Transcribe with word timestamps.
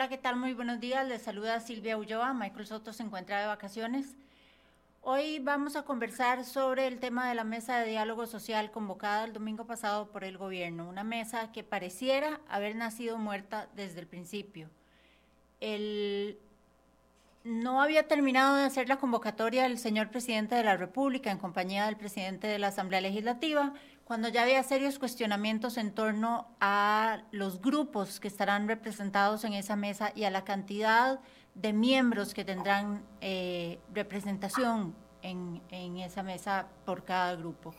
Hola, 0.00 0.08
¿qué 0.08 0.16
tal? 0.16 0.36
Muy 0.36 0.54
buenos 0.54 0.80
días. 0.80 1.06
Les 1.06 1.20
saluda 1.20 1.60
Silvia 1.60 1.98
Ulloa. 1.98 2.32
Michael 2.32 2.66
Soto 2.66 2.94
se 2.94 3.02
encuentra 3.02 3.38
de 3.38 3.46
vacaciones. 3.46 4.16
Hoy 5.02 5.40
vamos 5.40 5.76
a 5.76 5.82
conversar 5.82 6.46
sobre 6.46 6.86
el 6.86 6.98
tema 7.00 7.28
de 7.28 7.34
la 7.34 7.44
mesa 7.44 7.78
de 7.78 7.90
diálogo 7.90 8.26
social 8.26 8.70
convocada 8.70 9.24
el 9.24 9.34
domingo 9.34 9.66
pasado 9.66 10.10
por 10.10 10.24
el 10.24 10.38
gobierno, 10.38 10.88
una 10.88 11.04
mesa 11.04 11.52
que 11.52 11.64
pareciera 11.64 12.40
haber 12.48 12.76
nacido 12.76 13.18
muerta 13.18 13.68
desde 13.76 14.00
el 14.00 14.06
principio. 14.06 14.70
El, 15.60 16.38
no 17.44 17.82
había 17.82 18.08
terminado 18.08 18.56
de 18.56 18.64
hacer 18.64 18.88
la 18.88 18.98
convocatoria 18.98 19.66
el 19.66 19.76
señor 19.76 20.08
presidente 20.08 20.54
de 20.54 20.64
la 20.64 20.78
República 20.78 21.30
en 21.30 21.36
compañía 21.36 21.84
del 21.84 21.98
presidente 21.98 22.46
de 22.46 22.58
la 22.58 22.68
Asamblea 22.68 23.02
Legislativa, 23.02 23.74
cuando 24.10 24.28
ya 24.28 24.42
había 24.42 24.60
serios 24.64 24.98
cuestionamientos 24.98 25.76
en 25.76 25.92
torno 25.92 26.48
a 26.58 27.22
los 27.30 27.62
grupos 27.62 28.18
que 28.18 28.26
estarán 28.26 28.66
representados 28.66 29.44
en 29.44 29.52
esa 29.52 29.76
mesa 29.76 30.10
y 30.16 30.24
a 30.24 30.32
la 30.32 30.42
cantidad 30.42 31.20
de 31.54 31.72
miembros 31.72 32.34
que 32.34 32.44
tendrán 32.44 33.04
eh, 33.20 33.78
representación 33.94 34.96
en, 35.22 35.62
en 35.70 35.98
esa 35.98 36.24
mesa 36.24 36.66
por 36.84 37.04
cada 37.04 37.36
grupo. 37.36 37.72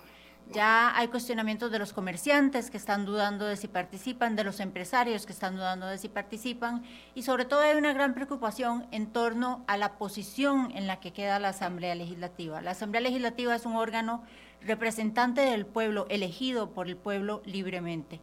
Ya 0.54 0.98
hay 0.98 1.10
cuestionamientos 1.10 1.70
de 1.70 1.80
los 1.80 1.92
comerciantes 1.92 2.72
que 2.72 2.78
están 2.78 3.06
dudando 3.06 3.46
de 3.46 3.58
si 3.58 3.68
participan, 3.68 4.38
de 4.38 4.46
los 4.46 4.62
empresarios 4.62 5.26
que 5.26 5.34
están 5.34 5.58
dudando 5.58 5.88
de 5.88 5.98
si 5.98 6.08
participan 6.08 6.84
y 7.14 7.24
sobre 7.24 7.44
todo 7.44 7.60
hay 7.60 7.76
una 7.78 7.92
gran 7.92 8.14
preocupación 8.14 8.88
en 8.92 9.08
torno 9.08 9.66
a 9.68 9.76
la 9.76 9.98
posición 9.98 10.72
en 10.76 10.88
la 10.88 11.02
que 11.02 11.12
queda 11.12 11.40
la 11.40 11.50
Asamblea 11.50 11.94
Legislativa. 11.94 12.62
La 12.62 12.72
Asamblea 12.72 13.02
Legislativa 13.02 13.54
es 13.54 13.66
un 13.66 13.76
órgano 13.76 14.24
representante 14.62 15.42
del 15.42 15.66
pueblo, 15.66 16.06
elegido 16.10 16.72
por 16.72 16.88
el 16.88 16.98
pueblo 16.98 17.42
libremente 17.46 18.22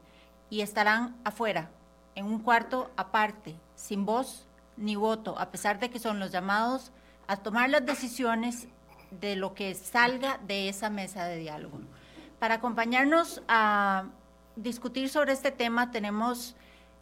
y 0.51 0.61
estarán 0.61 1.17
afuera, 1.25 1.71
en 2.15 2.27
un 2.27 2.39
cuarto 2.41 2.91
aparte, 2.97 3.57
sin 3.75 4.05
voz 4.05 4.47
ni 4.77 4.97
voto, 4.97 5.39
a 5.39 5.51
pesar 5.51 5.79
de 5.79 5.91
que 5.91 5.99
son 5.99 6.19
los 6.21 6.31
llamados 6.31 6.93
a 7.27 7.37
tomar 7.37 7.71
las 7.71 7.85
decisiones 7.85 8.69
de 9.11 9.37
lo 9.37 9.55
que 9.55 9.75
salga 9.75 10.39
de 10.47 10.69
esa 10.69 10.91
mesa 10.91 11.25
de 11.25 11.37
diálogo. 11.37 11.81
Para 12.39 12.55
acompañarnos 12.55 13.43
a 13.49 14.07
discutir 14.57 15.09
sobre 15.09 15.33
este 15.33 15.51
tema 15.51 15.91
tenemos 15.91 16.57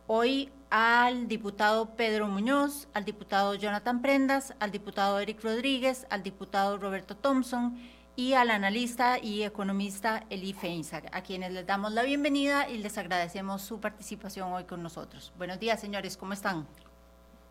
hoy 0.06 0.50
al 0.71 1.28
diputado 1.28 1.94
Pedro 1.94 2.27
Muñoz, 2.28 2.89
al 2.94 3.05
diputado 3.05 3.55
Jonathan 3.55 4.03
Prendas, 4.03 4.55
al 4.60 4.71
diputado 4.71 5.19
Eric 5.21 5.43
Rodríguez, 5.43 6.06
al 6.10 6.22
diputado 6.22 6.78
Roberto 6.78 7.16
Thompson 7.16 7.78
y 8.16 8.32
al 8.32 8.50
analista 8.50 9.19
y 9.19 9.43
economista 9.43 10.25
Eli 10.31 10.54
Feinsack, 10.54 11.15
a 11.15 11.22
quienes 11.22 11.53
les 11.53 11.66
damos 11.66 11.93
la 11.93 12.03
bienvenida 12.03 12.69
y 12.69 12.78
les 12.78 12.97
agradecemos 12.97 13.60
su 13.60 13.78
participación 13.78 14.50
hoy 14.54 14.65
con 14.65 14.82
nosotros. 14.82 15.34
Buenos 15.37 15.60
días, 15.60 15.78
señores, 15.78 16.16
¿cómo 16.16 16.32
están? 16.32 16.66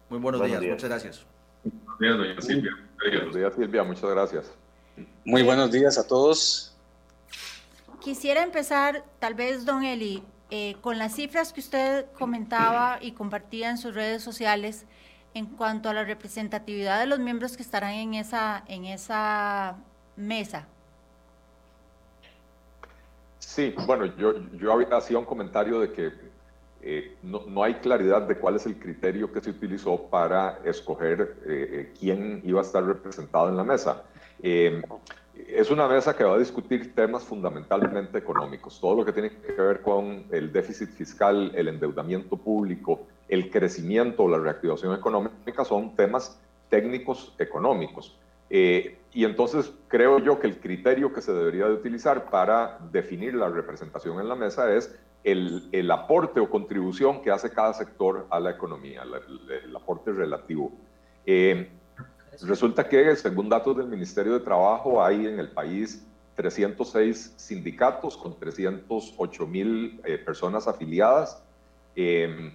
Muy 0.10 0.20
buenos, 0.20 0.44
días. 0.44 0.62
muchas 0.62 0.90
gracias. 0.90 1.26
Buenos 1.64 2.00
días, 2.00 2.18
doña 2.18 2.42
Silvia. 2.42 2.72
Buenos 2.98 3.36
días, 3.36 3.54
Silvia, 3.56 3.84
muchas 3.84 4.10
gracias. 4.10 4.52
Muy 5.24 5.44
buenos 5.44 5.72
días 5.72 6.00
a 6.00 6.08
todos. 6.08 6.76
Quisiera 8.02 8.42
empezar, 8.42 9.06
tal 9.20 9.36
vez, 9.36 9.66
don 9.66 9.84
Eli, 9.84 10.24
eh, 10.50 10.78
con 10.82 10.98
las 10.98 11.14
cifras 11.14 11.54
que 11.54 11.60
usted 11.60 12.06
comentaba 12.14 12.98
y 13.02 13.12
compartía 13.12 13.70
en 13.70 13.78
sus 13.78 13.94
redes 13.94 14.24
sociales 14.24 14.86
en 15.36 15.46
cuanto 15.46 15.90
a 15.90 15.94
la 15.94 16.04
representatividad 16.04 17.00
de 17.00 17.06
los 17.06 17.20
miembros 17.20 17.56
que 17.56 17.62
estarán 17.62 17.94
en 17.94 18.14
esa, 18.16 18.64
en 18.68 18.86
esa 18.86 19.76
mesa. 20.16 20.68
Sí, 23.40 23.74
bueno, 23.86 24.06
yo, 24.18 24.34
yo 24.54 24.96
hacía 24.96 25.18
un 25.18 25.26
comentario 25.26 25.80
de 25.80 25.92
que 25.92 26.12
eh, 26.82 27.16
no, 27.24 27.44
no, 27.48 27.64
hay 27.64 27.76
claridad 27.76 28.24
de 28.24 28.38
cuál 28.38 28.56
es 28.56 28.66
el 28.66 28.78
criterio 28.78 29.32
que 29.32 29.42
se 29.42 29.52
utilizó 29.52 30.02
para 30.10 30.60
escoger 30.66 31.38
eh, 31.46 31.94
quién 32.00 32.42
iba 32.44 32.60
a 32.60 32.64
estar 32.64 32.84
representado 32.84 33.50
en 33.50 33.58
la 33.58 33.64
mesa 33.64 34.04
es 35.48 35.70
una 35.70 35.88
mesa 35.88 36.16
que 36.16 36.24
va 36.24 36.36
a 36.36 36.40
discutir 36.40 36.96
temas 36.96 37.24
fundamentalmente 37.24 38.18
económicos, 38.18 38.80
todo 38.80 38.96
lo 38.96 39.06
que 39.06 39.12
tiene 39.12 39.30
que 39.30 39.52
ver 39.54 39.82
con 39.82 40.26
el 40.32 40.52
déficit 40.52 40.90
fiscal, 40.90 41.52
el 41.56 41.68
endeudamiento 41.68 42.38
público, 42.38 43.06
el 43.28 43.50
crecimiento 43.50 44.24
o 44.24 44.30
la 44.30 44.38
reactivación 44.38 44.94
económica 44.94 45.66
son 45.66 45.96
temas 45.96 46.40
técnicos 46.70 47.34
económicos. 47.38 48.16
Eh, 48.58 49.00
y 49.12 49.26
entonces 49.26 49.74
creo 49.90 50.20
yo 50.20 50.40
que 50.40 50.48
el 50.48 50.62
criterio 50.62 51.12
que 51.12 51.20
se 51.20 51.34
debería 51.34 51.66
de 51.66 51.74
utilizar 51.74 52.30
para 52.30 52.80
definir 52.90 53.34
la 53.34 53.50
representación 53.50 54.22
en 54.22 54.30
la 54.30 54.36
mesa 54.36 54.74
es 54.74 54.98
el, 55.26 55.68
el 55.74 55.92
aporte 55.92 56.40
o 56.40 56.50
contribución 56.50 57.22
que 57.22 57.32
hace 57.32 57.50
cada 57.50 57.74
sector 57.74 58.26
a 58.30 58.40
la 58.40 58.52
economía, 58.52 59.04
el, 59.04 59.76
aporte 59.76 60.14
relativo. 60.14 60.72
Eh, 61.26 61.70
Resulta 62.44 62.88
que, 62.88 63.14
según 63.18 63.50
datos 63.50 63.76
del 63.76 63.88
Ministerio 63.88 64.34
de 64.34 64.40
Trabajo, 64.40 65.04
hay 65.04 65.26
en 65.26 65.38
el 65.40 65.50
país 65.50 66.06
306 66.36 67.34
sindicatos 67.36 68.16
con 68.16 68.38
308 68.40 69.48
mil 69.48 70.02
eh, 70.06 70.18
personas 70.18 70.68
afiliadas. 70.68 71.44
Em, 71.94 72.54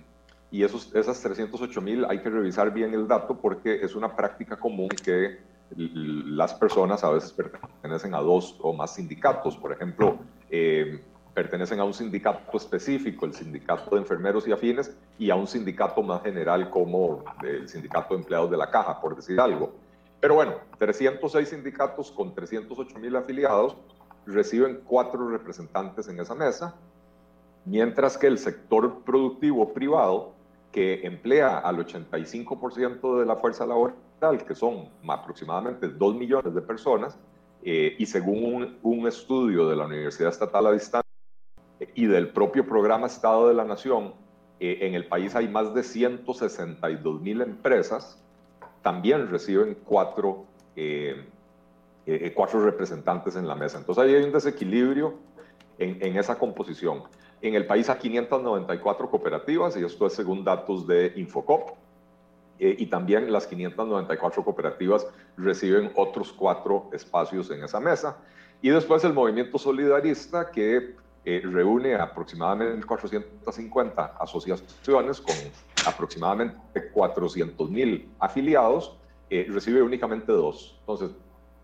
y 0.50 0.64
esos, 0.64 0.94
esas 0.94 1.20
308 1.20 1.80
mil 1.82 2.04
hay 2.06 2.20
que 2.20 2.30
revisar 2.30 2.72
bien 2.72 2.94
el 2.94 3.06
dato 3.06 3.38
porque 3.38 3.82
es 3.82 3.94
una 3.94 4.16
práctica 4.16 4.56
común 4.56 4.88
que 4.88 5.49
las 5.76 6.54
personas 6.54 7.04
a 7.04 7.10
veces 7.10 7.32
pertenecen 7.32 8.14
a 8.14 8.20
dos 8.20 8.56
o 8.60 8.72
más 8.72 8.94
sindicatos. 8.94 9.56
Por 9.56 9.72
ejemplo, 9.72 10.18
eh, 10.50 11.02
pertenecen 11.34 11.80
a 11.80 11.84
un 11.84 11.94
sindicato 11.94 12.56
específico, 12.56 13.26
el 13.26 13.34
sindicato 13.34 13.94
de 13.94 14.02
enfermeros 14.02 14.46
y 14.48 14.52
afines, 14.52 14.96
y 15.18 15.30
a 15.30 15.36
un 15.36 15.46
sindicato 15.46 16.02
más 16.02 16.22
general 16.22 16.70
como 16.70 17.24
el 17.42 17.68
sindicato 17.68 18.14
de 18.14 18.20
empleados 18.20 18.50
de 18.50 18.56
la 18.56 18.70
caja, 18.70 19.00
por 19.00 19.16
decir 19.16 19.40
algo. 19.40 19.72
Pero 20.20 20.34
bueno, 20.34 20.54
306 20.78 21.48
sindicatos 21.48 22.10
con 22.10 22.34
308 22.34 22.98
mil 22.98 23.16
afiliados 23.16 23.76
reciben 24.26 24.82
cuatro 24.84 25.28
representantes 25.28 26.08
en 26.08 26.20
esa 26.20 26.34
mesa, 26.34 26.74
mientras 27.64 28.18
que 28.18 28.26
el 28.26 28.38
sector 28.38 29.02
productivo 29.02 29.72
privado, 29.72 30.34
que 30.72 31.06
emplea 31.06 31.58
al 31.58 31.78
85% 31.78 33.18
de 33.18 33.26
la 33.26 33.36
fuerza 33.36 33.66
laboral, 33.66 33.96
que 34.46 34.54
son 34.54 34.90
aproximadamente 35.08 35.88
2 35.88 36.14
millones 36.14 36.54
de 36.54 36.60
personas, 36.60 37.18
eh, 37.62 37.96
y 37.98 38.06
según 38.06 38.78
un, 38.82 39.06
estudio 39.06 39.68
de 39.68 39.76
la 39.76 39.86
Universidad 39.86 40.30
Estatal 40.30 40.66
a 40.66 40.72
Distancia, 40.72 41.10
y 41.94 42.06
del 42.06 42.28
propio 42.28 42.66
programa 42.66 43.06
Estado 43.06 43.48
de 43.48 43.54
la 43.54 43.64
Nación, 43.64 44.12
eh, 44.60 44.78
en 44.82 44.94
el 44.94 45.06
país 45.06 45.34
hay 45.34 45.48
más 45.48 45.72
de 45.72 45.82
162 45.82 47.22
mil 47.22 47.40
empresas, 47.40 48.22
también 48.82 49.30
reciben 49.30 49.78
cuatro, 49.84 50.44
eh, 50.76 51.26
eh, 52.06 52.32
cuatro 52.34 52.62
representantes 52.62 53.36
en 53.36 53.48
la 53.48 53.54
mesa. 53.54 53.78
Entonces 53.78 54.04
ahí 54.04 54.14
hay 54.14 54.24
un 54.24 54.32
desequilibrio 54.32 55.14
en, 55.78 55.96
en, 56.02 56.18
esa 56.18 56.38
composición. 56.38 57.04
En 57.40 57.54
el 57.54 57.66
país 57.66 57.88
hay 57.88 57.98
594 57.98 59.10
cooperativas, 59.10 59.76
y 59.78 59.84
esto 59.84 60.06
es 60.06 60.12
según 60.12 60.44
datos 60.44 60.86
de 60.86 61.14
Infocop, 61.16 61.70
y 62.62 62.86
también 62.86 63.32
las 63.32 63.46
594 63.46 64.44
cooperativas 64.44 65.06
reciben 65.36 65.90
otros 65.96 66.32
cuatro 66.32 66.90
espacios 66.92 67.50
en 67.50 67.64
esa 67.64 67.80
mesa. 67.80 68.18
Y 68.62 68.68
después 68.68 69.02
el 69.04 69.14
movimiento 69.14 69.58
solidarista, 69.58 70.50
que 70.50 70.94
eh, 71.24 71.42
reúne 71.44 71.94
aproximadamente 71.94 72.86
450 72.86 74.16
asociaciones 74.18 75.20
con 75.20 75.34
aproximadamente 75.86 76.90
400 76.92 77.70
mil 77.70 78.10
afiliados, 78.18 78.96
eh, 79.28 79.46
recibe 79.50 79.82
únicamente 79.82 80.32
dos. 80.32 80.76
Entonces, 80.80 81.10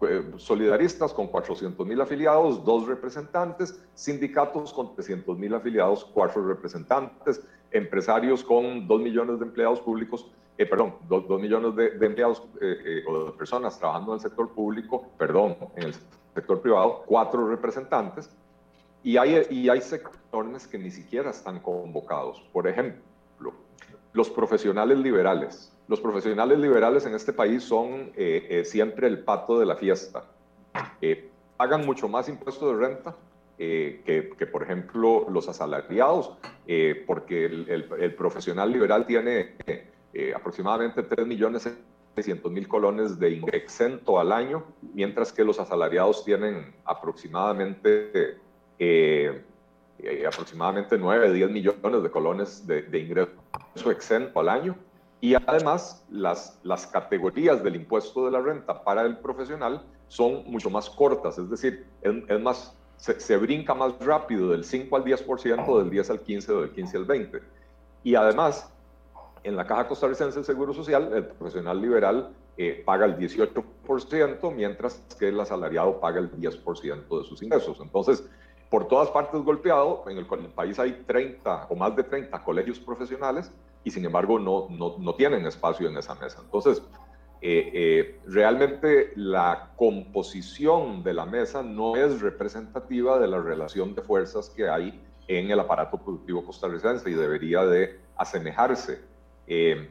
eh, 0.03 0.31
solidaristas 0.37 1.15
con 1.15 1.29
400 1.29 1.87
mil 1.87 1.99
afiliados, 2.01 2.65
dos 2.65 2.87
representantes, 2.87 3.83
sindicatos 3.95 4.75
con 4.75 4.95
300 4.95 5.39
mil 5.39 5.55
afiliados, 5.55 6.05
cuatro 6.05 6.47
representantes, 6.47 7.43
empresarios 7.71 8.45
con 8.45 8.87
2 8.87 9.01
millones 9.01 9.39
de 9.39 9.47
empleados 9.47 9.81
públicos, 9.81 10.31
perdón, 10.57 10.95
2, 11.09 11.41
millones 11.41 11.77
de, 11.77 11.91
de 11.91 12.07
empleados 12.07 12.41
o 12.41 13.25
de 13.25 13.33
personas 13.37 13.79
trabajando 13.79 14.13
en 14.13 14.17
el 14.17 14.21
sector 14.21 14.49
público, 14.51 15.07
perdón, 15.19 15.57
en 15.77 15.85
el 15.85 15.95
sector 16.35 16.61
privado, 16.61 17.03
cuatro 17.07 17.47
representantes, 17.49 18.31
y 19.03 19.19
hay, 19.19 19.47
y 19.51 19.69
hay 19.69 19.81
sectores 19.81 20.67
que 20.67 20.79
ni 20.79 20.91
siquiera 20.91 21.31
están 21.31 21.61
convocados. 21.61 22.41
Por 22.53 22.67
ejemplo, 22.67 23.53
los 24.13 24.31
profesionales 24.31 24.99
liberales. 24.99 25.73
Los 25.89 26.01
profesionales 26.01 26.59
liberales 26.59 27.07
en 27.07 27.15
este 27.15 27.33
país 27.33 27.63
son 27.63 28.11
eh, 28.17 28.47
eh, 28.51 28.65
siempre 28.65 29.07
el 29.07 29.21
pato 29.21 29.59
de 29.59 29.67
la 29.67 29.77
fiesta. 29.77 30.25
Eh, 31.01 31.31
pagan 31.57 31.87
mucho 31.87 32.09
más 32.09 32.29
impuestos 32.29 32.73
de 32.73 32.87
renta 32.87 33.15
que, 33.57 34.33
que, 34.37 34.47
por 34.47 34.63
ejemplo, 34.63 35.27
los 35.31 35.49
asalariados, 35.49 36.33
porque 37.07 37.47
el, 37.47 37.89
el, 37.99 38.15
profesional 38.15 38.71
liberal 38.71 39.07
tiene 39.07 39.55
aproximadamente 40.35 41.03
3 41.03 41.27
millones 41.27 41.69
600 42.17 42.51
mil 42.51 42.67
colones 42.67 43.19
de 43.19 43.43
exento 43.53 44.19
al 44.19 44.33
año, 44.33 44.65
mientras 44.95 45.33
que 45.33 45.45
los 45.45 45.61
asalariados 45.61 46.25
tienen 46.25 46.75
aproximadamente 46.85 48.39
eh, 48.79 49.43
eh, 49.99 50.27
aproximadamente 50.27 50.99
9, 50.99 51.33
10 51.33 51.51
millones 51.51 52.03
de 52.03 52.11
colones 52.11 52.67
de, 52.67 52.99
ingreso 52.99 53.91
exento 53.91 54.41
al 54.41 54.49
año. 54.49 54.77
Y 55.21 55.35
además, 55.35 56.05
las, 56.11 56.59
las 56.63 56.87
categorías 56.87 57.63
del 57.65 57.77
impuesto 57.77 58.27
de 58.27 58.33
la 58.33 58.41
renta 58.41 58.83
para 58.83 59.03
el 59.03 59.17
profesional 59.19 59.83
son 60.09 60.45
mucho 60.47 60.69
más 60.69 60.91
cortas, 60.91 61.39
es 61.39 61.51
decir, 61.51 61.87
es, 62.03 62.41
más, 62.41 62.77
se, 62.97 63.19
se, 63.19 63.37
brinca 63.37 63.75
más 63.75 63.99
rápido 63.99 64.51
del 64.51 64.65
5 64.65 64.95
al 64.95 65.05
10%, 65.05 65.79
del 65.79 65.91
10 65.91 66.11
al 66.11 66.21
15 66.21 66.53
o 66.53 66.61
del 66.61 66.71
15 66.71 66.97
al 66.99 67.05
20. 67.07 67.43
Y 68.05 68.15
además, 68.15 68.71
en 69.47 69.57
la 69.57 69.65
Caja 69.65 69.87
Costarricense 69.87 70.35
del 70.35 70.45
Seguro 70.45 70.75
Social, 70.75 71.13
el 71.15 71.25
profesional 71.25 71.81
liberal 71.81 72.35
eh, 72.57 72.83
paga 72.85 73.07
el 73.07 73.17
18%, 73.17 74.53
mientras 74.53 75.01
que 75.19 75.29
el 75.29 75.39
asalariado 75.39 76.01
paga 76.01 76.19
el 76.19 76.33
10% 76.33 77.19
de 77.19 77.25
sus 77.25 77.43
ingresos. 77.45 77.79
Entonces, 77.81 78.29
por 78.71 78.89
todas 78.89 79.09
partes 79.11 79.41
golpeado, 79.43 80.05
en 80.09 80.19
el, 80.19 80.27
país 80.27 80.81
hay 80.81 81.05
30 81.07 81.69
o 81.71 81.77
más 81.77 81.95
de 81.95 82.03
30 82.03 82.43
colegios 82.43 82.81
profesionales 82.81 83.53
y 83.85 83.93
sin 83.93 84.05
embargo 84.05 84.41
no, 84.41 84.67
no, 84.69 84.97
no 84.99 85.15
tienen 85.15 85.47
espacio 85.47 85.89
en 85.89 85.97
esa 85.97 86.17
mesa. 86.17 86.41
Entonces, 86.43 86.83
eh, 87.41 87.71
eh, 87.73 88.21
realmente 88.27 89.13
la 89.15 89.71
composición 89.77 91.05
de 91.05 91.15
la 91.15 91.25
mesa 91.25 91.63
no 91.63 91.95
es 91.95 92.21
representativa 92.21 93.21
de 93.21 93.29
la 93.29 93.41
relación 93.41 93.95
de 93.95 94.03
fuerzas 94.03 94.51
que 94.51 94.69
hay 94.69 95.01
en 95.29 95.53
el 95.53 95.61
aparato 95.61 95.99
productivo 95.99 96.45
costarricense 96.45 97.09
y 97.09 97.15
debería 97.15 97.65
de 97.65 98.01
asemejarse. 98.17 99.16
Eh, 99.47 99.89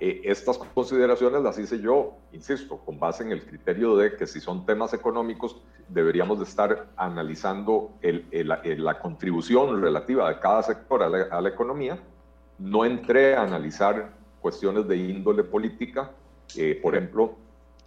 estas 0.00 0.58
consideraciones 0.58 1.42
las 1.42 1.58
hice 1.58 1.80
yo, 1.80 2.16
insisto, 2.32 2.78
con 2.78 2.98
base 2.98 3.22
en 3.22 3.32
el 3.32 3.44
criterio 3.44 3.96
de 3.96 4.16
que 4.16 4.26
si 4.26 4.40
son 4.40 4.66
temas 4.66 4.92
económicos, 4.94 5.56
deberíamos 5.88 6.38
de 6.38 6.44
estar 6.44 6.88
analizando 6.96 7.92
la 8.02 8.98
contribución 8.98 9.80
relativa 9.80 10.28
de 10.28 10.40
cada 10.40 10.62
sector 10.62 11.02
a 11.02 11.40
la, 11.40 11.48
economía. 11.48 11.98
No 12.58 12.84
entré 12.84 13.34
a 13.36 13.42
analizar 13.42 14.12
cuestiones 14.40 14.86
de 14.88 14.96
índole 14.96 15.44
política, 15.44 16.10
eh, 16.56 16.78
por 16.82 16.94
ejemplo, 16.94 17.36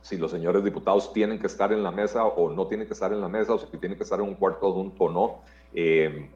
si 0.01 0.17
los 0.17 0.31
señores 0.31 0.63
diputados 0.63 1.12
tienen 1.13 1.39
que 1.39 1.47
estar 1.47 1.73
en 1.73 1.83
la 1.83 1.91
mesa 1.91 2.25
o 2.25 2.51
no 2.51 2.67
tienen 2.67 2.88
que 2.88 2.94
estar 2.94 3.12
en 3.12 3.21
la 3.21 3.27
mesa, 3.27 3.53
o 3.53 3.57
si 3.57 3.65
tienen 3.77 3.97
que 3.97 4.03
estar 4.03 4.19
en 4.19 4.27
un 4.27 4.35
cuarto 4.35 4.67
adjunto 4.67 5.06
o 5.06 5.12
no. 5.12 5.41
Eh, 5.73 6.29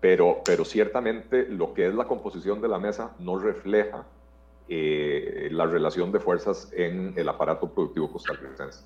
pero, 0.00 0.42
pero 0.44 0.64
ciertamente 0.64 1.46
lo 1.48 1.74
que 1.74 1.86
es 1.86 1.94
la 1.94 2.06
composición 2.06 2.60
de 2.60 2.68
la 2.68 2.78
mesa 2.78 3.12
no 3.18 3.38
refleja 3.38 4.04
eh, 4.68 5.48
la 5.52 5.66
relación 5.66 6.12
de 6.12 6.20
fuerzas 6.20 6.70
en 6.72 7.14
el 7.16 7.28
aparato 7.28 7.68
productivo 7.68 8.10
costarricense. 8.10 8.84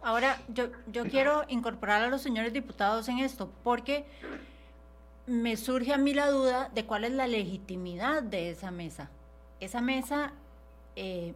Ahora, 0.00 0.40
yo, 0.48 0.66
yo 0.86 1.04
quiero 1.04 1.42
incorporar 1.48 2.02
a 2.02 2.08
los 2.08 2.22
señores 2.22 2.52
diputados 2.52 3.08
en 3.08 3.18
esto, 3.18 3.50
porque 3.64 4.04
me 5.26 5.56
surge 5.56 5.92
a 5.92 5.98
mí 5.98 6.14
la 6.14 6.30
duda 6.30 6.70
de 6.74 6.86
cuál 6.86 7.04
es 7.04 7.12
la 7.12 7.26
legitimidad 7.26 8.22
de 8.22 8.50
esa 8.50 8.70
mesa. 8.70 9.10
Esa 9.60 9.80
mesa, 9.80 10.32
eh, 10.96 11.34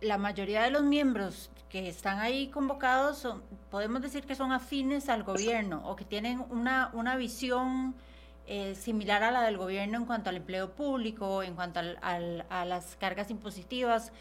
la 0.00 0.18
mayoría 0.18 0.62
de 0.62 0.70
los 0.70 0.82
miembros 0.82 1.48
que 1.70 1.88
están 1.88 2.18
ahí 2.18 2.48
convocados, 2.48 3.18
son, 3.18 3.42
podemos 3.70 4.02
decir 4.02 4.24
que 4.24 4.34
son 4.34 4.52
afines 4.52 5.08
al 5.08 5.22
gobierno 5.22 5.80
o 5.88 5.96
que 5.96 6.04
tienen 6.04 6.44
una, 6.50 6.90
una 6.92 7.16
visión 7.16 7.94
eh, 8.46 8.74
similar 8.74 9.22
a 9.22 9.30
la 9.30 9.42
del 9.42 9.56
gobierno 9.56 9.98
en 9.98 10.04
cuanto 10.04 10.30
al 10.30 10.36
empleo 10.36 10.72
público, 10.72 11.42
en 11.42 11.54
cuanto 11.54 11.80
a 11.80 12.64
las 12.64 12.96
cargas 12.96 13.30
impositivas, 13.30 14.12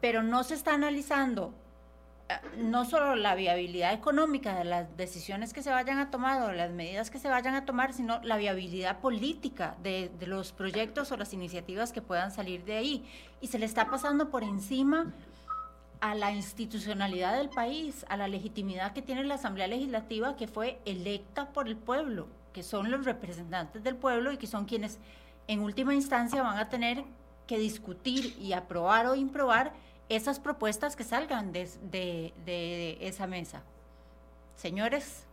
pero 0.00 0.22
no 0.22 0.44
se 0.44 0.54
está 0.54 0.74
analizando 0.74 1.52
eh, 2.28 2.34
no 2.58 2.84
solo 2.84 3.16
la 3.16 3.34
viabilidad 3.34 3.92
económica 3.92 4.56
de 4.56 4.64
las 4.64 4.96
decisiones 4.96 5.52
que 5.52 5.62
se 5.62 5.70
vayan 5.70 5.98
a 5.98 6.10
tomar 6.10 6.42
o 6.42 6.52
las 6.52 6.70
medidas 6.70 7.10
que 7.10 7.18
se 7.18 7.28
vayan 7.28 7.56
a 7.56 7.64
tomar, 7.64 7.92
sino 7.92 8.20
la 8.22 8.36
viabilidad 8.36 9.00
política 9.00 9.76
de, 9.82 10.10
de, 10.20 10.26
los 10.28 10.52
proyectos 10.52 11.10
o 11.10 11.16
las 11.16 11.32
iniciativas 11.32 11.92
que 11.92 12.02
puedan 12.02 12.30
salir 12.30 12.64
de 12.64 12.76
ahí. 12.76 13.04
Y 13.40 13.48
se 13.48 13.58
le 13.58 13.66
está 13.66 13.90
pasando 13.90 14.30
por 14.30 14.44
encima 14.44 15.12
a 16.00 16.14
la 16.14 16.32
institucionalidad 16.32 17.36
del 17.36 17.48
país, 17.48 18.06
a 18.08 18.16
la 18.16 18.28
legitimidad 18.28 18.92
que 18.92 19.02
tiene 19.02 19.24
la 19.24 19.34
Asamblea 19.34 19.66
Legislativa 19.66 20.36
que 20.36 20.46
fue 20.48 20.80
electa 20.84 21.52
por 21.52 21.66
el 21.66 21.76
pueblo 21.76 22.28
que 22.52 22.62
son 22.62 22.90
los 22.90 23.04
representantes 23.04 23.82
del 23.82 23.96
pueblo 23.96 24.32
y 24.32 24.36
que 24.36 24.46
son 24.46 24.64
quienes 24.64 24.98
en 25.48 25.60
última 25.60 25.94
instancia 25.94 26.42
van 26.42 26.58
a 26.58 26.68
tener 26.68 27.04
que 27.46 27.58
discutir 27.58 28.36
y 28.38 28.52
aprobar 28.52 29.06
o 29.06 29.14
improbar 29.14 29.72
esas 30.08 30.40
propuestas 30.40 30.96
que 30.96 31.04
salgan 31.04 31.52
de, 31.52 31.68
de, 31.90 32.98
esa 33.00 33.26
mesa. 33.26 33.62
Señores. 34.56 35.26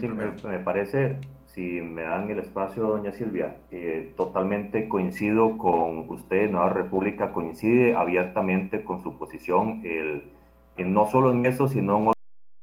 me, 0.00 0.58
parece, 0.60 1.18
si 1.46 1.80
me 1.80 2.02
dan 2.02 2.30
el 2.30 2.38
espacio, 2.38 2.84
doña 2.84 3.12
Silvia, 3.12 3.56
eh, 3.70 4.12
totalmente 4.16 4.88
coincido 4.88 5.58
con 5.58 6.08
usted, 6.10 6.50
Nueva 6.50 6.70
República 6.70 7.32
coincide 7.32 7.94
abiertamente 7.94 8.84
con 8.84 9.02
su 9.02 9.18
posición, 9.18 9.82
el, 9.84 10.32
no 10.78 11.06
solo 11.06 11.32
en 11.32 11.44
eso, 11.44 11.68
sino 11.68 11.98
en 11.98 12.08
otros 12.08 12.16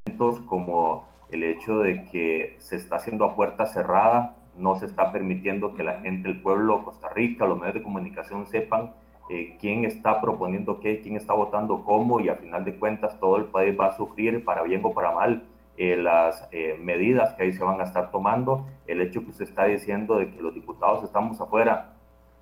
momentos 0.08 0.40
como 0.48 1.09
el 1.32 1.44
hecho 1.44 1.80
de 1.80 2.04
que 2.06 2.56
se 2.60 2.76
está 2.76 2.98
haciendo 2.98 3.26
a 3.26 3.36
puerta 3.36 3.66
cerrada, 3.66 4.36
no 4.58 4.76
se 4.76 4.86
está 4.86 5.12
permitiendo 5.12 5.74
que 5.74 5.84
la 5.84 6.00
gente, 6.00 6.28
el 6.30 6.42
pueblo, 6.42 6.84
Costa 6.84 7.10
Rica, 7.10 7.46
los 7.46 7.58
medios 7.58 7.76
de 7.76 7.84
comunicación 7.84 8.46
sepan 8.48 8.92
eh, 9.30 9.58
quién 9.60 9.86
está 9.86 10.20
proponiendo 10.22 10.80
qué, 10.80 11.02
quién 11.02 11.16
está 11.16 11.34
votando 11.34 11.84
cómo 11.84 12.20
y 12.20 12.30
a 12.30 12.36
final 12.36 12.66
de 12.66 12.76
cuentas 12.76 13.20
todo 13.20 13.38
el 13.38 13.46
país 13.46 13.80
va 13.80 13.88
a 13.88 13.96
sufrir 13.96 14.44
para 14.44 14.64
bien 14.64 14.82
o 14.84 14.92
para 14.92 15.12
mal 15.12 15.44
eh, 15.78 15.96
las 15.96 16.48
eh, 16.52 16.78
medidas 16.82 17.36
que 17.36 17.44
ahí 17.44 17.54
se 17.54 17.64
van 17.64 17.80
a 17.80 17.84
estar 17.84 18.12
tomando. 18.12 18.66
El 18.88 19.02
hecho 19.02 19.24
que 19.24 19.30
usted 19.30 19.46
está 19.46 19.66
diciendo 19.66 20.18
de 20.18 20.32
que 20.32 20.42
los 20.42 20.54
diputados 20.54 21.04
estamos 21.04 21.40
afuera, 21.40 21.94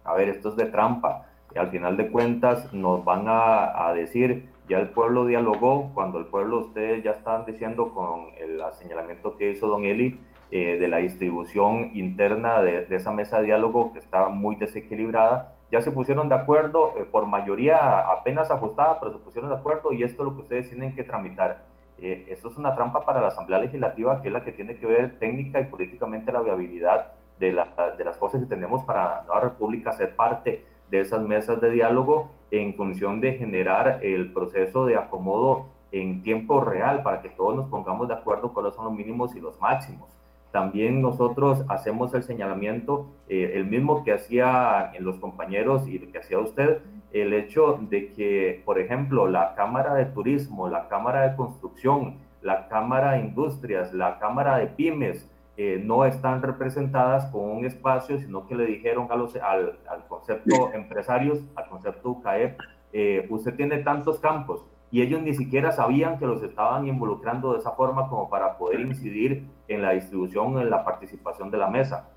a 0.06 0.14
ver, 0.14 0.30
esto 0.30 0.50
es 0.50 0.56
de 0.56 0.66
trampa. 0.66 1.26
Y 1.54 1.60
al 1.60 1.70
final 1.70 1.98
de 1.98 2.10
cuentas 2.10 2.74
nos 2.74 3.04
van 3.04 3.26
a 3.28 3.92
decir 3.94 4.50
ya 4.68 4.80
el 4.80 4.90
pueblo 4.90 5.26
dialogó, 5.26 5.92
cuando 5.94 6.20
el 6.20 6.26
pueblo, 6.26 6.60
ustedes 6.60 7.04
ya 7.04 7.12
están 7.12 7.46
diciendo 7.46 7.94
con 7.94 8.28
el 8.38 8.62
señalamiento 8.74 9.38
que 9.38 9.52
hizo 9.52 9.68
don 9.68 9.86
Eli, 9.86 10.20
eh, 10.50 10.78
de 10.80 10.88
la 10.88 10.98
distribución 10.98 11.92
interna 11.94 12.62
de, 12.62 12.88
esa 12.90 13.12
mesa 13.12 13.40
de 13.40 13.48
diálogo 13.48 13.92
que 13.92 14.00
está 14.00 14.30
muy 14.30 14.56
desequilibrada, 14.56 15.56
ya 15.72 15.82
se 15.82 15.92
pusieron 15.92 16.30
de 16.30 16.36
acuerdo 16.36 16.94
eh, 16.98 17.04
por 17.04 17.26
mayoría 17.26 18.00
apenas 18.10 18.50
ajustada, 18.50 19.00
pero 19.00 19.12
se 19.12 19.20
pusieron 19.20 19.50
de 19.50 19.58
acuerdo 19.58 19.92
y 19.92 20.04
esto 20.04 20.24
es 20.24 20.30
lo 20.30 20.36
que 20.36 20.42
ustedes 20.44 20.70
tienen 20.70 20.96
que 20.96 21.04
tramitar. 21.04 21.66
Eh, 21.98 22.28
esto 22.30 22.50
es 22.50 22.58
una 22.58 22.76
trampa 22.76 23.06
para 23.06 23.20
la 23.20 23.28
Asamblea 23.28 23.60
Legislativa, 23.60 24.22
que 24.22 24.30
es 24.30 24.34
la 24.34 24.44
que 24.44 24.52
tiene 24.54 24.78
que 24.78 24.86
ver 24.86 25.20
técnica 25.20 25.60
y 25.60 25.66
políticamente 25.66 26.32
la 26.32 26.42
viabilidad 26.42 27.12
de, 27.40 27.52
la, 27.52 27.96
de 27.98 28.06
las 28.06 28.18
cosas 28.18 28.42
que 28.42 28.48
tenemos 28.48 28.84
para 28.86 29.04
la 29.04 29.24
nueva 29.24 29.42
república 29.42 29.92
ser 29.92 30.16
parte 30.16 30.64
de 30.90 31.02
esas 31.02 31.22
mesas 31.22 31.60
de 31.62 31.72
diálogo 31.72 32.32
en 32.52 32.76
función 32.76 33.20
de 33.22 33.34
generar 33.34 34.00
el 34.04 34.32
proceso 34.32 34.86
de 34.86 34.96
acomodo 34.96 35.68
en 35.92 36.22
tiempo 36.22 36.62
real 36.62 37.04
para 37.04 37.22
que 37.22 37.30
todos 37.30 37.56
nos 37.56 37.70
pongamos 37.70 38.08
de 38.08 38.14
acuerdo 38.14 38.54
cuáles 38.54 38.76
son 38.76 38.86
los 38.86 38.94
mínimos 38.94 39.36
y 39.36 39.40
los 39.40 39.60
máximos. 39.60 40.10
También 40.52 41.02
nosotros 41.02 41.66
hacemos 41.68 42.14
el 42.14 42.24
señalamiento, 42.24 43.08
eh, 43.28 43.52
el 43.56 43.66
mismo 43.66 44.04
que 44.04 44.14
hacía 44.14 44.92
los 45.00 45.18
compañeros 45.18 45.88
y 45.88 46.00
que 46.00 46.18
hacía 46.18 46.40
usted, 46.40 46.80
el 47.12 47.34
hecho 47.34 47.80
de 47.90 48.12
que, 48.14 48.62
por 48.66 48.80
ejemplo, 48.80 49.28
la 49.28 49.56
Cámara 49.56 49.94
de 49.94 50.06
Turismo, 50.06 50.70
la 50.70 50.88
Cámara 50.88 51.30
de 51.30 51.36
Construcción, 51.36 52.16
la 52.42 52.68
Cámara 52.68 53.14
de 53.14 53.20
Industrias, 53.20 53.94
la 53.94 54.20
Cámara 54.20 54.58
de 54.58 54.68
Pymes, 54.68 55.30
eh, 55.58 55.82
no 55.84 56.06
están 56.06 56.44
representadas 56.44 57.26
con 57.32 57.42
un 57.50 57.66
espacio, 57.66 58.20
sino 58.20 58.46
que 58.46 58.54
le 58.54 58.66
dijeron 58.68 59.08
a 59.10 59.16
los, 59.16 59.36
al, 59.38 59.80
al 59.90 60.08
concepto 60.08 60.72
empresarios, 60.72 61.40
al 61.56 61.68
concepto 61.68 62.12
UCAEP, 62.12 62.60
eh, 62.94 63.28
usted 63.32 63.56
tiene 63.56 63.80
tantos 63.80 64.20
campos 64.20 64.64
y 64.92 65.02
ellos 65.02 65.22
ni 65.22 65.34
siquiera 65.34 65.72
sabían 65.72 66.20
que 66.20 66.28
los 66.28 66.44
estaban 66.44 66.88
involucrando 66.88 67.54
de 67.54 67.60
esa 67.60 67.72
forma 67.72 68.08
como 68.08 68.30
para 68.30 68.58
poder 68.58 68.82
incidir 68.82 69.48
en 69.68 69.82
la 69.82 69.92
distribución, 69.92 70.60
en 70.60 70.70
la 70.70 70.86
participación 70.86 71.50
de 71.50 71.58
la 71.58 71.70
mesa. 71.70 72.10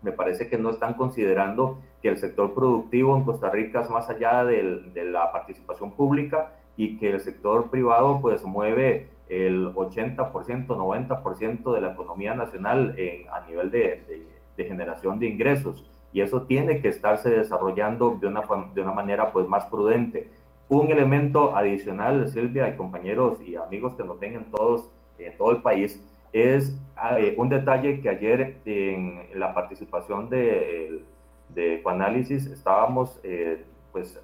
Me 0.00 0.12
parece 0.12 0.48
que 0.48 0.56
no 0.56 0.70
están 0.70 0.94
considerando 0.94 1.78
que 2.00 2.08
el 2.08 2.16
sector 2.16 2.54
productivo 2.54 3.14
en 3.16 3.24
Costa 3.24 3.50
Rica 3.50 3.82
es 3.82 3.90
más 3.90 4.08
allá 4.08 4.44
de 4.44 5.04
la 5.04 5.30
participación 5.32 5.92
pública 5.92 6.52
y 6.76 6.98
que 6.98 7.10
el 7.10 7.20
sector 7.20 7.70
privado 7.70 8.20
pues 8.20 8.42
mueve 8.44 9.10
el 9.28 9.74
80%, 9.74 10.66
90% 10.66 11.74
de 11.74 11.80
la 11.80 11.92
economía 11.92 12.34
nacional 12.34 12.94
en, 12.96 13.28
a 13.28 13.46
nivel 13.46 13.70
de, 13.70 14.26
de, 14.56 14.64
generación 14.64 15.18
de 15.18 15.26
ingresos. 15.26 15.84
Y 16.12 16.20
eso 16.20 16.42
tiene 16.42 16.80
que 16.80 16.88
estarse 16.88 17.30
desarrollando 17.30 18.16
de 18.20 18.26
una, 18.28 18.42
de 18.74 18.80
una 18.80 18.92
manera 18.92 19.32
pues 19.32 19.46
más 19.48 19.66
prudente. 19.66 20.30
Un 20.68 20.90
elemento 20.90 21.54
adicional, 21.54 22.28
Silvia 22.28 22.68
y 22.68 22.76
compañeros 22.76 23.40
y 23.42 23.56
amigos 23.56 23.94
que 23.96 24.04
nos 24.04 24.18
tengan 24.18 24.44
todos 24.50 24.90
en 25.18 25.36
todo 25.36 25.50
el 25.52 25.62
país, 25.62 26.02
es 26.32 26.76
eh, 27.18 27.34
un 27.36 27.48
detalle 27.48 28.00
que 28.00 28.08
ayer 28.08 28.60
en 28.64 29.20
la 29.34 29.54
participación 29.54 30.28
de, 30.28 31.02
de 31.48 31.76
Ecoanálisis 31.76 32.46
estábamos 32.46 33.18
eh, 33.22 33.64
pues 33.92 34.20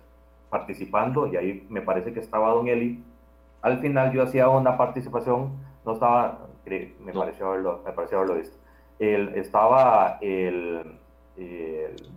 participando 0.50 1.26
y 1.26 1.36
ahí 1.36 1.66
me 1.70 1.80
parece 1.80 2.12
que 2.12 2.20
estaba 2.20 2.50
Don 2.50 2.68
Eli 2.68 3.02
al 3.62 3.80
final 3.80 4.12
yo 4.12 4.22
hacía 4.22 4.48
una 4.48 4.76
participación, 4.76 5.52
no 5.84 5.94
estaba, 5.94 6.46
me, 6.66 7.12
pareció, 7.12 7.48
haberlo, 7.48 7.82
me 7.84 7.92
pareció 7.92 8.18
haberlo 8.18 8.36
visto. 8.36 8.56
El, 8.98 9.30
estaba 9.30 10.18
el, 10.20 10.98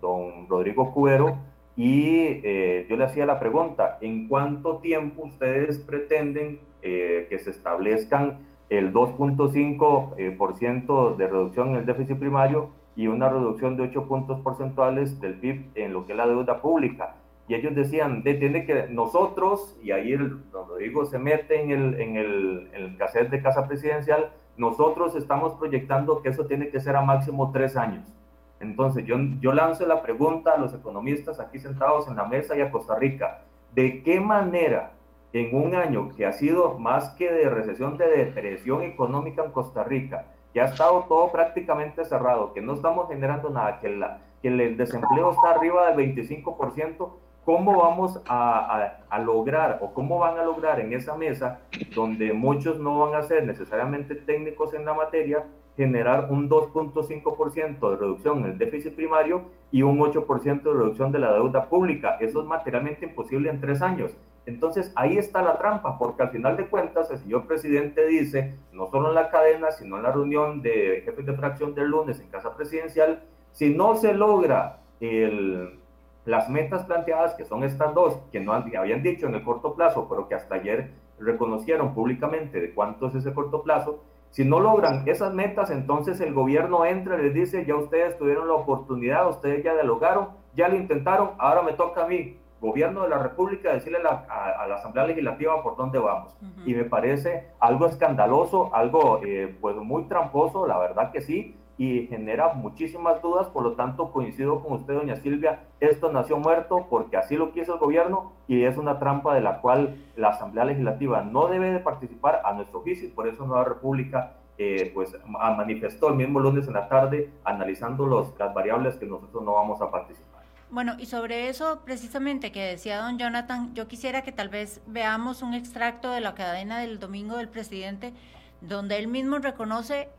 don 0.01 0.47
Rodrigo 0.49 0.93
Cubero, 0.93 1.37
y 1.77 2.41
yo 2.87 2.95
le 2.95 3.03
hacía 3.03 3.25
la 3.25 3.39
pregunta, 3.39 3.97
¿en 4.01 4.27
cuánto 4.27 4.77
tiempo 4.77 5.23
ustedes 5.23 5.79
pretenden 5.79 6.59
que 6.81 7.39
se 7.39 7.49
establezcan 7.49 8.39
el 8.69 8.93
2.5% 8.93 11.15
de 11.15 11.27
reducción 11.27 11.69
en 11.69 11.75
el 11.75 11.85
déficit 11.85 12.17
primario 12.17 12.71
y 12.95 13.07
una 13.07 13.29
reducción 13.29 13.77
de 13.77 13.83
8 13.83 14.07
puntos 14.07 14.39
porcentuales 14.41 15.19
del 15.19 15.35
PIB 15.35 15.65
en 15.75 15.93
lo 15.93 16.05
que 16.05 16.13
es 16.13 16.17
la 16.17 16.27
deuda 16.27 16.61
pública. 16.61 17.17
Y 17.47 17.53
ellos 17.53 17.75
decían, 17.75 18.23
de, 18.23 18.33
tiene 18.35 18.65
que 18.65 18.87
nosotros, 18.89 19.77
y 19.83 19.91
ahí 19.91 20.13
el, 20.13 20.39
Rodrigo 20.75 21.05
se 21.05 21.17
mete 21.17 21.61
en 21.61 21.71
el, 21.71 22.01
en, 22.01 22.17
el, 22.17 22.69
en 22.73 22.83
el 22.83 22.97
cassette 22.97 23.29
de 23.29 23.41
Casa 23.41 23.65
Presidencial, 23.65 24.31
nosotros 24.57 25.15
estamos 25.15 25.53
proyectando 25.53 26.21
que 26.21 26.29
eso 26.29 26.45
tiene 26.47 26.67
que 26.67 26.81
ser 26.81 26.97
a 26.97 27.01
máximo 27.01 27.51
tres 27.53 27.77
años. 27.77 28.13
Entonces, 28.59 29.05
yo, 29.05 29.15
yo 29.39 29.53
lanzo 29.53 29.85
la 29.85 30.01
pregunta 30.01 30.51
a 30.51 30.57
los 30.57 30.73
economistas 30.73 31.39
aquí 31.39 31.59
sentados 31.59 32.09
en 32.09 32.17
la 32.17 32.25
mesa 32.25 32.57
y 32.57 32.61
a 32.61 32.71
Costa 32.71 32.95
Rica, 32.95 33.43
¿de 33.73 34.03
qué 34.03 34.19
manera 34.19 34.91
en 35.31 35.55
un 35.55 35.75
año 35.75 36.09
que 36.09 36.25
ha 36.25 36.33
sido 36.33 36.77
más 36.77 37.11
que 37.11 37.31
de 37.31 37.49
recesión, 37.49 37.97
de 37.97 38.07
depresión 38.09 38.81
económica 38.83 39.45
en 39.45 39.51
Costa 39.51 39.83
Rica, 39.83 40.25
que 40.53 40.59
ha 40.59 40.65
estado 40.65 41.05
todo 41.07 41.31
prácticamente 41.31 42.03
cerrado, 42.03 42.53
que 42.53 42.61
no 42.61 42.73
estamos 42.73 43.07
generando 43.07 43.49
nada, 43.49 43.79
que, 43.79 43.89
la, 43.89 44.19
que 44.41 44.49
el 44.49 44.75
desempleo 44.75 45.31
está 45.31 45.51
arriba 45.51 45.91
del 45.91 46.15
25%, 46.15 47.09
¿cómo 47.45 47.77
vamos 47.77 48.19
a, 48.27 48.97
lograr 49.23 49.79
o 49.81 49.93
cómo 49.93 50.19
van 50.19 50.37
a 50.37 50.43
lograr 50.43 50.79
en 50.79 50.91
esa 50.91 51.15
mesa, 51.15 51.61
donde 51.95 52.33
muchos 52.33 52.79
no 52.79 52.99
van 52.99 53.15
a 53.15 53.23
ser 53.23 53.45
necesariamente 53.45 54.15
técnicos 54.15 54.73
en 54.73 54.83
la 54.83 54.93
materia, 54.93 55.45
generar 55.77 56.27
un 56.31 56.49
2.5% 56.49 57.89
de 57.91 57.95
reducción 57.95 58.39
en 58.39 58.45
el 58.45 58.57
déficit 58.57 58.95
primario 58.95 59.43
y 59.71 59.83
un 59.83 59.99
8% 59.99 60.63
de 60.63 60.73
reducción 60.73 61.11
de 61.11 61.19
la 61.19 61.33
deuda 61.33 61.69
pública? 61.69 62.17
Eso 62.19 62.41
es 62.41 62.47
materialmente 62.47 63.05
imposible 63.05 63.49
en 63.49 63.61
tres 63.61 63.81
años. 63.81 64.17
Entonces 64.45 64.91
ahí 64.95 65.17
está 65.17 65.41
la 65.41 65.57
trampa, 65.57 65.97
porque 65.97 66.23
al 66.23 66.29
final 66.29 66.57
de 66.57 66.67
cuentas 66.67 67.09
el 67.11 67.19
señor 67.19 67.47
presidente 67.47 68.05
dice, 68.05 68.55
no 68.73 68.87
solo 68.87 69.09
en 69.09 69.15
la 69.15 69.29
cadena, 69.29 69.71
sino 69.71 69.97
en 69.97 70.03
la 70.03 70.11
reunión 70.11 70.61
de 70.61 71.01
jefes 71.05 71.25
de 71.25 71.33
fracción 71.33 71.73
del 71.73 71.87
lunes 71.87 72.19
en 72.19 72.29
Casa 72.29 72.55
Presidencial, 72.55 73.23
si 73.51 73.73
no 73.73 73.95
se 73.95 74.13
logra 74.13 74.81
el, 74.99 75.79
las 76.25 76.49
metas 76.49 76.85
planteadas, 76.85 77.35
que 77.35 77.45
son 77.45 77.63
estas 77.63 77.93
dos, 77.93 78.19
que 78.31 78.39
no 78.39 78.53
habían 78.53 79.03
dicho 79.03 79.27
en 79.27 79.35
el 79.35 79.43
corto 79.43 79.75
plazo, 79.75 80.07
pero 80.09 80.27
que 80.27 80.35
hasta 80.35 80.55
ayer 80.55 80.91
reconocieron 81.19 81.93
públicamente 81.93 82.59
de 82.59 82.73
cuánto 82.73 83.07
es 83.07 83.15
ese 83.15 83.33
corto 83.33 83.61
plazo, 83.61 84.03
si 84.31 84.43
no 84.43 84.59
logran 84.59 85.07
esas 85.07 85.33
metas, 85.33 85.69
entonces 85.69 86.19
el 86.19 86.33
gobierno 86.33 86.85
entra 86.85 87.17
y 87.17 87.23
les 87.23 87.33
dice, 87.33 87.65
ya 87.65 87.75
ustedes 87.75 88.17
tuvieron 88.17 88.47
la 88.47 88.55
oportunidad, 88.55 89.29
ustedes 89.29 89.63
ya 89.63 89.73
dialogaron, 89.73 90.29
ya 90.55 90.67
lo 90.67 90.75
intentaron, 90.75 91.31
ahora 91.37 91.61
me 91.61 91.73
toca 91.73 92.03
a 92.03 92.07
mí 92.07 92.37
gobierno 92.59 93.03
de 93.03 93.09
la 93.09 93.19
República 93.19 93.73
decirle 93.73 93.99
a, 93.99 94.65
la 94.67 94.75
Asamblea 94.75 95.07
Legislativa 95.07 95.61
por 95.61 95.77
dónde 95.77 95.99
vamos. 95.99 96.35
Y 96.65 96.73
me 96.73 96.83
parece 96.85 97.47
algo 97.59 97.85
escandaloso, 97.85 98.73
algo 98.73 99.21
eh, 99.23 99.55
pues 99.61 99.75
muy 99.75 100.03
tramposo, 100.05 100.65
la 100.67 100.79
verdad 100.79 101.11
que 101.11 101.21
sí, 101.21 101.55
y 101.77 102.07
genera 102.07 102.53
muchísimas 102.53 103.21
dudas, 103.21 103.47
por 103.47 103.63
lo 103.63 103.73
tanto 103.73 104.11
coincido 104.11 104.63
con 104.63 104.73
usted, 104.73 104.93
doña 104.93 105.15
Silvia, 105.17 105.63
esto 105.79 106.11
nació 106.11 106.37
muerto 106.37 106.87
porque 106.89 107.17
así 107.17 107.35
lo 107.35 107.51
quiso 107.51 107.73
el 107.73 107.79
gobierno 107.79 108.31
y 108.47 108.63
es 108.63 108.77
una 108.77 108.97
trampa 108.99 109.35
de 109.35 109.41
la 109.41 109.59
cual 109.59 109.97
la 110.15 110.29
Asamblea 110.29 110.65
Legislativa 110.65 111.21
no 111.21 111.47
debe 111.47 111.71
de 111.71 111.79
participar 111.79 112.41
a 112.45 112.53
nuestro 112.53 112.81
juicio 112.81 113.09
por 113.13 113.27
eso 113.27 113.45
Nueva 113.45 113.65
República 113.65 114.37
eh, 114.57 114.91
pues 114.93 115.17
manifestó 115.27 116.07
el 116.07 116.15
mismo 116.15 116.39
lunes 116.39 116.65
en 116.67 116.73
la 116.73 116.87
tarde 116.87 117.29
analizando 117.43 118.05
los, 118.05 118.37
las 118.39 118.53
variables 118.53 118.95
que 118.95 119.05
nosotros 119.05 119.43
no 119.43 119.53
vamos 119.53 119.81
a 119.81 119.91
participar. 119.91 120.43
Bueno, 120.69 120.93
y 120.97 121.05
sobre 121.05 121.49
eso 121.49 121.81
precisamente 121.83 122.51
que 122.51 122.61
decía 122.61 123.01
don 123.01 123.17
Jonathan, 123.17 123.73
yo 123.75 123.87
quisiera 123.87 124.23
que 124.23 124.31
tal 124.31 124.49
vez 124.49 124.81
veamos 124.87 125.41
un 125.41 125.53
extracto 125.53 126.11
de 126.11 126.21
la 126.21 126.35
cadena 126.35 126.79
del 126.79 126.99
domingo 126.99 127.37
del 127.37 127.49
presidente, 127.49 128.13
donde 128.61 128.97
él 128.97 129.07
mismo 129.07 129.39
reconoce, 129.39 130.09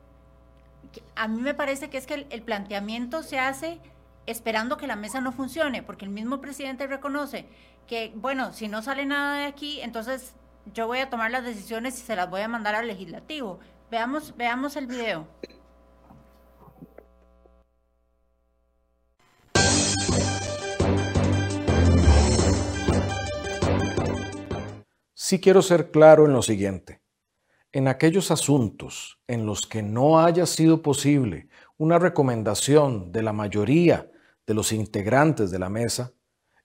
a 1.15 1.29
mí 1.29 1.41
me 1.41 1.55
parece 1.55 1.91
que 1.91 1.99
es 1.99 2.07
que 2.07 2.27
el, 2.29 2.43
planteamiento 2.43 3.23
se 3.23 3.39
hace 3.39 3.81
esperando 4.27 4.77
que 4.77 4.87
la 4.87 4.97
mesa 4.97 5.21
no 5.21 5.33
funcione, 5.33 5.83
porque 5.83 6.05
el 6.05 6.11
mismo 6.11 6.41
presidente 6.41 6.87
reconoce 6.87 7.47
que, 7.87 8.13
bueno, 8.17 8.53
si 8.53 8.69
no 8.69 8.83
sale 8.83 9.07
nada 9.07 9.39
de 9.39 9.45
aquí, 9.47 9.81
entonces 9.81 10.35
yo 10.75 10.87
voy 10.87 10.99
a 10.99 11.11
tomar 11.11 11.31
las 11.31 11.45
decisiones 11.45 11.99
y 11.99 12.03
se 12.03 12.17
las 12.17 12.29
voy 12.29 12.41
a 12.41 12.49
mandar 12.49 12.75
al 12.75 12.87
legislativo. 12.87 13.61
Veamos, 13.91 14.37
veamos 14.37 14.77
el 14.77 14.87
video. 14.87 15.29
Sí 25.15 25.41
quiero 25.41 25.61
ser 25.61 25.91
claro 25.91 26.27
en 26.27 26.33
lo 26.33 26.43
siguiente. 26.43 27.01
En 27.77 27.89
aquellos 27.89 28.31
asuntos 28.31 29.21
en 29.27 29.45
los 29.45 29.67
que 29.67 29.83
no 29.83 30.21
haya 30.21 30.47
sido 30.47 30.81
posible 30.81 31.51
una 31.77 31.99
recomendación 31.99 33.13
de 33.13 33.23
la 33.23 33.35
mayoría 33.35 34.11
de 34.47 34.55
los 34.55 34.73
integrantes 34.73 35.51
de 35.51 35.59
la 35.59 35.69
mesa, 35.69 36.15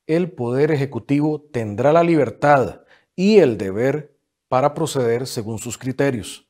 el 0.08 0.32
Poder 0.32 0.72
Ejecutivo 0.72 1.41
tendrá 1.51 1.91
la 1.91 2.01
libertad 2.01 2.84
y 3.13 3.39
el 3.39 3.58
deber 3.58 4.18
para 4.48 4.74
proceder 4.74 5.27
según 5.27 5.60
sus 5.60 5.77
criterios. 5.77 6.48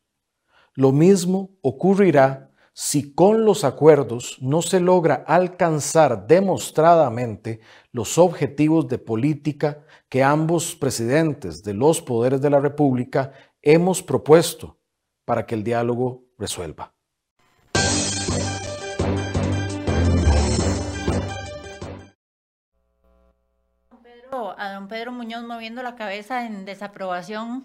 Lo 0.75 0.91
mismo 0.91 1.50
ocurrirá 1.63 2.51
si 2.74 3.13
con 3.15 3.46
los 3.46 3.63
acuerdos 3.63 4.38
no 4.41 4.62
se 4.62 4.80
logra 4.80 5.24
alcanzar 5.27 6.27
demostradamente 6.27 7.62
los 7.91 8.20
objetivos 8.20 8.88
de 8.88 9.00
política 9.00 9.84
que 10.08 10.24
ambos 10.24 10.75
presidentes 10.75 11.63
de 11.63 11.74
los 11.74 12.01
poderes 12.01 12.41
de 12.41 12.50
la 12.50 12.60
República 12.60 13.34
hemos 13.62 14.01
propuesto 14.01 14.80
para 15.25 15.46
que 15.46 15.56
el 15.56 15.63
diálogo 15.63 16.25
resuelva. 16.38 16.94
a 24.58 24.74
don 24.74 24.88
Pedro 24.88 25.12
Muñoz 25.12 25.44
moviendo 25.44 25.82
la 25.82 25.96
cabeza 25.96 26.46
en 26.46 26.65
desaprobación. 26.65 27.63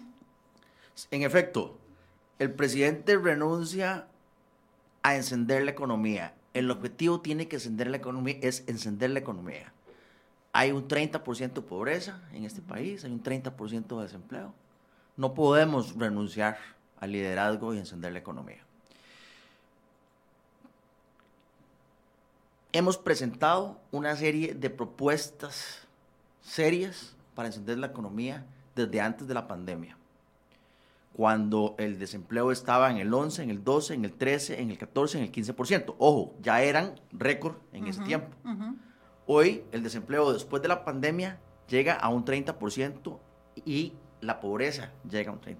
En 1.11 1.21
efecto, 1.21 1.77
el 2.39 2.51
presidente 2.51 3.17
renuncia 3.17 4.07
a 5.03 5.15
encender 5.15 5.63
la 5.63 5.71
economía. 5.71 6.33
El 6.53 6.71
objetivo 6.71 7.21
tiene 7.21 7.47
que 7.47 7.57
encender 7.57 7.87
la 7.87 7.97
economía, 7.97 8.37
es 8.41 8.63
encender 8.67 9.11
la 9.11 9.19
economía. 9.19 9.73
Hay 10.53 10.71
un 10.71 10.87
30% 10.87 11.53
de 11.53 11.61
pobreza 11.61 12.21
en 12.33 12.45
este 12.45 12.61
país, 12.61 13.03
hay 13.03 13.11
un 13.11 13.21
30% 13.21 13.97
de 13.97 14.03
desempleo. 14.03 14.53
No 15.17 15.33
podemos 15.33 15.95
renunciar 15.95 16.57
al 16.99 17.11
liderazgo 17.11 17.73
y 17.73 17.79
encender 17.79 18.13
la 18.13 18.19
economía. 18.19 18.63
Hemos 22.71 22.97
presentado 22.97 23.79
una 23.91 24.15
serie 24.15 24.53
de 24.53 24.69
propuestas 24.69 25.87
serias 26.41 27.15
para 27.33 27.47
encender 27.47 27.77
la 27.79 27.87
economía 27.87 28.45
desde 28.75 29.01
antes 29.01 29.27
de 29.27 29.33
la 29.33 29.47
pandemia 29.47 29.97
cuando 31.17 31.73
el 31.79 31.97
desempleo 31.97 32.51
estaba 32.51 32.91
en 32.91 32.97
el 32.97 33.11
11, 33.11 33.41
en 33.41 33.49
el 33.49 33.63
12, 33.63 33.95
en 33.95 34.05
el 34.05 34.13
13, 34.13 34.61
en 34.61 34.69
el 34.69 34.77
14, 34.77 35.17
en 35.17 35.23
el 35.23 35.31
15%. 35.31 35.95
Ojo, 35.97 36.35
ya 36.43 36.61
eran 36.61 36.93
récord 37.11 37.55
en 37.73 37.87
ese 37.87 38.03
tiempo. 38.03 38.27
Hoy 39.25 39.63
el 39.71 39.81
desempleo 39.81 40.31
después 40.31 40.61
de 40.61 40.67
la 40.67 40.85
pandemia 40.85 41.39
llega 41.67 41.95
a 41.95 42.09
un 42.09 42.23
30% 42.23 43.17
y 43.65 43.93
la 44.21 44.39
pobreza 44.39 44.91
llega 45.09 45.31
a 45.31 45.33
un 45.33 45.41
30%. 45.41 45.57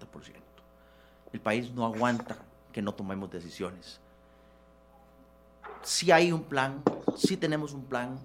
El 1.34 1.40
país 1.42 1.72
no 1.72 1.86
aguanta 1.86 2.38
que 2.72 2.82
no 2.82 2.94
tomemos 2.94 3.30
decisiones. 3.30 4.00
Si 5.84 6.12
hay 6.12 6.32
un 6.32 6.44
plan, 6.44 6.82
si 7.16 7.38
tenemos 7.38 7.74
un 7.74 7.84
plan 7.84 8.20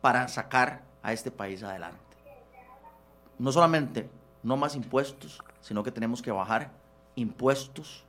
para 0.00 0.26
sacar 0.28 0.82
a 1.02 1.12
este 1.12 1.30
país 1.30 1.62
adelante. 1.62 1.98
No 3.38 3.52
solamente 3.52 4.08
no 4.42 4.56
más 4.56 4.74
impuestos, 4.74 5.40
sino 5.60 5.82
que 5.82 5.92
tenemos 5.92 6.22
que 6.22 6.30
bajar 6.30 6.70
impuestos 7.14 8.04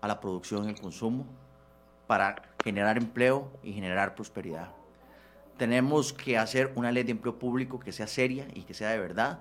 a 0.00 0.08
la 0.08 0.20
producción 0.20 0.66
y 0.66 0.70
el 0.70 0.80
consumo 0.80 1.26
para 2.06 2.42
generar 2.62 2.96
empleo 2.96 3.50
y 3.62 3.72
generar 3.72 4.14
prosperidad. 4.14 4.70
Tenemos 5.60 6.14
que 6.14 6.38
hacer 6.38 6.72
una 6.74 6.90
ley 6.90 7.02
de 7.02 7.10
empleo 7.10 7.38
público 7.38 7.78
que 7.78 7.92
sea 7.92 8.06
seria 8.06 8.48
y 8.54 8.62
que 8.62 8.72
sea 8.72 8.88
de 8.88 8.98
verdad 8.98 9.40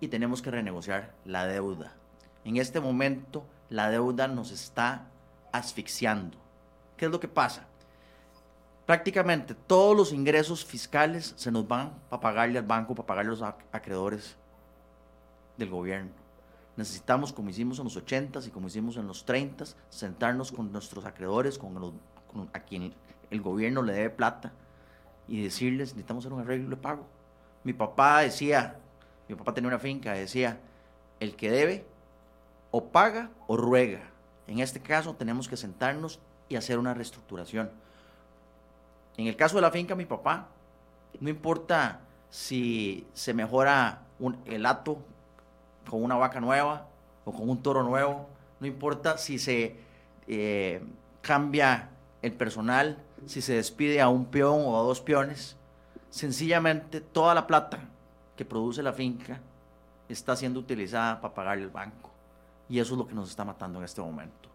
y 0.00 0.08
tenemos 0.08 0.42
que 0.42 0.50
renegociar 0.50 1.14
la 1.24 1.46
deuda. 1.46 1.92
En 2.44 2.56
este 2.56 2.80
momento 2.80 3.46
la 3.68 3.88
deuda 3.88 4.26
nos 4.26 4.50
está 4.50 5.06
asfixiando. 5.52 6.36
¿Qué 6.96 7.04
es 7.04 7.10
lo 7.12 7.20
que 7.20 7.28
pasa? 7.28 7.68
Prácticamente 8.84 9.54
todos 9.54 9.96
los 9.96 10.12
ingresos 10.12 10.64
fiscales 10.64 11.34
se 11.36 11.52
nos 11.52 11.68
van 11.68 11.94
para 12.08 12.20
pagarle 12.20 12.58
al 12.58 12.66
banco, 12.66 12.96
para 12.96 13.06
pagarle 13.06 13.28
a 13.28 13.36
los 13.36 13.42
acreedores 13.70 14.34
del 15.56 15.70
gobierno. 15.70 16.10
Necesitamos, 16.76 17.32
como 17.32 17.48
hicimos 17.48 17.78
en 17.78 17.84
los 17.84 17.96
80s 17.96 18.48
y 18.48 18.50
como 18.50 18.66
hicimos 18.66 18.96
en 18.96 19.06
los 19.06 19.24
30s, 19.24 19.76
sentarnos 19.88 20.50
con 20.50 20.72
nuestros 20.72 21.04
acreedores, 21.04 21.58
con, 21.58 21.94
a 22.52 22.58
quien 22.58 22.92
el 23.30 23.40
gobierno 23.40 23.82
le 23.82 23.92
debe 23.92 24.10
plata, 24.10 24.52
y 25.30 25.42
decirles, 25.42 25.90
necesitamos 25.90 26.26
hacer 26.26 26.34
un 26.34 26.40
arreglo 26.40 26.68
de 26.68 26.76
pago. 26.76 27.06
Mi 27.62 27.72
papá 27.72 28.20
decía, 28.20 28.76
mi 29.28 29.36
papá 29.36 29.54
tenía 29.54 29.68
una 29.68 29.78
finca, 29.78 30.12
decía, 30.12 30.58
el 31.20 31.36
que 31.36 31.50
debe 31.52 31.86
o 32.72 32.88
paga 32.88 33.30
o 33.46 33.56
ruega. 33.56 34.02
En 34.48 34.58
este 34.58 34.80
caso 34.80 35.14
tenemos 35.14 35.48
que 35.48 35.56
sentarnos 35.56 36.18
y 36.48 36.56
hacer 36.56 36.80
una 36.80 36.94
reestructuración. 36.94 37.70
En 39.16 39.28
el 39.28 39.36
caso 39.36 39.54
de 39.54 39.62
la 39.62 39.70
finca, 39.70 39.94
mi 39.94 40.04
papá, 40.04 40.48
no 41.20 41.30
importa 41.30 42.00
si 42.28 43.06
se 43.12 43.32
mejora 43.32 44.02
un, 44.18 44.36
el 44.46 44.66
hato 44.66 44.98
con 45.88 46.02
una 46.02 46.16
vaca 46.16 46.40
nueva 46.40 46.88
o 47.24 47.32
con 47.32 47.48
un 47.48 47.62
toro 47.62 47.84
nuevo, 47.84 48.28
no 48.58 48.66
importa 48.66 49.16
si 49.16 49.38
se 49.38 49.76
eh, 50.26 50.82
cambia 51.22 51.90
el 52.22 52.32
personal, 52.32 52.98
si 53.26 53.42
se 53.42 53.54
despide 53.54 54.00
a 54.00 54.08
un 54.08 54.26
peón 54.26 54.62
o 54.64 54.78
a 54.78 54.82
dos 54.82 55.00
peones, 55.00 55.56
sencillamente 56.10 57.00
toda 57.00 57.34
la 57.34 57.46
plata 57.46 57.80
que 58.36 58.44
produce 58.44 58.82
la 58.82 58.92
finca 58.92 59.40
está 60.08 60.34
siendo 60.36 60.60
utilizada 60.60 61.20
para 61.20 61.34
pagarle 61.34 61.64
el 61.64 61.70
banco. 61.70 62.10
Y 62.68 62.78
eso 62.78 62.94
es 62.94 62.98
lo 62.98 63.06
que 63.06 63.14
nos 63.14 63.30
está 63.30 63.44
matando 63.44 63.78
en 63.78 63.84
este 63.84 64.00
momento. 64.00 64.48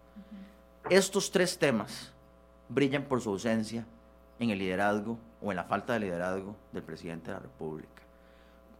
Estos 0.90 1.32
tres 1.32 1.58
temas 1.58 2.14
brillan 2.70 3.04
por 3.04 3.22
su 3.22 3.30
ausencia 3.30 3.86
en 4.40 4.50
el 4.50 4.60
liderazgo 4.60 5.18
o 5.42 5.52
en 5.52 5.58
la 5.58 5.64
falta 5.64 5.94
de 5.94 6.02
liderazgo 6.02 6.56
del 6.72 6.84
presidente 6.84 7.28
de 7.28 7.34
la 7.34 7.40
República. 7.40 8.04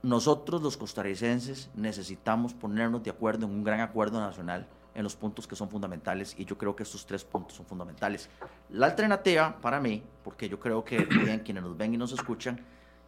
Nosotros 0.04 0.62
los 0.62 0.78
costarricenses 0.78 1.70
necesitamos 1.74 2.54
ponernos 2.54 3.04
de 3.04 3.10
acuerdo 3.10 3.46
en 3.46 3.52
un 3.52 3.64
gran 3.64 3.80
acuerdo 3.80 4.20
nacional 4.20 4.68
en 4.96 5.04
los 5.04 5.16
puntos 5.16 5.46
que 5.46 5.56
son 5.56 5.70
fundamentales 5.70 6.34
y 6.38 6.46
yo 6.46 6.58
creo 6.58 6.76
que 6.76 6.84
estos 6.84 7.06
tres 7.06 7.24
puntos 7.24 7.58
son 7.58 7.66
fundamentales. 7.66 8.30
La 8.70 8.88
alternativa 8.88 9.58
para 9.62 9.80
mí, 9.80 10.02
porque 10.24 10.50
yo 10.50 10.60
creo 10.60 10.84
que 10.84 11.08
quienes 11.44 11.64
nos 11.64 11.78
ven 11.78 11.94
y 11.94 11.98
nos 11.98 12.14
escuchan, 12.14 12.60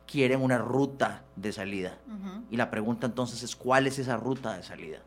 quieren 0.06 0.42
una 0.42 0.58
ruta 0.58 1.24
de 1.36 1.52
salida. 1.52 1.98
Y 2.52 2.58
la 2.58 2.70
pregunta 2.70 3.08
entonces 3.08 3.42
es, 3.42 3.56
¿cuál 3.56 3.88
es 3.88 4.00
esa 4.00 4.18
ruta 4.18 4.56
de 4.56 4.64
salida? 4.64 5.00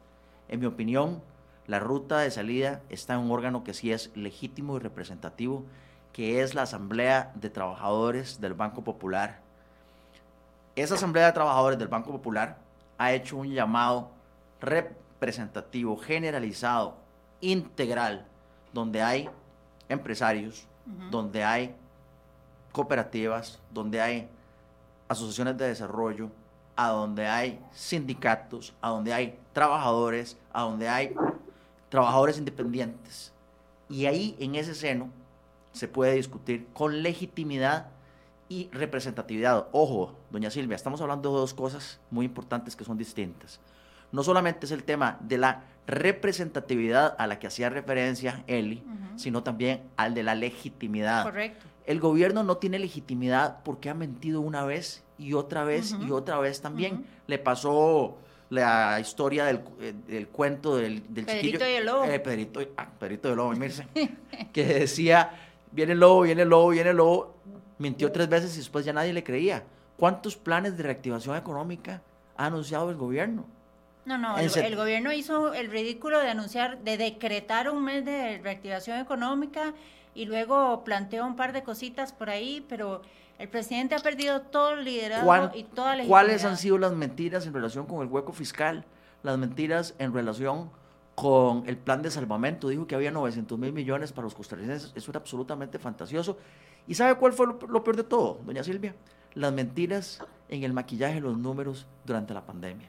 En 0.49 0.61
mi 0.61 0.67
opinión, 0.67 1.23
la 1.67 1.79
ruta 1.79 2.19
de 2.19 2.31
salida 2.31 2.83
está 2.89 3.15
en 3.15 3.21
un 3.21 3.31
órgano 3.31 3.63
que 3.63 3.75
sí 3.75 3.93
es 3.93 4.11
legítimo 4.17 4.77
y 4.77 4.81
representativo, 4.81 5.65
que 6.13 6.43
es 6.43 6.55
la 6.55 6.63
Asamblea 6.63 7.33
de 7.37 7.51
Trabajadores 7.51 8.41
del 8.41 8.55
Banco 8.55 8.83
Popular. 8.83 9.41
Esa 10.77 10.95
Asamblea 10.95 11.27
de 11.27 11.33
Trabajadores 11.33 11.79
del 11.79 11.89
Banco 11.89 12.11
Popular 12.11 12.59
ha 12.99 13.13
hecho 13.13 13.37
un 13.37 13.53
llamado 13.53 14.11
representativo, 15.21 15.99
generalizado, 15.99 16.97
integral, 17.43 18.27
donde 18.73 19.03
hay 19.03 19.29
empresarios, 19.89 20.67
donde 21.11 21.45
hay 21.45 21.75
cooperativas, 22.73 23.59
donde 23.71 24.01
hay 24.01 24.29
asociaciones 25.09 25.59
de 25.59 25.69
desarrollo, 25.69 26.31
a 26.75 26.89
donde 26.89 27.27
hay 27.27 27.61
sindicatos, 27.73 28.73
a 28.81 28.89
donde 28.89 29.13
hay 29.13 29.39
trabajadores, 29.53 30.39
a 30.55 30.63
donde 30.63 30.89
hay 30.89 31.15
trabajadores 31.91 32.39
independientes. 32.39 33.33
Y 33.91 34.07
ahí, 34.07 34.37
en 34.39 34.55
ese 34.55 34.75
seno, 34.75 35.11
se 35.73 35.87
puede 35.87 36.15
discutir 36.15 36.67
con 36.73 37.03
legitimidad 37.03 37.89
y 38.49 38.71
representatividad. 38.73 39.67
Ojo, 39.73 40.15
doña 40.31 40.51
Silvia, 40.51 40.77
estamos 40.77 41.01
hablando 41.03 41.31
de 41.31 41.41
dos 41.41 41.53
cosas 41.53 42.01
muy 42.11 42.25
importantes 42.25 42.75
que 42.75 42.85
son 42.85 42.97
distintas. 42.97 43.61
No 44.13 44.23
solamente 44.23 44.67
es 44.67 44.73
el 44.73 44.85
tema 44.85 45.19
de 45.21 45.39
la 45.39 45.65
representatividad 45.87 47.15
a 47.19 47.27
la 47.27 47.39
que 47.39 47.47
hacía 47.47 47.69
referencia 47.69 48.45
Eli, 48.47 48.83
sino 49.17 49.43
también 49.43 49.83
al 49.97 50.15
de 50.15 50.23
la 50.23 50.35
legitimidad. 50.35 51.25
Correcto. 51.25 51.67
El 51.87 52.01
gobierno 52.01 52.45
no 52.45 52.57
tiene 52.59 52.79
legitimidad 52.79 53.59
porque 53.65 53.91
ha 53.91 53.95
mentido 53.95 54.41
una 54.41 54.65
vez 54.65 55.03
y 55.19 55.35
otra 55.35 55.65
vez 55.65 55.95
y 56.07 56.11
otra 56.11 56.39
vez 56.39 56.61
también. 56.61 57.05
Le 57.27 57.39
pasó 57.39 58.19
la 58.51 58.99
historia 59.01 59.45
del, 59.45 59.61
eh, 59.81 60.27
cuento 60.31 60.77
del, 60.77 61.03
del 61.13 61.25
Pedrito 61.25 61.59
chiquillo. 61.59 61.69
Y 61.69 61.75
el 61.75 61.87
lobo. 61.87 62.05
Eh, 62.05 62.21
Pedrito, 62.21 62.61
ah, 62.77 62.89
Pedrito 62.99 63.29
y 63.29 63.31
el 63.31 63.37
lobo, 63.37 63.53
mirse, 63.53 63.87
que 64.53 64.65
decía, 64.65 65.31
viene 65.71 65.93
el 65.93 66.01
lobo, 66.01 66.23
viene 66.23 66.43
el 66.43 66.49
lobo, 66.49 66.69
viene 66.71 66.91
el 66.91 66.97
lobo. 66.97 67.37
Mintió 67.79 68.13
tres 68.13 68.29
veces 68.29 68.55
y 68.55 68.59
después 68.59 68.85
ya 68.85 68.93
nadie 68.93 69.13
le 69.13 69.25
creía. 69.25 69.65
¿Cuántos 69.97 70.37
planes 70.37 70.77
de 70.77 70.83
reactivación 70.83 71.37
económica 71.37 72.03
ha 72.37 72.47
anunciado 72.47 72.91
el 72.91 72.97
gobierno? 72.97 73.47
No, 74.05 74.19
no, 74.19 74.39
el, 74.39 74.51
el, 74.57 74.77
gobierno 74.77 75.13
hizo 75.13 75.53
el 75.53 75.71
ridículo 75.71 76.21
de 76.21 76.31
anunciar, 76.31 76.79
de 76.79 76.97
decretar 76.97 77.71
un 77.71 77.85
mes 77.85 78.05
de 78.05 78.39
reactivación 78.39 78.99
económica 78.99 79.75
y 80.15 80.25
luego 80.25 80.83
planteó 80.85 81.27
un 81.27 81.37
par 81.37 81.53
de 81.53 81.63
cositas 81.63 82.13
por 82.13 82.31
ahí, 82.31 82.65
pero 82.69 83.03
el 83.39 83.49
presidente 83.49 83.95
ha 83.95 83.99
perdido 83.99 84.43
todo 84.43 84.75
el 84.75 84.85
liderazgo 84.85 85.51
y 85.55 85.65
toda 85.65 85.97
la 85.97 86.05
¿Cuáles 86.05 86.45
han 86.45 86.57
sido 86.57 86.77
las 86.77 86.93
mentiras 86.93 87.47
en 87.47 87.55
relación 87.55 87.87
con 87.87 88.03
el 88.03 88.09
hueco 88.09 88.33
fiscal? 88.33 88.85
Las 89.23 89.39
mentiras 89.39 89.95
en 89.99 90.13
relación 90.13 90.71
con 91.15 91.67
el 91.67 91.77
plan 91.77 92.03
de 92.03 92.11
salvamento. 92.11 92.69
Dijo 92.69 92.87
que 92.87 92.95
había 92.95 93.11
900 93.11 93.59
mil 93.59 93.73
millones 93.73 94.13
para 94.13 94.25
los 94.25 94.35
costarricenses. 94.35 94.93
Eso 94.95 95.11
era 95.11 95.21
absolutamente 95.21 95.79
fantasioso. 95.79 96.37
¿Y 96.87 96.95
sabe 96.95 97.15
cuál 97.15 97.33
fue 97.33 97.47
lo, 97.47 97.85
peor 97.85 97.97
de 97.97 98.05
todo, 98.05 98.41
doña 98.45 98.63
Silvia? 98.65 98.95
Las 99.35 99.53
mentiras 99.53 100.23
en 100.49 100.65
el 100.65 100.73
maquillaje 100.73 101.15
de 101.15 101.21
los 101.21 101.39
números 101.39 101.87
durante 102.05 102.35
la 102.35 102.45
pandemia. 102.45 102.89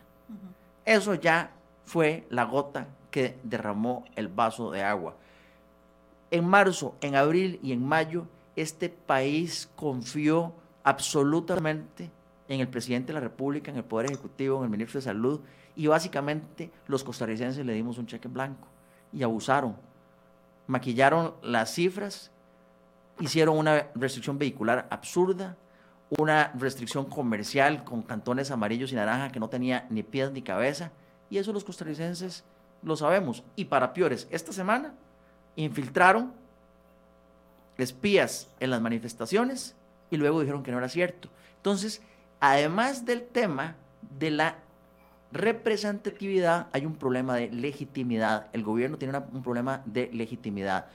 Eso 0.85 1.13
ya 1.15 1.51
fue 1.85 2.25
la 2.29 2.45
gota 2.45 2.87
que 3.09 3.37
derramó 3.43 4.05
el 4.15 4.27
vaso 4.27 4.71
de 4.71 4.83
agua. 4.83 5.15
En 6.31 6.47
marzo, 6.47 6.95
en 7.01 7.15
abril 7.15 7.59
y 7.61 7.73
en 7.73 7.85
mayo, 7.85 8.25
este 8.55 8.89
país 8.89 9.69
confió 9.75 10.53
absolutamente 10.83 12.09
en 12.47 12.59
el 12.59 12.67
presidente 12.67 13.07
de 13.07 13.13
la 13.13 13.19
República, 13.19 13.71
en 13.71 13.77
el 13.77 13.83
Poder 13.83 14.07
Ejecutivo, 14.07 14.57
en 14.57 14.63
el 14.65 14.69
ministro 14.69 14.99
de 14.99 15.05
Salud, 15.05 15.41
y 15.75 15.87
básicamente 15.87 16.71
los 16.87 17.03
costarricenses 17.03 17.65
le 17.65 17.73
dimos 17.73 17.97
un 17.97 18.07
cheque 18.07 18.27
en 18.27 18.33
blanco 18.33 18.67
y 19.13 19.23
abusaron. 19.23 19.75
Maquillaron 20.67 21.33
las 21.41 21.73
cifras, 21.73 22.31
hicieron 23.19 23.57
una 23.57 23.87
restricción 23.95 24.37
vehicular 24.37 24.87
absurda, 24.89 25.57
una 26.17 26.51
restricción 26.55 27.05
comercial 27.05 27.83
con 27.83 28.01
cantones 28.01 28.51
amarillos 28.51 28.91
y 28.91 28.95
naranja 28.95 29.31
que 29.31 29.39
no 29.39 29.49
tenía 29.49 29.87
ni 29.89 30.03
pies 30.03 30.31
ni 30.31 30.41
cabeza, 30.41 30.91
y 31.29 31.37
eso 31.37 31.53
los 31.53 31.63
costarricenses 31.63 32.43
lo 32.83 32.95
sabemos. 32.95 33.43
Y 33.55 33.65
para 33.65 33.93
peores, 33.93 34.27
esta 34.31 34.51
semana 34.51 34.93
infiltraron 35.55 36.33
espías 37.77 38.49
en 38.59 38.69
las 38.69 38.81
manifestaciones 38.81 39.75
y 40.09 40.17
luego 40.17 40.41
dijeron 40.41 40.63
que 40.63 40.71
no 40.71 40.77
era 40.77 40.89
cierto. 40.89 41.29
Entonces, 41.57 42.01
además 42.39 43.05
del 43.05 43.23
tema 43.23 43.75
de 44.19 44.31
la 44.31 44.55
representatividad, 45.31 46.67
hay 46.73 46.85
un 46.85 46.95
problema 46.95 47.35
de 47.35 47.49
legitimidad. 47.51 48.47
El 48.51 48.63
gobierno 48.63 48.97
tiene 48.97 49.17
un 49.17 49.41
problema 49.41 49.81
de 49.85 50.09
legitimidad. 50.11 50.87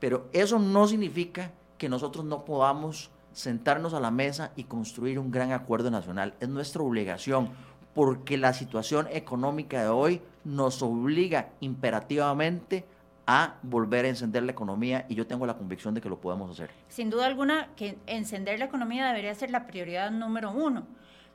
Pero 0.00 0.28
eso 0.32 0.58
no 0.58 0.88
significa 0.88 1.52
que 1.78 1.88
nosotros 1.88 2.24
no 2.24 2.44
podamos 2.44 3.10
sentarnos 3.36 3.92
a 3.92 4.00
la 4.00 4.10
mesa 4.10 4.52
y 4.56 4.64
construir 4.64 5.18
un 5.18 5.30
gran 5.30 5.52
acuerdo 5.52 5.90
nacional. 5.90 6.32
Es 6.40 6.48
nuestra 6.48 6.82
obligación, 6.82 7.50
porque 7.94 8.38
la 8.38 8.54
situación 8.54 9.08
económica 9.12 9.82
de 9.82 9.88
hoy 9.88 10.22
nos 10.44 10.82
obliga 10.82 11.50
imperativamente 11.60 12.86
a 13.26 13.56
volver 13.62 14.06
a 14.06 14.08
encender 14.08 14.42
la 14.42 14.52
economía 14.52 15.04
y 15.10 15.16
yo 15.16 15.26
tengo 15.26 15.44
la 15.44 15.54
convicción 15.54 15.92
de 15.92 16.00
que 16.00 16.08
lo 16.08 16.18
podemos 16.18 16.50
hacer. 16.50 16.70
Sin 16.88 17.10
duda 17.10 17.26
alguna 17.26 17.68
que 17.76 17.98
encender 18.06 18.58
la 18.58 18.64
economía 18.64 19.06
debería 19.06 19.34
ser 19.34 19.50
la 19.50 19.66
prioridad 19.66 20.10
número 20.10 20.50
uno, 20.52 20.86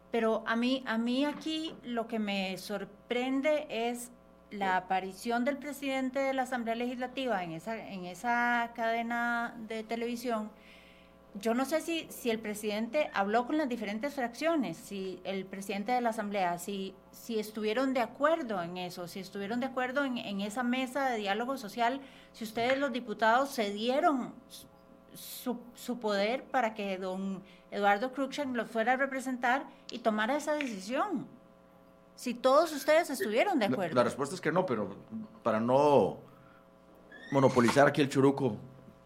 pero 0.10 0.44
a 0.48 0.56
mí, 0.56 0.84
a 0.88 0.98
mí 0.98 1.26
aquí 1.26 1.76
lo 1.84 2.08
que 2.08 2.18
me 2.18 2.58
sorprende 2.58 3.68
es 3.70 4.10
la 4.50 4.76
aparición 4.76 5.46
del 5.46 5.58
presidente 5.58 6.20
de 6.20 6.34
la 6.34 6.44
Asamblea 6.44 6.74
Legislativa 6.74 7.44
en 7.44 7.52
esa, 7.52 7.78
en 7.78 8.06
esa 8.06 8.72
cadena 8.76 9.56
de 9.68 9.84
televisión 9.84 10.50
yo 11.36 11.54
no 11.54 11.66
sé 11.66 11.80
si, 11.82 12.08
si 12.10 12.30
el 12.30 12.40
presidente 12.40 13.10
habló 13.14 13.46
con 13.48 13.58
las 13.58 13.70
diferentes 13.70 14.14
fracciones, 14.14 14.78
si 14.78 15.22
el 15.24 15.46
presidente 15.46 15.92
de 15.94 16.02
la 16.02 16.10
Asamblea, 16.10 16.60
si, 16.60 16.94
si 17.12 17.40
estuvieron 17.40 17.94
de 17.94 18.02
acuerdo 18.02 18.62
en 18.62 18.78
eso, 18.78 19.08
si 19.08 19.20
estuvieron 19.20 19.62
de 19.62 19.68
acuerdo 19.68 20.04
en, 20.04 20.42
esa 20.42 20.64
mesa 20.64 21.10
de 21.10 21.18
diálogo 21.18 21.58
social, 21.58 22.02
si 22.34 22.44
ustedes 22.44 22.78
los 22.78 22.92
diputados 22.92 23.54
cedieron 23.56 24.34
su, 25.14 25.58
su 25.74 26.00
poder 26.00 26.44
para 26.44 26.74
que 26.74 26.98
don 26.98 27.42
Eduardo 27.72 28.12
Cruikshank 28.12 28.54
lo 28.56 28.66
fuera 28.66 28.94
a 28.94 28.98
representar 28.98 29.64
y 29.90 30.00
tomara 30.00 30.36
esa 30.36 30.54
decisión. 30.54 31.28
Si 32.16 32.34
todos 32.34 32.74
ustedes 32.74 33.10
estuvieron 33.10 33.58
de 33.58 33.66
acuerdo. 33.66 33.96
La, 33.96 34.04
respuesta 34.04 34.36
es 34.36 34.42
que 34.42 34.52
no, 34.52 34.66
pero 34.66 34.96
para 35.44 35.60
no 35.62 36.18
monopolizar 37.32 37.88
aquí 37.88 38.02
el 38.02 38.10
churuco. 38.10 38.58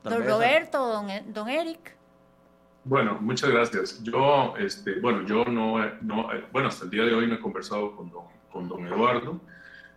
Don 0.03 0.25
Roberto, 0.25 0.87
don, 0.87 1.07
don 1.31 1.47
Eric. 1.47 1.94
Bueno, 2.87 3.17
muchas 3.19 3.49
gracias. 3.49 4.03
Yo, 4.03 4.53
este, 4.59 4.99
bueno, 4.99 5.25
yo 5.25 5.43
no, 5.45 5.83
no, 6.01 6.29
bueno, 6.51 6.67
hasta 6.67 6.85
el 6.85 6.91
día 6.91 7.03
de 7.03 7.15
hoy 7.15 7.25
no 7.25 7.33
he 7.33 7.39
conversado 7.39 7.95
con 7.95 8.11
don, 8.11 8.25
con 8.51 8.69
don 8.69 8.85
Eduardo. 8.85 9.41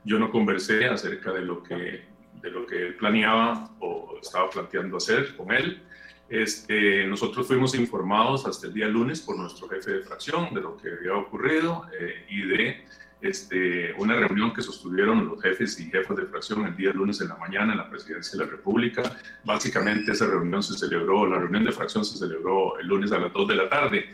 Yo 0.04 0.18
no 0.18 0.30
conversé 0.30 0.86
acerca 0.86 1.30
de 1.34 1.42
lo 1.42 1.62
que, 1.62 2.06
de 2.40 2.50
lo 2.50 2.66
que 2.66 2.86
él 2.86 2.96
planeaba 2.96 3.68
o 3.80 4.16
estaba 4.22 4.48
planteando 4.48 4.96
hacer 4.96 5.36
con 5.36 5.52
él. 5.52 5.82
Este, 6.30 7.06
nosotros 7.06 7.46
fuimos 7.46 7.74
informados 7.74 8.46
hasta 8.46 8.68
el 8.68 8.72
día 8.72 8.88
lunes 8.88 9.20
por 9.20 9.36
nuestro 9.36 9.68
jefe 9.68 9.90
de 9.90 10.00
fracción 10.00 10.54
de 10.54 10.62
lo 10.62 10.78
que 10.78 10.90
había 10.90 11.14
ocurrido 11.14 11.84
eh, 12.00 12.24
y 12.30 12.40
de 12.40 12.86
este, 13.20 13.92
una 13.94 14.14
reunión 14.14 14.52
que 14.52 14.62
sostuvieron 14.62 15.26
los 15.26 15.42
jefes 15.42 15.78
y 15.80 15.90
jefes 15.90 16.16
de 16.16 16.26
fracción 16.26 16.64
el 16.66 16.76
día 16.76 16.92
lunes 16.92 17.20
en 17.20 17.28
la 17.28 17.36
mañana 17.36 17.72
en 17.72 17.78
la 17.78 17.90
presidencia 17.90 18.38
de 18.38 18.44
la 18.44 18.50
República. 18.50 19.02
Básicamente 19.44 20.12
esa 20.12 20.26
reunión 20.26 20.62
se 20.62 20.78
celebró, 20.78 21.26
la 21.26 21.38
reunión 21.38 21.64
de 21.64 21.72
fracción 21.72 22.04
se 22.04 22.16
celebró 22.16 22.78
el 22.78 22.86
lunes 22.86 23.10
a 23.12 23.18
las 23.18 23.32
2 23.32 23.48
de 23.48 23.54
la 23.56 23.68
tarde. 23.68 24.06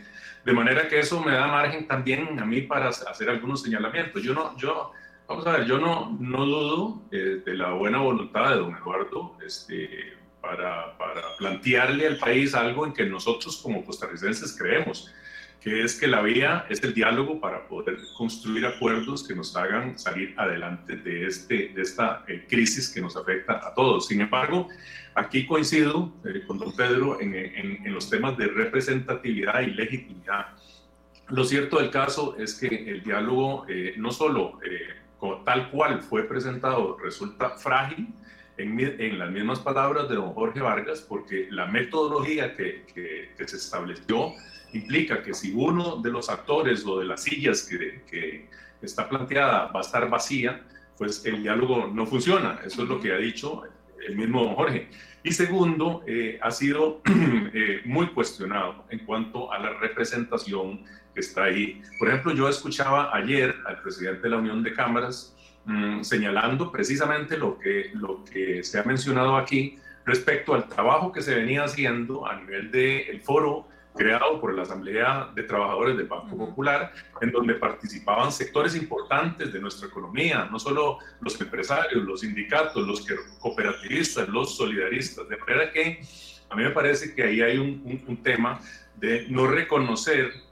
De 0.43 0.53
manera 0.53 0.87
que 0.87 0.99
eso 0.99 1.21
me 1.23 1.33
da 1.33 1.47
margen 1.47 1.87
también 1.87 2.39
a 2.39 2.45
mí 2.45 2.61
para 2.61 2.89
hacer 2.89 3.29
algunos 3.29 3.61
señalamientos. 3.61 4.21
Yo 4.23 4.33
no, 4.33 4.57
yo, 4.57 4.91
vamos 5.27 5.45
a 5.47 5.57
ver, 5.57 5.65
yo 5.65 5.79
no, 5.79 6.17
no 6.19 6.45
dudo 6.45 7.01
eh, 7.11 7.41
de 7.45 7.53
la 7.55 7.73
buena 7.73 7.99
voluntad 7.99 8.51
de 8.51 8.55
don 8.57 8.75
Eduardo 8.75 9.37
este, 9.45 10.17
para, 10.41 10.97
para 10.97 11.21
plantearle 11.37 12.07
al 12.07 12.17
país 12.17 12.55
algo 12.55 12.85
en 12.85 12.93
que 12.93 13.05
nosotros 13.05 13.57
como 13.57 13.83
costarricenses 13.83 14.55
creemos 14.57 15.11
que 15.65 15.81
es 15.83 15.99
que 15.99 16.05
la 16.05 16.21
vía 16.21 16.67
es 16.69 16.83
el 16.83 16.93
diálogo 16.93 17.39
para 17.41 17.67
poder 17.67 17.97
construir 18.15 18.67
acuerdos 18.67 19.27
que 19.27 19.33
nos 19.33 19.55
hagan 19.55 19.97
salir 19.97 20.35
adelante 20.37 20.95
de, 20.95 21.25
este, 21.25 21.69
de 21.69 21.81
esta 21.81 22.23
eh, 22.27 22.45
crisis 22.47 22.87
que 22.93 23.01
nos 23.01 23.17
afecta 23.17 23.53
a 23.67 23.73
todos. 23.73 24.05
Sin 24.07 24.21
embargo, 24.21 24.69
aquí 25.15 25.47
coincido 25.47 26.13
eh, 26.23 26.43
con 26.45 26.59
don 26.59 26.75
Pedro 26.75 27.19
en, 27.19 27.33
en, 27.33 27.91
los 27.91 28.11
temas 28.11 28.37
de 28.37 28.45
representatividad 28.45 29.61
y 29.61 29.71
legitimidad. 29.71 30.49
Lo 31.29 31.43
cierto 31.43 31.79
del 31.79 31.89
caso 31.89 32.35
es 32.37 32.53
que 32.53 32.67
el 32.67 33.01
diálogo 33.01 33.65
eh, 33.67 33.95
no 33.97 34.11
solo 34.11 34.59
tal 35.45 35.71
cual 35.71 36.03
fue 36.03 36.25
presentado 36.25 36.95
resulta 37.03 37.49
frágil, 37.57 38.09
en, 38.57 38.79
en, 38.79 39.19
las 39.19 39.31
mismas 39.31 39.59
palabras 39.59 40.07
de 40.07 40.15
don 40.15 40.31
Jorge 40.33 40.61
Vargas, 40.61 41.01
porque 41.01 41.47
la 41.49 41.65
metodología 41.65 42.55
que, 42.55 42.85
que, 42.93 43.33
que 43.35 43.47
se 43.47 43.57
estableció 43.57 44.33
implica 44.73 45.23
que 45.23 45.33
si 45.33 45.53
uno 45.53 45.97
de 45.97 46.11
los 46.11 46.29
actores 46.29 46.85
o 46.85 46.99
de 46.99 47.05
las 47.05 47.23
sillas 47.23 47.63
que, 47.63 48.03
que 48.09 48.49
está 48.81 49.07
planteada 49.07 49.67
va 49.67 49.79
a 49.79 49.83
estar 49.83 50.09
vacía, 50.09 50.63
pues 50.97 51.25
el 51.25 51.43
diálogo 51.43 51.91
no 51.93 52.05
funciona. 52.05 52.59
Eso 52.65 52.83
es 52.83 52.89
lo 52.89 52.99
que 52.99 53.11
ha 53.11 53.17
dicho 53.17 53.63
el 54.07 54.15
mismo 54.15 54.55
Jorge. 54.55 54.89
Y 55.23 55.31
segundo, 55.31 56.03
eh, 56.05 56.37
ha 56.41 56.51
sido 56.51 57.01
eh, 57.53 57.81
muy 57.85 58.07
cuestionado 58.07 58.85
en 58.89 58.99
cuanto 58.99 59.51
a 59.51 59.59
la 59.59 59.73
representación 59.73 60.83
que 61.13 61.21
está 61.21 61.45
ahí. 61.45 61.81
Por 61.97 62.09
ejemplo, 62.09 62.33
yo 62.33 62.47
escuchaba 62.47 63.15
ayer 63.15 63.55
al 63.65 63.81
presidente 63.81 64.23
de 64.23 64.29
la 64.29 64.37
Unión 64.37 64.61
de 64.61 64.73
Cámaras 64.73 65.35
mm, 65.65 66.03
señalando 66.03 66.71
precisamente 66.71 67.37
lo 67.37 67.57
que, 67.57 67.91
lo 67.93 68.23
que 68.23 68.63
se 68.63 68.79
ha 68.79 68.83
mencionado 68.83 69.35
aquí 69.35 69.79
respecto 70.05 70.53
al 70.53 70.69
trabajo 70.69 71.11
que 71.11 71.21
se 71.21 71.33
venía 71.33 71.63
haciendo 71.63 72.27
a 72.27 72.39
nivel 72.39 72.69
del 72.69 73.21
foro 73.21 73.67
creado 73.95 74.39
por 74.39 74.53
la 74.53 74.63
Asamblea 74.63 75.29
de 75.33 75.43
Trabajadores 75.43 75.97
del 75.97 76.07
Banco 76.07 76.37
Popular, 76.37 76.91
en 77.21 77.31
donde 77.31 77.55
participaban 77.55 78.31
sectores 78.31 78.75
importantes 78.75 79.53
de 79.53 79.59
nuestra 79.59 79.87
economía, 79.87 80.47
no 80.51 80.59
solo 80.59 80.99
los 81.21 81.39
empresarios, 81.39 82.03
los 82.03 82.21
sindicatos, 82.21 82.85
los 82.85 83.05
cooperativistas, 83.39 84.27
los 84.29 84.55
solidaristas. 84.55 85.27
De 85.29 85.37
manera 85.37 85.71
que 85.71 86.01
a 86.49 86.55
mí 86.55 86.63
me 86.63 86.71
parece 86.71 87.15
que 87.15 87.23
ahí 87.23 87.41
hay 87.41 87.57
un, 87.57 88.03
un 88.07 88.17
tema 88.21 88.59
de 88.95 89.27
no 89.29 89.47
reconocer 89.47 90.44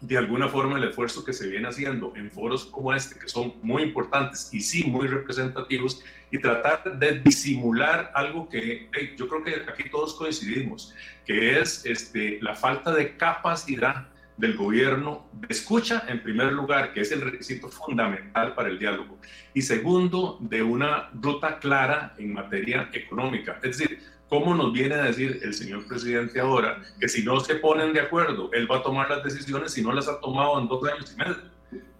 de 0.00 0.16
alguna 0.16 0.48
forma 0.48 0.78
el 0.78 0.84
esfuerzo 0.84 1.24
que 1.24 1.32
se 1.32 1.48
viene 1.48 1.68
haciendo 1.68 2.12
en 2.16 2.30
foros 2.30 2.66
como 2.66 2.94
este, 2.94 3.18
que 3.18 3.28
son 3.28 3.54
muy 3.62 3.82
importantes 3.82 4.48
y 4.52 4.60
sí 4.60 4.84
muy 4.84 5.08
representativos, 5.08 6.02
y 6.30 6.38
tratar 6.38 6.98
de 6.98 7.20
disimular 7.20 8.12
algo 8.14 8.48
que 8.48 8.88
yo 9.16 9.28
creo 9.28 9.42
que 9.42 9.70
aquí 9.70 9.88
todos 9.90 10.14
coincidimos, 10.14 10.94
que 11.24 11.58
es 11.58 11.84
este, 11.86 12.38
la 12.42 12.54
falta 12.54 12.92
de 12.94 13.16
capacidad 13.16 14.08
del 14.36 14.56
gobierno 14.56 15.26
de 15.32 15.48
escucha, 15.50 16.04
en 16.06 16.22
primer 16.22 16.52
lugar, 16.52 16.92
que 16.92 17.00
es 17.00 17.10
el 17.10 17.22
requisito 17.22 17.68
fundamental 17.68 18.54
para 18.54 18.68
el 18.68 18.78
diálogo, 18.78 19.18
y 19.52 19.62
segundo, 19.62 20.38
de 20.40 20.62
una 20.62 21.10
ruta 21.12 21.58
clara 21.58 22.14
en 22.18 22.34
materia 22.34 22.88
económica. 22.92 23.58
Es 23.62 23.78
decir, 23.78 24.00
¿cómo 24.28 24.54
nos 24.54 24.72
viene 24.72 24.94
a 24.94 25.04
decir 25.04 25.40
el 25.42 25.54
señor 25.54 25.86
presidente 25.86 26.40
ahora 26.40 26.82
que 27.00 27.08
si 27.08 27.24
no 27.24 27.40
se 27.40 27.56
ponen 27.56 27.92
de 27.92 28.00
acuerdo, 28.00 28.50
él 28.52 28.70
va 28.70 28.78
a 28.78 28.82
tomar 28.82 29.08
las 29.10 29.24
decisiones 29.24 29.72
si 29.72 29.82
no 29.82 29.92
las 29.92 30.08
ha 30.08 30.20
tomado 30.20 30.60
en 30.60 30.68
dos 30.68 30.84
años 30.88 31.12
y 31.12 31.18
medio? 31.18 31.36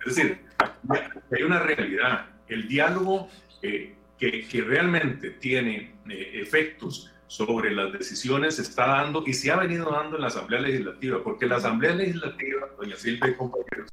Es 0.07 0.17
decir, 0.17 0.41
hay 1.31 1.43
una 1.43 1.59
realidad. 1.61 2.27
El 2.49 2.69
diálogo 2.69 3.29
eh, 3.62 3.95
que, 4.19 4.47
que, 4.49 4.62
realmente 4.62 5.31
tiene 5.31 5.95
eh, 6.09 6.33
efectos 6.35 7.12
sobre 7.27 7.71
las 7.73 7.93
decisiones 7.93 8.57
se 8.57 8.62
está 8.62 8.87
dando 8.87 9.23
y 9.27 9.35
se 9.35 9.51
ha 9.51 9.57
venido 9.57 9.91
dando 9.91 10.17
en 10.17 10.23
la 10.23 10.29
Asamblea 10.29 10.61
Legislativa, 10.61 11.23
porque 11.23 11.47
la 11.47 11.57
Asamblea 11.57 11.95
Legislativa, 11.95 12.69
doña 12.79 12.97
Silvia 12.97 13.31
y 13.31 13.35
compañeros, 13.35 13.91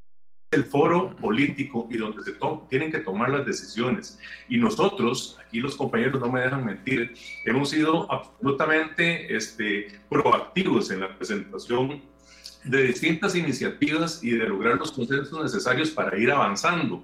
el 0.56 0.66
foro 0.66 1.16
político 1.18 1.88
y 1.92 1.98
donde 1.98 2.24
se 2.24 2.34
tienen 2.70 2.92
que 2.92 3.00
tomar 3.00 3.30
las 3.30 3.46
decisiones. 3.46 4.18
Y 4.50 4.58
nosotros, 4.58 5.38
aquí 5.46 5.60
los 5.60 5.76
compañeros 5.76 6.20
no 6.22 6.32
me 6.32 6.42
dejan 6.42 6.66
mentir, 6.66 7.14
hemos 7.46 7.70
sido 7.70 8.12
absolutamente 8.12 9.36
este, 9.36 10.00
proactivos 10.10 10.90
en 10.92 11.02
la 11.02 11.16
presentación 11.16 12.02
de 12.64 12.84
distintas 12.84 13.36
iniciativas 13.36 14.24
y 14.24 14.32
de 14.32 14.48
lograr 14.48 14.78
los 14.78 14.92
consensos 14.92 15.44
necesarios 15.44 15.92
para 15.92 16.18
ir 16.18 16.32
avanzando. 16.32 17.04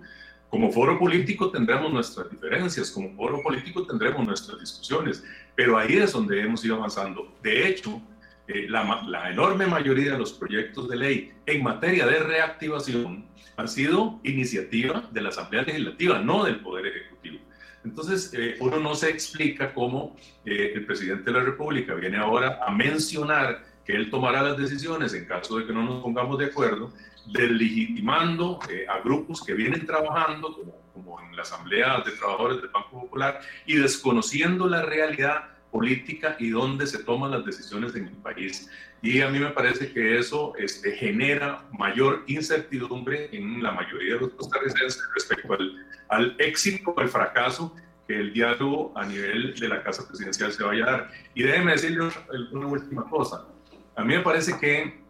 Como 0.49 0.71
foro 0.71 0.99
político 0.99 1.49
tendremos 1.49 1.93
nuestras 1.93 2.29
diferencias, 2.29 2.91
como 2.91 3.15
foro 3.15 3.41
político 3.41 3.85
tendremos 3.85 4.27
nuestras 4.27 4.59
discusiones, 4.59 5.23
pero 5.55 5.77
ahí 5.77 5.97
es 5.97 6.11
donde 6.11 6.41
hemos 6.41 6.65
ido 6.65 6.75
avanzando. 6.75 7.33
De 7.41 7.67
hecho, 7.69 8.01
eh, 8.47 8.67
la, 8.67 9.03
la, 9.07 9.31
enorme 9.31 9.65
mayoría 9.67 10.13
de 10.13 10.17
los 10.17 10.33
proyectos 10.33 10.89
de 10.89 10.97
ley 10.97 11.31
en 11.45 11.63
materia 11.63 12.05
de 12.05 12.19
reactivación 12.19 13.30
han 13.61 13.67
sido 13.67 14.19
iniciativa 14.23 15.07
de 15.11 15.21
la 15.21 15.29
Asamblea 15.29 15.61
Legislativa, 15.61 16.19
no 16.19 16.43
del 16.43 16.59
Poder 16.61 16.87
Ejecutivo. 16.87 17.37
Entonces, 17.83 18.33
eh, 18.33 18.55
uno 18.59 18.79
no 18.79 18.95
se 18.95 19.09
explica 19.09 19.73
cómo 19.73 20.15
eh, 20.45 20.73
el 20.75 20.85
presidente 20.85 21.31
de 21.31 21.39
la 21.39 21.43
República 21.43 21.93
viene 21.93 22.17
ahora 22.17 22.59
a 22.65 22.71
mencionar 22.71 23.63
que 23.85 23.93
él 23.93 24.09
tomará 24.09 24.41
las 24.41 24.57
decisiones 24.57 25.13
en 25.13 25.25
caso 25.25 25.57
de 25.57 25.65
que 25.65 25.73
no 25.73 25.83
nos 25.83 26.01
pongamos 26.01 26.37
de 26.39 26.45
acuerdo 26.45 26.91
deslegitimando 27.27 28.59
eh, 28.69 28.85
a 28.89 28.99
grupos 28.99 29.43
que 29.43 29.53
vienen 29.53 29.85
trabajando, 29.85 30.55
como, 30.55 30.81
como, 30.93 31.21
en 31.21 31.35
la 31.35 31.43
Asamblea 31.43 32.01
de 32.03 32.11
Trabajadores 32.13 32.61
del 32.61 32.69
Banco 32.69 33.01
Popular, 33.01 33.41
y 33.67 33.75
desconociendo 33.75 34.67
la 34.67 34.81
realidad 34.81 35.45
política 35.71 36.35
y 36.39 36.49
dónde 36.49 36.87
se 36.87 37.03
toman 37.03 37.31
las 37.31 37.45
decisiones 37.45 37.95
en 37.95 38.07
el 38.07 38.15
país. 38.17 38.69
Y 39.01 39.21
a 39.21 39.29
mí 39.29 39.39
me 39.39 39.49
parece 39.49 39.91
que 39.91 40.17
eso 40.19 40.53
este, 40.57 40.91
genera 40.91 41.65
mayor 41.71 42.23
incertidumbre 42.27 43.29
en 43.31 43.63
la 43.63 43.71
mayoría 43.71 44.13
de 44.15 44.19
los 44.21 44.33
costarricenses 44.33 45.01
respecto 45.15 45.53
al, 45.53 45.85
al 46.09 46.35
éxito 46.37 46.91
o 46.91 46.99
al 46.99 47.09
fracaso 47.09 47.75
que 48.07 48.15
el 48.15 48.31
diálogo 48.31 48.93
a 48.95 49.05
nivel 49.05 49.55
de 49.59 49.67
la 49.67 49.81
Casa 49.81 50.07
Presidencial 50.07 50.51
se 50.51 50.63
vaya 50.63 50.83
a 50.83 50.91
dar. 50.91 51.11
Y 51.33 51.43
déjeme 51.43 51.71
decirle 51.71 52.09
una 52.51 52.67
última 52.67 53.09
cosa. 53.09 53.47
A 53.95 54.03
mí 54.03 54.15
me 54.15 54.21
parece 54.21 54.57
que 54.59 55.01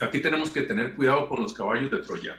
aquí 0.00 0.20
tenemos 0.20 0.50
que 0.50 0.62
tener 0.62 0.94
cuidado 0.94 1.28
con 1.28 1.42
los 1.42 1.54
caballos 1.54 1.90
de 1.90 1.98
Troya, 1.98 2.36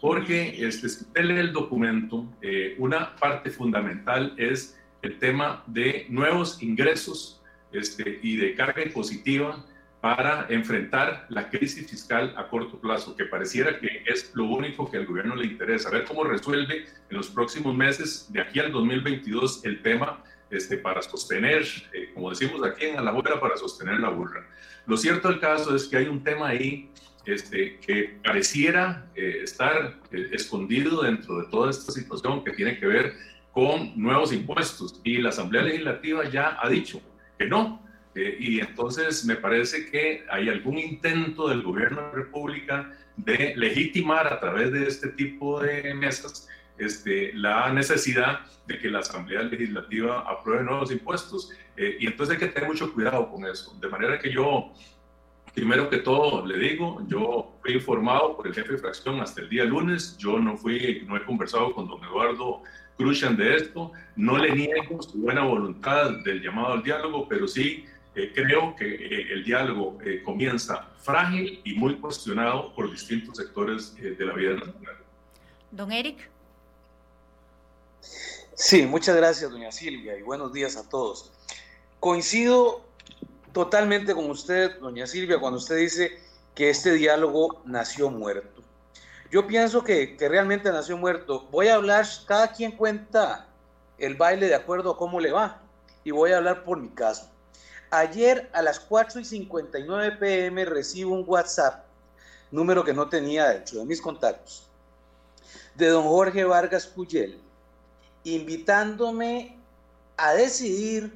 porque 0.00 0.54
este, 0.66 0.88
si 0.88 1.04
usted 1.04 1.24
lee 1.24 1.38
el 1.38 1.52
documento, 1.52 2.26
eh, 2.42 2.74
una 2.78 3.16
parte 3.16 3.50
fundamental 3.50 4.34
es 4.36 4.78
el 5.02 5.18
tema 5.18 5.62
de 5.66 6.06
nuevos 6.08 6.62
ingresos 6.62 7.42
este, 7.72 8.18
y 8.22 8.36
de 8.36 8.54
carga 8.54 8.82
impositiva 8.82 9.64
para 10.04 10.44
enfrentar 10.50 11.24
la 11.30 11.48
crisis 11.48 11.88
fiscal 11.90 12.34
a 12.36 12.46
corto 12.48 12.78
plazo, 12.78 13.16
que 13.16 13.24
pareciera 13.24 13.80
que 13.80 14.02
es 14.04 14.32
lo 14.34 14.44
único 14.44 14.90
que 14.90 14.98
al 14.98 15.06
gobierno 15.06 15.34
le 15.34 15.46
interesa, 15.46 15.88
ver 15.88 16.04
cómo 16.04 16.24
resuelve 16.24 16.84
en 17.08 17.16
los 17.16 17.30
próximos 17.30 17.74
meses, 17.74 18.30
de 18.30 18.42
aquí 18.42 18.60
al 18.60 18.70
2022, 18.70 19.64
el 19.64 19.80
tema 19.80 20.22
este, 20.50 20.76
para 20.76 21.00
sostener, 21.00 21.62
eh, 21.94 22.10
como 22.12 22.28
decimos 22.28 22.62
aquí 22.66 22.84
en 22.84 23.02
la 23.02 23.12
burra, 23.12 23.40
para 23.40 23.56
sostener 23.56 23.98
la 23.98 24.10
burra. 24.10 24.46
Lo 24.86 24.98
cierto 24.98 25.28
del 25.28 25.40
caso 25.40 25.74
es 25.74 25.88
que 25.88 25.96
hay 25.96 26.06
un 26.06 26.22
tema 26.22 26.48
ahí 26.48 26.90
este, 27.24 27.78
que 27.78 28.18
pareciera 28.22 29.06
eh, 29.14 29.38
estar 29.42 30.00
eh, 30.12 30.28
escondido 30.32 31.00
dentro 31.00 31.40
de 31.40 31.46
toda 31.46 31.70
esta 31.70 31.90
situación 31.90 32.44
que 32.44 32.52
tiene 32.52 32.78
que 32.78 32.86
ver 32.86 33.14
con 33.52 33.98
nuevos 33.98 34.34
impuestos. 34.34 35.00
Y 35.02 35.16
la 35.16 35.30
Asamblea 35.30 35.62
Legislativa 35.62 36.28
ya 36.28 36.58
ha 36.60 36.68
dicho 36.68 37.00
que 37.38 37.46
no. 37.46 37.83
Eh, 38.14 38.36
y 38.38 38.60
entonces 38.60 39.24
me 39.24 39.36
parece 39.36 39.90
que 39.90 40.24
hay 40.30 40.48
algún 40.48 40.78
intento 40.78 41.48
del 41.48 41.62
gobierno 41.62 42.02
de 42.02 42.06
la 42.06 42.12
República 42.12 42.92
de 43.16 43.54
legitimar 43.56 44.26
a 44.32 44.40
través 44.40 44.72
de 44.72 44.86
este 44.86 45.08
tipo 45.08 45.60
de 45.60 45.94
mesas 45.94 46.48
este, 46.78 47.32
la 47.34 47.72
necesidad 47.72 48.40
de 48.66 48.78
que 48.78 48.88
la 48.88 49.00
Asamblea 49.00 49.42
Legislativa 49.42 50.20
apruebe 50.20 50.64
nuevos 50.64 50.90
impuestos. 50.90 51.50
y 51.76 52.06
entonces 52.06 52.34
hay 52.34 52.40
que 52.40 52.52
tener 52.52 52.68
mucho 52.68 52.92
cuidado 52.92 53.30
con 53.30 53.44
eso. 53.46 53.76
De 53.80 53.88
manera 53.88 54.18
que 54.18 54.32
yo 54.32 54.72
Primero 55.54 55.88
que 55.88 55.98
todo, 55.98 56.44
le 56.44 56.58
digo, 56.58 57.00
yo 57.06 57.56
fui 57.62 57.74
informado 57.74 58.36
por 58.36 58.48
el 58.48 58.54
jefe 58.54 58.72
de 58.72 58.78
fracción 58.78 59.20
hasta 59.20 59.40
el 59.40 59.48
día 59.48 59.64
lunes. 59.64 60.16
Yo 60.18 60.40
no 60.40 60.56
fui, 60.56 61.04
no 61.06 61.16
he 61.16 61.24
conversado 61.24 61.72
con 61.72 61.86
don 61.86 62.02
Eduardo 62.02 62.62
Cruzan 62.96 63.36
de 63.36 63.54
esto. 63.54 63.92
No 64.16 64.36
le 64.36 64.52
niego 64.52 65.00
su 65.00 65.16
buena 65.18 65.44
voluntad 65.44 66.10
del 66.24 66.42
llamado 66.42 66.72
al 66.72 66.82
diálogo, 66.82 67.28
pero 67.28 67.46
sí 67.46 67.84
creo 68.34 68.74
que 68.76 68.94
el 69.32 69.44
diálogo 69.44 69.98
comienza 70.24 70.88
frágil 70.98 71.60
y 71.64 71.74
muy 71.74 71.96
cuestionado 71.98 72.74
por 72.74 72.90
distintos 72.90 73.36
sectores 73.36 73.94
de 73.96 74.24
la 74.24 74.32
vida 74.34 74.54
nacional. 74.54 74.96
Don 75.70 75.90
Eric. 75.90 76.30
Sí, 78.54 78.86
muchas 78.86 79.16
gracias, 79.16 79.50
doña 79.50 79.72
Silvia, 79.72 80.16
y 80.16 80.22
buenos 80.22 80.52
días 80.52 80.76
a 80.76 80.88
todos. 80.88 81.32
Coincido 81.98 82.84
totalmente 83.52 84.14
con 84.14 84.30
usted, 84.30 84.78
doña 84.78 85.06
Silvia, 85.08 85.40
cuando 85.40 85.58
usted 85.58 85.76
dice 85.76 86.20
que 86.54 86.70
este 86.70 86.92
diálogo 86.92 87.62
nació 87.64 88.10
muerto. 88.10 88.62
Yo 89.32 89.48
pienso 89.48 89.82
que, 89.82 90.16
que 90.16 90.28
realmente 90.28 90.70
nació 90.70 90.96
muerto. 90.96 91.48
Voy 91.50 91.66
a 91.66 91.74
hablar, 91.74 92.06
cada 92.26 92.52
quien 92.52 92.72
cuenta 92.72 93.48
el 93.98 94.14
baile 94.14 94.46
de 94.46 94.54
acuerdo 94.54 94.92
a 94.92 94.96
cómo 94.96 95.18
le 95.18 95.32
va, 95.32 95.60
y 96.04 96.12
voy 96.12 96.30
a 96.30 96.36
hablar 96.36 96.62
por 96.62 96.78
mi 96.78 96.90
caso. 96.90 97.33
Ayer 97.90 98.50
a 98.52 98.62
las 98.62 98.80
4 98.80 99.20
y 99.20 99.24
59 99.24 100.16
pm 100.18 100.64
recibo 100.64 101.14
un 101.14 101.24
WhatsApp, 101.26 101.84
número 102.50 102.84
que 102.84 102.92
no 102.92 103.08
tenía 103.08 103.48
dentro 103.48 103.80
de 103.80 103.84
mis 103.84 104.00
contactos, 104.00 104.66
de 105.74 105.88
don 105.88 106.04
Jorge 106.04 106.44
Vargas 106.44 106.86
Puyel, 106.86 107.40
invitándome 108.24 109.58
a 110.16 110.34
decidir 110.34 111.12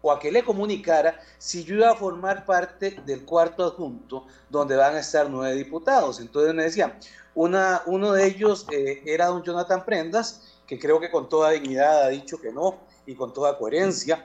o 0.00 0.12
a 0.12 0.18
que 0.18 0.30
le 0.30 0.44
comunicara 0.44 1.20
si 1.38 1.64
yo 1.64 1.76
iba 1.76 1.90
a 1.90 1.96
formar 1.96 2.44
parte 2.44 3.00
del 3.04 3.24
cuarto 3.24 3.64
adjunto 3.64 4.26
donde 4.48 4.76
van 4.76 4.94
a 4.94 5.00
estar 5.00 5.28
nueve 5.28 5.56
diputados. 5.56 6.20
Entonces 6.20 6.54
me 6.54 6.64
decía, 6.64 6.98
una, 7.34 7.82
uno 7.86 8.12
de 8.12 8.26
ellos 8.26 8.66
eh, 8.72 9.02
era 9.06 9.26
don 9.26 9.42
Jonathan 9.42 9.84
Prendas, 9.84 10.58
que 10.66 10.78
creo 10.78 11.00
que 11.00 11.10
con 11.10 11.28
toda 11.28 11.50
dignidad 11.50 12.02
ha 12.02 12.08
dicho 12.08 12.40
que 12.40 12.52
no 12.52 12.78
y 13.06 13.14
con 13.14 13.32
toda 13.32 13.58
coherencia. 13.58 14.24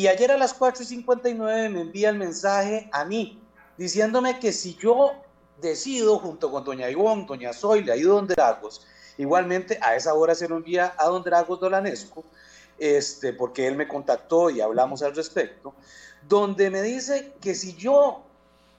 Y 0.00 0.08
ayer 0.08 0.32
a 0.32 0.38
las 0.38 0.58
4.59 0.58 1.68
me 1.68 1.82
envía 1.82 2.08
el 2.08 2.16
mensaje 2.16 2.88
a 2.90 3.04
mí, 3.04 3.38
diciéndome 3.76 4.38
que 4.38 4.50
si 4.50 4.74
yo 4.76 5.12
decido, 5.60 6.18
junto 6.18 6.50
con 6.50 6.64
doña 6.64 6.88
Ivonne, 6.88 7.26
doña 7.28 7.52
Zoila 7.52 7.94
y 7.96 8.02
don 8.04 8.26
Dragos, 8.26 8.86
Igualmente, 9.18 9.78
a 9.82 9.96
esa 9.96 10.14
hora 10.14 10.34
se 10.34 10.48
lo 10.48 10.56
envía 10.56 10.94
a 10.96 11.04
don 11.08 11.22
Dragos 11.22 11.60
Dolanesco, 11.60 12.24
este, 12.78 13.34
porque 13.34 13.66
él 13.66 13.76
me 13.76 13.86
contactó 13.86 14.48
y 14.48 14.62
hablamos 14.62 15.02
al 15.02 15.14
respecto, 15.14 15.74
donde 16.26 16.70
me 16.70 16.80
dice 16.80 17.34
que 17.38 17.54
si 17.54 17.76
yo 17.76 18.22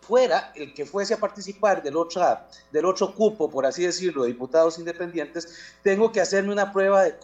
fuera 0.01 0.51
el 0.55 0.73
que 0.73 0.87
fuese 0.87 1.13
a 1.13 1.17
participar 1.17 1.83
del 1.83 1.97
otro, 1.97 2.23
del 2.71 2.85
otro 2.85 3.13
cupo, 3.13 3.47
por 3.47 3.67
así 3.67 3.83
decirlo, 3.83 4.23
de 4.23 4.29
diputados 4.29 4.79
independientes, 4.79 5.55
tengo 5.83 6.11
que 6.11 6.19
hacerme 6.19 6.51
una 6.51 6.73
prueba 6.73 7.03
de 7.03 7.15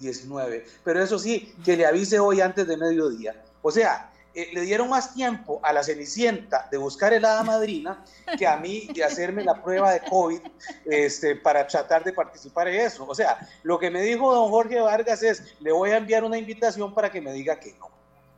COVID-19. 0.00 0.64
Pero 0.84 1.02
eso 1.02 1.18
sí, 1.18 1.54
que 1.64 1.76
le 1.76 1.86
avise 1.86 2.18
hoy 2.18 2.40
antes 2.40 2.66
de 2.66 2.76
mediodía. 2.76 3.42
O 3.62 3.70
sea, 3.70 4.10
eh, 4.32 4.50
le 4.52 4.60
dieron 4.62 4.88
más 4.88 5.12
tiempo 5.12 5.60
a 5.62 5.72
la 5.72 5.82
Cenicienta 5.82 6.68
de 6.70 6.78
buscar 6.78 7.12
el 7.12 7.24
hada 7.24 7.42
madrina 7.42 8.04
que 8.38 8.46
a 8.46 8.56
mí 8.56 8.88
de 8.94 9.02
hacerme 9.02 9.42
la 9.42 9.60
prueba 9.60 9.92
de 9.92 10.00
COVID 10.08 10.40
este, 10.84 11.34
para 11.34 11.66
tratar 11.66 12.04
de 12.04 12.12
participar 12.12 12.68
en 12.68 12.80
eso. 12.80 13.04
O 13.08 13.14
sea, 13.14 13.38
lo 13.64 13.78
que 13.78 13.90
me 13.90 14.02
dijo 14.02 14.32
don 14.32 14.50
Jorge 14.50 14.80
Vargas 14.80 15.22
es, 15.22 15.42
le 15.60 15.72
voy 15.72 15.90
a 15.90 15.96
enviar 15.96 16.22
una 16.22 16.38
invitación 16.38 16.94
para 16.94 17.10
que 17.10 17.20
me 17.20 17.32
diga 17.32 17.58
que 17.58 17.74
no, 17.80 17.90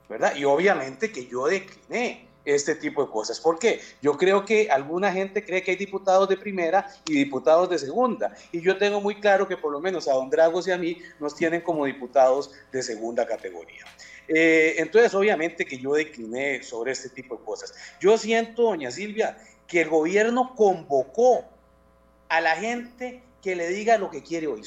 ¿verdad? 0.08 0.34
Y 0.34 0.44
obviamente 0.44 1.12
que 1.12 1.26
yo 1.26 1.46
decliné 1.46 2.26
este 2.44 2.74
tipo 2.74 3.04
de 3.04 3.10
cosas. 3.10 3.40
¿Por 3.40 3.58
qué? 3.58 3.80
Yo 4.00 4.16
creo 4.16 4.44
que 4.44 4.68
alguna 4.70 5.12
gente 5.12 5.44
cree 5.44 5.62
que 5.62 5.72
hay 5.72 5.76
diputados 5.76 6.28
de 6.28 6.36
primera 6.36 6.86
y 7.06 7.14
diputados 7.14 7.70
de 7.70 7.78
segunda. 7.78 8.34
Y 8.50 8.60
yo 8.60 8.76
tengo 8.76 9.00
muy 9.00 9.16
claro 9.16 9.46
que 9.46 9.56
por 9.56 9.72
lo 9.72 9.80
menos 9.80 10.08
a 10.08 10.14
don 10.14 10.30
Dragos 10.30 10.66
y 10.68 10.72
a 10.72 10.78
mí 10.78 10.98
nos 11.20 11.34
tienen 11.34 11.60
como 11.60 11.84
diputados 11.86 12.50
de 12.72 12.82
segunda 12.82 13.26
categoría. 13.26 13.84
Eh, 14.28 14.76
entonces, 14.78 15.14
obviamente 15.14 15.64
que 15.64 15.78
yo 15.78 15.94
decliné 15.94 16.62
sobre 16.62 16.92
este 16.92 17.08
tipo 17.08 17.36
de 17.36 17.44
cosas. 17.44 17.74
Yo 18.00 18.16
siento, 18.18 18.62
doña 18.62 18.90
Silvia, 18.90 19.36
que 19.66 19.82
el 19.82 19.88
gobierno 19.88 20.54
convocó 20.54 21.44
a 22.28 22.40
la 22.40 22.56
gente 22.56 23.22
que 23.42 23.56
le 23.56 23.68
diga 23.68 23.98
lo 23.98 24.10
que 24.10 24.22
quiere 24.22 24.46
oír. 24.46 24.66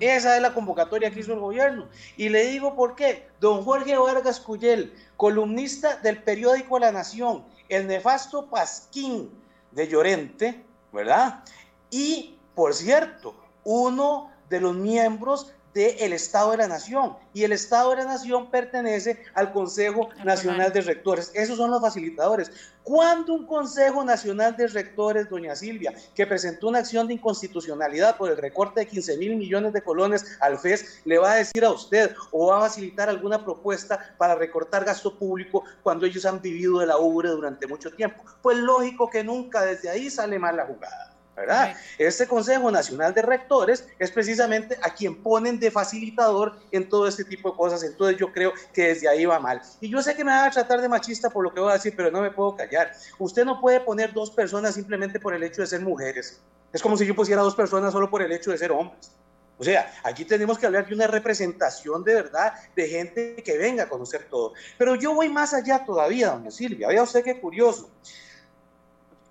Esa 0.00 0.36
es 0.36 0.42
la 0.42 0.54
convocatoria 0.54 1.10
que 1.10 1.20
hizo 1.20 1.32
el 1.32 1.40
gobierno. 1.40 1.88
Y 2.16 2.28
le 2.28 2.46
digo 2.46 2.74
por 2.74 2.94
qué. 2.94 3.28
Don 3.40 3.64
Jorge 3.64 3.96
Vargas 3.96 4.40
Cuyel, 4.40 4.94
columnista 5.16 5.96
del 5.96 6.22
periódico 6.22 6.78
La 6.78 6.92
Nación, 6.92 7.44
el 7.68 7.86
nefasto 7.86 8.46
Pasquín 8.46 9.30
de 9.72 9.88
Llorente, 9.88 10.64
¿verdad? 10.92 11.44
Y, 11.90 12.38
por 12.54 12.74
cierto, 12.74 13.34
uno 13.64 14.30
de 14.48 14.60
los 14.60 14.74
miembros 14.74 15.52
del 15.74 16.12
Estado 16.12 16.52
de 16.52 16.58
la 16.58 16.68
Nación. 16.68 17.16
Y 17.34 17.42
el 17.42 17.52
Estado 17.52 17.90
de 17.90 17.96
la 17.96 18.04
Nación 18.04 18.50
pertenece 18.50 19.22
al 19.34 19.52
Consejo 19.52 20.08
Nacional 20.24 20.72
de 20.72 20.80
Rectores. 20.80 21.32
Esos 21.34 21.56
son 21.56 21.70
los 21.70 21.82
facilitadores. 21.82 22.50
¿Cuándo 22.84 23.32
un 23.32 23.46
Consejo 23.46 24.04
Nacional 24.04 24.56
de 24.56 24.68
Rectores, 24.68 25.28
doña 25.28 25.56
Silvia, 25.56 25.94
que 26.14 26.26
presentó 26.26 26.68
una 26.68 26.80
acción 26.80 27.08
de 27.08 27.14
inconstitucionalidad 27.14 28.16
por 28.16 28.30
el 28.30 28.36
recorte 28.36 28.80
de 28.80 28.86
15 28.86 29.16
mil 29.16 29.36
millones 29.36 29.72
de 29.72 29.82
colones 29.82 30.36
al 30.40 30.58
FES, 30.58 31.00
le 31.04 31.18
va 31.18 31.32
a 31.32 31.36
decir 31.36 31.64
a 31.64 31.70
usted 31.70 32.14
o 32.30 32.48
va 32.48 32.58
a 32.58 32.68
facilitar 32.68 33.08
alguna 33.08 33.42
propuesta 33.42 34.14
para 34.18 34.34
recortar 34.34 34.84
gasto 34.84 35.18
público 35.18 35.64
cuando 35.82 36.06
ellos 36.06 36.26
han 36.26 36.40
vivido 36.40 36.78
de 36.78 36.86
la 36.86 36.98
ubre 36.98 37.30
durante 37.30 37.66
mucho 37.66 37.90
tiempo? 37.90 38.22
Pues 38.42 38.58
lógico 38.58 39.08
que 39.08 39.24
nunca 39.24 39.62
desde 39.62 39.88
ahí 39.88 40.10
sale 40.10 40.38
mal 40.38 40.56
la 40.56 40.66
jugada. 40.66 41.13
¿Verdad? 41.36 41.76
Este 41.98 42.26
Consejo 42.26 42.70
Nacional 42.70 43.12
de 43.12 43.22
Rectores 43.22 43.86
es 43.98 44.10
precisamente 44.10 44.78
a 44.82 44.94
quien 44.94 45.22
ponen 45.22 45.58
de 45.58 45.70
facilitador 45.70 46.56
en 46.70 46.88
todo 46.88 47.08
este 47.08 47.24
tipo 47.24 47.50
de 47.50 47.56
cosas. 47.56 47.82
Entonces 47.82 48.18
yo 48.18 48.32
creo 48.32 48.52
que 48.72 48.88
desde 48.88 49.08
ahí 49.08 49.24
va 49.24 49.40
mal. 49.40 49.60
Y 49.80 49.88
yo 49.88 50.02
sé 50.02 50.14
que 50.14 50.24
me 50.24 50.30
van 50.30 50.48
a 50.48 50.50
tratar 50.50 50.80
de 50.80 50.88
machista 50.88 51.30
por 51.30 51.44
lo 51.44 51.52
que 51.52 51.60
voy 51.60 51.70
a 51.70 51.74
decir, 51.74 51.94
pero 51.96 52.10
no 52.10 52.20
me 52.20 52.30
puedo 52.30 52.56
callar. 52.56 52.92
Usted 53.18 53.44
no 53.44 53.60
puede 53.60 53.80
poner 53.80 54.12
dos 54.12 54.30
personas 54.30 54.74
simplemente 54.74 55.18
por 55.18 55.34
el 55.34 55.42
hecho 55.42 55.62
de 55.62 55.66
ser 55.66 55.80
mujeres. 55.80 56.40
Es 56.72 56.82
como 56.82 56.96
si 56.96 57.06
yo 57.06 57.14
pusiera 57.14 57.42
dos 57.42 57.54
personas 57.54 57.92
solo 57.92 58.10
por 58.10 58.22
el 58.22 58.32
hecho 58.32 58.50
de 58.50 58.58
ser 58.58 58.72
hombres. 58.72 59.12
O 59.56 59.62
sea, 59.62 59.92
aquí 60.02 60.24
tenemos 60.24 60.58
que 60.58 60.66
hablar 60.66 60.86
de 60.86 60.94
una 60.94 61.06
representación 61.06 62.02
de 62.02 62.14
verdad 62.14 62.54
de 62.74 62.88
gente 62.88 63.36
que 63.36 63.56
venga 63.56 63.84
a 63.84 63.88
conocer 63.88 64.26
todo. 64.28 64.52
Pero 64.76 64.96
yo 64.96 65.14
voy 65.14 65.28
más 65.28 65.54
allá 65.54 65.84
todavía, 65.84 66.30
doña 66.30 66.50
Silvia. 66.50 66.88
Vea 66.88 67.04
usted 67.04 67.22
qué 67.22 67.40
curioso. 67.40 67.88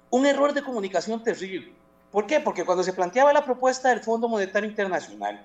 Un 0.09 0.25
error 0.25 0.53
de 0.53 0.63
comunicación 0.63 1.21
terrible 1.21 1.73
¿Por 2.13 2.27
qué? 2.27 2.39
Porque 2.39 2.63
cuando 2.63 2.83
se 2.83 2.93
planteaba 2.93 3.33
la 3.33 3.43
propuesta 3.43 3.89
del 3.89 4.01
Fondo 4.03 4.29
Monetario 4.29 4.69
Internacional, 4.69 5.43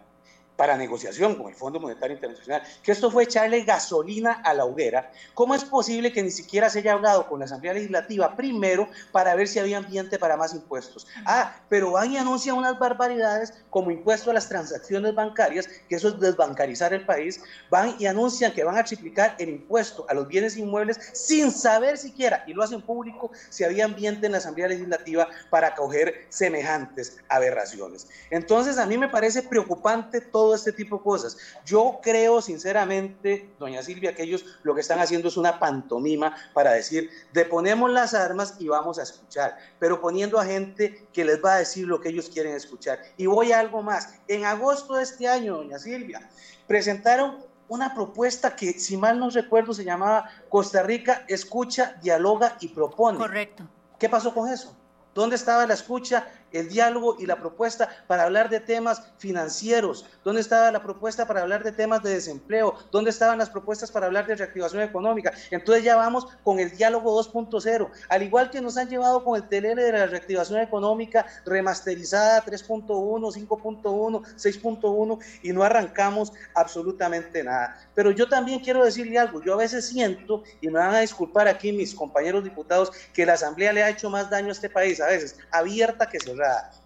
para 0.59 0.77
negociación 0.77 1.37
con 1.37 1.49
el 1.49 1.55
Fondo 1.55 1.79
Monetario 1.79 2.17
Internacional, 2.17 2.61
que 2.83 2.91
esto 2.91 3.13
fue 3.13 3.23
echarle 3.23 3.63
gasolina 3.63 4.43
a 4.45 4.53
la 4.55 4.65
hoguera, 4.65 5.09
¿cómo 5.33 5.55
es 5.55 5.65
posible 5.65 6.13
que 6.13 6.21
ni 6.21 6.33
siquiera 6.33 6.69
se 6.69 6.81
haya 6.81 6.95
hablado 6.95 7.29
con 7.29 7.39
la 7.39 7.45
Asamblea 7.45 7.75
Legislativa 7.75 8.35
primero 8.35 8.89
para 9.13 9.37
ver 9.37 9.47
si 9.47 9.61
había 9.61 9.79
ambiente 9.79 10.19
para 10.19 10.37
más 10.37 10.55
impuestos? 10.55 11.07
Ah, 11.25 11.55
pero 11.69 11.93
van 11.93 12.11
y 12.11 12.19
anuncian 12.19 12.57
unas 12.57 12.77
barbaridades 12.77 13.55
como 13.71 13.93
impuesto 13.93 14.33
a 14.33 14.35
las 14.35 14.49
transacciones 14.49 15.15
bancarias, 15.15 15.69
que 15.89 15.95
eso 15.95 16.09
es 16.09 16.19
desbancarizar 16.19 16.93
el 16.93 17.07
país, 17.07 17.41
van 17.71 17.95
y 17.97 18.07
anuncian 18.07 18.53
que 18.53 18.65
van 18.65 18.79
a 18.79 18.83
triplicar 18.83 19.37
el 19.39 19.51
impuesto 19.51 20.07
a 20.09 20.15
los 20.15 20.27
bienes 20.27 20.57
inmuebles 20.57 20.99
sin 21.13 21.53
saber 21.53 21.97
siquiera, 21.99 22.43
y 22.49 22.53
lo 22.53 22.65
hacen 22.65 22.83
público, 22.83 23.31
si 23.49 23.63
había 23.63 23.85
ambiente 23.85 24.27
en 24.27 24.33
la 24.33 24.39
Asamblea 24.39 24.67
Legislativa 24.67 25.29
para 25.51 25.69
acoger 25.69 26.27
semejantes 26.31 27.19
aberraciones. 27.29 28.09
Entonces, 28.31 28.77
a 28.77 28.87
mí 28.87 28.99
me 28.99 29.09
parece 29.09 29.45
preocupante 29.45 30.21
todo 30.21 30.48
este 30.55 30.73
tipo 30.73 30.99
de 30.99 31.03
cosas. 31.03 31.37
Yo 31.65 32.01
creo 32.03 32.41
sinceramente, 32.43 33.51
doña 33.59 33.83
Silvia, 33.83 34.15
que 34.15 34.23
ellos 34.23 34.45
lo 34.63 34.75
que 34.75 34.81
están 34.81 35.01
haciendo 35.01 35.29
es 35.29 35.37
una 35.37 35.59
pantomima 35.59 36.35
para 36.55 36.73
decir, 36.73 37.11
deponemos 37.33 37.91
las 37.91 38.15
armas 38.15 38.57
y 38.59 38.69
vamos 38.69 38.99
a 38.99 39.03
escuchar, 39.03 39.57
pero 39.79 40.01
poniendo 40.01 40.39
a 40.39 40.45
gente 40.45 41.07
que 41.13 41.25
les 41.25 41.43
va 41.45 41.55
a 41.55 41.59
decir 41.59 41.87
lo 41.87 42.01
que 42.01 42.11
ellos 42.11 42.31
quieren 42.31 42.55
escuchar. 42.55 43.01
Y 43.17 43.27
voy 43.27 43.53
a 43.53 43.61
algo 43.61 43.83
más. 43.83 44.15
En 44.29 44.45
agosto 44.45 44.95
de 44.95 45.03
este 45.03 45.29
año, 45.29 45.57
doña 45.57 45.79
Silvia, 45.79 46.29
presentaron 46.67 47.47
una 47.69 47.95
propuesta 47.95 48.57
que, 48.57 48.73
si 48.79 48.97
mal 48.97 49.19
no 49.19 49.31
recuerdo, 49.31 49.75
se 49.75 49.85
llamaba 49.85 50.31
Costa 50.49 50.83
Rica 50.83 51.25
escucha, 51.29 51.97
dialoga 52.03 52.57
y 52.61 52.69
propone. 52.69 53.19
Correcto. 53.19 53.69
¿Qué 53.99 54.09
pasó 54.09 54.33
con 54.33 54.51
eso? 54.51 54.75
¿Dónde 55.15 55.37
estaba 55.37 55.67
la 55.67 55.75
escucha 55.75 56.27
el 56.53 56.69
diálogo 56.69 57.17
y 57.19 57.27
la 57.27 57.37
propuesta 57.37 57.89
para 58.07 58.25
hablar 58.25 58.49
de 58.49 58.61
temas 58.61 59.03
financieros? 59.19 60.07
¿Dónde 60.25 60.41
estaba 60.41 60.71
la 60.71 60.83
propuesta 60.83 61.27
para 61.27 61.43
hablar 61.43 61.65
de 61.65 61.73
temas 61.73 62.03
de 62.03 62.15
desempleo? 62.15 62.75
¿Dónde 62.91 63.11
estaban 63.11 63.39
las 63.39 63.51
propuestas 63.51 63.91
para 63.91 64.07
hablar 64.07 64.27
de 64.27 64.37
reactivación 64.37 64.83
económica? 64.83 65.33
Entonces 65.51 65.85
ya 65.85 65.97
vamos 65.97 66.27
con 66.45 66.59
el 66.59 66.71
diálogo 66.77 67.21
2.0, 67.23 67.91
al 68.09 68.23
igual 68.23 68.51
que 68.51 68.61
nos 68.61 68.77
han 68.77 68.89
llevado 68.89 69.25
con 69.25 69.37
el 69.37 69.49
TLL 69.49 69.77
de 69.77 69.93
la 69.93 70.07
reactivación 70.07 70.61
económica 70.61 71.27
remasterizada 71.45 72.45
3.1, 72.45 72.87
5.1, 72.87 74.23
6.1 74.37 75.19
y 75.43 75.53
no 75.53 75.63
arrancamos 75.63 76.33
absolutamente 76.55 77.43
nada. 77.45 77.77
Pero 77.95 78.11
yo 78.11 78.29
también 78.29 78.61
quiero 78.61 78.85
decirle 78.85 79.19
algo, 79.19 79.43
yo 79.43 79.55
a 79.55 79.57
veces 79.57 79.87
siento, 79.87 80.43
y 80.61 80.69
me 80.69 80.79
van 80.79 80.95
a 80.95 81.01
disculpar 81.01 81.49
aquí 81.49 81.73
mis 81.73 81.95
compañeros 81.95 82.45
diputados, 82.45 82.93
que 83.13 83.27
la 83.27 83.35
Asamblea 83.35 83.73
le 83.73 83.83
ha 83.83 83.91
hecho 83.91 84.11
más 84.11 84.31
daño 84.31 84.49
a 84.49 84.53
este 84.53 84.71
país 84.71 85.01
a 85.01 85.07
veces, 85.07 85.37
abierta 85.51 86.09
que 86.09 86.21
se 86.21 86.35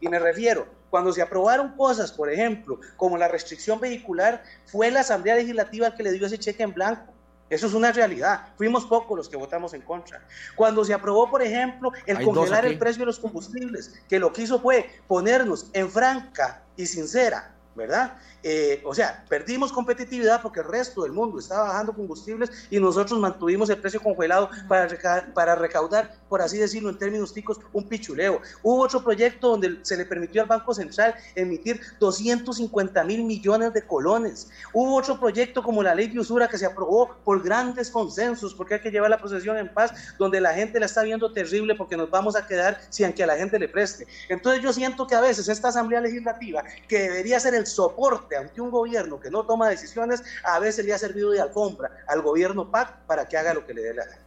y 0.01 0.09
me 0.09 0.19
refiero, 0.19 0.67
cuando 0.91 1.13
se 1.13 1.23
aprobaron 1.23 1.77
cosas, 1.77 2.13
por 2.13 2.31
ejemplo, 2.31 2.79
como 2.97 3.17
la 3.17 3.29
restricción 3.29 3.81
vehicular, 3.81 4.43
fue 4.67 4.91
la 4.91 5.01
Asamblea 5.01 5.37
Legislativa 5.37 5.95
que 5.95 6.03
le 6.03 6.13
dio 6.13 6.27
ese 6.27 6.39
cheque 6.39 6.63
en 6.63 6.75
blanco. 6.75 7.13
Eso 7.49 7.67
es 7.67 7.75
una 7.75 7.93
realidad. 7.93 8.49
Fuimos 8.57 8.87
pocos 8.87 9.17
los 9.17 9.29
que 9.29 9.37
votamos 9.37 9.75
en 9.75 9.83
contra. 9.83 10.23
Cuando 10.57 10.85
se 10.85 10.95
aprobó, 10.95 11.31
por 11.31 11.43
ejemplo, 11.43 11.93
el 12.07 12.23
congelar 12.25 12.65
el 12.65 12.79
precio 12.79 13.01
de 13.01 13.07
los 13.07 13.19
combustibles, 13.19 13.93
que 14.09 14.19
lo 14.19 14.33
que 14.33 14.43
hizo 14.43 14.59
fue 14.59 14.89
ponernos 15.07 15.67
en 15.75 15.91
franca 15.91 16.63
y 16.77 16.87
sincera 16.87 17.53
¿verdad? 17.75 18.19
Eh, 18.43 18.83
o 18.85 18.95
sea, 18.95 19.25
perdimos 19.29 19.73
competitividad 19.73 20.43
porque 20.43 20.61
el 20.61 20.67
resto 20.67 21.03
del 21.03 21.13
mundo 21.13 21.39
estaba 21.39 21.69
bajando 21.69 21.93
combustibles 21.93 22.51
y 22.71 22.81
nosotros 22.81 23.19
mantuvimos 23.21 23.71
el 23.71 23.79
precio 23.79 24.03
congelado 24.03 24.51
para, 24.69 24.89
para 25.33 25.55
recaudar, 25.55 26.17
por 26.29 26.43
así 26.43 26.59
decirlo 26.59 26.91
en 26.91 26.99
términos 26.99 27.33
ticos, 27.33 27.61
un 27.73 27.89
pichuleo. 27.89 28.41
Hubo 28.63 28.83
otro 28.83 29.03
proyecto 29.03 29.51
donde 29.51 29.79
se 29.83 29.97
le 29.97 30.05
permitió 30.05 30.43
al 30.43 30.49
Banco 30.49 30.75
Central 30.75 31.15
emitir 31.37 31.81
250 32.01 33.05
mil 33.05 33.25
millones 33.25 33.73
de 33.73 33.83
colones. 33.83 34.49
Hubo 34.73 34.97
otro 34.97 35.21
proyecto 35.21 35.63
como 35.63 35.83
la 35.83 35.95
ley 35.95 36.09
de 36.09 36.19
usura 36.19 36.49
que 36.49 36.59
se 36.59 36.67
aprobó 36.67 37.17
por 37.25 37.43
grandes 37.43 37.91
consensos, 37.91 38.55
porque 38.55 38.75
hay 38.75 38.81
que 38.81 38.91
llevar 38.91 39.11
la 39.11 39.19
procesión 39.19 39.57
en 39.57 39.73
paz, 39.73 39.93
donde 40.19 40.41
la 40.41 40.53
gente 40.53 40.81
la 40.81 40.87
está 40.87 41.03
viendo 41.03 41.33
terrible 41.33 41.75
porque 41.77 41.97
nos 41.97 42.11
vamos 42.11 42.35
a 42.35 42.47
quedar 42.47 42.81
sin 42.89 43.13
que 43.13 43.23
a 43.23 43.27
la 43.27 43.37
gente 43.37 43.59
le 43.59 43.69
preste. 43.69 44.07
Entonces 44.29 44.63
yo 44.63 44.73
siento 44.73 45.07
que 45.07 45.15
a 45.15 45.21
veces 45.21 45.49
esta 45.49 45.69
Asamblea 45.69 46.01
Legislativa, 46.01 46.65
que 46.89 47.01
debería 47.01 47.39
ser 47.39 47.55
el 47.55 47.67
soporte 47.67 48.32
ante 48.37 48.61
un 48.61 48.71
gobierno 48.71 49.21
que 49.21 49.31
no 49.31 49.45
toma 49.45 49.69
decisiones, 49.69 50.23
a 50.45 50.59
veces 50.59 50.85
le 50.85 50.93
ha 50.93 50.99
servido 50.99 51.31
de 51.31 51.41
alfombra 51.41 51.91
al 52.07 52.23
gobierno 52.23 52.71
PAC 52.71 52.99
para 53.07 53.27
que 53.27 53.37
haga 53.37 53.55
lo 53.55 53.67
que 53.67 53.75
le 53.75 53.83
dé 53.83 53.95
la 53.95 54.05
gana. 54.05 54.23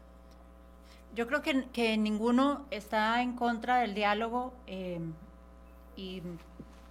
Yo 1.13 1.28
creo 1.28 1.41
que, 1.41 1.68
que 1.72 1.98
ninguno 1.98 2.65
está 2.72 3.22
en 3.22 3.36
contra 3.36 3.78
del 3.78 3.94
diálogo 3.94 4.54
eh, 4.68 5.00
y 5.96 6.22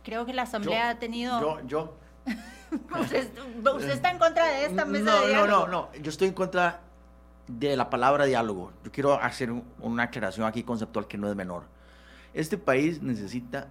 creo 0.02 0.24
que 0.24 0.32
la 0.32 0.42
Asamblea 0.42 0.90
ha 0.90 0.98
tenido... 0.98 1.40
Yo, 1.40 1.66
yo. 1.66 1.94
usted, 3.00 3.28
está 3.90 4.10
en 4.10 4.18
contra 4.18 4.46
de 4.46 4.64
esta 4.64 4.84
mesa 4.86 5.04
no, 5.04 5.20
de 5.20 5.28
diálogo? 5.28 5.46
No, 5.46 5.66
no, 5.66 5.88
no, 5.92 5.94
yo 6.00 6.10
estoy 6.10 6.28
en 6.28 6.34
contra 6.34 6.80
de 7.46 7.76
la 7.76 7.90
palabra 7.90 8.24
diálogo. 8.24 8.72
Yo 8.82 8.90
quiero 8.90 9.14
hacer 9.14 9.52
una 9.80 10.04
aclaración 10.04 10.46
aquí 10.46 10.62
conceptual 10.62 11.06
que 11.06 11.18
no 11.18 11.28
es 11.28 11.36
menor. 11.36 11.64
Este 12.32 12.56
país 12.58 13.02
necesita 13.02 13.68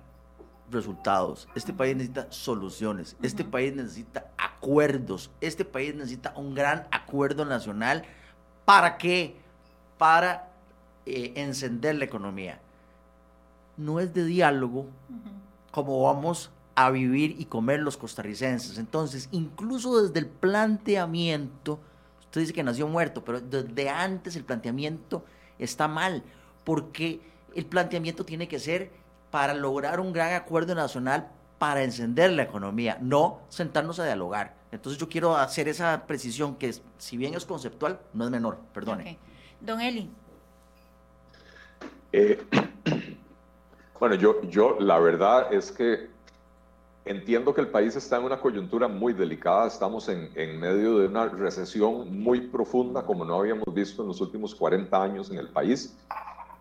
resultados. 0.74 1.48
Este 1.56 1.72
país 1.74 1.96
necesita 1.96 2.28
soluciones. 2.32 3.16
Este 3.22 3.44
país 3.44 3.76
necesita 3.76 4.32
acuerdos. 4.38 5.32
Este 5.40 5.64
país 5.64 5.96
necesita 5.96 6.34
un 6.36 6.54
gran 6.54 6.88
acuerdo 6.92 7.46
nacional. 7.46 8.04
¿Para 8.66 8.98
qué? 8.98 9.38
Para 9.98 10.52
eh, 11.06 11.34
encender 11.36 11.96
la 11.96 12.06
economía. 12.06 12.60
No 13.78 14.00
es 14.00 14.14
de 14.14 14.26
diálogo 14.26 14.88
como 15.72 16.04
vamos 16.04 16.52
a 16.76 16.90
vivir 16.92 17.36
y 17.40 17.46
comer 17.46 17.80
los 17.80 17.98
costarricenses. 17.98 18.78
Entonces, 18.78 19.30
incluso 19.32 20.02
desde 20.02 20.20
el 20.20 20.28
planteamiento, 20.28 21.80
usted 22.22 22.42
dice 22.42 22.54
que 22.54 22.64
nació 22.64 22.88
muerto, 22.88 23.24
pero 23.24 23.42
desde 23.42 23.90
antes 23.90 24.36
el 24.36 24.44
planteamiento 24.44 25.24
está 25.60 25.88
mal, 25.88 26.24
porque 26.64 27.22
el 27.56 27.66
planteamiento 27.66 28.26
tiene 28.26 28.48
que 28.48 28.60
ser 28.60 28.92
para 29.34 29.56
lograr 29.56 30.00
un 30.00 30.14
gran 30.14 30.34
acuerdo 30.34 30.76
nacional 30.76 31.28
para 31.58 31.82
encender 31.82 32.30
la 32.34 32.44
economía, 32.44 33.00
no 33.02 33.40
sentarnos 33.50 34.00
a 34.00 34.06
dialogar. 34.06 34.54
Entonces 34.72 35.00
yo 35.00 35.10
quiero 35.10 35.36
hacer 35.36 35.68
esa 35.68 36.06
precisión 36.06 36.56
que 36.56 36.72
si 37.00 37.18
bien 37.18 37.34
es 37.34 37.44
conceptual, 37.44 38.00
no 38.14 38.26
es 38.26 38.30
menor, 38.30 38.60
perdone. 38.72 39.18
Don 39.60 39.82
Eli. 39.82 40.08
Eh, 42.12 42.46
bueno, 44.00 44.14
yo, 44.14 44.40
yo 44.44 44.78
la 44.80 45.00
verdad 45.00 45.52
es 45.52 45.72
que 45.72 46.10
entiendo 47.04 47.56
que 47.56 47.62
el 47.62 47.70
país 47.70 47.96
está 47.96 48.18
en 48.18 48.26
una 48.26 48.40
coyuntura 48.40 48.88
muy 48.88 49.14
delicada, 49.14 49.66
estamos 49.66 50.10
en, 50.10 50.30
en 50.36 50.60
medio 50.60 51.00
de 51.00 51.08
una 51.08 51.26
recesión 51.26 52.22
muy 52.22 52.42
profunda 52.42 53.04
como 53.04 53.26
no 53.26 53.40
habíamos 53.40 53.74
visto 53.74 54.04
en 54.04 54.10
los 54.10 54.22
últimos 54.22 54.54
40 54.54 55.02
años 55.02 55.32
en 55.32 55.40
el 55.40 55.50
país. 55.50 55.98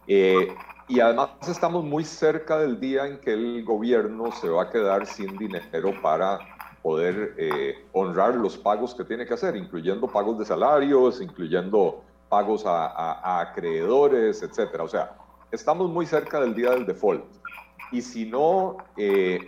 Eh, 0.06 0.48
y 0.92 1.00
además 1.00 1.30
estamos 1.48 1.82
muy 1.84 2.04
cerca 2.04 2.58
del 2.58 2.78
día 2.78 3.06
en 3.06 3.18
que 3.18 3.32
el 3.32 3.64
gobierno 3.64 4.30
se 4.30 4.50
va 4.50 4.64
a 4.64 4.70
quedar 4.70 5.06
sin 5.06 5.38
dinero 5.38 5.94
para 6.02 6.38
poder 6.82 7.34
eh, 7.38 7.86
honrar 7.94 8.34
los 8.34 8.58
pagos 8.58 8.94
que 8.94 9.02
tiene 9.02 9.24
que 9.24 9.32
hacer, 9.32 9.56
incluyendo 9.56 10.06
pagos 10.06 10.38
de 10.38 10.44
salarios, 10.44 11.22
incluyendo 11.22 12.04
pagos 12.28 12.64
a, 12.66 13.40
acreedores, 13.40 14.42
etcétera. 14.42 14.84
O 14.84 14.88
sea, 14.88 15.16
estamos 15.50 15.88
muy 15.88 16.04
cerca 16.04 16.38
del 16.42 16.54
día 16.54 16.72
del 16.72 16.84
default. 16.84 17.24
Y 17.90 18.02
si 18.02 18.26
no, 18.26 18.76
eh, 18.98 19.38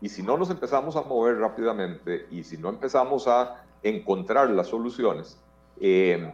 y 0.00 0.08
si 0.08 0.22
no 0.22 0.38
nos 0.38 0.48
empezamos 0.48 0.96
a 0.96 1.02
mover 1.02 1.36
rápidamente 1.36 2.28
y 2.30 2.44
si 2.44 2.56
no 2.56 2.70
empezamos 2.70 3.28
a 3.28 3.62
encontrar 3.82 4.48
las 4.48 4.68
soluciones, 4.68 5.38
eh, 5.80 6.32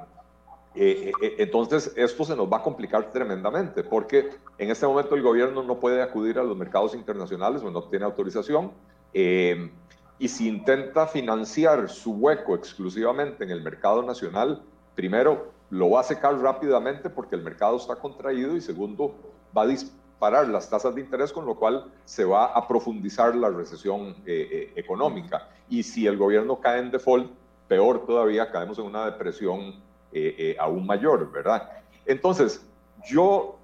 eh, 0.75 1.11
eh, 1.21 1.35
entonces, 1.39 1.93
esto 1.97 2.25
se 2.25 2.37
nos 2.37 2.51
va 2.51 2.59
a 2.59 2.63
complicar 2.63 3.11
tremendamente 3.11 3.83
porque 3.83 4.31
en 4.57 4.71
este 4.71 4.87
momento 4.87 5.15
el 5.15 5.23
gobierno 5.23 5.63
no 5.63 5.81
puede 5.81 6.01
acudir 6.01 6.39
a 6.39 6.45
los 6.45 6.57
mercados 6.57 6.95
internacionales 6.95 7.63
o 7.63 7.71
no 7.71 7.83
tiene 7.85 8.05
autorización. 8.05 8.73
Eh, 9.13 9.71
y 10.19 10.29
si 10.29 10.49
intenta 10.49 11.07
financiar 11.07 11.89
su 11.89 12.13
hueco 12.13 12.55
exclusivamente 12.55 13.43
en 13.43 13.51
el 13.51 13.63
mercado 13.63 14.03
nacional, 14.03 14.63
primero 14.95 15.51
lo 15.71 15.91
va 15.91 16.01
a 16.01 16.05
secar 16.05 16.39
rápidamente 16.39 17.11
porque 17.11 17.37
el 17.37 17.43
mercado 17.43 17.77
está 17.77 17.97
contraído 17.97 18.57
y 18.57 18.61
segundo 18.61 19.15
va 19.57 19.63
a 19.63 19.67
disparar 19.67 20.49
las 20.49 20.69
tasas 20.69 20.95
de 20.95 21.01
interés 21.01 21.33
con 21.33 21.47
lo 21.47 21.55
cual 21.55 21.91
se 22.05 22.25
va 22.25 22.47
a 22.47 22.69
profundizar 22.69 23.35
la 23.35 23.49
recesión 23.49 24.15
económica. 24.27 25.49
Y 25.71 25.83
si 25.83 26.07
el 26.07 26.19
gobierno 26.19 26.61
cae 26.61 26.81
en 26.81 26.91
default, 26.91 27.31
peor 27.67 28.05
todavía, 28.05 28.51
caemos 28.51 28.79
en 28.79 28.85
una 28.85 29.07
depresión 29.07 29.75
eh, 30.13 30.35
eh, 30.39 30.57
aún 30.59 30.87
mayor, 30.87 31.31
¿verdad? 31.31 31.71
Entonces, 32.05 32.65
yo, 33.09 33.59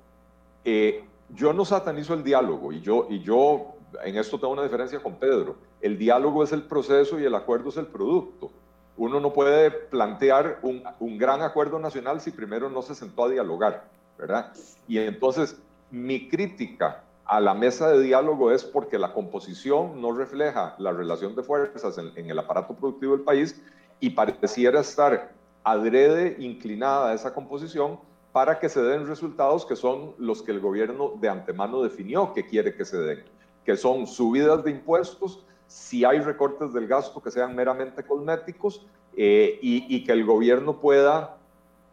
eh, 0.65 1.05
yo 1.31 1.53
no 1.53 1.65
satanizo 1.65 2.15
el 2.15 2.23
diálogo 2.23 2.73
y 2.73 2.81
yo, 2.81 3.07
y 3.11 3.21
yo 3.21 3.75
en 4.05 4.17
esto 4.17 4.39
tengo 4.39 4.53
una 4.53 4.63
diferencia 4.63 5.01
con 5.01 5.17
Pedro. 5.17 5.57
El 5.81 5.99
diálogo 5.99 6.45
es 6.45 6.53
el 6.53 6.63
proceso 6.63 7.19
y 7.19 7.25
el 7.25 7.35
acuerdo 7.35 7.71
es 7.71 7.77
el 7.77 7.87
producto. 7.87 8.51
Uno 8.97 9.21
no 9.21 9.33
puede 9.33 9.71
plantear 9.71 10.61
un, 10.63 10.83
un 11.01 11.19
gran 11.19 11.43
acuerdo 11.43 11.79
nacional 11.79 12.21
si 12.21 12.31
primero 12.31 12.71
no 12.71 12.81
se 12.83 12.95
sentó 12.95 13.25
a 13.25 13.29
dialogar, 13.29 13.85
¿verdad? 14.17 14.53
Y 14.87 14.99
entonces, 14.99 15.61
mi 15.91 16.29
crítica 16.29 17.03
a 17.25 17.41
la 17.41 17.55
mesa 17.55 17.91
de 17.91 18.03
diálogo 18.03 18.53
es 18.53 18.65
porque 18.65 18.99
la 18.99 19.13
composición 19.13 20.01
no 20.01 20.13
refleja 20.13 20.77
la 20.79 20.93
relación 20.93 21.35
de 21.35 21.43
fuerzas 21.43 21.99
en, 21.99 22.13
en, 22.15 22.31
el 22.31 22.39
aparato 22.39 22.75
productivo 22.75 23.17
del 23.17 23.25
país 23.25 23.61
y 23.99 24.11
pareciera 24.11 24.81
estar 24.81 25.33
adrede 25.67 26.37
inclinada 26.39 27.11
a 27.11 27.15
esa 27.15 27.35
composición 27.35 27.99
para 28.31 28.61
que 28.61 28.69
se 28.69 28.81
den 28.81 29.09
resultados 29.09 29.67
que 29.67 29.75
son 29.75 30.15
los 30.17 30.41
que 30.41 30.53
el 30.53 30.61
gobierno 30.61 31.15
de 31.21 31.29
antemano 31.29 31.83
definió 31.83 32.33
que 32.33 32.47
quiere 32.47 32.77
que 32.77 32.85
se 32.85 32.99
den, 32.99 33.25
que 33.65 33.77
son 33.77 34.07
subidas 34.07 34.63
de 34.63 34.71
impuestos, 34.71 35.45
si 35.67 36.05
hay 36.05 36.21
recortes 36.21 36.73
del 36.73 36.87
gasto 36.87 37.21
que 37.21 37.33
sean 37.33 37.57
meramente 37.57 38.05
cosméticos 38.05 38.87
eh, 39.17 39.59
y, 39.61 40.05
que 40.05 40.13
el 40.13 40.25
gobierno 40.25 40.81
pueda 40.81 41.37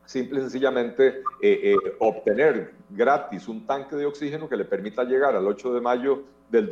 simple 0.05 0.37
y 0.37 0.41
sencillamente 0.43 1.23
eh, 1.41 1.73
eh, 1.73 1.75
obtener 1.97 2.75
gratis 2.91 3.47
un 3.47 3.65
tanque 3.65 3.95
de 3.95 4.05
oxígeno 4.05 4.47
que 4.47 4.57
le 4.57 4.65
permita 4.65 5.03
llegar 5.03 5.35
al 5.35 5.47
8 5.47 5.73
de 5.73 5.81
mayo 5.81 6.23
del, 6.51 6.69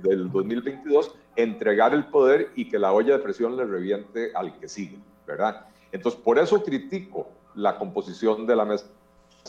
del 0.00 0.32
2022, 0.32 1.14
entregar 1.36 1.92
el 1.92 2.06
poder 2.06 2.52
y 2.54 2.70
que 2.70 2.78
la 2.78 2.94
olla 2.94 3.18
de 3.18 3.22
presión 3.22 3.54
le 3.54 3.66
reviente 3.66 4.32
al 4.34 4.58
que 4.58 4.66
sigue, 4.66 4.98
¿verdad? 5.26 5.66
Entonces, 5.92 6.20
por 6.20 6.38
eso 6.38 6.62
critico 6.62 7.28
la 7.54 7.78
composición 7.78 8.46
de 8.46 8.56
la 8.56 8.64
mesa 8.64 8.86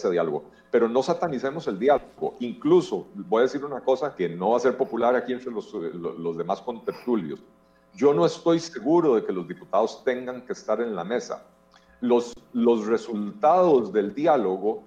de 0.02 0.12
diálogo. 0.12 0.46
Pero 0.72 0.88
no 0.88 1.02
satanicemos 1.04 1.68
el 1.68 1.80
diálogo. 1.80 2.36
Incluso, 2.40 3.08
voy 3.14 3.42
a 3.42 3.44
decir 3.44 3.66
una 3.66 3.82
cosa 3.82 4.16
que 4.16 4.30
no 4.30 4.52
va 4.52 4.58
a 4.58 4.62
ser 4.62 4.78
popular 4.78 5.16
aquí 5.16 5.34
entre 5.34 5.52
los, 5.52 5.74
los, 5.74 6.38
demás 6.38 6.62
contertulios. 6.62 7.40
Yo 7.96 8.14
no 8.14 8.26
estoy 8.26 8.60
seguro 8.60 9.16
de 9.16 9.26
que 9.26 9.34
los 9.34 9.48
diputados 9.48 10.04
tengan 10.04 10.46
que 10.46 10.54
estar 10.54 10.80
en 10.80 10.96
la 10.96 11.04
mesa. 11.04 11.44
Los, 12.02 12.34
los 12.54 12.86
resultados 12.86 13.92
del 13.92 14.14
diálogo 14.14 14.84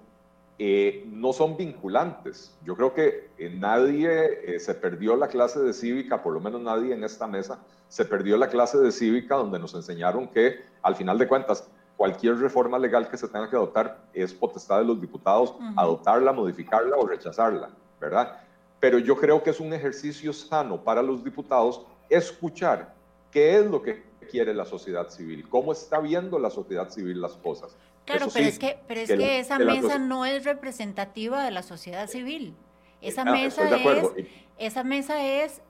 eh, 0.59 1.03
no 1.11 1.33
son 1.33 1.57
vinculantes. 1.57 2.55
Yo 2.63 2.75
creo 2.75 2.93
que 2.93 3.31
eh, 3.37 3.49
nadie 3.49 4.55
eh, 4.55 4.59
se 4.59 4.75
perdió 4.75 5.15
la 5.15 5.27
clase 5.27 5.59
de 5.59 5.73
cívica, 5.73 6.21
por 6.21 6.33
lo 6.33 6.39
menos 6.39 6.61
nadie 6.61 6.93
en 6.93 7.03
esta 7.03 7.27
mesa, 7.27 7.59
se 7.87 8.05
perdió 8.05 8.37
la 8.37 8.47
clase 8.47 8.77
de 8.77 8.91
cívica 8.91 9.35
donde 9.35 9.59
nos 9.59 9.73
enseñaron 9.73 10.27
que, 10.27 10.59
al 10.81 10.95
final 10.95 11.17
de 11.17 11.27
cuentas, 11.27 11.67
cualquier 11.97 12.37
reforma 12.37 12.77
legal 12.77 13.09
que 13.09 13.17
se 13.17 13.27
tenga 13.27 13.49
que 13.49 13.55
adoptar 13.55 14.05
es 14.13 14.33
potestad 14.33 14.79
de 14.79 14.85
los 14.85 14.99
diputados 14.99 15.55
adoptarla, 15.75 16.33
modificarla 16.33 16.97
o 16.97 17.05
rechazarla, 17.05 17.69
¿verdad? 17.99 18.39
Pero 18.79 18.97
yo 18.99 19.15
creo 19.15 19.41
que 19.43 19.51
es 19.51 19.59
un 19.59 19.73
ejercicio 19.73 20.33
sano 20.33 20.83
para 20.83 21.01
los 21.01 21.23
diputados 21.23 21.85
escuchar 22.09 22.93
qué 23.31 23.59
es 23.59 23.65
lo 23.65 23.81
que 23.81 24.03
quiere 24.29 24.53
la 24.53 24.65
sociedad 24.65 25.09
civil, 25.09 25.47
cómo 25.49 25.71
está 25.71 25.99
viendo 25.99 26.39
la 26.39 26.49
sociedad 26.49 26.89
civil 26.89 27.21
las 27.21 27.33
cosas. 27.33 27.75
Claro, 28.05 28.27
pero 28.33 28.45
es 28.45 28.59
que, 28.59 28.79
pero 28.87 28.99
es 28.99 29.09
que, 29.09 29.39
esa 29.39 29.59
mesa 29.59 29.97
no 29.97 30.25
es 30.25 30.43
representativa 30.43 31.43
de 31.43 31.51
la 31.51 31.63
sociedad 31.63 32.07
civil. 32.07 32.55
Esa 33.01 33.21
ah, 33.21 33.31
mesa 33.31 33.69
es, 33.75 34.27
esa 34.57 34.83
mesa 34.83 35.25
es 35.25 35.61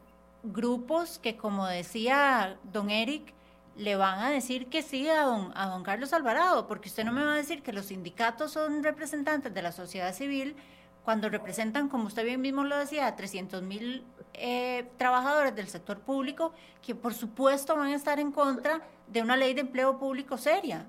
grupos 0.44 1.20
que, 1.20 1.38
como 1.38 1.68
decía 1.68 2.58
don 2.64 2.90
Eric, 2.90 3.34
le 3.76 3.96
van 3.96 4.20
a 4.20 4.30
decir 4.30 4.68
que 4.68 4.82
sí 4.82 5.08
a 5.10 5.24
don, 5.24 5.52
a 5.56 5.68
don 5.68 5.84
Carlos 5.84 6.14
Alvarado, 6.14 6.68
porque 6.68 6.90
usted 6.90 7.06
no 7.06 7.12
me 7.12 7.24
va 7.24 7.34
a 7.34 7.38
decir 7.38 7.64
que 7.64 7.74
los 7.74 7.88
sindicatos 7.88 8.52
son 8.52 8.84
representantes 8.84 9.54
de 9.54 9.62
la 9.62 9.72
sociedad 9.72 10.14
civil 10.14 10.56
cuando 11.04 11.30
representan, 11.30 11.90
como 11.90 12.06
usted 12.06 12.24
bien 12.24 12.42
mismo 12.42 12.64
lo 12.64 12.78
decía, 12.78 13.08
a 13.08 13.16
300 13.16 13.62
mil 13.62 14.06
eh, 14.34 14.90
trabajadores 14.98 15.56
del 15.56 15.68
sector 15.68 16.00
público 16.00 16.54
que 16.82 16.96
por 16.96 17.14
supuesto 17.14 17.76
van 17.76 17.90
a 17.90 17.96
estar 17.96 18.20
en 18.20 18.32
contra 18.32 18.82
de 19.08 19.22
una 19.22 19.36
ley 19.36 19.54
de 19.54 19.62
empleo 19.62 19.98
público 19.98 20.38
seria. 20.38 20.88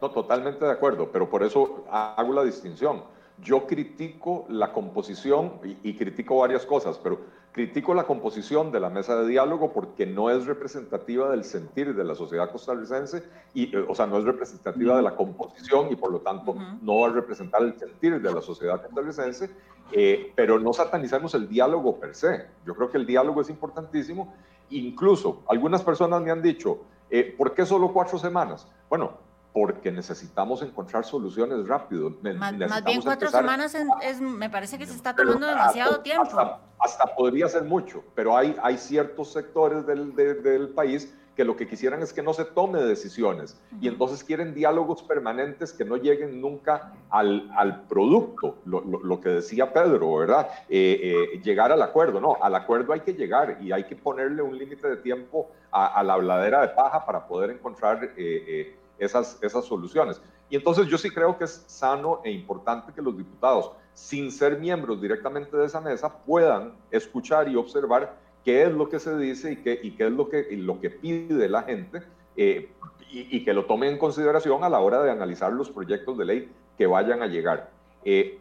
No, 0.00 0.10
totalmente 0.10 0.64
de 0.64 0.70
acuerdo, 0.70 1.10
pero 1.12 1.28
por 1.28 1.42
eso 1.42 1.84
hago 1.90 2.32
la 2.32 2.44
distinción. 2.44 3.02
Yo 3.40 3.66
critico 3.66 4.46
la 4.48 4.72
composición 4.72 5.60
y, 5.64 5.90
y 5.90 5.96
critico 5.96 6.38
varias 6.38 6.66
cosas, 6.66 6.98
pero 6.98 7.18
Critico 7.58 7.92
la 7.92 8.04
composición 8.04 8.70
de 8.70 8.78
la 8.78 8.88
mesa 8.88 9.20
de 9.20 9.26
diálogo 9.26 9.72
porque 9.72 10.06
no 10.06 10.30
es 10.30 10.46
representativa 10.46 11.30
del 11.30 11.42
sentir 11.42 11.92
de 11.96 12.04
la 12.04 12.14
sociedad 12.14 12.52
costarricense, 12.52 13.24
y, 13.52 13.74
eh, 13.74 13.84
o 13.88 13.96
sea, 13.96 14.06
no 14.06 14.18
es 14.18 14.24
representativa 14.24 14.96
de 14.96 15.02
la 15.02 15.16
composición 15.16 15.90
y 15.90 15.96
por 15.96 16.12
lo 16.12 16.20
tanto 16.20 16.54
no 16.82 17.00
va 17.00 17.08
a 17.08 17.10
representar 17.10 17.62
el 17.62 17.76
sentir 17.76 18.20
de 18.20 18.32
la 18.32 18.42
sociedad 18.42 18.80
costarricense, 18.82 19.50
eh, 19.90 20.32
pero 20.36 20.60
no 20.60 20.72
satanizamos 20.72 21.34
el 21.34 21.48
diálogo 21.48 21.98
per 21.98 22.14
se. 22.14 22.46
Yo 22.64 22.76
creo 22.76 22.90
que 22.90 22.98
el 22.98 23.06
diálogo 23.06 23.40
es 23.40 23.50
importantísimo. 23.50 24.34
Incluso 24.70 25.42
algunas 25.48 25.82
personas 25.82 26.22
me 26.22 26.30
han 26.30 26.42
dicho, 26.42 26.82
eh, 27.10 27.34
¿por 27.36 27.54
qué 27.54 27.66
solo 27.66 27.92
cuatro 27.92 28.18
semanas? 28.18 28.68
Bueno, 28.90 29.14
porque 29.60 29.90
necesitamos 29.90 30.62
encontrar 30.62 31.04
soluciones 31.04 31.66
rápido. 31.66 32.16
Más, 32.22 32.84
bien 32.84 33.02
cuatro 33.02 33.28
semanas 33.28 33.74
es, 34.02 34.20
me 34.20 34.48
parece 34.48 34.78
que 34.78 34.86
se 34.86 34.94
está 34.94 35.16
tomando 35.16 35.48
demasiado 35.48 36.00
tiempo. 36.00 36.60
Hasta, 36.78 37.06
podría 37.16 37.48
ser 37.48 37.64
mucho, 37.64 38.04
pero 38.14 38.36
hay, 38.36 38.56
hay 38.62 38.78
ciertos 38.78 39.32
sectores 39.32 39.84
del, 39.84 40.14
del, 40.14 40.68
país 40.68 41.12
que 41.34 41.44
lo 41.44 41.56
que 41.56 41.66
quisieran 41.66 42.02
es 42.02 42.12
que 42.12 42.22
no 42.22 42.32
se 42.34 42.44
tome 42.44 42.80
decisiones 42.80 43.60
y 43.80 43.88
entonces 43.88 44.22
quieren 44.22 44.54
diálogos 44.54 45.02
permanentes 45.02 45.72
que 45.72 45.84
no 45.84 45.96
lleguen 45.96 46.40
nunca 46.40 46.92
al, 47.10 47.50
al 47.56 47.82
producto, 47.86 48.58
lo, 48.64 48.80
lo, 48.80 49.20
que 49.20 49.30
decía 49.30 49.72
Pedro, 49.72 50.14
¿verdad? 50.16 50.48
Eh, 50.68 51.00
eh, 51.34 51.40
llegar 51.42 51.72
al 51.72 51.82
acuerdo, 51.82 52.20
no, 52.20 52.36
al 52.40 52.54
acuerdo 52.54 52.92
hay 52.92 53.00
que 53.00 53.14
llegar 53.14 53.58
y 53.60 53.72
hay 53.72 53.84
que 53.84 53.96
ponerle 53.96 54.40
un 54.40 54.56
límite 54.56 54.88
de 54.88 54.98
tiempo 54.98 55.50
a, 55.72 56.00
la 56.04 56.14
habladera 56.14 56.60
de 56.60 56.68
paja 56.68 57.04
para 57.04 57.26
poder 57.26 57.50
encontrar... 57.50 58.12
Eh, 58.16 58.77
esas, 58.98 59.38
esas 59.42 59.64
soluciones. 59.64 60.20
Y 60.50 60.56
entonces 60.56 60.86
yo 60.86 60.98
sí 60.98 61.10
creo 61.10 61.36
que 61.36 61.44
es 61.44 61.64
sano 61.66 62.20
e 62.24 62.30
importante 62.30 62.92
que 62.92 63.02
los 63.02 63.16
diputados, 63.16 63.72
sin 63.94 64.30
ser 64.30 64.58
miembros 64.58 65.00
directamente 65.00 65.56
de 65.56 65.66
esa 65.66 65.80
mesa, 65.80 66.12
puedan 66.24 66.74
escuchar 66.90 67.48
y 67.48 67.56
observar 67.56 68.16
qué 68.44 68.64
es 68.64 68.72
lo 68.72 68.88
que 68.88 68.98
se 68.98 69.16
dice 69.16 69.52
y 69.52 69.56
qué, 69.56 69.78
y 69.82 69.90
qué 69.92 70.06
es 70.06 70.12
lo 70.12 70.28
que, 70.28 70.46
lo 70.52 70.80
que 70.80 70.90
pide 70.90 71.48
la 71.48 71.62
gente 71.62 72.02
eh, 72.36 72.70
y, 73.10 73.44
que 73.44 73.52
lo 73.52 73.64
tomen 73.64 73.92
en 73.92 73.98
consideración 73.98 74.62
a 74.64 74.68
la 74.68 74.80
hora 74.80 75.02
de 75.02 75.10
analizar 75.10 75.52
los 75.52 75.70
proyectos 75.70 76.16
de 76.18 76.24
ley 76.24 76.52
que 76.76 76.86
vayan 76.86 77.22
a 77.22 77.26
llegar. 77.26 77.70
Eh, 78.04 78.38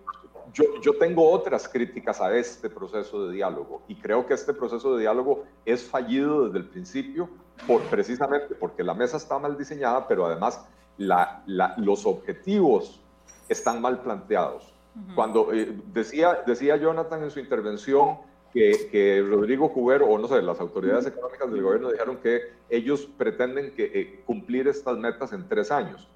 yo, 0.53 0.63
yo, 0.81 0.93
tengo 0.97 1.29
otras 1.29 1.67
críticas 1.67 2.21
a 2.21 2.35
este 2.35 2.69
proceso 2.69 3.27
de 3.27 3.35
diálogo 3.35 3.81
y 3.87 3.95
creo 3.95 4.25
que 4.25 4.33
este 4.33 4.53
proceso 4.53 4.95
de 4.95 5.01
diálogo 5.01 5.43
es 5.65 5.83
fallido 5.83 6.45
desde 6.45 6.59
el 6.59 6.65
principio 6.65 7.29
por, 7.65 7.81
precisamente 7.83 8.55
porque 8.55 8.83
la 8.83 8.93
mesa 8.93 9.17
está 9.17 9.39
mal 9.39 9.57
diseñada, 9.57 10.07
pero 10.07 10.25
además 10.25 10.65
la, 10.97 11.43
los 11.77 12.05
objetivos 12.05 13.01
están 13.49 13.81
mal 13.81 14.01
planteados. 14.01 14.73
Cuando 15.13 15.53
eh, 15.53 15.77
decía, 15.93 16.43
decía 16.47 16.75
Jonathan 16.75 17.23
en 17.23 17.29
su 17.29 17.39
intervención 17.39 18.17
que, 18.51 18.89
que, 18.91 19.21
Rodrigo 19.21 19.71
Cubero, 19.71 20.07
o 20.07 20.17
no 20.17 20.27
sé, 20.27 20.41
las 20.41 20.59
autoridades 20.59 21.05
económicas 21.05 21.51
del 21.51 21.61
gobierno 21.61 21.91
dijeron 21.91 22.17
que 22.17 22.41
ellos 22.69 23.07
pretenden 23.17 23.75
que, 23.75 23.91
eh, 23.93 24.23
cumplir 24.25 24.67
estas 24.67 24.97
metas 24.97 25.33
en 25.33 25.47
tres 25.47 25.69
años. 25.69 26.07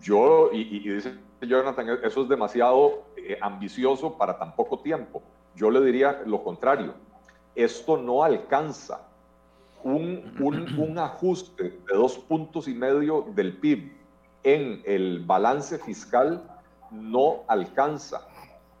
Yo, 0.00 0.50
y, 0.52 0.62
y 0.62 0.94
dice 0.94 1.14
Jonathan, 1.46 1.98
eso 2.02 2.22
es 2.22 2.28
demasiado 2.28 3.04
eh, 3.16 3.38
ambicioso 3.40 4.16
para 4.16 4.38
tan 4.38 4.54
poco 4.54 4.80
tiempo. 4.80 5.22
Yo 5.54 5.70
le 5.70 5.80
diría 5.80 6.22
lo 6.26 6.42
contrario. 6.42 6.94
Esto 7.54 7.96
no 7.96 8.24
alcanza 8.24 9.08
un, 9.84 10.34
un, 10.40 10.98
ajuste 10.98 11.62
de 11.86 11.94
dos 11.94 12.18
puntos 12.18 12.68
y 12.68 12.74
medio 12.74 13.26
del 13.34 13.56
PIB 13.58 13.92
en 14.42 14.82
el 14.84 15.20
balance 15.20 15.78
fiscal 15.78 16.42
no 16.90 17.44
alcanza. 17.48 18.26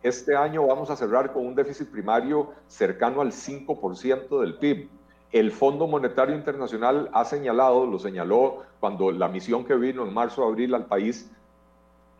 Este 0.02 0.36
año 0.36 0.66
vamos 0.66 0.90
a 0.90 0.96
cerrar 0.96 1.32
con 1.32 1.46
un 1.46 1.54
déficit 1.54 1.88
primario 1.90 2.52
cercano 2.68 3.20
al 3.20 3.32
5% 3.32 4.40
del 4.40 4.54
PIB. 4.54 4.88
El 5.32 5.50
Fondo 5.50 5.86
Monetario 5.86 6.36
Internacional 6.36 7.10
ha 7.12 7.24
señalado, 7.24 7.86
lo 7.86 7.98
señaló 7.98 8.62
cuando 8.80 9.10
la 9.10 9.28
misión 9.28 9.64
que 9.64 9.74
vino 9.74 10.06
en 10.06 10.12
marzo-abril 10.12 10.74
al 10.74 10.86
país, 10.86 11.30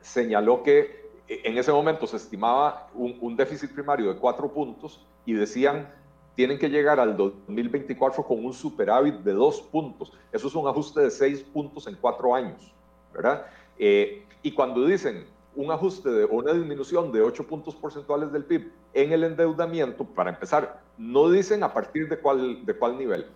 señaló 0.04 0.62
que 0.62 1.04
en 1.26 1.56
ese 1.56 1.72
momento 1.72 2.06
se 2.06 2.16
estimaba 2.16 2.88
un, 2.94 3.16
un 3.20 3.36
déficit 3.36 3.72
primario 3.72 4.12
de 4.12 4.18
cuatro 4.20 4.52
puntos 4.52 5.04
y 5.24 5.32
decían 5.32 5.88
tienen 6.34 6.58
que 6.58 6.68
llegar 6.68 6.98
al 7.00 7.16
2024 7.16 8.24
con 8.24 8.44
un 8.44 8.52
superávit 8.52 9.16
de 9.16 9.32
dos 9.32 9.60
puntos. 9.62 10.12
Eso 10.32 10.48
es 10.48 10.54
un 10.54 10.66
ajuste 10.66 11.00
de 11.00 11.10
seis 11.10 11.40
puntos 11.40 11.86
en 11.86 11.94
cuatro 11.94 12.34
años, 12.34 12.72
¿verdad? 13.12 13.46
Eh, 13.78 14.26
y 14.42 14.52
cuando 14.52 14.84
dicen 14.84 15.26
un 15.54 15.70
ajuste 15.70 16.10
de 16.10 16.24
una 16.24 16.52
disminución 16.52 17.12
de 17.12 17.22
ocho 17.22 17.46
puntos 17.46 17.76
porcentuales 17.76 18.32
del 18.32 18.44
PIB 18.44 18.72
en 18.92 19.12
el 19.12 19.22
endeudamiento, 19.22 20.04
para 20.04 20.30
empezar, 20.30 20.82
no 20.98 21.30
dicen 21.30 21.62
a 21.62 21.72
partir 21.72 22.08
de 22.08 22.18
cuál, 22.18 22.66
de 22.66 22.74
cuál 22.76 22.98
nivel. 22.98 23.26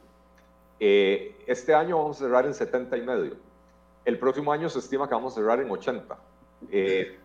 Eh, 0.81 1.37
este 1.47 1.75
año 1.75 1.99
vamos 1.99 2.17
a 2.17 2.25
cerrar 2.25 2.47
en 2.47 2.55
70 2.55 2.97
y 2.97 3.03
medio. 3.03 3.37
El 4.05 4.19
próximo 4.19 4.53
año 4.53 4.69
se 4.69 4.81
estima 4.81 5.09
que 5.09 5.15
vamos 5.15 5.35
a 5.35 5.37
cerrar 5.37 5.61
en 5.61 5.71
80. 5.71 6.19
Eh, 6.71 7.19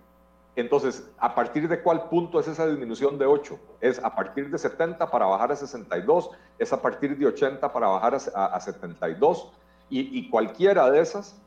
entonces, 0.56 1.10
¿a 1.18 1.34
partir 1.34 1.68
de 1.68 1.82
cuál 1.82 2.10
punto 2.10 2.40
es 2.40 2.48
esa 2.48 2.68
disminución 2.68 3.18
de 3.18 3.26
8? 3.26 3.60
¿Es 3.82 4.00
a 4.04 4.14
partir 4.14 4.50
de 4.52 4.58
70 4.58 5.10
para 5.10 5.26
bajar 5.26 5.52
a 5.52 5.56
62? 5.56 6.30
¿Es 6.60 6.72
a 6.72 6.82
partir 6.82 7.18
de 7.18 7.26
80 7.26 7.74
para 7.74 7.88
bajar 7.88 8.16
a, 8.36 8.60
72? 8.60 9.52
Y, 9.90 10.30
cualquiera 10.30 10.90
de 10.90 11.02
esas 11.02 11.40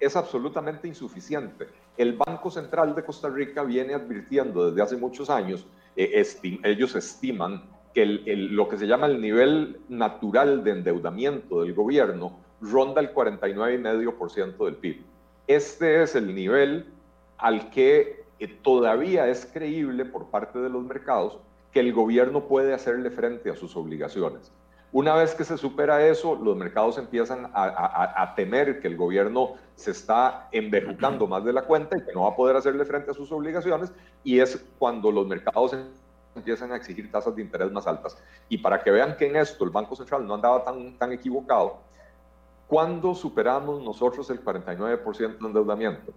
es 0.00 0.16
absolutamente 0.16 0.88
insuficiente. 0.88 1.68
El 1.96 2.14
Banco 2.14 2.50
Central 2.50 2.94
de 2.94 3.04
Costa 3.04 3.28
Rica 3.28 3.62
viene 3.62 3.94
advirtiendo 3.94 4.70
desde 4.70 4.82
hace 4.82 4.96
muchos 4.96 5.30
años, 5.30 5.66
eh, 5.94 6.22
ellos 6.62 6.94
estiman 6.94 7.62
que 7.94 8.04
lo 8.04 8.68
que 8.68 8.76
se 8.76 8.86
llama 8.86 9.06
el 9.06 9.22
nivel 9.22 9.80
natural 9.88 10.62
de 10.62 10.72
endeudamiento 10.72 11.62
del 11.62 11.72
gobierno 11.72 12.38
ronda 12.60 13.00
el 13.00 13.14
49,5% 13.14 14.64
del 14.66 14.76
PIB. 14.76 15.02
Este 15.46 16.02
es 16.02 16.14
el 16.14 16.34
nivel 16.34 16.92
al 17.38 17.70
que 17.70 18.24
todavía 18.62 19.28
es 19.28 19.46
creíble 19.46 20.04
por 20.04 20.26
parte 20.26 20.58
de 20.58 20.68
los 20.68 20.84
mercados 20.84 21.38
que 21.72 21.80
el 21.80 21.92
gobierno 21.92 22.44
puede 22.44 22.72
hacerle 22.72 23.10
frente 23.10 23.50
a 23.50 23.56
sus 23.56 23.76
obligaciones. 23.76 24.52
Una 24.92 25.14
vez 25.14 25.34
que 25.34 25.44
se 25.44 25.58
supera 25.58 26.06
eso, 26.06 26.36
los 26.36 26.56
mercados 26.56 26.96
empiezan 26.96 27.50
a, 27.52 28.32
temer 28.34 28.80
que 28.80 28.88
el 28.88 28.96
gobierno 28.96 29.54
se 29.74 29.90
está 29.90 30.48
enverrucando 30.52 31.26
más 31.28 31.44
de 31.44 31.52
la 31.52 31.62
cuenta 31.62 31.98
y 31.98 32.04
que 32.04 32.12
no 32.14 32.22
va 32.22 32.30
a 32.30 32.36
poder 32.36 32.56
hacerle 32.56 32.84
frente 32.84 33.10
a 33.10 33.14
sus 33.14 33.30
obligaciones, 33.32 33.92
y 34.24 34.38
es 34.40 34.64
cuando 34.78 35.10
los 35.10 35.26
mercados 35.26 35.76
empiezan 36.34 36.72
a 36.72 36.76
exigir 36.76 37.10
tasas 37.10 37.36
de 37.36 37.42
interés 37.42 37.70
más 37.72 37.86
altas. 37.86 38.16
Y 38.48 38.58
para 38.58 38.82
que 38.82 38.90
vean 38.90 39.16
que 39.16 39.26
en 39.26 39.36
esto 39.36 39.64
el 39.64 39.70
Banco 39.70 39.96
Central 39.96 40.26
no 40.26 40.34
andaba 40.34 40.64
tan, 40.64 40.96
tan 40.96 41.12
equivocado, 41.12 41.80
cuando 42.66 43.14
superamos 43.14 43.82
nosotros 43.82 44.30
el 44.30 44.42
49% 44.42 45.38
de 45.38 45.46
endeudamiento? 45.46 46.12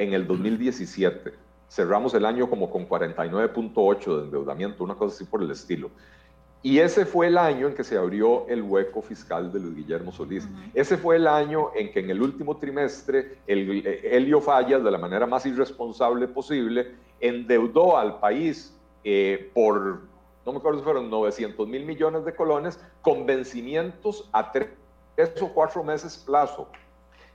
En 0.00 0.14
el 0.14 0.26
2017. 0.26 1.34
Cerramos 1.68 2.14
el 2.14 2.24
año 2.24 2.48
como 2.48 2.70
con 2.70 2.88
49.8 2.88 4.16
de 4.16 4.24
endeudamiento, 4.24 4.82
una 4.82 4.94
cosa 4.94 5.14
así 5.14 5.24
por 5.24 5.42
el 5.42 5.50
estilo. 5.50 5.90
Y 6.62 6.78
ese 6.78 7.04
fue 7.04 7.26
el 7.26 7.36
año 7.36 7.68
en 7.68 7.74
que 7.74 7.84
se 7.84 7.98
abrió 7.98 8.46
el 8.48 8.62
hueco 8.62 9.02
fiscal 9.02 9.52
de 9.52 9.60
Luis 9.60 9.76
Guillermo 9.76 10.10
Solís. 10.10 10.48
Ese 10.74 10.96
fue 10.96 11.16
el 11.16 11.26
año 11.26 11.70
en 11.74 11.92
que 11.92 12.00
en 12.00 12.10
el 12.10 12.22
último 12.22 12.56
trimestre 12.56 13.38
el, 13.46 13.86
eh, 13.86 14.16
Helio 14.16 14.40
Fallas, 14.40 14.82
de 14.82 14.90
la 14.90 14.98
manera 14.98 15.26
más 15.26 15.44
irresponsable 15.44 16.28
posible, 16.28 16.94
endeudó 17.20 17.98
al 17.98 18.20
país 18.20 18.74
eh, 19.04 19.50
por, 19.54 20.00
no 20.46 20.52
me 20.52 20.58
acuerdo 20.58 20.78
si 20.78 20.84
fueron 20.84 21.10
900 21.10 21.68
mil 21.68 21.84
millones 21.84 22.24
de 22.24 22.34
colones, 22.34 22.80
con 23.02 23.26
vencimientos 23.26 24.28
a 24.32 24.50
tres 24.50 24.70
o 25.42 25.48
cuatro 25.52 25.84
meses 25.84 26.16
plazo. 26.16 26.68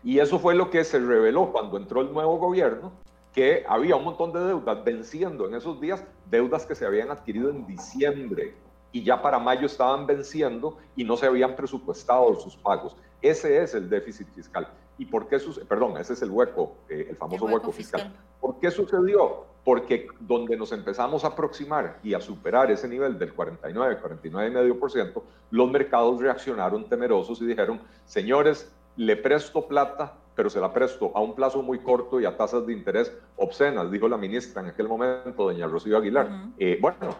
Y 0.05 0.19
eso 0.19 0.37
fue 0.37 0.53
lo 0.53 0.69
que 0.69 0.83
se 0.83 0.99
reveló 0.99 1.51
cuando 1.51 1.77
entró 1.77 2.01
el 2.01 2.13
nuevo 2.13 2.37
gobierno, 2.37 2.91
que 3.33 3.65
había 3.67 3.95
un 3.95 4.03
montón 4.03 4.31
de 4.31 4.39
deudas 4.39 4.83
venciendo 4.83 5.47
en 5.47 5.55
esos 5.55 5.81
días, 5.81 6.05
deudas 6.29 6.67
que 6.67 6.75
se 6.75 6.85
habían 6.85 7.09
adquirido 7.09 7.49
en 7.49 7.65
diciembre 7.65 8.53
y 8.91 9.03
ya 9.03 9.19
para 9.19 9.39
mayo 9.39 9.65
estaban 9.65 10.05
venciendo 10.05 10.77
y 10.95 11.03
no 11.03 11.17
se 11.17 11.25
habían 11.25 11.55
presupuestado 11.55 12.35
sus 12.35 12.55
pagos. 12.55 12.95
Ese 13.19 13.63
es 13.63 13.73
el 13.73 13.89
déficit 13.89 14.27
fiscal. 14.29 14.69
¿Y 14.99 15.05
por 15.05 15.27
qué 15.27 15.39
sucedió? 15.39 15.67
Perdón, 15.67 15.97
ese 15.97 16.13
es 16.13 16.21
el 16.21 16.29
hueco, 16.29 16.75
eh, 16.87 17.07
el 17.09 17.17
famoso 17.17 17.45
hueco, 17.45 17.71
fiscal. 17.71 18.15
¿Por 18.39 18.59
qué 18.59 18.69
sucedió? 18.69 19.45
Porque 19.63 20.07
donde 20.19 20.55
nos 20.55 20.71
empezamos 20.71 21.23
a 21.23 21.29
aproximar 21.29 21.99
y 22.03 22.13
a 22.13 22.21
superar 22.21 22.69
ese 22.69 22.87
nivel 22.87 23.17
del 23.17 23.33
49, 23.33 23.99
49,5%, 24.03 25.23
los 25.49 25.71
mercados 25.71 26.21
reaccionaron 26.21 26.87
temerosos 26.87 27.41
y 27.41 27.47
dijeron, 27.47 27.81
señores, 28.05 28.71
le 28.97 29.15
presto 29.15 29.67
plata, 29.67 30.13
pero 30.35 30.49
se 30.49 30.59
la 30.59 30.73
presto 30.73 31.11
a 31.15 31.21
un 31.21 31.35
plazo 31.35 31.61
muy 31.61 31.79
corto 31.79 32.19
y 32.19 32.25
a 32.25 32.35
tasas 32.35 32.65
de 32.65 32.73
interés 32.73 33.11
obscenas, 33.37 33.91
dijo 33.91 34.07
la 34.07 34.17
ministra 34.17 34.61
en 34.61 34.69
aquel 34.69 34.87
momento, 34.87 35.43
doña 35.43 35.67
Rocío 35.67 35.97
Aguilar. 35.97 36.29
Eh, 36.57 36.77
bueno, 36.81 37.15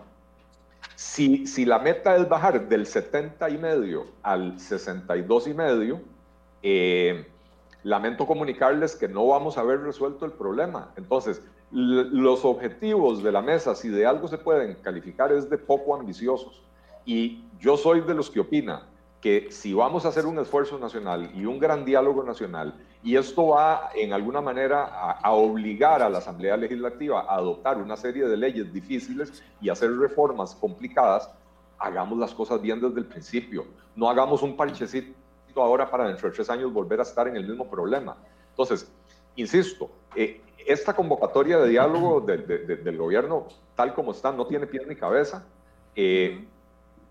si, 0.96 1.48
si 1.48 1.66
la 1.66 1.80
meta 1.80 2.16
es 2.16 2.28
bajar 2.28 2.68
del 2.68 2.86
70 2.86 3.50
y 3.50 3.58
medio 3.58 4.06
al 4.24 4.60
62 4.60 5.48
y 5.48 5.54
medio, 5.54 6.02
eh, 6.62 7.26
lamento 7.84 8.26
comunicarles 8.26 8.96
que 8.96 9.08
no 9.08 9.28
vamos 9.28 9.58
a 9.58 9.62
haber 9.62 9.82
resuelto 9.82 10.26
el 10.26 10.32
problema. 10.32 10.92
Entonces, 10.98 11.42
los 11.72 12.46
objetivos 12.46 13.22
de 13.22 13.32
la 13.32 13.42
mesa, 13.42 13.76
si 13.76 13.90
de 13.90 14.06
algo 14.06 14.28
se 14.28 14.38
pueden 14.38 14.76
calificar, 14.76 15.32
es 15.32 15.50
de 15.50 15.58
poco 15.58 15.96
ambiciosos. 15.96 16.64
Y 17.06 17.44
yo 17.60 17.78
soy 17.78 18.02
de 18.02 18.14
los 18.14 18.30
que 18.30 18.40
opina 18.40 18.88
que 19.26 19.48
si 19.50 19.74
vamos 19.74 20.06
a 20.06 20.10
hacer 20.10 20.28
un 20.28 20.38
esfuerzo 20.38 20.78
nacional 20.78 21.32
y 21.34 21.46
un 21.46 21.58
gran 21.58 21.84
diálogo 21.84 22.22
nacional, 22.22 22.76
y 23.02 23.16
esto 23.16 23.48
va 23.48 23.90
en 23.96 24.14
alguna 24.14 24.40
manera 24.40 24.84
a, 24.84 25.14
a, 25.14 25.32
obligar 25.32 26.04
a 26.04 26.10
la 26.10 26.20
Asamblea 26.20 26.56
Legislativa 26.56 27.22
a 27.22 27.38
adoptar 27.38 27.80
una 27.80 27.98
serie 27.98 28.28
de 28.28 28.38
leyes 28.38 28.72
difíciles 28.72 29.44
y 29.60 29.70
hacer 29.70 29.98
reformas 29.98 30.54
complicadas, 30.54 31.28
hagamos 31.80 32.20
las 32.20 32.36
cosas 32.36 32.62
bien 32.62 32.80
desde 32.80 33.00
el 33.00 33.08
principio. 33.08 33.66
No 33.96 34.12
hagamos 34.12 34.44
un 34.44 34.56
parchecito 34.56 35.16
ahora 35.56 35.90
para 35.90 36.08
dentro 36.08 36.30
de 36.30 36.36
tres 36.36 36.48
años 36.52 36.72
volver 36.72 37.00
a 37.00 37.02
estar 37.02 37.28
en 37.28 37.36
el 37.36 37.48
mismo 37.48 37.68
problema. 37.68 38.16
Entonces, 38.52 38.88
insisto, 39.38 39.90
eh, 40.16 40.40
esta 40.68 40.96
convocatoria 40.96 41.58
de 41.58 41.70
diálogo 41.70 42.22
del 42.22 42.96
gobierno, 42.96 43.48
tal 43.74 43.92
como 43.96 44.12
está, 44.12 44.32
no 44.32 44.46
tiene 44.46 44.68
pie 44.68 44.86
ni 44.88 44.96
cabeza, 44.96 45.48
eh, 45.96 46.46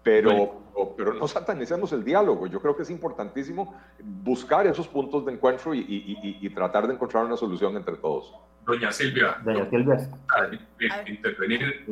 pero, 0.04 0.62
pero 0.96 1.14
no 1.14 1.26
satanicemos 1.26 1.92
el 1.92 2.04
diálogo. 2.04 2.46
Yo 2.46 2.60
creo 2.60 2.76
que 2.76 2.82
es 2.82 2.90
importantísimo 2.90 3.74
buscar 3.98 4.66
esos 4.66 4.86
puntos 4.86 5.24
de 5.24 5.32
encuentro 5.32 5.74
y, 5.74 6.48
tratar 6.54 6.86
de 6.86 6.94
encontrar 6.94 7.24
una 7.24 7.36
solución 7.36 7.76
entre 7.76 7.96
todos. 7.96 8.32
Doña 8.66 8.92
Silvia, 8.92 9.38
Doña 9.42 9.68
Silvia. 9.68 10.10
intervenir 11.06 11.84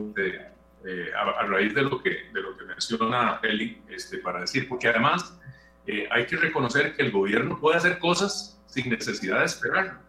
eh, 0.85 1.11
a, 1.17 1.47
raíz 1.47 1.75
de 1.75 1.83
lo 1.83 2.03
que, 2.03 2.11
de 2.33 2.41
lo 2.41 2.57
que 2.57 2.65
menciona 2.65 3.41
Eli, 3.43 3.83
este, 3.89 4.19
para 4.19 4.41
decir, 4.41 4.69
porque 4.69 4.89
además 4.89 5.41
eh, 5.87 6.07
hay 6.11 6.27
que 6.27 6.37
reconocer 6.37 6.95
que 6.95 7.03
el 7.03 7.11
gobierno 7.11 7.59
puede 7.59 7.79
hacer 7.79 7.99
cosas 7.99 8.63
sin 8.67 8.91
necesidad 8.91 9.41
de 9.41 9.47
esperar. 9.47 10.01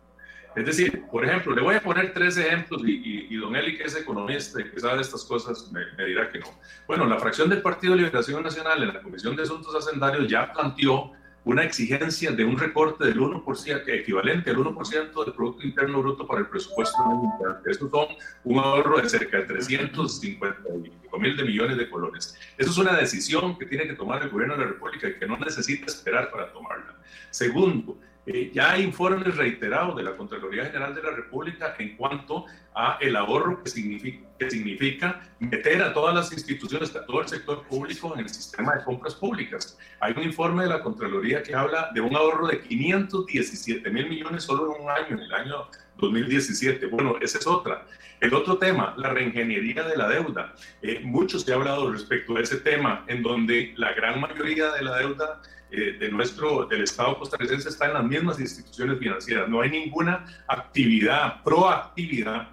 Es 0.55 0.65
decir, 0.65 1.03
por 1.11 1.25
ejemplo, 1.25 1.55
le 1.55 1.61
voy 1.61 1.75
a 1.75 1.81
poner 1.81 2.13
tres 2.13 2.37
ejemplos 2.37 2.81
y, 2.85 3.35
don 3.35 3.55
Eli, 3.55 3.77
que 3.77 3.83
es 3.83 3.95
economista 3.95 4.61
y 4.61 4.69
que 4.69 4.79
sabe 4.79 4.97
de 4.97 5.01
estas 5.01 5.23
cosas, 5.23 5.71
me, 5.71 5.81
me, 5.97 6.05
dirá 6.05 6.31
que 6.31 6.39
no. 6.39 6.47
Bueno, 6.87 7.05
la 7.05 7.17
fracción 7.17 7.49
del 7.49 7.61
Partido 7.61 7.93
de 7.93 8.03
Liberación 8.03 8.43
Nacional 8.43 8.81
en 8.83 8.93
la 8.93 9.01
Comisión 9.01 9.35
de 9.35 9.43
Asuntos 9.43 9.75
Hacendarios 9.75 10.27
ya 10.27 10.51
planteó 10.53 11.11
una 11.45 11.63
exigencia 11.63 12.31
de 12.31 12.45
un 12.45 12.57
recorte 12.57 13.05
del 13.05 13.19
1%, 13.19 13.83
equivalente 13.87 14.51
al 14.51 14.57
1% 14.57 15.25
del 15.25 15.33
Producto 15.33 15.65
Interno 15.65 16.01
Bruto 16.01 16.25
para 16.25 16.41
el 16.41 16.47
presupuesto 16.47 17.03
mundial. 17.03 17.59
Esto 17.65 17.89
son 17.89 18.07
un 18.45 18.59
ahorro 18.59 19.01
de 19.01 19.09
cerca 19.09 19.37
de 19.37 19.43
355 19.43 21.19
mil 21.19 21.35
de 21.35 21.43
millones 21.43 21.77
de 21.77 21.89
colones. 21.89 22.37
Eso 22.57 22.71
es 22.71 22.77
una 22.77 22.95
decisión 22.95 23.57
que 23.57 23.65
tiene 23.65 23.87
que 23.87 23.93
tomar 23.93 24.23
el 24.23 24.29
gobierno 24.29 24.55
de 24.55 24.61
la 24.61 24.67
República 24.67 25.09
y 25.09 25.15
que 25.15 25.27
no 25.27 25.37
necesita 25.37 25.87
esperar 25.87 26.31
para 26.31 26.51
tomarla. 26.53 26.95
Segundo, 27.29 27.97
eh, 28.25 28.51
ya 28.53 28.71
hay 28.71 28.83
informes 28.83 29.35
reiterados 29.35 29.95
de 29.97 30.03
la 30.03 30.15
Contraloría 30.15 30.65
General 30.65 30.95
de 30.95 31.03
la 31.03 31.11
República 31.11 31.75
en 31.77 31.97
cuanto 31.97 32.45
a 32.73 32.97
el 33.01 33.15
ahorro 33.17 33.61
que 33.61 33.69
significa, 33.69 34.25
que 34.39 34.49
significa 34.49 35.21
meter 35.39 35.81
a 35.83 35.93
todas 35.93 36.15
las 36.15 36.31
instituciones, 36.31 36.95
a 36.95 37.05
todo 37.05 37.21
el 37.21 37.27
sector 37.27 37.67
público 37.67 38.13
en 38.13 38.21
el 38.21 38.29
sistema 38.29 38.75
de 38.75 38.83
compras 38.83 39.15
públicas. 39.15 39.77
Hay 39.99 40.13
un 40.15 40.23
informe 40.23 40.63
de 40.63 40.69
la 40.69 40.81
Contraloría 40.81 41.43
que 41.43 41.53
habla 41.53 41.89
de 41.93 41.99
un 41.99 42.15
ahorro 42.15 42.47
de 42.47 42.61
517 42.61 43.89
mil 43.89 44.07
millones 44.07 44.43
solo 44.43 44.73
en 44.73 44.83
un 44.83 44.89
año, 44.89 45.17
en 45.17 45.19
el 45.19 45.33
año 45.33 45.67
2017. 45.97 46.85
Bueno, 46.87 47.15
esa 47.21 47.39
es 47.39 47.47
otra. 47.47 47.85
El 48.21 48.33
otro 48.33 48.57
tema, 48.57 48.93
la 48.97 49.09
reingeniería 49.09 49.83
de 49.83 49.97
la 49.97 50.07
deuda. 50.07 50.55
Eh, 50.81 51.01
mucho 51.03 51.39
se 51.39 51.51
ha 51.51 51.55
hablado 51.55 51.91
respecto 51.91 52.37
a 52.37 52.39
ese 52.39 52.55
tema, 52.55 53.03
en 53.07 53.21
donde 53.21 53.73
la 53.75 53.91
gran 53.91 54.21
mayoría 54.21 54.71
de 54.71 54.81
la 54.81 54.97
deuda 54.97 55.41
eh, 55.75 55.97
de 55.99 56.09
nuestro, 56.09 56.65
del 56.65 56.83
Estado 56.83 57.17
costarricense 57.17 57.67
está 57.67 57.87
en 57.87 57.95
las 57.95 58.03
mismas 58.03 58.39
instituciones 58.39 58.99
financieras. 58.99 59.49
No 59.49 59.61
hay 59.61 59.71
ninguna 59.71 60.23
actividad, 60.47 61.41
proactividad 61.41 62.49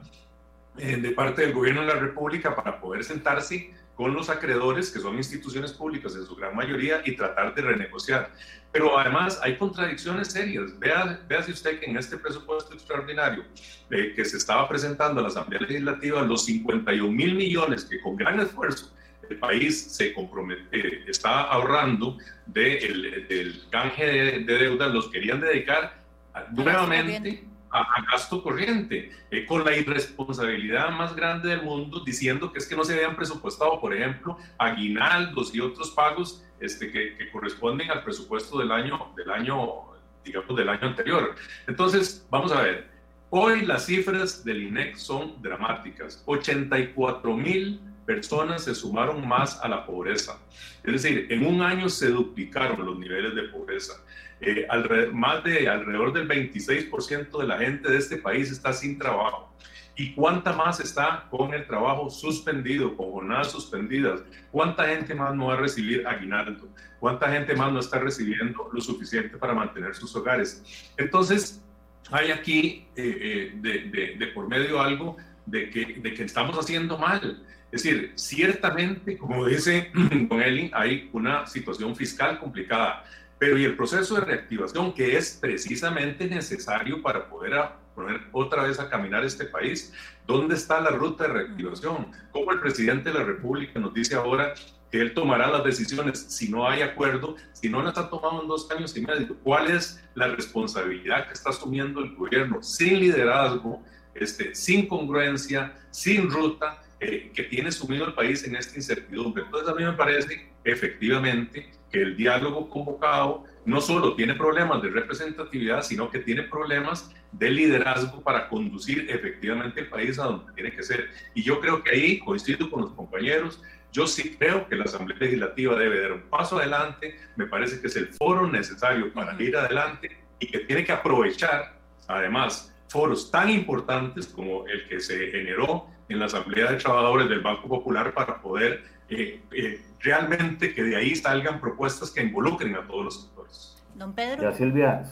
eh, 0.79 0.97
de 0.97 1.11
parte 1.11 1.43
del 1.43 1.53
gobierno 1.53 1.83
de 1.83 1.89
la 1.89 1.97
República 1.97 2.57
para 2.57 2.81
poder 2.81 3.05
sentarse 3.05 3.75
con 3.95 4.15
los 4.15 4.31
acreedores, 4.31 4.91
que 4.91 5.01
son 5.01 5.17
instituciones 5.17 5.73
públicas 5.73 6.17
en 6.17 6.25
su 6.25 6.35
gran 6.35 6.57
mayoría, 6.57 7.03
y 7.05 7.15
tratar 7.15 7.55
de 7.55 7.61
renegociar. 7.61 8.31
Pero 8.73 8.99
además 8.99 9.39
hay 9.43 9.59
contradicciones 9.59 10.29
serias. 10.29 10.79
Vea, 10.79 11.21
vea 11.29 11.43
si 11.43 11.53
usted 11.53 11.79
que 11.79 11.91
en 11.91 11.99
este 11.99 12.17
presupuesto 12.17 12.73
extraordinario 12.73 13.45
eh, 13.91 14.15
que 14.17 14.25
se 14.25 14.39
estaba 14.39 14.67
presentando 14.67 15.21
a 15.21 15.25
la 15.25 15.29
Asamblea 15.29 15.61
Legislativa, 15.61 16.23
los 16.23 16.47
51 16.47 17.13
mil 17.13 17.35
millones 17.35 17.85
que 17.85 18.01
con 18.01 18.17
gran 18.17 18.41
esfuerzo 18.41 18.91
el 19.31 19.39
país 19.39 19.81
se 19.81 20.13
compromete, 20.13 21.09
está 21.09 21.43
ahorrando 21.43 22.19
de 22.47 23.25
del 23.29 23.63
canje 23.71 24.05
de, 24.05 24.59
deuda, 24.59 24.89
los 24.89 25.09
querían 25.09 25.41
dedicar 25.41 26.03
nuevamente 26.51 27.45
a, 27.71 28.03
gasto 28.11 28.43
corriente, 28.43 29.13
eh, 29.31 29.47
con 29.47 29.65
la 29.65 29.77
irresponsabilidad 29.77 30.91
más 30.91 31.15
grande 31.15 31.51
del 31.51 31.63
mundo, 31.63 32.01
diciendo 32.05 32.53
que 32.53 32.59
es 32.59 32.67
que 32.67 32.75
no 32.75 32.83
se 32.83 32.95
habían 32.95 33.15
presupuestado, 33.15 33.81
por 33.81 33.95
ejemplo, 33.95 34.37
aguinaldos 34.59 35.55
y 35.55 35.61
otros 35.61 35.93
pagos 35.93 36.45
este, 36.59 36.91
que, 36.91 37.17
que 37.17 37.31
corresponden 37.31 37.89
al 37.93 38.03
presupuesto 38.03 38.59
del 38.59 38.73
año, 38.73 39.13
del 39.17 39.31
año, 39.31 39.83
digamos, 40.25 40.57
del 40.57 40.69
año 40.69 40.89
anterior. 40.89 41.37
Entonces, 41.69 42.27
vamos 42.29 42.51
a 42.51 42.63
ver, 42.63 42.91
hoy 43.31 43.61
las 43.65 43.87
cifras 43.87 44.45
del 44.45 44.65
INEC 44.65 44.97
son 44.97 45.41
dramáticas, 45.41 46.25
84 46.27 47.37
mil 47.37 47.81
personas 48.11 48.65
se 48.65 48.75
sumaron 48.75 49.27
más 49.27 49.61
a 49.63 49.69
la 49.69 49.87
pobreza. 49.87 50.37
Es 50.83 50.93
decir, 50.95 51.29
en 51.31 51.47
un 51.47 51.63
año 51.63 51.89
se 51.89 52.09
duplicaron 52.09 52.85
los 52.85 52.99
niveles 52.99 53.37
de 53.37 53.43
pobreza. 53.45 53.95
Eh, 54.41 54.67
más 55.13 55.45
de 55.45 55.69
alrededor 55.69 56.13
del 56.13 56.27
26% 56.27 57.39
de 57.39 57.47
la 57.47 57.59
gente 57.59 57.89
de 57.89 57.99
este 57.99 58.17
país 58.17 58.51
está 58.51 58.73
sin 58.73 58.99
trabajo. 58.99 59.55
¿Y 59.95 60.13
cuánta 60.15 60.53
más 60.53 60.81
está 60.81 61.29
con 61.31 61.55
el 61.55 61.67
trabajo 61.69 62.11
suspendido, 62.11 62.97
con 62.97 63.13
jornadas 63.13 63.53
suspendidas? 63.53 64.23
¿Cuánta 64.51 64.89
gente 64.89 65.15
más 65.15 65.33
no 65.37 65.47
va 65.47 65.55
a 65.55 65.59
recibir 65.59 66.05
aguinaldo? 66.05 66.67
¿Cuánta 66.99 67.31
gente 67.31 67.55
más 67.55 67.73
no 67.73 67.79
está 67.79 68.01
recibiendo 68.01 68.71
lo 68.73 68.81
suficiente 68.81 69.37
para 69.37 69.55
mantener 69.55 69.95
sus 69.95 70.17
hogares? 70.17 70.91
Entonces, 70.97 71.63
hay 72.11 72.33
aquí 72.33 72.89
eh, 72.97 73.53
eh, 73.63 74.17
de, 74.19 74.27
por 74.29 74.49
medio 74.49 74.81
algo 74.81 75.17
de 75.47 75.71
que, 75.71 76.01
de 76.03 76.15
que 76.15 76.25
estamos 76.25 76.59
haciendo 76.59 76.99
mal. 76.99 77.47
Es 77.73 77.85
decir, 77.85 78.13
ciertamente, 78.17 79.17
como 79.17 79.47
dice 79.47 79.91
Don 80.29 80.43
Eli, 80.43 80.71
hay 80.75 81.09
una 81.13 81.47
situación 81.47 81.95
fiscal 81.95 82.39
complicada, 82.41 83.05
pero 83.39 83.57
y 83.57 83.65
el 83.65 83.77
proceso 83.77 84.17
de 84.17 84.23
reactivación 84.23 84.93
que 84.93 85.17
es 85.17 85.39
precisamente 85.41 86.27
necesario 86.27 87.01
para 87.01 87.29
poder 87.29 87.55
poner 87.95 88.21
otra 88.33 88.65
vez 88.65 88.81
a 88.81 88.89
caminar 88.89 89.25
este 89.25 89.45
país, 89.45 89.93
¿dónde 90.27 90.57
está 90.57 90.81
la 90.81 90.91
ruta 90.91 91.25
de 91.25 91.33
reactivación? 91.33 92.11
¿Cómo 92.33 92.53
el 92.53 92.61
presidente 92.61 93.11
de 93.11 93.19
la 93.19 93.25
República 93.25 93.79
nos 93.79 93.95
dice 93.95 94.15
ahora 94.17 94.55
que 94.91 95.01
él 95.01 95.15
tomará 95.15 95.49
las 95.49 95.63
decisiones 95.63 96.19
si 96.19 96.51
no 96.51 96.69
hay 96.69 96.83
acuerdo, 96.83 97.37
si 97.53 97.69
no 97.69 97.83
las 97.83 97.97
ha 97.97 98.11
tomado 98.11 98.43
en 98.43 98.49
dos 98.49 98.71
años 98.73 98.97
y 98.97 99.03
medio? 99.03 99.37
¿Cuál 99.45 99.71
es 99.71 100.03
la 100.15 100.27
responsabilidad 100.27 101.29
que 101.29 101.35
está 101.35 101.51
asumiendo 101.51 102.01
el 102.01 102.17
gobierno 102.17 102.63
sin 102.63 102.99
liderazgo, 102.99 103.83
este, 104.15 104.55
sin 104.57 104.89
congruencia, 104.89 105.73
sin 105.91 106.29
ruta? 106.29 106.83
Eh, 107.03 107.31
que 107.35 107.45
tiene 107.45 107.73
sumido 107.73 108.05
el 108.05 108.13
país 108.13 108.45
en 108.45 108.57
esta 108.57 108.77
incertidumbre. 108.77 109.45
Entonces 109.45 109.71
a 109.71 109.75
mí 109.75 109.83
me 109.83 109.95
parece 109.95 110.51
efectivamente 110.65 111.71
que 111.91 112.03
el 112.03 112.15
diálogo 112.15 112.69
convocado 112.69 113.45
no 113.65 113.81
solo 113.81 114.15
tiene 114.15 114.35
problemas 114.35 114.83
de 114.83 114.91
representatividad, 114.91 115.83
sino 115.83 116.11
que 116.11 116.19
tiene 116.19 116.43
problemas 116.43 117.11
de 117.33 117.51
liderazgo 117.51 118.21
para 118.21 118.51
conducir 118.51 119.07
efectivamente 119.09 119.81
el 119.81 119.89
país 119.89 120.19
a 120.19 120.25
donde 120.25 120.53
tiene 120.53 120.73
que 120.73 120.83
ser. 120.83 121.09
Y 121.35 121.43
yo 121.43 121.59
creo 121.61 121.83
que 121.83 121.91
ahí 121.91 122.19
coincido 122.19 122.71
con 122.71 122.83
los 122.83 122.93
compañeros. 122.93 123.63
Yo 123.93 124.07
sí 124.07 124.37
creo 124.39 124.69
que 124.69 124.77
la 124.77 124.85
Asamblea 124.85 125.19
Legislativa 125.19 125.77
debe 125.77 126.03
dar 126.03 126.13
un 126.13 126.23
paso 126.29 126.59
adelante. 126.59 127.19
Me 127.37 127.47
parece 127.47 127.81
que 127.81 127.87
es 127.87 127.97
el 127.97 128.09
foro 128.09 128.47
necesario 128.47 129.11
para 129.15 129.41
ir 129.43 129.57
adelante 129.57 130.19
y 130.39 130.49
que 130.49 130.59
tiene 130.61 130.85
que 130.85 130.93
aprovechar, 130.93 131.81
además, 132.09 132.75
foros 132.89 133.31
tan 133.31 133.49
importantes 133.49 134.27
como 134.27 134.67
el 134.67 134.87
que 134.87 135.01
se 135.01 135.31
generó 135.31 135.89
en 136.11 136.19
la 136.19 136.27
Asamblea 136.27 136.73
de 136.73 136.77
Trabajadores 136.77 137.29
del 137.29 137.41
Banco 137.41 137.69
Popular 137.69 138.13
para 138.13 138.43
poder 138.43 138.83
eh, 139.09 139.41
eh, 139.53 139.81
realmente 140.01 140.75
que 140.75 140.83
de 140.83 140.97
ahí 140.97 141.15
salgan 141.15 141.61
propuestas 141.61 142.11
que 142.11 142.23
involucren 142.23 142.75
a 142.75 142.87
todos 142.87 143.05
los 143.05 143.23
sectores. 143.23 143.83
Don 143.95 144.13
Pedro. 144.13 144.43
Ya, 144.43 144.53
Silvia. 144.53 145.05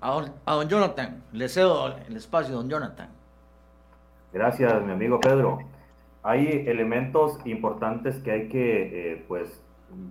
A 0.00 0.10
don, 0.10 0.32
a 0.44 0.54
don 0.54 0.68
Jonathan, 0.68 1.22
le 1.32 1.48
cedo 1.48 1.96
el 2.08 2.16
espacio, 2.16 2.56
don 2.56 2.68
Jonathan. 2.68 3.08
Gracias, 4.32 4.82
mi 4.82 4.92
amigo 4.92 5.20
Pedro. 5.20 5.58
Hay 6.22 6.64
elementos 6.66 7.38
importantes 7.44 8.16
que 8.16 8.30
hay 8.32 8.48
que, 8.48 9.12
eh, 9.12 9.24
pues, 9.28 9.62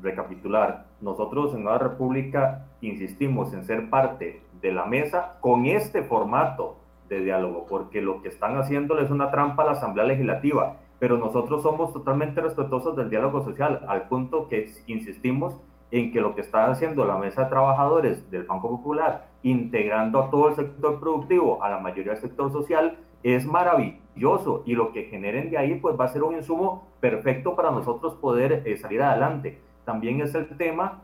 recapitular. 0.02 0.86
Nosotros 1.02 1.54
en 1.54 1.64
Nueva 1.64 1.80
República 1.80 2.66
insistimos 2.82 3.54
en 3.54 3.66
ser 3.66 3.90
parte 3.90 4.42
de 4.62 4.72
la 4.72 4.86
mesa 4.86 5.38
con 5.42 5.66
este 5.66 6.04
formato 6.04 6.79
de 7.10 7.22
diálogo, 7.22 7.66
porque 7.68 8.02
lo 8.02 8.22
que 8.22 8.30
están 8.30 8.58
haciéndole 8.58 9.04
es 9.04 9.10
una 9.10 9.32
trampa 9.32 9.64
a 9.64 9.66
la 9.68 9.72
Asamblea 9.74 10.06
Legislativa, 10.06 10.78
pero 11.00 11.18
nosotros 11.18 11.64
somos 11.64 11.92
totalmente 11.92 12.40
respetuosos 12.42 12.96
del 12.96 13.10
diálogo 13.10 13.44
social, 13.44 13.84
al 13.88 14.08
punto 14.08 14.48
que 14.48 14.72
insistimos 14.88 15.60
en 15.92 16.12
que 16.12 16.22
lo 16.22 16.36
que 16.36 16.42
está 16.42 16.70
haciendo 16.70 17.06
la 17.06 17.18
mesa 17.18 17.44
de 17.44 17.50
trabajadores 17.50 18.30
del 18.30 18.44
Banco 18.44 18.70
Popular, 18.70 19.28
integrando 19.42 20.20
a 20.20 20.30
todo 20.30 20.50
el 20.50 20.56
sector 20.56 21.00
productivo, 21.00 21.64
a 21.64 21.70
la 21.70 21.80
mayoría 21.80 22.14
del 22.14 22.22
sector 22.22 22.52
social, 22.52 22.98
es 23.24 23.46
maravilloso 23.46 24.64
y 24.66 24.76
lo 24.76 24.94
que 24.94 25.06
generen 25.06 25.50
de 25.50 25.58
ahí 25.58 25.76
pues 25.76 26.00
va 26.00 26.06
a 26.06 26.10
ser 26.10 26.24
un 26.24 26.36
insumo 26.36 26.88
perfecto 27.00 27.56
para 27.56 27.72
nosotros 27.72 28.14
poder 28.16 28.64
eh, 28.66 28.78
salir 28.78 29.02
adelante. 29.02 29.60
También 29.84 30.22
es 30.22 30.36
el 30.36 30.48
tema 30.58 31.02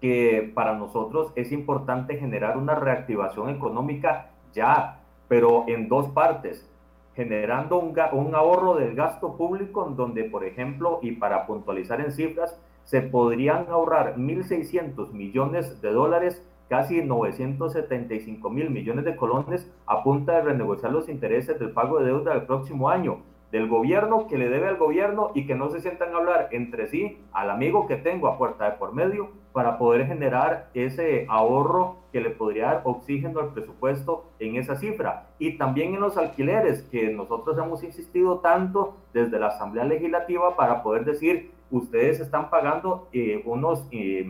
que 0.00 0.52
para 0.54 0.74
nosotros 0.74 1.32
es 1.34 1.50
importante 1.50 2.16
generar 2.18 2.56
una 2.56 2.74
reactivación 2.74 3.48
económica 3.48 4.30
ya, 4.52 4.97
pero 5.28 5.64
en 5.68 5.88
dos 5.88 6.08
partes, 6.08 6.68
generando 7.14 7.78
un, 7.78 7.94
un 8.12 8.34
ahorro 8.34 8.74
del 8.74 8.94
gasto 8.94 9.36
público 9.36 9.86
en 9.86 9.96
donde, 9.96 10.24
por 10.24 10.44
ejemplo, 10.44 10.98
y 11.02 11.12
para 11.12 11.46
puntualizar 11.46 12.00
en 12.00 12.12
cifras, 12.12 12.58
se 12.84 13.02
podrían 13.02 13.66
ahorrar 13.68 14.16
1.600 14.16 15.12
millones 15.12 15.82
de 15.82 15.92
dólares, 15.92 16.42
casi 16.68 17.02
975 17.02 18.50
mil 18.50 18.70
millones 18.70 19.04
de 19.04 19.16
colones 19.16 19.70
a 19.86 20.02
punta 20.02 20.32
de 20.32 20.42
renegociar 20.42 20.92
los 20.92 21.08
intereses 21.08 21.58
del 21.58 21.72
pago 21.72 21.98
de 21.98 22.06
deuda 22.06 22.32
del 22.32 22.46
próximo 22.46 22.88
año 22.88 23.22
del 23.50 23.68
gobierno 23.68 24.26
que 24.26 24.36
le 24.36 24.48
debe 24.48 24.68
al 24.68 24.76
gobierno 24.76 25.30
y 25.34 25.46
que 25.46 25.54
no 25.54 25.70
se 25.70 25.80
sientan 25.80 26.14
a 26.14 26.18
hablar 26.18 26.48
entre 26.52 26.86
sí 26.86 27.18
al 27.32 27.50
amigo 27.50 27.86
que 27.86 27.96
tengo 27.96 28.28
a 28.28 28.36
puerta 28.36 28.66
de 28.66 28.76
por 28.76 28.92
medio 28.92 29.30
para 29.52 29.78
poder 29.78 30.06
generar 30.06 30.68
ese 30.74 31.26
ahorro 31.28 31.96
que 32.12 32.20
le 32.20 32.30
podría 32.30 32.66
dar 32.66 32.82
oxígeno 32.84 33.40
al 33.40 33.52
presupuesto 33.52 34.26
en 34.38 34.56
esa 34.56 34.76
cifra. 34.76 35.26
Y 35.38 35.56
también 35.56 35.94
en 35.94 36.00
los 36.00 36.16
alquileres, 36.16 36.82
que 36.82 37.10
nosotros 37.10 37.56
hemos 37.58 37.82
insistido 37.82 38.38
tanto 38.38 38.96
desde 39.12 39.38
la 39.38 39.48
Asamblea 39.48 39.84
Legislativa 39.84 40.56
para 40.56 40.82
poder 40.82 41.04
decir, 41.04 41.50
ustedes 41.70 42.20
están 42.20 42.50
pagando 42.50 43.08
eh, 43.12 43.42
unos 43.46 43.86
eh, 43.90 44.26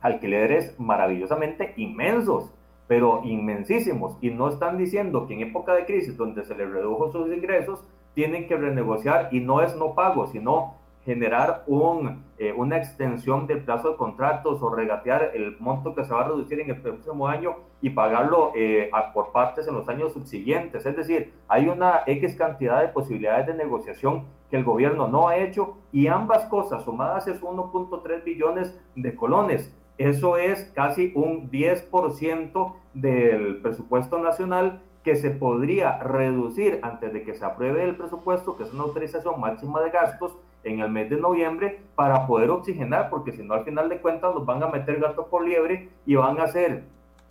alquileres 0.00 0.78
maravillosamente 0.78 1.74
inmensos, 1.76 2.50
pero 2.86 3.20
inmensísimos, 3.24 4.16
y 4.20 4.30
no 4.30 4.48
están 4.48 4.78
diciendo 4.78 5.26
que 5.26 5.34
en 5.34 5.40
época 5.40 5.74
de 5.74 5.84
crisis 5.84 6.16
donde 6.16 6.44
se 6.44 6.54
les 6.54 6.70
redujo 6.70 7.12
sus 7.12 7.30
ingresos, 7.32 7.84
tienen 8.18 8.48
que 8.48 8.56
renegociar 8.56 9.28
y 9.30 9.38
no 9.38 9.60
es 9.60 9.76
no 9.76 9.94
pago, 9.94 10.26
sino 10.26 10.74
generar 11.04 11.62
un, 11.68 12.24
eh, 12.36 12.52
una 12.52 12.76
extensión 12.76 13.46
del 13.46 13.62
plazo 13.62 13.90
de 13.90 13.96
contratos 13.96 14.60
o 14.60 14.74
regatear 14.74 15.30
el 15.34 15.56
monto 15.60 15.94
que 15.94 16.02
se 16.02 16.12
va 16.12 16.22
a 16.22 16.24
reducir 16.26 16.58
en 16.58 16.68
el 16.68 16.80
próximo 16.80 17.28
año 17.28 17.58
y 17.80 17.90
pagarlo 17.90 18.50
eh, 18.56 18.90
por 19.14 19.30
partes 19.30 19.68
en 19.68 19.74
los 19.74 19.88
años 19.88 20.14
subsiguientes. 20.14 20.84
Es 20.84 20.96
decir, 20.96 21.32
hay 21.46 21.68
una 21.68 22.00
X 22.06 22.34
cantidad 22.34 22.80
de 22.80 22.88
posibilidades 22.88 23.46
de 23.46 23.54
negociación 23.54 24.24
que 24.50 24.56
el 24.56 24.64
gobierno 24.64 25.06
no 25.06 25.28
ha 25.28 25.36
hecho 25.36 25.76
y 25.92 26.08
ambas 26.08 26.44
cosas 26.46 26.82
sumadas 26.82 27.28
es 27.28 27.40
1.3 27.40 28.24
billones 28.24 28.76
de 28.96 29.14
colones. 29.14 29.72
Eso 29.96 30.36
es 30.36 30.72
casi 30.74 31.12
un 31.14 31.52
10% 31.52 32.72
del 32.94 33.60
presupuesto 33.62 34.18
nacional 34.18 34.82
que 35.02 35.16
se 35.16 35.30
podría 35.30 35.98
reducir 35.98 36.80
antes 36.82 37.12
de 37.12 37.22
que 37.22 37.34
se 37.34 37.44
apruebe 37.44 37.84
el 37.84 37.96
presupuesto, 37.96 38.56
que 38.56 38.64
es 38.64 38.72
una 38.72 38.84
autorización 38.84 39.40
máxima 39.40 39.80
de 39.80 39.90
gastos, 39.90 40.36
en 40.64 40.80
el 40.80 40.90
mes 40.90 41.10
de 41.10 41.16
noviembre 41.16 41.80
para 41.94 42.26
poder 42.26 42.50
oxigenar, 42.50 43.10
porque 43.10 43.32
si 43.32 43.42
no 43.42 43.54
al 43.54 43.64
final 43.64 43.88
de 43.88 44.00
cuentas 44.00 44.34
nos 44.34 44.44
van 44.44 44.62
a 44.62 44.68
meter 44.68 45.00
gato 45.00 45.26
por 45.26 45.44
liebre 45.44 45.88
y 46.06 46.14
van 46.16 46.38
a 46.40 46.44
hacer 46.44 46.82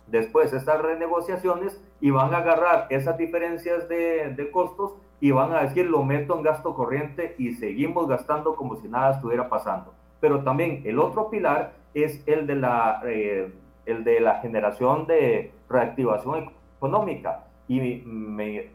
después 0.06 0.52
estas 0.52 0.80
renegociaciones 0.80 1.82
y 2.00 2.10
van 2.10 2.34
a 2.34 2.38
agarrar 2.38 2.86
esas 2.90 3.18
diferencias 3.18 3.88
de, 3.88 4.34
de, 4.34 4.50
costos 4.50 4.94
y 5.20 5.30
van 5.30 5.52
a 5.52 5.62
decir 5.62 5.86
lo 5.86 6.02
meto 6.04 6.36
en 6.36 6.42
gasto 6.42 6.74
corriente 6.74 7.34
y 7.38 7.52
seguimos 7.54 8.08
gastando 8.08 8.56
como 8.56 8.76
si 8.76 8.88
nada 8.88 9.12
estuviera 9.12 9.48
pasando. 9.48 9.92
Pero 10.20 10.42
también 10.42 10.82
el 10.84 10.98
otro 10.98 11.28
pilar 11.28 11.72
es 11.94 12.24
de 12.24 12.54
la, 12.54 13.00
eh, 13.04 13.52
el 13.86 14.04
de 14.04 14.20
la 14.20 14.36
generación 14.36 15.06
de 15.06 15.52
reactivación 15.68 16.50
económica 16.76 17.44
y 17.68 18.02
me, 18.06 18.70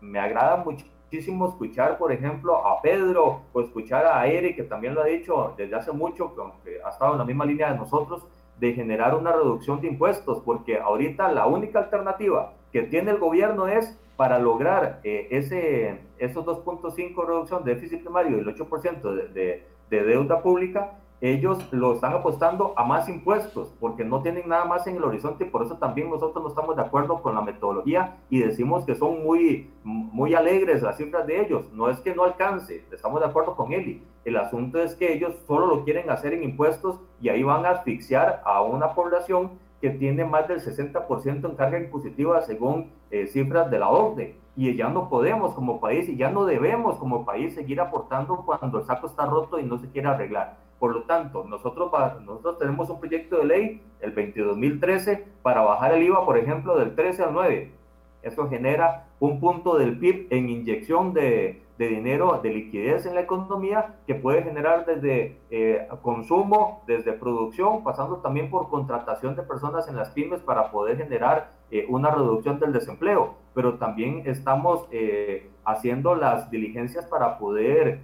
me 0.00 0.18
agrada 0.18 0.58
muchísimo 0.58 1.48
escuchar, 1.48 1.98
por 1.98 2.12
ejemplo, 2.12 2.66
a 2.66 2.80
Pedro 2.82 3.42
o 3.52 3.60
escuchar 3.60 4.06
a 4.06 4.26
Eric, 4.26 4.56
que 4.56 4.62
también 4.64 4.94
lo 4.94 5.02
ha 5.02 5.06
dicho 5.06 5.54
desde 5.56 5.74
hace 5.74 5.92
mucho, 5.92 6.34
que 6.64 6.80
ha 6.84 6.90
estado 6.90 7.12
en 7.12 7.18
la 7.18 7.24
misma 7.24 7.46
línea 7.46 7.72
de 7.72 7.78
nosotros, 7.78 8.22
de 8.58 8.72
generar 8.72 9.14
una 9.14 9.32
reducción 9.32 9.80
de 9.80 9.88
impuestos, 9.88 10.42
porque 10.44 10.78
ahorita 10.78 11.30
la 11.32 11.46
única 11.46 11.80
alternativa 11.80 12.52
que 12.72 12.82
tiene 12.82 13.10
el 13.10 13.18
gobierno 13.18 13.68
es 13.68 13.98
para 14.16 14.38
lograr 14.38 15.00
eh, 15.04 15.28
ese, 15.30 16.00
esos 16.18 16.44
2.5 16.44 17.26
reducción 17.26 17.64
de 17.64 17.74
déficit 17.74 18.00
primario 18.00 18.38
y 18.38 18.40
el 18.40 18.46
8% 18.46 19.14
de, 19.14 19.28
de, 19.28 19.66
de 19.90 20.04
deuda 20.04 20.42
pública, 20.42 20.92
ellos 21.20 21.72
lo 21.72 21.94
están 21.94 22.12
apostando 22.12 22.74
a 22.76 22.84
más 22.84 23.08
impuestos 23.08 23.72
porque 23.80 24.04
no 24.04 24.20
tienen 24.20 24.48
nada 24.48 24.66
más 24.66 24.86
en 24.86 24.96
el 24.96 25.04
horizonte 25.04 25.46
por 25.46 25.64
eso 25.64 25.78
también 25.78 26.10
nosotros 26.10 26.42
no 26.42 26.50
estamos 26.50 26.76
de 26.76 26.82
acuerdo 26.82 27.22
con 27.22 27.34
la 27.34 27.40
metodología 27.40 28.16
y 28.28 28.40
decimos 28.40 28.84
que 28.84 28.94
son 28.94 29.22
muy, 29.22 29.70
muy 29.82 30.34
alegres 30.34 30.82
las 30.82 30.98
cifras 30.98 31.26
de 31.26 31.40
ellos. 31.40 31.72
No 31.72 31.88
es 31.88 32.00
que 32.00 32.14
no 32.14 32.24
alcance, 32.24 32.84
estamos 32.92 33.20
de 33.20 33.26
acuerdo 33.26 33.56
con 33.56 33.72
Eli. 33.72 34.02
El 34.24 34.36
asunto 34.36 34.78
es 34.78 34.94
que 34.94 35.12
ellos 35.12 35.34
solo 35.46 35.66
lo 35.66 35.84
quieren 35.84 36.10
hacer 36.10 36.34
en 36.34 36.42
impuestos 36.42 37.00
y 37.20 37.28
ahí 37.28 37.42
van 37.42 37.64
a 37.64 37.70
asfixiar 37.70 38.42
a 38.44 38.60
una 38.62 38.94
población 38.94 39.52
que 39.80 39.90
tiene 39.90 40.24
más 40.24 40.48
del 40.48 40.60
60% 40.60 41.48
en 41.48 41.56
carga 41.56 41.78
impositiva 41.78 42.40
según 42.42 42.90
eh, 43.10 43.26
cifras 43.26 43.70
de 43.70 43.78
la 43.78 43.88
OCDE. 43.88 44.36
Y 44.56 44.74
ya 44.74 44.88
no 44.88 45.08
podemos 45.08 45.54
como 45.54 45.80
país 45.80 46.08
y 46.08 46.16
ya 46.16 46.30
no 46.30 46.44
debemos 46.46 46.96
como 46.96 47.24
país 47.24 47.54
seguir 47.54 47.80
aportando 47.80 48.42
cuando 48.44 48.78
el 48.78 48.84
saco 48.84 49.06
está 49.06 49.26
roto 49.26 49.58
y 49.58 49.64
no 49.64 49.78
se 49.78 49.88
quiere 49.90 50.08
arreglar. 50.08 50.65
Por 50.78 50.94
lo 50.94 51.02
tanto, 51.02 51.44
nosotros, 51.44 51.90
nosotros 52.24 52.58
tenemos 52.58 52.90
un 52.90 53.00
proyecto 53.00 53.38
de 53.38 53.44
ley, 53.44 53.82
el 54.00 54.14
22.013, 54.14 55.24
para 55.42 55.62
bajar 55.62 55.94
el 55.94 56.02
IVA, 56.02 56.24
por 56.24 56.36
ejemplo, 56.36 56.76
del 56.76 56.94
13 56.94 57.24
al 57.24 57.32
9. 57.32 57.72
Eso 58.22 58.48
genera 58.48 59.06
un 59.20 59.40
punto 59.40 59.78
del 59.78 59.98
PIB 59.98 60.26
en 60.30 60.48
inyección 60.50 61.14
de, 61.14 61.62
de 61.78 61.88
dinero, 61.88 62.40
de 62.42 62.50
liquidez 62.50 63.06
en 63.06 63.14
la 63.14 63.20
economía, 63.20 63.96
que 64.06 64.14
puede 64.14 64.42
generar 64.42 64.86
desde 64.86 65.38
eh, 65.50 65.88
consumo, 66.02 66.82
desde 66.86 67.12
producción, 67.12 67.84
pasando 67.84 68.16
también 68.16 68.50
por 68.50 68.68
contratación 68.68 69.36
de 69.36 69.42
personas 69.42 69.88
en 69.88 69.96
las 69.96 70.10
pymes 70.10 70.40
para 70.40 70.70
poder 70.70 70.96
generar 70.96 71.52
eh, 71.70 71.86
una 71.88 72.10
reducción 72.10 72.58
del 72.58 72.72
desempleo. 72.72 73.34
Pero 73.54 73.74
también 73.74 74.22
estamos 74.26 74.86
eh, 74.90 75.50
haciendo 75.64 76.14
las 76.14 76.50
diligencias 76.50 77.06
para 77.06 77.38
poder, 77.38 78.00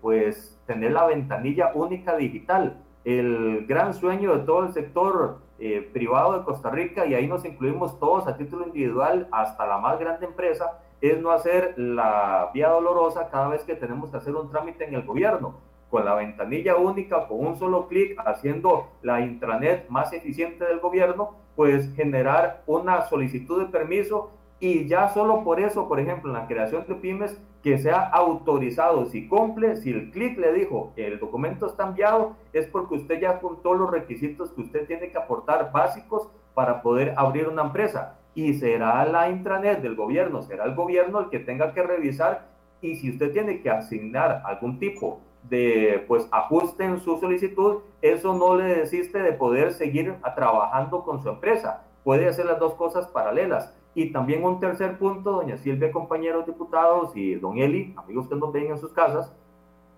pues, 0.00 0.60
tener 0.66 0.92
la 0.92 1.06
ventanilla 1.06 1.72
única 1.74 2.16
digital, 2.16 2.82
el 3.04 3.66
gran 3.66 3.94
sueño 3.94 4.36
de 4.36 4.44
todo 4.44 4.64
el 4.64 4.72
sector 4.72 5.38
eh, 5.58 5.88
privado 5.92 6.38
de 6.38 6.44
Costa 6.44 6.70
Rica, 6.70 7.06
y 7.06 7.14
ahí 7.14 7.26
nos 7.26 7.44
incluimos 7.44 7.98
todos 7.98 8.26
a 8.26 8.36
título 8.36 8.66
individual, 8.66 9.28
hasta 9.32 9.66
la 9.66 9.78
más 9.78 9.98
grande 9.98 10.26
empresa, 10.26 10.80
es 11.00 11.20
no 11.20 11.30
hacer 11.30 11.74
la 11.76 12.50
vía 12.52 12.68
dolorosa 12.68 13.28
cada 13.30 13.48
vez 13.48 13.62
que 13.64 13.74
tenemos 13.74 14.10
que 14.10 14.16
hacer 14.16 14.34
un 14.34 14.50
trámite 14.50 14.84
en 14.84 14.94
el 14.94 15.02
gobierno. 15.02 15.60
Con 15.90 16.04
la 16.04 16.14
ventanilla 16.14 16.76
única, 16.76 17.26
con 17.28 17.46
un 17.46 17.56
solo 17.56 17.88
clic, 17.88 18.18
haciendo 18.26 18.88
la 19.02 19.20
intranet 19.20 19.88
más 19.88 20.12
eficiente 20.12 20.64
del 20.64 20.80
gobierno, 20.80 21.36
pues 21.56 21.94
generar 21.94 22.62
una 22.66 23.02
solicitud 23.02 23.60
de 23.60 23.66
permiso 23.66 24.30
y 24.60 24.86
ya 24.86 25.08
solo 25.08 25.44
por 25.44 25.60
eso, 25.60 25.88
por 25.88 26.00
ejemplo, 26.00 26.30
en 26.30 26.40
la 26.40 26.46
creación 26.46 26.84
de 26.86 26.94
pymes, 26.94 27.40
que 27.62 27.78
sea 27.78 28.08
autorizado. 28.08 29.06
Si 29.06 29.28
cumple, 29.28 29.76
si 29.76 29.90
el 29.90 30.10
clic 30.10 30.38
le 30.38 30.52
dijo 30.52 30.92
el 30.96 31.18
documento 31.18 31.66
está 31.66 31.88
enviado, 31.88 32.36
es 32.52 32.66
porque 32.66 32.94
usted 32.94 33.20
ya 33.20 33.40
todos 33.40 33.78
los 33.78 33.90
requisitos 33.90 34.52
que 34.52 34.62
usted 34.62 34.86
tiene 34.86 35.10
que 35.10 35.18
aportar 35.18 35.72
básicos 35.72 36.28
para 36.54 36.82
poder 36.82 37.14
abrir 37.16 37.48
una 37.48 37.62
empresa. 37.62 38.18
Y 38.34 38.54
será 38.54 39.04
la 39.04 39.30
intranet 39.30 39.80
del 39.80 39.96
gobierno, 39.96 40.42
será 40.42 40.64
el 40.64 40.74
gobierno 40.74 41.20
el 41.20 41.28
que 41.28 41.40
tenga 41.40 41.72
que 41.72 41.82
revisar. 41.82 42.46
Y 42.80 42.94
si 42.96 43.10
usted 43.10 43.32
tiene 43.32 43.60
que 43.60 43.70
asignar 43.70 44.42
algún 44.44 44.78
tipo 44.78 45.20
de 45.42 46.04
pues 46.06 46.28
ajuste 46.30 46.84
en 46.84 47.00
su 47.00 47.18
solicitud, 47.18 47.78
eso 48.02 48.34
no 48.34 48.56
le 48.56 48.76
desiste 48.76 49.18
de 49.20 49.32
poder 49.32 49.72
seguir 49.72 50.14
trabajando 50.36 51.02
con 51.02 51.22
su 51.22 51.28
empresa. 51.28 51.84
Puede 52.04 52.28
hacer 52.28 52.46
las 52.46 52.58
dos 52.58 52.74
cosas 52.74 53.08
paralelas 53.08 53.74
y 53.98 54.12
también 54.12 54.44
un 54.44 54.60
tercer 54.60 54.96
punto, 54.96 55.32
doña 55.32 55.56
Silvia, 55.56 55.90
compañeros 55.90 56.46
diputados, 56.46 57.16
y 57.16 57.34
don 57.34 57.58
Eli, 57.58 57.94
amigos 57.96 58.28
que 58.28 58.36
nos 58.36 58.52
ven 58.52 58.68
en 58.68 58.78
sus 58.78 58.92
casas, 58.92 59.34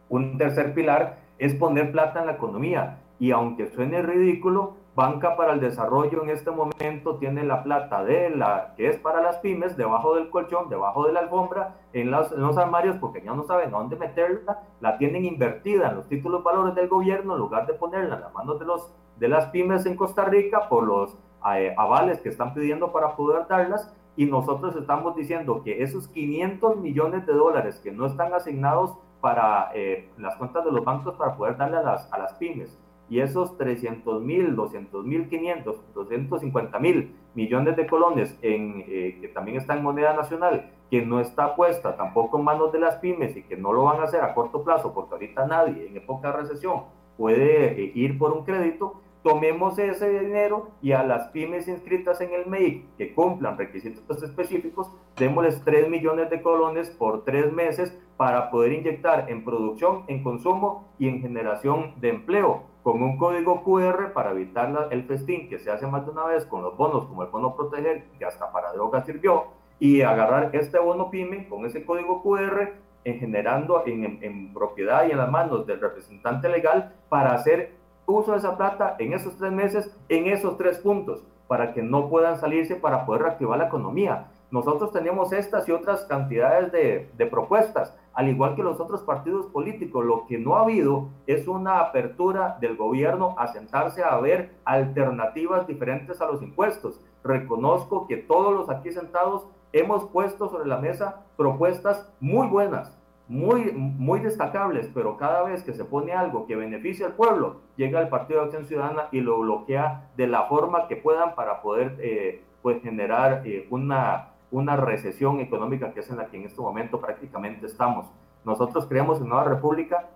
Un 0.08 0.38
tercer 0.38 0.72
pilar 0.72 1.18
es 1.38 1.54
poner 1.54 1.92
plata 1.92 2.20
en 2.20 2.26
la 2.26 2.32
economía. 2.32 2.98
Y 3.18 3.30
aunque 3.30 3.66
suene 3.66 4.00
ridículo, 4.00 4.72
Banca 4.96 5.36
para 5.36 5.52
el 5.52 5.60
Desarrollo 5.60 6.22
en 6.22 6.30
este 6.30 6.50
momento 6.50 7.16
tiene 7.16 7.44
la 7.44 7.62
plata 7.62 8.02
de 8.02 8.30
la 8.30 8.72
que 8.76 8.88
es 8.88 8.98
para 8.98 9.20
las 9.20 9.36
pymes 9.36 9.76
debajo 9.76 10.14
del 10.14 10.30
colchón, 10.30 10.70
debajo 10.70 11.06
de 11.06 11.12
la 11.12 11.20
alfombra, 11.20 11.76
en, 11.92 12.10
los 12.10 12.56
armarios, 12.56 12.96
porque 12.96 13.22
ya 13.22 13.34
no 13.34 13.44
saben 13.44 13.70
dónde 13.70 13.96
meterla, 13.96 14.62
la 14.80 14.96
tienen 14.96 15.26
invertida 15.26 15.90
en 15.90 15.96
los 15.96 16.08
títulos 16.08 16.42
valores 16.42 16.74
del 16.74 16.88
gobierno 16.88 17.34
en 17.34 17.38
lugar 17.38 17.66
de 17.66 17.74
ponerla 17.74 18.14
en 18.14 18.22
las 18.22 18.32
manos 18.32 18.58
de, 18.58 18.64
los, 18.64 18.94
de 19.18 19.28
las 19.28 19.46
pymes 19.50 19.84
en 19.84 19.94
Costa 19.94 20.24
Rica 20.24 20.68
por 20.70 20.84
los 20.84 21.18
eh, 21.56 21.74
avales 21.76 22.20
que 22.20 22.28
están 22.28 22.54
pidiendo 22.54 22.92
para 22.92 23.16
poder 23.16 23.46
darlas. 23.48 23.92
Y 24.16 24.26
nosotros 24.26 24.76
estamos 24.76 25.16
diciendo 25.16 25.62
que 25.62 25.82
esos 25.82 26.08
500 26.08 26.76
millones 26.76 27.26
de 27.26 27.32
dólares 27.32 27.80
que 27.82 27.92
no 27.92 28.06
están 28.06 28.34
asignados 28.34 28.96
para 29.20 29.70
eh, 29.74 30.10
las 30.18 30.36
cuentas 30.36 30.64
de 30.64 30.72
los 30.72 30.84
bancos 30.84 31.14
para 31.14 31.36
poder 31.36 31.56
darle 31.56 31.78
a 31.78 31.82
las, 31.82 32.12
a 32.12 32.18
las 32.18 32.34
pymes 32.34 32.78
y 33.10 33.18
esos 33.18 33.58
300 33.58 34.22
mil, 34.22 34.54
200 34.54 35.04
mil, 35.04 35.28
500, 35.28 35.94
250 35.94 36.78
mil 36.78 37.12
millones 37.34 37.76
de 37.76 37.86
colones 37.88 38.38
en, 38.40 38.84
eh, 38.86 39.18
que 39.20 39.28
también 39.28 39.56
está 39.56 39.76
en 39.76 39.82
moneda 39.82 40.14
nacional, 40.14 40.70
que 40.90 41.04
no 41.04 41.20
está 41.20 41.56
puesta 41.56 41.96
tampoco 41.96 42.38
en 42.38 42.44
manos 42.44 42.72
de 42.72 42.78
las 42.78 42.96
pymes 42.96 43.36
y 43.36 43.42
que 43.42 43.56
no 43.56 43.72
lo 43.72 43.84
van 43.84 44.00
a 44.00 44.04
hacer 44.04 44.22
a 44.22 44.32
corto 44.32 44.62
plazo, 44.62 44.94
porque 44.94 45.14
ahorita 45.14 45.44
nadie 45.46 45.88
en 45.88 45.96
época 45.96 46.30
de 46.30 46.36
recesión 46.38 46.84
puede 47.18 47.82
eh, 47.82 47.92
ir 47.96 48.16
por 48.16 48.30
un 48.30 48.44
crédito, 48.44 49.00
tomemos 49.22 49.78
ese 49.78 50.20
dinero 50.20 50.70
y 50.80 50.92
a 50.92 51.02
las 51.02 51.28
pymes 51.28 51.68
inscritas 51.68 52.20
en 52.20 52.32
el 52.32 52.46
MEIC 52.46 52.96
que 52.96 53.14
cumplan 53.14 53.58
requisitos 53.58 54.22
específicos, 54.22 54.90
démosles 55.16 55.62
3 55.64 55.88
millones 55.88 56.30
de 56.30 56.42
colones 56.42 56.90
por 56.90 57.24
tres 57.24 57.52
meses 57.52 57.96
para 58.16 58.50
poder 58.50 58.72
inyectar 58.72 59.30
en 59.30 59.44
producción, 59.44 60.04
en 60.08 60.22
consumo 60.22 60.88
y 60.98 61.08
en 61.08 61.20
generación 61.20 61.94
de 62.00 62.10
empleo 62.10 62.64
con 62.82 63.02
un 63.02 63.18
código 63.18 63.62
QR 63.62 64.12
para 64.12 64.30
evitar 64.30 64.88
el 64.90 65.04
festín 65.04 65.48
que 65.48 65.58
se 65.58 65.70
hace 65.70 65.86
más 65.86 66.04
de 66.06 66.12
una 66.12 66.24
vez 66.24 66.46
con 66.46 66.62
los 66.62 66.76
bonos, 66.76 67.06
como 67.06 67.22
el 67.22 67.28
bono 67.28 67.54
proteger, 67.54 68.04
que 68.18 68.24
hasta 68.24 68.50
para 68.52 68.72
drogas 68.72 69.04
sirvió, 69.04 69.48
y 69.78 70.02
agarrar 70.02 70.50
este 70.54 70.78
bono 70.78 71.10
PYME 71.10 71.48
con 71.48 71.64
ese 71.66 71.84
código 71.84 72.22
QR 72.22 72.74
en 73.04 73.18
generando 73.18 73.82
en, 73.86 74.18
en, 74.22 74.52
propiedad 74.52 75.06
y 75.06 75.12
en 75.12 75.18
las 75.18 75.30
manos 75.30 75.66
del 75.66 75.80
representante 75.80 76.48
legal 76.48 76.94
para 77.08 77.32
hacer 77.32 77.72
uso 78.06 78.32
de 78.32 78.38
esa 78.38 78.56
plata 78.56 78.96
en 78.98 79.12
esos 79.12 79.36
tres 79.36 79.52
meses, 79.52 79.96
en 80.08 80.26
esos 80.26 80.56
tres 80.56 80.78
puntos, 80.78 81.22
para 81.48 81.72
que 81.72 81.82
no 81.82 82.08
puedan 82.08 82.38
salirse 82.38 82.76
para 82.76 83.06
poder 83.06 83.22
reactivar 83.22 83.58
la 83.58 83.66
economía. 83.66 84.28
Nosotros 84.50 84.92
tenemos 84.92 85.32
estas 85.32 85.68
y 85.68 85.72
otras 85.72 86.04
cantidades 86.04 86.72
de, 86.72 87.10
de 87.16 87.26
propuestas 87.26 87.96
al 88.12 88.28
igual 88.28 88.54
que 88.54 88.62
los 88.62 88.80
otros 88.80 89.02
partidos 89.02 89.46
políticos. 89.46 90.04
Lo 90.04 90.26
que 90.26 90.38
no 90.38 90.56
ha 90.56 90.62
habido 90.62 91.08
es 91.26 91.48
una 91.48 91.80
apertura 91.80 92.58
del 92.60 92.76
gobierno 92.76 93.34
a 93.38 93.46
sentarse 93.48 94.02
a 94.02 94.18
ver 94.18 94.56
alternativas 94.64 95.66
diferentes 95.66 96.20
a 96.20 96.26
los 96.26 96.42
impuestos. 96.42 97.00
Reconozco 97.22 98.06
que 98.06 98.16
todos 98.16 98.52
los 98.52 98.70
aquí 98.70 98.90
sentados 98.92 99.46
hemos 99.72 100.04
puesto 100.06 100.48
sobre 100.48 100.68
la 100.68 100.78
mesa 100.78 101.22
propuestas 101.36 102.12
muy 102.20 102.48
buenas, 102.48 102.99
muy, 103.30 103.72
muy 103.72 104.20
destacables, 104.20 104.90
pero 104.92 105.16
cada 105.16 105.42
vez 105.44 105.62
que 105.62 105.72
se 105.72 105.84
pone 105.84 106.12
algo 106.12 106.46
que 106.46 106.56
beneficia 106.56 107.06
al 107.06 107.14
pueblo, 107.14 107.60
llega 107.76 108.00
el 108.00 108.08
Partido 108.08 108.40
de 108.40 108.46
Acción 108.46 108.66
Ciudadana 108.66 109.08
y 109.12 109.20
lo 109.20 109.38
bloquea 109.38 110.10
de 110.16 110.26
la 110.26 110.44
forma 110.44 110.88
que 110.88 110.96
puedan 110.96 111.34
para 111.34 111.62
poder 111.62 111.96
eh, 112.00 112.42
pues 112.60 112.82
generar 112.82 113.46
eh, 113.46 113.66
una 113.70 114.30
una 114.50 114.76
recesión 114.76 115.40
económica 115.40 115.92
que 115.92 116.00
es 116.00 116.10
en 116.10 116.16
la 116.16 116.26
que 116.26 116.36
en 116.36 116.44
este 116.44 116.60
momento 116.60 117.00
prácticamente 117.00 117.66
estamos. 117.66 118.06
Nosotros 118.44 118.86
creemos 118.86 119.20
en 119.20 119.28
Nueva 119.28 119.44
República 119.44 120.08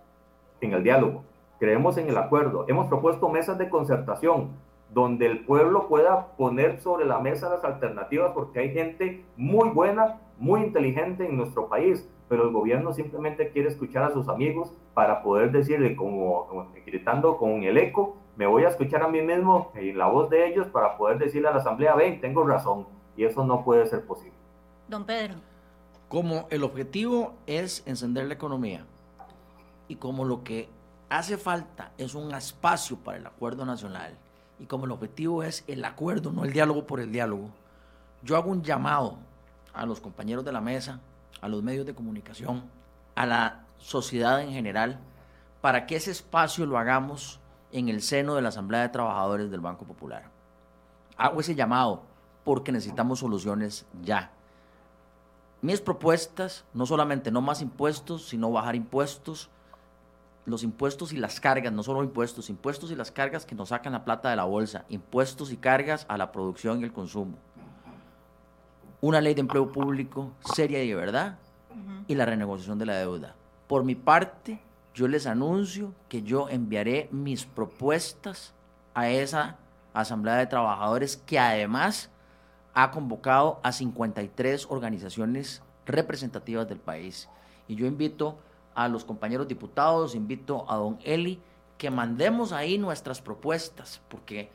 en 0.61 0.73
el 0.73 0.83
diálogo, 0.83 1.25
creemos 1.59 1.97
en 1.99 2.09
el 2.09 2.17
acuerdo, 2.17 2.65
hemos 2.69 2.87
propuesto 2.89 3.29
mesas 3.29 3.59
de 3.59 3.69
concertación 3.69 4.51
donde 4.91 5.27
el 5.27 5.45
pueblo 5.45 5.89
pueda 5.89 6.29
poner 6.37 6.81
sobre 6.81 7.05
la 7.05 7.19
mesa 7.19 7.49
las 7.49 7.65
alternativas 7.65 8.33
porque 8.33 8.61
hay 8.61 8.71
gente 8.71 9.25
muy 9.37 9.69
buena, 9.71 10.21
muy 10.39 10.62
inteligente 10.62 11.27
en 11.27 11.37
nuestro 11.37 11.69
país, 11.69 12.09
pero 12.29 12.45
el 12.45 12.53
gobierno 12.53 12.93
simplemente 12.93 13.51
quiere 13.51 13.68
escuchar 13.68 14.05
a 14.05 14.12
sus 14.12 14.29
amigos 14.29 14.72
para 14.95 15.22
poder 15.22 15.53
decirle 15.53 15.97
como, 15.97 16.68
gritando 16.87 17.37
con 17.37 17.62
el 17.62 17.77
eco, 17.77 18.16
me 18.37 18.47
voy 18.47 18.64
a 18.64 18.68
escuchar 18.68 19.03
a 19.03 19.09
mí 19.09 19.20
mismo 19.20 19.70
en 19.75 19.97
la 19.97 20.07
voz 20.07 20.31
de 20.31 20.49
ellos 20.49 20.66
para 20.68 20.97
poder 20.97 21.18
decirle 21.18 21.49
a 21.49 21.53
la 21.53 21.59
asamblea, 21.59 21.95
ven, 21.95 22.20
tengo 22.20 22.45
razón 22.47 22.87
y 23.16 23.25
eso 23.25 23.45
no 23.45 23.64
puede 23.64 23.87
ser 23.87 24.05
posible. 24.05 24.35
Don 24.89 25.05
Pedro. 25.05 25.35
Como 26.09 26.47
el 26.51 26.62
objetivo 26.62 27.35
es 27.47 27.83
encender 27.87 28.27
la 28.27 28.35
economía 28.35 28.85
y 29.89 29.97
como 29.97 30.25
lo 30.25 30.45
que 30.45 30.68
hace 31.09 31.37
falta 31.39 31.93
es 31.99 32.14
un 32.14 32.33
espacio 32.35 32.97
para 32.97 33.18
el 33.18 33.27
acuerdo 33.27 33.64
nacional 33.64 34.16
y 34.59 34.66
como 34.66 34.85
el 34.85 34.93
objetivo 34.93 35.43
es 35.43 35.64
el 35.66 35.85
acuerdo, 35.85 36.31
no 36.31 36.45
el 36.45 36.53
diálogo 36.53 36.87
por 36.87 37.01
el 37.01 37.11
diálogo, 37.11 37.49
yo 38.22 38.37
hago 38.37 38.51
un 38.51 38.62
llamado 38.62 39.16
a 39.72 39.85
los 39.87 40.01
compañeros 40.01 40.45
de 40.45 40.53
la 40.53 40.61
mesa, 40.61 41.01
a 41.41 41.49
los 41.49 41.62
medios 41.62 41.87
de 41.87 41.95
comunicación, 41.95 42.64
a 43.14 43.26
la 43.26 43.64
sociedad 43.78 44.41
en 44.41 44.53
general, 44.53 44.99
para 45.61 45.87
que 45.87 45.97
ese 45.97 46.11
espacio 46.11 46.66
lo 46.66 46.78
hagamos 46.78 47.41
en 47.72 47.89
el 47.89 48.03
seno 48.03 48.35
de 48.35 48.43
la 48.43 48.51
Asamblea 48.51 48.82
de 48.82 48.89
Trabajadores 48.91 49.51
del 49.51 49.61
Banco 49.61 49.85
Popular. 49.85 50.30
Hago 51.16 51.41
ese 51.41 51.55
llamado 51.55 52.03
porque 52.45 52.72
necesitamos 52.72 53.20
soluciones 53.20 53.87
ya. 54.03 54.30
Mis 55.62 55.80
propuestas, 55.80 56.64
no 56.74 56.87
solamente 56.87 57.30
no 57.30 57.41
más 57.41 57.62
impuestos, 57.62 58.28
sino 58.28 58.51
bajar 58.51 58.76
impuestos, 58.76 59.49
los 60.47 60.62
impuestos 60.62 61.12
y 61.12 61.16
las 61.16 61.41
cargas, 61.41 61.72
no 61.72 61.82
solo 61.82 62.03
impuestos, 62.03 62.51
impuestos 62.51 62.91
y 62.91 62.97
las 62.97 63.11
cargas 63.11 63.47
que 63.47 63.55
nos 63.55 63.70
sacan 63.70 63.95
la 63.95 64.05
plata 64.05 64.28
de 64.28 64.37
la 64.37 64.45
bolsa, 64.45 64.85
impuestos 64.89 65.51
y 65.51 65.57
cargas 65.57 66.05
a 66.09 66.18
la 66.18 66.32
producción 66.32 66.80
y 66.80 66.85
el 66.85 66.93
consumo. 66.93 67.39
Una 69.05 69.21
ley 69.21 69.35
de 69.35 69.43
empleo 69.43 69.71
público 69.71 70.33
seria 70.55 70.83
y 70.83 70.89
de 70.89 70.95
verdad 70.95 71.37
y 72.09 72.15
la 72.15 72.25
renegociación 72.25 72.79
de 72.79 72.87
la 72.87 72.97
deuda. 72.97 73.35
Por 73.67 73.85
mi 73.85 73.95
parte, 73.95 74.63
yo 74.95 75.09
les 75.09 75.27
anuncio 75.27 75.93
que 76.09 76.23
yo 76.23 76.49
enviaré 76.49 77.11
mis 77.13 77.45
propuestas 77.45 78.55
a 78.95 79.11
esa 79.11 79.59
Asamblea 79.93 80.37
de 80.37 80.47
Trabajadores 80.47 81.19
que 81.19 81.39
además 81.39 82.09
ha 82.73 82.91
convocado 82.93 83.61
a 83.63 83.73
53 83.73 84.69
organizaciones 84.71 85.61
representativas 85.85 86.67
del 86.67 86.79
país. 86.79 87.29
Y 87.69 87.75
yo 87.75 87.85
invito 87.85 88.39
a 88.75 88.89
los 88.89 89.05
compañeros 89.05 89.49
diputados, 89.49 90.15
invito 90.15 90.65
a 90.67 90.77
don 90.77 90.99
Eli, 91.05 91.43
que 91.77 91.91
mandemos 91.91 92.53
ahí 92.53 92.79
nuestras 92.79 93.21
propuestas, 93.21 94.01
porque 94.09 94.49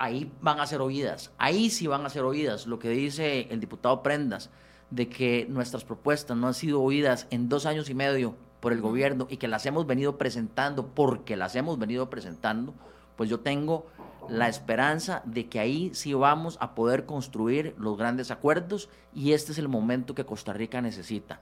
ahí 0.00 0.32
van 0.40 0.58
a 0.60 0.66
ser 0.66 0.80
oídas, 0.80 1.30
ahí 1.36 1.68
sí 1.70 1.86
van 1.86 2.04
a 2.06 2.10
ser 2.10 2.24
oídas. 2.24 2.66
Lo 2.66 2.78
que 2.78 2.88
dice 2.88 3.46
el 3.50 3.60
diputado 3.60 4.02
Prendas, 4.02 4.50
de 4.90 5.08
que 5.08 5.46
nuestras 5.48 5.84
propuestas 5.84 6.36
no 6.36 6.48
han 6.48 6.54
sido 6.54 6.82
oídas 6.82 7.26
en 7.30 7.48
dos 7.48 7.66
años 7.66 7.90
y 7.90 7.94
medio 7.94 8.34
por 8.60 8.72
el 8.72 8.80
gobierno 8.80 9.26
y 9.30 9.36
que 9.36 9.46
las 9.46 9.66
hemos 9.66 9.86
venido 9.86 10.18
presentando 10.18 10.88
porque 10.88 11.36
las 11.36 11.54
hemos 11.54 11.78
venido 11.78 12.10
presentando, 12.10 12.74
pues 13.16 13.28
yo 13.28 13.40
tengo 13.40 13.86
la 14.28 14.48
esperanza 14.48 15.22
de 15.26 15.48
que 15.48 15.60
ahí 15.60 15.90
sí 15.94 16.14
vamos 16.14 16.56
a 16.60 16.74
poder 16.74 17.04
construir 17.04 17.74
los 17.78 17.96
grandes 17.98 18.30
acuerdos 18.30 18.88
y 19.14 19.32
este 19.32 19.52
es 19.52 19.58
el 19.58 19.68
momento 19.68 20.14
que 20.14 20.24
Costa 20.24 20.52
Rica 20.52 20.80
necesita. 20.80 21.40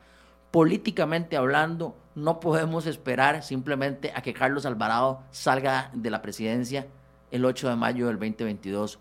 Políticamente 0.51 1.37
hablando, 1.37 1.97
no 2.15 2.41
podemos 2.41 2.87
esperar 2.87 3.43
simplemente 3.43 4.13
a 4.15 4.23
que 4.23 4.33
Carlos 4.33 4.67
Alvarado 4.67 5.21
salga 5.31 5.91
de 5.93 6.11
la 6.11 6.23
presidencia 6.23 6.87
el 7.31 7.45
8 7.45 7.69
de 7.69 7.77
mayo 7.77 8.07
del 8.07 8.19
2022. 8.19 8.99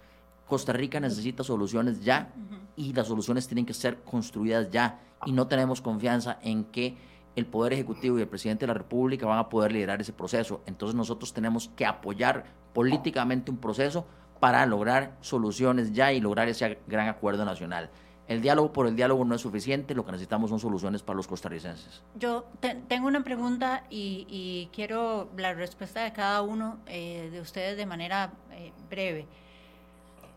Costa 0.48 0.74
Rica 0.74 1.00
necesita 1.00 1.44
soluciones 1.44 2.04
ya 2.04 2.34
y 2.76 2.94
las 2.94 3.08
soluciones 3.08 3.48
tienen 3.48 3.66
que 3.66 3.74
ser 3.74 4.02
construidas 4.04 4.72
ya 4.72 5.00
y 5.26 5.32
no 5.32 5.48
tenemos 5.48 5.82
confianza 5.82 6.40
en 6.42 6.66
que 6.66 6.96
el 7.36 7.46
Poder 7.46 7.74
Ejecutivo 7.74 8.18
y 8.18 8.22
el 8.22 8.28
Presidente 8.28 8.66
de 8.66 8.68
la 8.68 8.74
República 8.74 9.28
van 9.28 9.40
a 9.40 9.50
poder 9.50 9.72
liderar 9.72 10.02
ese 10.02 10.14
proceso. 10.14 10.62
Entonces 10.66 10.96
nosotros 10.96 11.34
tenemos 11.34 11.70
que 11.76 11.86
apoyar 11.86 12.46
políticamente 12.74 13.52
un 13.52 13.58
proceso 13.58 14.06
para 14.40 14.66
lograr 14.66 15.18
soluciones 15.22 15.94
ya 15.94 16.14
y 16.14 16.22
lograr 16.22 16.48
ese 16.48 16.80
gran 16.88 17.10
acuerdo 17.10 17.46
nacional. 17.46 17.90
El 18.28 18.42
diálogo 18.42 18.74
por 18.74 18.88
el 18.88 18.96
diálogo 18.96 19.24
no 19.24 19.36
es 19.36 19.42
suficiente, 19.42 19.96
lo 19.96 20.06
que 20.06 20.12
necesitamos 20.12 20.50
son 20.50 20.60
soluciones 20.60 21.02
para 21.02 21.16
los 21.16 21.28
costarricenses. 21.28 22.02
Yo 22.16 22.46
tengo 22.88 23.08
una 23.08 23.24
pregunta 23.24 23.84
y, 23.90 24.70
quiero 24.74 25.30
la 25.38 25.54
respuesta 25.54 26.04
de 26.04 26.12
cada 26.12 26.42
uno 26.42 26.78
eh, 26.88 27.30
de 27.32 27.40
ustedes 27.40 27.78
de 27.78 27.86
manera 27.86 28.34
eh, 28.52 28.74
breve. 28.90 29.28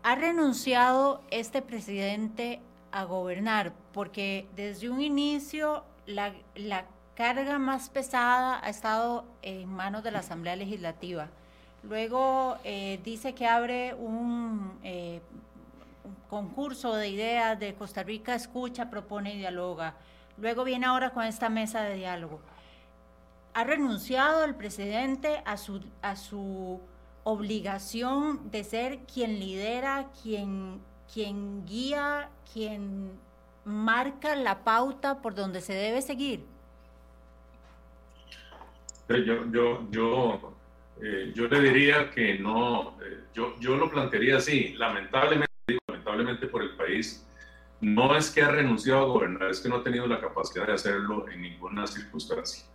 ¿Ha 0.03 0.15
renunciado 0.15 1.21
este 1.31 1.61
presidente 1.61 2.61
a 2.91 3.03
gobernar? 3.03 3.73
Porque 3.93 4.47
desde 4.55 4.89
un 4.89 5.01
inicio 5.01 5.83
la, 6.05 6.33
carga 7.13 7.59
más 7.59 7.89
pesada 7.89 8.65
ha 8.65 8.69
estado 8.69 9.25
en 9.41 9.67
manos 9.67 10.01
de 10.03 10.11
la 10.11 10.19
Asamblea 10.19 10.55
Legislativa. 10.55 11.27
Luego 11.83 12.57
eh, 12.63 12.99
dice 13.03 13.33
que 13.33 13.45
abre 13.45 13.93
un, 13.93 14.79
un, 14.81 15.21
concurso 16.29 16.95
de 16.95 17.09
ideas 17.09 17.59
de 17.59 17.73
Costa 17.75 18.03
Rica 18.03 18.35
Escucha, 18.35 18.89
propone 18.89 19.33
y 19.33 19.37
dialoga. 19.37 19.95
Luego 20.37 20.63
viene 20.63 20.85
ahora 20.85 21.11
con 21.11 21.23
esta 21.23 21.49
mesa 21.49 21.81
de 21.81 21.95
diálogo. 21.95 22.41
¿Ha 23.53 23.63
renunciado 23.63 24.43
el 24.45 24.55
presidente 24.55 25.41
a 25.45 25.57
su, 25.57 25.83
a 26.01 26.15
su 26.15 26.79
obligación 27.23 28.49
de 28.49 28.63
ser 28.63 28.99
quien 28.99 29.39
lidera, 29.39 30.09
quien, 30.23 30.79
quien 31.13 31.65
guía, 31.65 32.29
quien 32.53 33.11
marca 33.65 34.35
la 34.35 34.63
pauta 34.63 35.21
por 35.21 35.35
donde 35.35 35.61
se 35.61 35.73
debe 35.73 36.01
seguir? 36.01 36.45
Yo, 39.09 39.51
yo, 39.51 39.87
yo, 39.91 40.53
eh, 41.01 41.33
yo 41.35 41.47
le 41.47 41.59
diría 41.59 42.09
que 42.11 42.39
no, 42.39 42.95
eh, 43.01 43.25
yo, 43.33 43.59
yo 43.59 43.75
lo 43.75 43.91
plantearía 43.91 44.37
así, 44.37 44.73
lamentablemente, 44.77 45.50
por 46.35 46.61
el 46.61 46.75
país, 46.75 47.25
no 47.81 48.15
es 48.15 48.29
que 48.29 48.43
ha 48.43 48.51
renunciado 48.51 49.01
a 49.01 49.05
gobernar, 49.05 49.49
es 49.49 49.59
que 49.59 49.69
no 49.69 49.77
ha 49.77 49.83
tenido 49.83 50.05
la 50.07 50.21
capacidad 50.21 50.67
de 50.67 50.73
hacerlo 50.73 51.25
en 51.29 51.41
ninguna 51.41 51.87
circunstancia. 51.87 52.65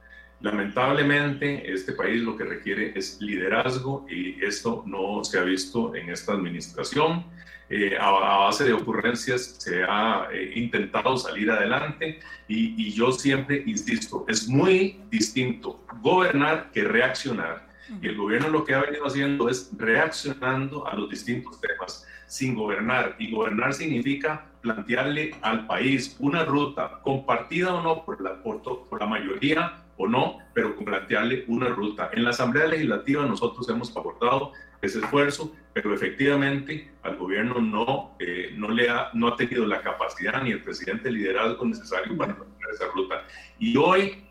Lamentablemente, 0.40 1.72
este 1.72 1.92
país 1.92 2.20
lo 2.22 2.36
que 2.36 2.44
requiere 2.44 2.92
es 2.94 3.20
liderazgo 3.20 4.04
y 4.10 4.44
esto 4.44 4.82
no 4.86 5.24
se 5.24 5.38
ha 5.38 5.42
visto 5.44 5.94
en 5.94 6.10
esta 6.10 6.32
administración. 6.32 7.24
Eh, 7.68 7.96
a, 7.98 8.10
base 8.10 8.64
de 8.64 8.72
ocurrencias 8.72 9.56
se 9.58 9.82
ha 9.82 10.28
eh, 10.32 10.52
intentado 10.54 11.16
salir 11.16 11.50
adelante 11.50 12.20
y, 12.46 12.80
y, 12.80 12.92
yo 12.92 13.10
siempre 13.10 13.64
insisto, 13.66 14.24
es 14.28 14.46
muy 14.46 15.00
distinto 15.10 15.84
gobernar 16.00 16.70
que 16.70 16.84
reaccionar. 16.84 17.66
Y 18.02 18.08
el 18.08 18.16
gobierno 18.16 18.50
lo 18.50 18.64
que 18.64 18.74
ha 18.74 18.82
venido 18.82 19.06
haciendo 19.06 19.48
es 19.48 19.70
reaccionando 19.76 20.86
a 20.86 20.94
los 20.94 21.08
distintos 21.08 21.60
temas 21.60 22.06
sin 22.26 22.54
gobernar. 22.54 23.16
Y 23.18 23.30
gobernar 23.30 23.74
significa 23.74 24.46
plantearle 24.60 25.34
al 25.42 25.66
país 25.66 26.16
una 26.18 26.44
ruta, 26.44 27.00
compartida 27.02 27.74
o 27.74 27.82
no 27.82 28.04
por 28.04 28.20
la, 28.20 28.42
por, 28.42 29.00
la 29.00 29.06
mayoría 29.06 29.84
o 29.96 30.06
no, 30.06 30.38
pero 30.52 30.76
plantearle 30.76 31.44
una 31.46 31.68
ruta. 31.68 32.10
En 32.12 32.24
la 32.24 32.30
Asamblea 32.30 32.66
Legislativa 32.66 33.24
nosotros 33.24 33.68
hemos 33.68 33.96
aportado 33.96 34.52
ese 34.82 34.98
esfuerzo, 34.98 35.54
pero 35.72 35.94
efectivamente 35.94 36.92
al 37.02 37.16
gobierno 37.16 37.60
no, 37.60 38.16
eh, 38.18 38.52
no, 38.56 38.68
le 38.70 38.90
ha, 38.90 39.10
no 39.14 39.28
ha 39.28 39.36
tenido 39.36 39.66
la 39.66 39.80
capacidad 39.80 40.42
ni 40.42 40.50
el 40.50 40.62
presidente 40.62 41.10
liderazgo 41.10 41.64
necesario 41.64 42.16
para 42.16 42.36
plantear 42.36 42.70
esa 42.72 42.86
ruta. 42.94 43.22
Y 43.58 43.76
hoy, 43.76 44.24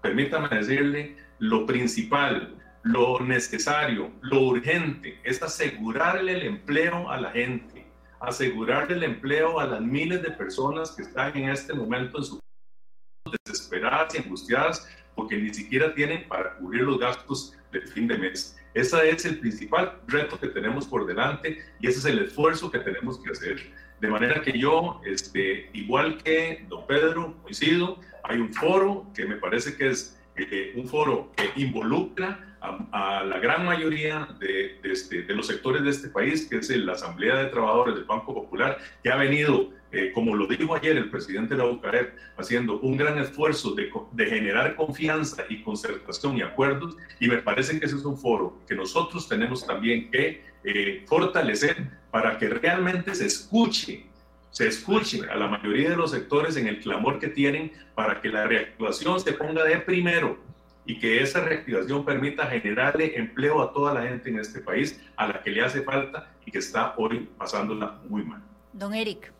permítame 0.00 0.48
decirle, 0.48 1.16
lo 1.38 1.66
principal, 1.66 2.54
lo 2.82 3.20
necesario, 3.20 4.10
lo 4.22 4.40
urgente 4.40 5.18
es 5.24 5.42
asegurarle 5.42 6.32
el 6.32 6.42
empleo 6.42 7.10
a 7.10 7.20
la 7.20 7.30
gente, 7.30 7.86
asegurarle 8.20 8.96
el 8.96 9.04
empleo 9.04 9.60
a 9.60 9.66
las 9.66 9.80
miles 9.80 10.22
de 10.22 10.30
personas 10.30 10.92
que 10.92 11.02
están 11.02 11.36
en 11.36 11.50
este 11.50 11.74
momento 11.74 12.18
en 12.18 12.24
su 12.24 12.40
desesperadas 13.46 14.14
y 14.14 14.18
angustiadas 14.18 14.88
porque 15.14 15.36
ni 15.36 15.52
siquiera 15.52 15.94
tienen 15.94 16.26
para 16.28 16.56
cubrir 16.56 16.82
los 16.82 16.98
gastos 16.98 17.56
del 17.70 17.86
fin 17.88 18.08
de 18.08 18.18
mes. 18.18 18.58
Ese 18.74 19.10
es 19.10 19.24
el 19.26 19.38
principal 19.38 20.00
reto 20.08 20.38
que 20.40 20.48
tenemos 20.48 20.86
por 20.86 21.06
delante 21.06 21.58
y 21.80 21.86
ese 21.86 21.98
es 21.98 22.04
el 22.06 22.18
esfuerzo 22.20 22.70
que 22.70 22.78
tenemos 22.78 23.20
que 23.20 23.30
hacer. 23.30 23.72
De 24.00 24.08
manera 24.08 24.42
que 24.42 24.58
yo, 24.58 25.00
este, 25.04 25.70
igual 25.72 26.18
que 26.22 26.64
don 26.68 26.86
Pedro, 26.86 27.36
coincido, 27.42 28.00
hay 28.24 28.38
un 28.38 28.52
foro 28.52 29.06
que 29.14 29.26
me 29.26 29.36
parece 29.36 29.76
que 29.76 29.90
es 29.90 30.18
eh, 30.36 30.72
un 30.74 30.88
foro 30.88 31.30
que 31.36 31.50
involucra 31.60 32.51
a, 32.62 33.24
la 33.24 33.38
gran 33.38 33.64
mayoría 33.64 34.28
de, 34.38 34.78
este, 34.84 35.22
de, 35.22 35.34
los 35.34 35.46
sectores 35.46 35.82
de 35.82 35.90
este 35.90 36.08
país, 36.08 36.46
que 36.48 36.58
es 36.58 36.70
la 36.70 36.92
Asamblea 36.92 37.36
de 37.36 37.46
Trabajadores 37.46 37.94
del 37.96 38.04
Banco 38.04 38.32
Popular, 38.34 38.78
que 39.02 39.10
ha 39.10 39.16
venido, 39.16 39.70
eh, 39.90 40.12
como 40.14 40.36
lo 40.36 40.46
dijo 40.46 40.74
ayer 40.74 40.96
el 40.96 41.10
presidente 41.10 41.54
de 41.54 41.58
la 41.58 41.66
UCAEP, 41.66 42.14
haciendo 42.36 42.78
un 42.80 42.96
gran 42.96 43.18
esfuerzo 43.18 43.74
de, 43.74 43.90
de, 44.12 44.26
generar 44.26 44.76
confianza 44.76 45.44
y 45.48 45.62
concertación 45.62 46.36
y 46.36 46.42
acuerdos, 46.42 46.96
y 47.18 47.28
me 47.28 47.38
parece 47.38 47.78
que 47.78 47.86
ese 47.86 47.96
es 47.96 48.04
un 48.04 48.16
foro 48.16 48.58
que 48.68 48.74
nosotros 48.74 49.28
tenemos 49.28 49.66
también 49.66 50.10
que 50.10 50.44
eh, 50.64 51.04
fortalecer 51.06 51.76
para 52.10 52.38
que 52.38 52.48
realmente 52.48 53.14
se 53.14 53.26
escuche 53.26 54.06
se 54.50 54.68
escuche 54.68 55.22
a 55.30 55.34
la 55.34 55.48
mayoría 55.48 55.88
de 55.88 55.96
los 55.96 56.10
sectores 56.10 56.58
en 56.58 56.66
el 56.66 56.78
clamor 56.80 57.18
que 57.18 57.28
tienen 57.28 57.72
para 57.94 58.20
que 58.20 58.28
la 58.28 58.46
reactivación 58.46 59.18
se 59.18 59.32
ponga 59.32 59.64
de 59.64 59.78
primero 59.78 60.38
y 60.84 60.98
que 60.98 61.22
esa 61.22 61.40
reactivación 61.40 62.04
permita 62.04 62.46
generarle 62.46 63.16
empleo 63.16 63.62
a 63.62 63.72
toda 63.72 63.94
la 63.94 64.02
gente 64.02 64.30
en 64.30 64.38
este 64.38 64.60
país 64.60 65.00
a 65.16 65.28
la 65.28 65.42
que 65.42 65.50
le 65.50 65.64
hace 65.64 65.82
falta 65.82 66.28
y 66.44 66.50
que 66.50 66.58
está 66.58 66.94
hoy 66.96 67.28
pasándola 67.38 67.98
muy 68.08 68.24
mal. 68.24 68.42
Don 68.72 68.94
Eric. 68.94 69.32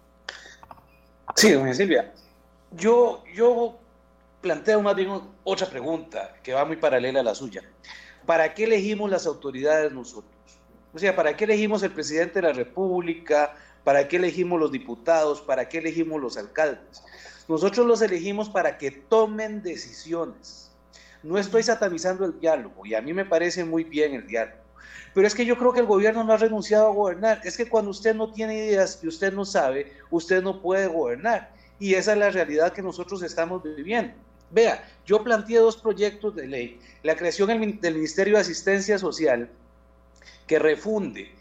Sí, 1.34 1.52
doña 1.52 1.74
Silvia. 1.74 2.12
Yo, 2.72 3.24
yo 3.34 3.78
planteo 4.40 4.82
más 4.82 4.94
bien 4.94 5.20
otra 5.44 5.68
pregunta 5.68 6.34
que 6.42 6.52
va 6.52 6.64
muy 6.64 6.76
paralela 6.76 7.20
a 7.20 7.24
la 7.24 7.34
suya. 7.34 7.62
¿Para 8.26 8.54
qué 8.54 8.64
elegimos 8.64 9.10
las 9.10 9.26
autoridades 9.26 9.92
nosotros? 9.92 10.32
O 10.94 10.98
sea, 10.98 11.16
¿para 11.16 11.36
qué 11.36 11.44
elegimos 11.44 11.82
el 11.82 11.90
presidente 11.90 12.40
de 12.40 12.48
la 12.48 12.52
República? 12.52 13.54
¿Para 13.82 14.06
qué 14.06 14.16
elegimos 14.16 14.60
los 14.60 14.70
diputados? 14.70 15.40
¿Para 15.40 15.68
qué 15.68 15.78
elegimos 15.78 16.20
los 16.20 16.36
alcaldes? 16.36 17.02
Nosotros 17.48 17.86
los 17.86 18.02
elegimos 18.02 18.48
para 18.48 18.78
que 18.78 18.90
tomen 18.90 19.62
decisiones 19.62 20.71
no 21.22 21.38
estoy 21.38 21.62
satanizando 21.62 22.24
el 22.24 22.38
diálogo 22.38 22.84
y 22.84 22.94
a 22.94 23.02
mí 23.02 23.12
me 23.12 23.24
parece 23.24 23.64
muy 23.64 23.84
bien 23.84 24.14
el 24.14 24.26
diálogo. 24.26 24.62
Pero 25.14 25.26
es 25.26 25.34
que 25.34 25.44
yo 25.44 25.58
creo 25.58 25.72
que 25.72 25.80
el 25.80 25.86
gobierno 25.86 26.24
no 26.24 26.32
ha 26.32 26.38
renunciado 26.38 26.86
a 26.86 26.92
gobernar. 26.92 27.40
Es 27.44 27.56
que 27.56 27.68
cuando 27.68 27.90
usted 27.90 28.14
no 28.14 28.32
tiene 28.32 28.54
ideas 28.54 28.98
y 29.02 29.08
usted 29.08 29.32
no 29.32 29.44
sabe, 29.44 29.92
usted 30.10 30.42
no 30.42 30.62
puede 30.62 30.86
gobernar. 30.86 31.50
Y 31.78 31.94
esa 31.94 32.12
es 32.12 32.18
la 32.18 32.30
realidad 32.30 32.72
que 32.72 32.82
nosotros 32.82 33.22
estamos 33.22 33.62
viviendo. 33.62 34.14
Vea, 34.50 34.86
yo 35.06 35.22
planteé 35.22 35.58
dos 35.58 35.76
proyectos 35.76 36.34
de 36.36 36.46
ley. 36.46 36.80
La 37.02 37.16
creación 37.16 37.48
del 37.48 37.94
Ministerio 37.94 38.34
de 38.34 38.40
Asistencia 38.40 38.98
Social, 38.98 39.50
que 40.46 40.58
refunde 40.58 41.32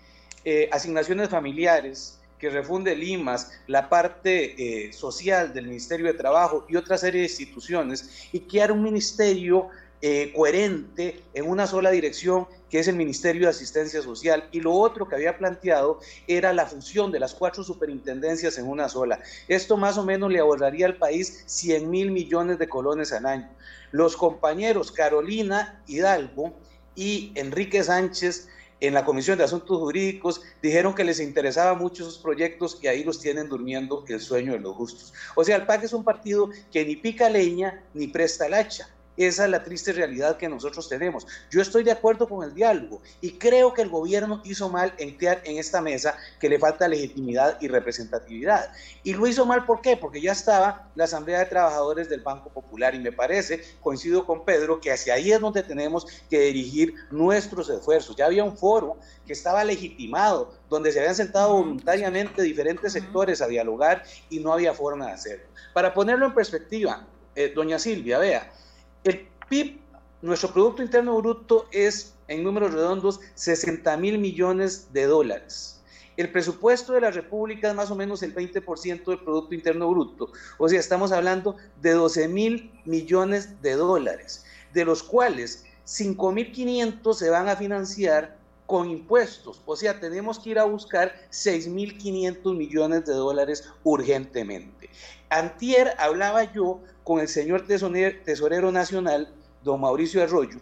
eh, 0.43 0.69
asignaciones 0.71 1.29
familiares, 1.29 2.20
que 2.41 2.49
refunde 2.49 2.95
Limas, 2.95 3.51
la 3.67 3.87
parte 3.87 4.55
eh, 4.57 4.91
social 4.91 5.53
del 5.53 5.67
Ministerio 5.67 6.07
de 6.07 6.15
Trabajo 6.15 6.65
y 6.67 6.75
otra 6.75 6.97
serie 6.97 7.21
de 7.21 7.27
instituciones, 7.27 8.27
y 8.31 8.39
crear 8.39 8.71
un 8.71 8.81
ministerio 8.81 9.69
eh, 10.01 10.33
coherente 10.35 11.21
en 11.35 11.47
una 11.47 11.67
sola 11.67 11.91
dirección, 11.91 12.47
que 12.71 12.79
es 12.79 12.87
el 12.87 12.95
Ministerio 12.95 13.43
de 13.43 13.49
Asistencia 13.49 14.01
Social. 14.01 14.49
Y 14.51 14.59
lo 14.59 14.73
otro 14.73 15.07
que 15.07 15.13
había 15.13 15.37
planteado 15.37 15.99
era 16.25 16.51
la 16.51 16.65
función 16.65 17.11
de 17.11 17.19
las 17.19 17.35
cuatro 17.35 17.63
superintendencias 17.63 18.57
en 18.57 18.67
una 18.67 18.89
sola. 18.89 19.19
Esto 19.47 19.77
más 19.77 19.99
o 19.99 20.03
menos 20.03 20.31
le 20.31 20.39
ahorraría 20.39 20.87
al 20.87 20.97
país 20.97 21.43
100 21.45 21.87
mil 21.87 22.09
millones 22.09 22.57
de 22.57 22.67
colones 22.67 23.13
al 23.13 23.27
año. 23.27 23.49
Los 23.91 24.17
compañeros 24.17 24.91
Carolina 24.91 25.79
Hidalgo 25.85 26.55
y 26.95 27.31
Enrique 27.35 27.83
Sánchez 27.83 28.47
en 28.82 28.95
la 28.95 29.05
Comisión 29.05 29.38
de 29.38 29.45
Asuntos 29.45 29.77
Jurídicos 29.77 30.41
dijeron 30.61 30.93
que 30.93 31.03
les 31.03 31.19
interesaba 31.19 31.75
mucho 31.75 32.03
esos 32.03 32.17
proyectos 32.17 32.79
y 32.82 32.88
ahí 32.88 33.03
los 33.03 33.19
tienen 33.19 33.47
durmiendo 33.47 34.03
el 34.07 34.19
sueño 34.19 34.53
de 34.53 34.59
los 34.59 34.75
justos. 34.75 35.13
O 35.36 35.43
sea, 35.43 35.55
el 35.55 35.65
PAC 35.65 35.84
es 35.84 35.93
un 35.93 36.03
partido 36.03 36.49
que 36.71 36.84
ni 36.84 36.95
pica 36.95 37.29
leña 37.29 37.84
ni 37.93 38.07
presta 38.07 38.47
el 38.47 38.55
hacha. 38.55 38.89
Esa 39.18 39.43
es 39.45 39.51
la 39.51 39.64
triste 39.64 39.91
realidad 39.91 40.38
que 40.38 40.47
nosotros 40.47 40.88
tenemos. 40.88 41.28
Yo 41.49 41.62
estoy 41.62 41.84
de 41.84 41.91
acuerdo 41.91 42.30
con 42.30 42.43
el 42.43 42.53
diálogo 42.53 43.01
y 43.20 43.34
creo 43.34 43.74
que 43.74 43.82
el 43.82 43.89
gobierno 43.89 44.41
hizo 44.45 44.70
mal 44.70 44.93
en 44.97 45.18
crear 45.18 45.41
en 45.43 45.57
esta 45.57 45.82
mesa 45.82 46.16
que 46.39 46.47
le 46.47 46.57
falta 46.57 46.88
legitimidad 46.88 47.57
y 47.59 47.68
representatividad. 47.68 48.72
Y 49.03 49.14
lo 49.14 49.28
hizo 49.28 49.45
mal, 49.45 49.66
¿por 49.66 49.82
qué? 49.82 49.97
Porque 49.97 50.22
ya 50.22 50.32
estaba 50.32 50.89
la 50.95 51.03
Asamblea 51.03 51.39
de 51.39 51.45
Trabajadores 51.45 52.09
del 52.09 52.22
Banco 52.22 52.49
Popular 52.49 52.95
y 52.95 52.99
me 52.99 53.12
parece, 53.12 53.62
coincido 53.82 54.26
con 54.26 54.45
Pedro, 54.45 54.80
que 54.80 54.91
hacia 54.91 55.16
ahí 55.16 55.32
es 55.32 55.39
donde 55.41 55.64
tenemos 55.64 56.07
que 56.30 56.39
dirigir 56.39 56.95
nuestros 57.12 57.70
esfuerzos. 57.70 58.16
Ya 58.16 58.28
había 58.28 58.43
un 58.43 58.57
foro 58.57 58.97
que 59.26 59.34
estaba 59.34 59.64
legitimado, 59.64 60.53
donde 60.70 60.91
se 60.91 60.99
habían 60.99 61.16
sentado 61.16 61.53
voluntariamente 61.53 62.41
diferentes 62.41 62.93
sectores 62.93 63.41
a 63.41 63.47
dialogar 63.47 64.03
y 64.30 64.39
no 64.39 64.53
había 64.53 64.74
forma 64.74 65.07
de 65.07 65.14
hacerlo. 65.14 65.45
Para 65.74 65.93
ponerlo 65.93 66.26
en 66.26 66.34
perspectiva, 66.34 67.05
eh, 67.36 67.51
doña 67.53 67.80
Silvia, 67.80 68.18
vea, 68.18 68.51
el 69.04 69.28
PIB, 69.49 69.80
nuestro 70.22 70.52
Producto 70.54 70.84
Interno 70.84 71.18
Bruto, 71.18 71.68
es 71.72 72.14
en 72.28 72.43
números 72.43 72.74
redondos 72.74 73.20
60 73.36 73.97
mil 73.97 74.18
millones 74.18 74.93
de 74.93 75.06
dólares. 75.06 75.82
El 76.18 76.32
presupuesto 76.32 76.93
de 76.93 77.02
la 77.02 77.12
República 77.12 77.70
es 77.70 77.76
más 77.76 77.89
o 77.89 77.95
menos 77.95 78.22
el 78.22 78.36
20% 78.36 79.06
del 79.06 79.20
Producto 79.20 79.56
Interno 79.56 79.89
Bruto. 79.89 80.32
O 80.58 80.70
sea, 80.70 80.80
estamos 80.80 81.12
hablando 81.12 81.56
de 81.82 81.91
12 81.91 82.28
mil 82.28 82.72
millones 82.86 83.62
de 83.62 83.74
dólares, 83.74 84.45
de 84.74 84.86
los 84.86 85.02
cuales 85.02 85.66
5.500 85.86 87.14
se 87.14 87.30
van 87.30 87.49
a 87.49 87.56
financiar 87.56 88.38
con 88.68 88.89
impuestos. 88.89 89.62
O 89.66 89.76
sea, 89.76 89.99
tenemos 89.99 90.39
que 90.39 90.52
ir 90.52 90.60
a 90.60 90.66
buscar 90.66 91.14
6.500 91.32 92.56
millones 92.56 93.06
de 93.06 93.14
dólares 93.14 93.70
urgentemente. 93.84 94.89
Antier 95.32 95.95
hablaba 95.97 96.43
yo 96.51 96.82
con 97.05 97.21
el 97.21 97.29
señor 97.29 97.65
tesorero 97.65 98.71
nacional, 98.71 99.34
don 99.63 99.79
Mauricio 99.79 100.21
Arroyo, 100.21 100.59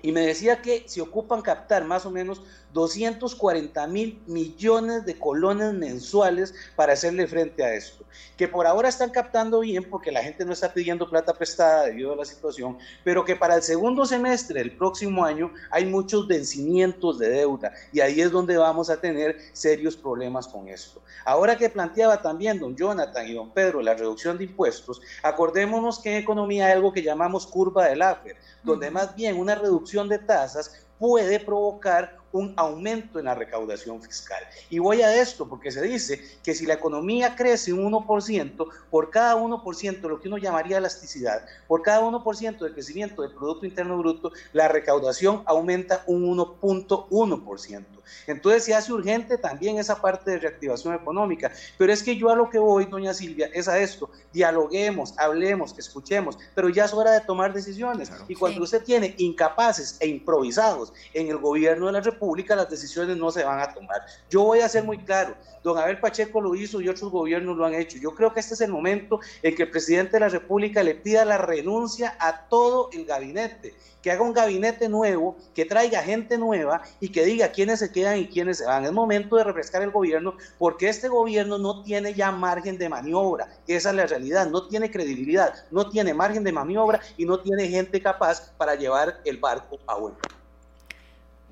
y 0.00 0.12
me 0.12 0.20
decía 0.20 0.62
que 0.62 0.84
se 0.86 1.02
ocupan 1.02 1.42
captar 1.42 1.84
más 1.84 2.06
o 2.06 2.10
menos 2.10 2.40
240 2.72 3.86
mil 3.88 4.22
millones 4.26 5.04
de 5.04 5.18
colones 5.18 5.72
mensuales 5.74 6.54
para 6.76 6.92
hacerle 6.92 7.26
frente 7.26 7.64
a 7.64 7.74
esto. 7.74 8.04
Que 8.36 8.48
por 8.48 8.66
ahora 8.66 8.88
están 8.88 9.10
captando 9.10 9.60
bien 9.60 9.84
porque 9.88 10.10
la 10.10 10.22
gente 10.22 10.44
no 10.44 10.52
está 10.52 10.72
pidiendo 10.72 11.08
plata 11.08 11.32
prestada 11.32 11.84
debido 11.84 12.12
a 12.12 12.16
la 12.16 12.24
situación, 12.24 12.78
pero 13.04 13.24
que 13.24 13.36
para 13.36 13.56
el 13.56 13.62
segundo 13.62 14.04
semestre 14.04 14.60
del 14.60 14.76
próximo 14.76 15.24
año 15.24 15.52
hay 15.70 15.86
muchos 15.86 16.26
vencimientos 16.26 17.18
de 17.18 17.30
deuda 17.30 17.72
y 17.92 18.00
ahí 18.00 18.20
es 18.20 18.30
donde 18.30 18.56
vamos 18.56 18.90
a 18.90 19.00
tener 19.00 19.36
serios 19.52 19.96
problemas 19.96 20.48
con 20.48 20.68
esto. 20.68 21.02
Ahora 21.24 21.56
que 21.56 21.68
planteaba 21.68 22.22
también 22.22 22.58
don 22.58 22.76
Jonathan 22.76 23.26
y 23.26 23.34
don 23.34 23.50
Pedro 23.50 23.82
la 23.82 23.94
reducción 23.94 24.38
de 24.38 24.44
impuestos, 24.44 25.00
acordémonos 25.22 25.98
que 25.98 26.10
en 26.10 26.22
economía 26.22 26.66
hay 26.66 26.72
algo 26.72 26.92
que 26.92 27.02
llamamos 27.02 27.46
curva 27.46 27.86
del 27.86 28.00
Laffer, 28.00 28.36
donde 28.62 28.90
más 28.90 29.14
bien 29.14 29.38
una 29.38 29.54
reducción 29.54 30.08
de 30.08 30.18
tasas 30.18 30.86
puede 30.98 31.40
provocar 31.40 32.19
un 32.32 32.54
aumento 32.56 33.18
en 33.18 33.26
la 33.26 33.34
recaudación 33.34 34.00
fiscal. 34.02 34.42
Y 34.68 34.78
voy 34.78 35.02
a 35.02 35.20
esto 35.20 35.48
porque 35.48 35.70
se 35.70 35.82
dice 35.82 36.20
que 36.42 36.54
si 36.54 36.66
la 36.66 36.74
economía 36.74 37.36
crece 37.36 37.72
un 37.72 37.92
1%, 37.92 38.68
por 38.90 39.10
cada 39.10 39.36
1%, 39.36 40.00
lo 40.08 40.20
que 40.20 40.28
uno 40.28 40.38
llamaría 40.38 40.78
elasticidad, 40.78 41.44
por 41.66 41.82
cada 41.82 42.02
1% 42.02 42.58
de 42.58 42.72
crecimiento 42.72 43.22
del 43.22 43.32
Producto 43.32 43.66
Interno 43.66 43.98
Bruto, 43.98 44.32
la 44.52 44.68
recaudación 44.68 45.42
aumenta 45.46 46.04
un 46.06 46.36
1.1%. 46.36 47.84
Entonces 48.26 48.64
se 48.64 48.74
hace 48.74 48.92
urgente 48.92 49.38
también 49.38 49.78
esa 49.78 50.00
parte 50.00 50.32
de 50.32 50.38
reactivación 50.38 50.94
económica. 50.94 51.52
Pero 51.78 51.92
es 51.92 52.02
que 52.02 52.16
yo 52.16 52.30
a 52.30 52.36
lo 52.36 52.50
que 52.50 52.58
voy, 52.58 52.86
doña 52.86 53.14
Silvia, 53.14 53.50
es 53.52 53.68
a 53.68 53.78
esto. 53.78 54.10
Dialoguemos, 54.32 55.14
hablemos, 55.18 55.78
escuchemos, 55.78 56.38
pero 56.54 56.68
ya 56.68 56.84
es 56.84 56.92
hora 56.92 57.12
de 57.12 57.20
tomar 57.20 57.52
decisiones. 57.52 58.10
Y 58.28 58.34
cuando 58.34 58.62
usted 58.62 58.82
tiene 58.82 59.14
incapaces 59.18 59.96
e 60.00 60.08
improvisados 60.08 60.92
en 61.14 61.28
el 61.28 61.38
gobierno 61.38 61.86
de 61.86 61.92
la 61.92 62.00
República, 62.00 62.19
las 62.48 62.70
decisiones 62.70 63.16
no 63.16 63.30
se 63.30 63.44
van 63.44 63.60
a 63.60 63.72
tomar. 63.72 64.02
Yo 64.28 64.44
voy 64.44 64.60
a 64.60 64.68
ser 64.68 64.84
muy 64.84 64.98
claro. 64.98 65.34
Don 65.62 65.76
Abel 65.78 66.00
Pacheco 66.00 66.40
lo 66.40 66.54
hizo 66.54 66.80
y 66.80 66.88
otros 66.88 67.10
gobiernos 67.10 67.56
lo 67.56 67.64
han 67.64 67.74
hecho. 67.74 67.98
Yo 67.98 68.14
creo 68.14 68.32
que 68.32 68.40
este 68.40 68.54
es 68.54 68.60
el 68.60 68.70
momento 68.70 69.20
en 69.42 69.54
que 69.54 69.64
el 69.64 69.70
presidente 69.70 70.12
de 70.12 70.20
la 70.20 70.28
República 70.28 70.82
le 70.82 70.94
pida 70.94 71.24
la 71.24 71.38
renuncia 71.38 72.16
a 72.18 72.48
todo 72.48 72.90
el 72.92 73.04
gabinete 73.04 73.74
que 74.02 74.10
haga 74.10 74.22
un 74.22 74.32
gabinete 74.32 74.88
nuevo, 74.88 75.36
que 75.54 75.64
traiga 75.64 76.02
gente 76.02 76.38
nueva 76.38 76.82
y 77.00 77.10
que 77.10 77.24
diga 77.24 77.52
quiénes 77.52 77.80
se 77.80 77.92
quedan 77.92 78.18
y 78.18 78.28
quiénes 78.28 78.58
se 78.58 78.66
van. 78.66 78.84
Es 78.84 78.92
momento 78.92 79.36
de 79.36 79.44
refrescar 79.44 79.82
el 79.82 79.90
gobierno 79.90 80.36
porque 80.58 80.88
este 80.88 81.08
gobierno 81.08 81.58
no 81.58 81.82
tiene 81.82 82.14
ya 82.14 82.30
margen 82.32 82.78
de 82.78 82.88
maniobra. 82.88 83.48
Esa 83.66 83.90
es 83.90 83.96
la 83.96 84.06
realidad. 84.06 84.48
No 84.48 84.66
tiene 84.68 84.90
credibilidad, 84.90 85.54
no 85.70 85.88
tiene 85.90 86.14
margen 86.14 86.44
de 86.44 86.52
maniobra 86.52 87.00
y 87.16 87.24
no 87.24 87.40
tiene 87.40 87.68
gente 87.68 88.00
capaz 88.00 88.52
para 88.56 88.74
llevar 88.74 89.20
el 89.24 89.38
barco 89.38 89.78
a 89.86 89.96
vuelta. 89.96 90.39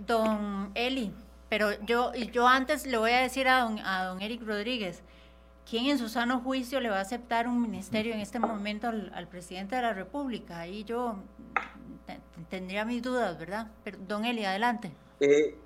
Don 0.06 0.70
Eli, 0.74 1.12
pero 1.48 1.70
yo, 1.84 2.14
yo 2.14 2.46
antes 2.46 2.86
le 2.86 2.98
voy 2.98 3.12
a 3.12 3.18
decir 3.18 3.48
a 3.48 3.60
don, 3.60 3.78
a 3.80 4.04
don 4.04 4.20
Eric 4.22 4.42
Rodríguez, 4.42 5.02
¿quién 5.68 5.86
en 5.86 5.98
su 5.98 6.08
sano 6.08 6.40
juicio 6.40 6.80
le 6.80 6.90
va 6.90 6.98
a 6.98 7.02
aceptar 7.02 7.48
un 7.48 7.60
ministerio 7.60 8.14
en 8.14 8.20
este 8.20 8.38
momento 8.38 8.88
al, 8.88 9.10
al 9.14 9.28
presidente 9.28 9.76
de 9.76 9.82
la 9.82 9.92
República? 9.92 10.60
Ahí 10.60 10.84
yo 10.84 11.16
tendría 12.48 12.84
mis 12.84 13.02
dudas, 13.02 13.38
¿verdad? 13.38 13.68
Pero, 13.84 13.98
don 14.06 14.24
Eli, 14.24 14.44
adelante. 14.44 14.92
Eh, 15.20 15.56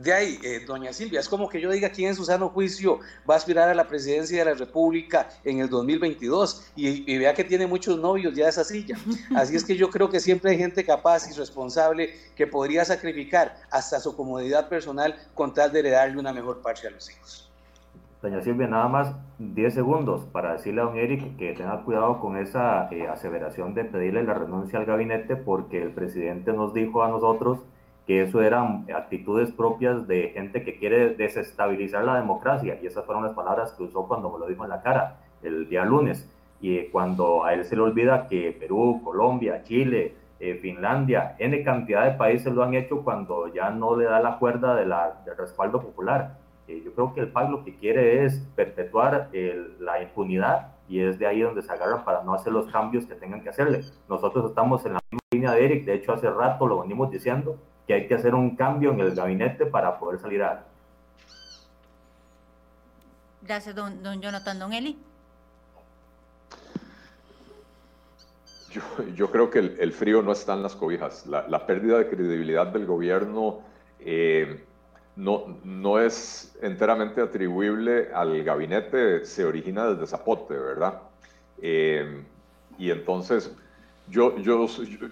de 0.00 0.12
ahí, 0.12 0.38
eh, 0.42 0.60
doña 0.66 0.92
Silvia, 0.92 1.20
es 1.20 1.28
como 1.28 1.48
que 1.48 1.60
yo 1.60 1.70
diga 1.70 1.90
quién 1.90 2.08
en 2.10 2.14
su 2.14 2.24
sano 2.24 2.48
juicio 2.48 3.00
va 3.28 3.34
a 3.34 3.36
aspirar 3.36 3.68
a 3.68 3.74
la 3.74 3.86
presidencia 3.86 4.38
de 4.38 4.44
la 4.52 4.56
República 4.56 5.28
en 5.44 5.60
el 5.60 5.68
2022 5.68 6.72
y, 6.76 7.12
y, 7.12 7.18
vea 7.18 7.34
que 7.34 7.44
tiene 7.44 7.66
muchos 7.66 7.98
novios 7.98 8.34
ya 8.34 8.48
esa 8.48 8.64
silla. 8.64 8.96
Así 9.34 9.56
es 9.56 9.64
que 9.64 9.76
yo 9.76 9.90
creo 9.90 10.08
que 10.08 10.20
siempre 10.20 10.52
hay 10.52 10.58
gente 10.58 10.84
capaz 10.84 11.28
y 11.30 11.34
responsable 11.34 12.14
que 12.34 12.46
podría 12.46 12.84
sacrificar 12.84 13.56
hasta 13.70 14.00
su 14.00 14.16
comodidad 14.16 14.68
personal 14.68 15.14
con 15.34 15.52
tal 15.52 15.72
de 15.72 15.80
heredarle 15.80 16.18
una 16.18 16.32
mejor 16.32 16.60
parte 16.62 16.86
a 16.86 16.90
los 16.90 17.10
hijos. 17.10 17.48
Doña 18.20 18.40
Silvia, 18.40 18.66
nada 18.66 18.88
más 18.88 19.14
10 19.38 19.74
segundos 19.74 20.24
para 20.32 20.54
decirle 20.54 20.80
a 20.80 20.84
don 20.84 20.96
Eric 20.96 21.36
que 21.36 21.52
tenga 21.52 21.84
cuidado 21.84 22.18
con 22.18 22.36
esa 22.36 22.88
eh, 22.90 23.06
aseveración 23.06 23.74
de 23.74 23.84
pedirle 23.84 24.24
la 24.24 24.34
renuncia 24.34 24.80
al 24.80 24.86
gabinete 24.86 25.36
porque 25.36 25.80
el 25.80 25.92
presidente 25.92 26.52
nos 26.52 26.74
dijo 26.74 27.04
a 27.04 27.08
nosotros 27.08 27.60
que 28.08 28.22
eso 28.22 28.42
eran 28.42 28.86
actitudes 28.92 29.52
propias 29.52 30.08
de 30.08 30.30
gente 30.30 30.64
que 30.64 30.78
quiere 30.78 31.10
desestabilizar 31.10 32.04
la 32.04 32.16
democracia 32.16 32.76
y 32.82 32.86
esas 32.86 33.04
fueron 33.04 33.22
las 33.22 33.34
palabras 33.34 33.72
que 33.74 33.84
usó 33.84 34.08
cuando 34.08 34.32
me 34.32 34.40
lo 34.40 34.46
dijo 34.46 34.64
en 34.64 34.70
la 34.70 34.82
cara 34.82 35.18
el 35.42 35.68
día 35.68 35.84
lunes 35.84 36.28
y 36.60 36.86
cuando 36.86 37.44
a 37.44 37.54
él 37.54 37.64
se 37.64 37.76
le 37.76 37.82
olvida 37.82 38.26
que 38.26 38.56
Perú, 38.58 39.00
Colombia, 39.04 39.62
Chile, 39.62 40.14
eh, 40.40 40.58
Finlandia, 40.60 41.36
N 41.38 41.62
cantidad 41.62 42.04
de 42.04 42.18
países 42.18 42.52
lo 42.52 42.64
han 42.64 42.74
hecho 42.74 43.04
cuando 43.04 43.52
ya 43.54 43.70
no 43.70 43.94
le 43.94 44.06
da 44.06 44.18
la 44.20 44.38
cuerda 44.38 44.74
de 44.74 44.86
la, 44.86 45.20
del 45.24 45.36
respaldo 45.36 45.80
popular 45.80 46.38
yo 46.76 46.92
creo 46.92 47.14
que 47.14 47.20
el 47.20 47.32
PAC 47.32 47.50
lo 47.50 47.64
que 47.64 47.74
quiere 47.74 48.24
es 48.24 48.46
perpetuar 48.54 49.30
la 49.80 50.02
impunidad 50.02 50.72
y 50.88 51.00
es 51.00 51.18
de 51.18 51.26
ahí 51.26 51.40
donde 51.40 51.62
se 51.62 51.72
agarran 51.72 52.04
para 52.04 52.22
no 52.22 52.34
hacer 52.34 52.52
los 52.52 52.70
cambios 52.70 53.06
que 53.06 53.14
tengan 53.14 53.42
que 53.42 53.48
hacerle. 53.48 53.80
Nosotros 54.08 54.46
estamos 54.46 54.84
en 54.84 54.94
la 54.94 55.00
misma 55.10 55.20
línea 55.30 55.52
de 55.52 55.64
Eric, 55.64 55.84
de 55.84 55.94
hecho 55.94 56.12
hace 56.12 56.30
rato 56.30 56.66
lo 56.66 56.80
venimos 56.82 57.10
diciendo, 57.10 57.56
que 57.88 57.94
hay 57.94 58.06
que 58.06 58.14
hacer 58.14 58.34
un 58.34 58.54
cambio 58.54 58.92
en 58.92 59.00
el 59.00 59.14
gabinete 59.14 59.64
para 59.64 59.98
poder 59.98 60.20
salir 60.20 60.42
a... 60.42 60.62
Gracias, 63.40 63.74
don, 63.74 64.02
don 64.02 64.20
Jonathan. 64.20 64.58
Don 64.58 64.74
Eli. 64.74 64.98
Yo, 68.70 68.82
yo, 69.14 69.30
creo 69.30 69.48
que 69.48 69.60
el, 69.60 69.76
el, 69.80 69.94
frío 69.94 70.20
no 70.20 70.32
está 70.32 70.52
en 70.52 70.62
las 70.62 70.76
cobijas. 70.76 71.26
La, 71.26 71.48
la 71.48 71.64
pérdida 71.66 71.96
de 71.96 72.10
credibilidad 72.10 72.66
del 72.66 72.84
gobierno 72.84 73.62
eh, 74.00 74.62
no, 75.16 75.58
no 75.64 75.98
es 75.98 76.56
enteramente 76.60 77.22
atribuible 77.22 78.10
al 78.12 78.44
gabinete, 78.44 79.24
se 79.24 79.46
origina 79.46 79.86
desde 79.86 80.06
Zapote, 80.06 80.54
¿verdad? 80.54 81.00
Eh, 81.62 82.22
y 82.78 82.90
entonces, 82.90 83.50
yo, 84.08 84.36
yo, 84.36 84.66
yo, 84.66 85.08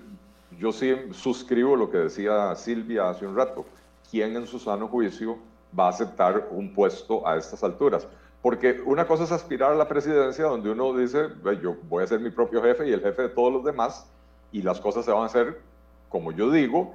sí 0.73 0.95
suscribo 1.13 1.77
lo 1.77 1.91
que 1.91 1.99
decía 1.99 2.55
Silvia 2.55 3.11
hace 3.11 3.27
un 3.27 3.37
rato. 3.37 3.65
¿Quién 4.11 4.37
en 4.37 4.47
su 4.47 4.59
sano 4.59 4.89
juicio 4.89 5.39
va 5.79 5.87
a 5.87 5.91
aceptar 5.91 6.49
un 6.51 6.73
puesto 6.73 7.27
a 7.27 7.37
estas 7.37 7.63
alturas? 7.65 8.07
Porque 8.43 8.81
una 8.85 9.07
cosa 9.07 9.25
es 9.25 9.33
aspirar 9.33 9.73
a 9.73 9.75
la 9.75 9.89
presidencia 9.89 10.45
donde 10.45 10.71
uno 10.71 10.97
dice, 10.97 11.29
yo 11.63 11.77
voy 11.89 12.05
a 12.05 12.07
ser 12.07 12.21
mi 12.21 12.31
propio 12.31 12.63
jefe 12.63 12.89
y 12.89 12.93
el 12.93 13.03
jefe 13.03 13.23
de 13.23 13.29
todos 13.31 13.53
los 13.53 13.65
demás 13.65 14.09
y 14.53 14.63
las 14.63 14.81
cosas 14.81 15.05
se 15.05 15.11
van 15.11 15.23
a 15.23 15.27
hacer 15.27 15.61
como 16.09 16.33
yo 16.33 16.51
digo. 16.51 16.95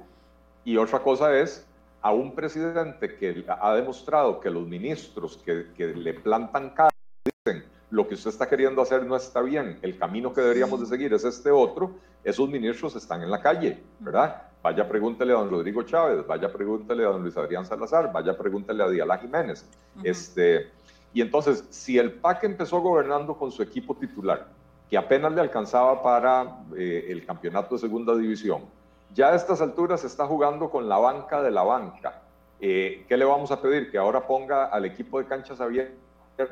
Y 0.64 0.76
otra 0.76 1.00
cosa 1.00 1.36
es 1.38 1.66
a 2.00 2.12
un 2.12 2.34
presidente 2.34 3.16
que 3.16 3.44
ha 3.48 3.74
demostrado 3.74 4.40
que 4.40 4.50
los 4.50 4.66
ministros 4.66 5.36
que, 5.44 5.66
que, 5.76 5.88
le 5.88 6.14
plantan 6.14 6.70
cara 6.70 6.90
dicen 7.24 7.64
lo 7.92 8.08
que 8.08 8.14
usted 8.14 8.30
está 8.30 8.48
queriendo 8.48 8.80
hacer 8.80 9.04
no 9.04 9.14
está 9.14 9.42
bien, 9.42 9.78
el 9.82 9.98
camino 9.98 10.32
que 10.32 10.40
deberíamos 10.40 10.80
de 10.80 10.86
seguir 10.86 11.12
es 11.12 11.24
este 11.24 11.50
otro, 11.50 11.90
esos 12.24 12.48
ministros 12.48 12.96
están 12.96 13.22
en 13.22 13.30
la 13.30 13.42
calle, 13.42 13.82
¿verdad? 14.00 14.44
Vaya 14.62 14.88
pregúntele 14.88 15.34
a 15.34 15.36
don 15.36 15.50
Rodrigo 15.50 15.82
Chávez, 15.82 16.26
vaya 16.26 16.50
pregúntele 16.50 17.04
a 17.04 17.08
don 17.08 17.20
Luis 17.20 17.36
Adrián 17.36 17.66
Salazar, 17.66 18.10
vaya 18.10 18.34
pregúntele 18.34 18.82
a 18.82 18.88
Diala 18.88 19.18
Jiménez. 19.18 19.66
este, 20.02 20.70
y 21.12 21.20
entonces, 21.20 21.66
si 21.68 21.98
el 21.98 22.12
PAC 22.12 22.44
empezó 22.44 22.80
gobernando 22.80 23.36
con 23.36 23.52
su 23.52 23.62
equipo 23.62 23.94
titular, 23.94 24.46
que 24.88 24.96
apenas 24.96 25.30
le 25.32 25.42
alcanzaba 25.42 26.02
para 26.02 26.64
eh, 26.74 27.08
el 27.10 27.26
campeonato 27.26 27.74
de 27.74 27.80
segunda 27.82 28.16
división, 28.16 28.62
ya 29.14 29.28
a 29.28 29.34
estas 29.34 29.60
alturas 29.60 30.02
está 30.02 30.26
jugando 30.26 30.70
con 30.70 30.88
la 30.88 30.96
banca 30.96 31.42
de 31.42 31.50
la 31.50 31.62
banca. 31.62 32.22
Eh, 32.58 33.04
¿Qué 33.06 33.18
le 33.18 33.26
vamos 33.26 33.50
a 33.50 33.60
pedir? 33.60 33.90
Que 33.90 33.98
ahora 33.98 34.26
ponga 34.26 34.64
al 34.64 34.86
equipo 34.86 35.18
de 35.18 35.26
canchas 35.26 35.60
abiertas 35.60 36.11
eh, 36.38 36.48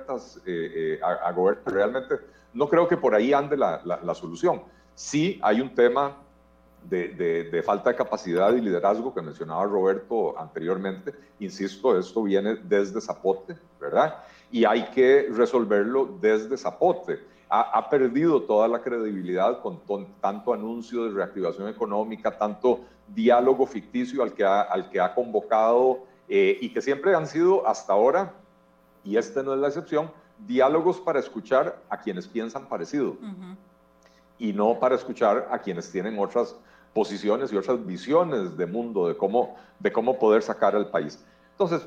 eh, 0.47 1.01
a, 1.03 1.33
gobernar. 1.33 1.73
Realmente 1.73 2.17
no 2.53 2.69
creo 2.69 2.87
que 2.89 2.97
por 2.97 3.15
ahí 3.15 3.33
ande 3.33 3.57
la, 3.57 3.81
la, 3.85 4.15
solución. 4.15 4.63
Sí 4.95 5.39
hay 5.43 5.61
un 5.61 5.75
tema 5.75 6.17
de, 6.89 7.09
de, 7.51 7.63
falta 7.63 7.91
de 7.91 7.97
capacidad 7.97 8.53
y 8.55 8.61
liderazgo 8.61 9.15
que 9.15 9.23
mencionaba 9.23 9.65
Roberto 9.65 10.39
anteriormente. 10.39 11.15
Insisto, 11.39 11.99
esto 11.99 12.23
viene 12.23 12.57
desde 12.57 13.01
Zapote, 13.01 13.57
¿verdad? 13.81 14.17
Y 14.51 14.65
hay 14.65 14.91
que 14.91 15.29
resolverlo 15.33 16.19
desde 16.21 16.57
Zapote 16.57 17.21
ha, 17.51 17.91
perdido 17.91 18.43
toda 18.43 18.69
la 18.69 18.81
credibilidad 18.81 19.61
con, 19.61 19.81
tanto 20.21 20.55
anuncio 20.55 21.05
de 21.05 21.11
reactivación 21.11 21.69
económica, 21.69 22.39
tanto 22.39 22.85
diálogo 23.09 23.67
ficticio 23.67 24.23
al 24.23 24.33
que 24.33 24.45
ha, 24.45 24.63
al 24.63 24.89
que 24.89 25.01
ha 25.01 25.13
convocado 25.13 26.05
eh, 26.29 26.59
y 26.61 26.73
que 26.73 26.81
siempre 26.81 27.13
han 27.13 27.27
sido 27.27 27.67
hasta 27.67 27.93
ahora, 27.93 28.33
y 29.05 29.17
este 29.17 29.43
no 29.43 29.55
es 29.55 29.61
la 29.61 29.69
excepción, 29.69 30.11
diálogos 30.47 31.01
para 31.01 31.21
escuchar 31.21 31.81
a 31.89 31.99
quienes 31.99 32.27
piensan 32.27 32.67
parecido 32.67 33.17
y 34.39 34.53
no 34.53 34.79
para 34.79 34.95
escuchar 34.95 35.49
a 35.51 35.59
quienes 35.59 35.91
tienen 35.91 36.19
otras 36.19 36.57
posiciones 36.95 37.53
y 37.53 37.57
otras 37.57 37.85
visiones 37.87 38.57
de 38.57 38.67
mundo, 38.67 39.09
de 39.09 39.17
cómo, 39.17 39.57
de 39.79 39.93
cómo 39.93 40.19
poder 40.19 40.43
sacar 40.43 40.75
al 40.75 40.91
país. 40.91 41.25
Entonces, 41.53 41.87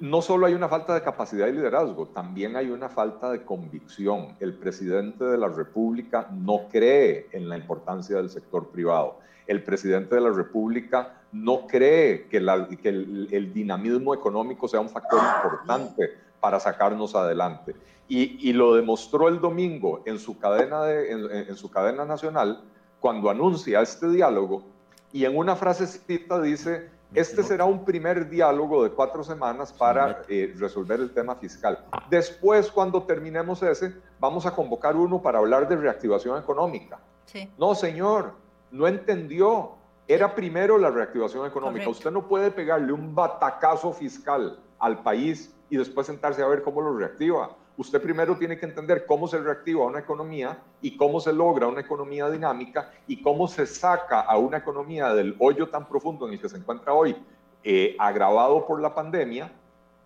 no 0.00 0.22
solo 0.22 0.46
hay 0.46 0.54
una 0.54 0.68
falta 0.68 0.94
de 0.94 1.02
capacidad 1.02 1.46
y 1.46 1.52
liderazgo, 1.52 2.06
también 2.06 2.56
hay 2.56 2.70
una 2.70 2.88
falta 2.88 3.30
de 3.30 3.44
convicción. 3.44 4.34
El 4.40 4.54
presidente 4.54 5.24
de 5.24 5.38
la 5.38 5.48
República 5.48 6.28
no 6.32 6.68
cree 6.70 7.28
en 7.32 7.48
la 7.48 7.56
importancia 7.56 8.16
del 8.16 8.30
sector 8.30 8.68
privado. 8.70 9.18
El 9.46 9.62
presidente 9.62 10.16
de 10.16 10.20
la 10.22 10.30
República 10.30 11.20
no 11.30 11.66
cree 11.66 12.26
que, 12.26 12.38
el, 12.38 13.52
dinamismo 13.52 14.14
económico 14.14 14.66
sea 14.66 14.80
un 14.80 14.88
factor 14.88 15.20
importante 15.20 16.25
para 16.40 16.60
sacarnos 16.60 17.14
adelante. 17.14 17.74
Y, 18.08 18.52
lo 18.52 18.74
demostró 18.74 19.28
el 19.28 19.40
domingo 19.40 20.02
en 20.06 20.20
su, 20.20 20.38
cadena 20.38 20.88
en 20.90 21.56
su 21.56 21.70
cadena 21.70 22.04
nacional 22.04 22.62
cuando 23.00 23.30
anuncia 23.30 23.80
este 23.80 24.08
diálogo 24.08 24.62
y 25.12 25.24
en 25.24 25.36
una 25.36 25.56
frasecita 25.56 26.40
dice 26.40 26.88
este 27.14 27.42
será 27.42 27.64
un 27.64 27.84
primer 27.84 28.28
diálogo 28.28 28.84
de 28.84 28.90
cuatro 28.90 29.22
semanas 29.22 29.72
para 29.72 30.22
eh, 30.28 30.52
resolver 30.58 31.00
el 31.00 31.12
tema 31.12 31.36
fiscal. 31.36 31.84
Después, 32.10 32.70
cuando 32.70 33.04
terminemos 33.04 33.62
ese, 33.62 33.94
vamos 34.18 34.44
a 34.44 34.54
convocar 34.54 34.96
uno 34.96 35.22
para 35.22 35.38
hablar 35.38 35.68
de 35.68 35.76
reactivación 35.76 36.38
económica. 36.38 36.98
No, 37.58 37.74
señor, 37.74 38.32
no 38.70 38.86
entendió. 38.86 39.76
Era 40.08 40.34
primero 40.34 40.78
la 40.78 40.90
reactivación 40.90 41.46
económica. 41.46 41.88
Usted 41.88 42.10
no 42.10 42.28
puede 42.28 42.50
pegarle 42.50 42.92
un 42.92 43.14
batacazo 43.14 43.92
fiscal 43.92 44.58
al 44.78 45.02
país 45.02 45.55
y 45.70 45.76
después 45.76 46.06
sentarse 46.06 46.42
a 46.42 46.46
ver 46.46 46.62
cómo 46.62 46.80
lo 46.80 46.96
reactiva. 46.96 47.50
Usted 47.76 48.00
primero 48.00 48.36
tiene 48.36 48.58
que 48.58 48.66
entender 48.66 49.04
cómo 49.04 49.28
se 49.28 49.38
reactiva 49.38 49.84
una 49.84 49.98
economía 49.98 50.58
y 50.80 50.96
cómo 50.96 51.20
se 51.20 51.32
logra 51.32 51.66
una 51.66 51.80
economía 51.80 52.30
dinámica 52.30 52.90
y 53.06 53.20
cómo 53.20 53.48
se 53.48 53.66
saca 53.66 54.20
a 54.20 54.38
una 54.38 54.58
economía 54.58 55.12
del 55.12 55.36
hoyo 55.38 55.68
tan 55.68 55.86
profundo 55.86 56.26
en 56.26 56.34
el 56.34 56.40
que 56.40 56.48
se 56.48 56.56
encuentra 56.56 56.94
hoy, 56.94 57.16
eh, 57.62 57.94
agravado 57.98 58.66
por 58.66 58.80
la 58.80 58.94
pandemia, 58.94 59.52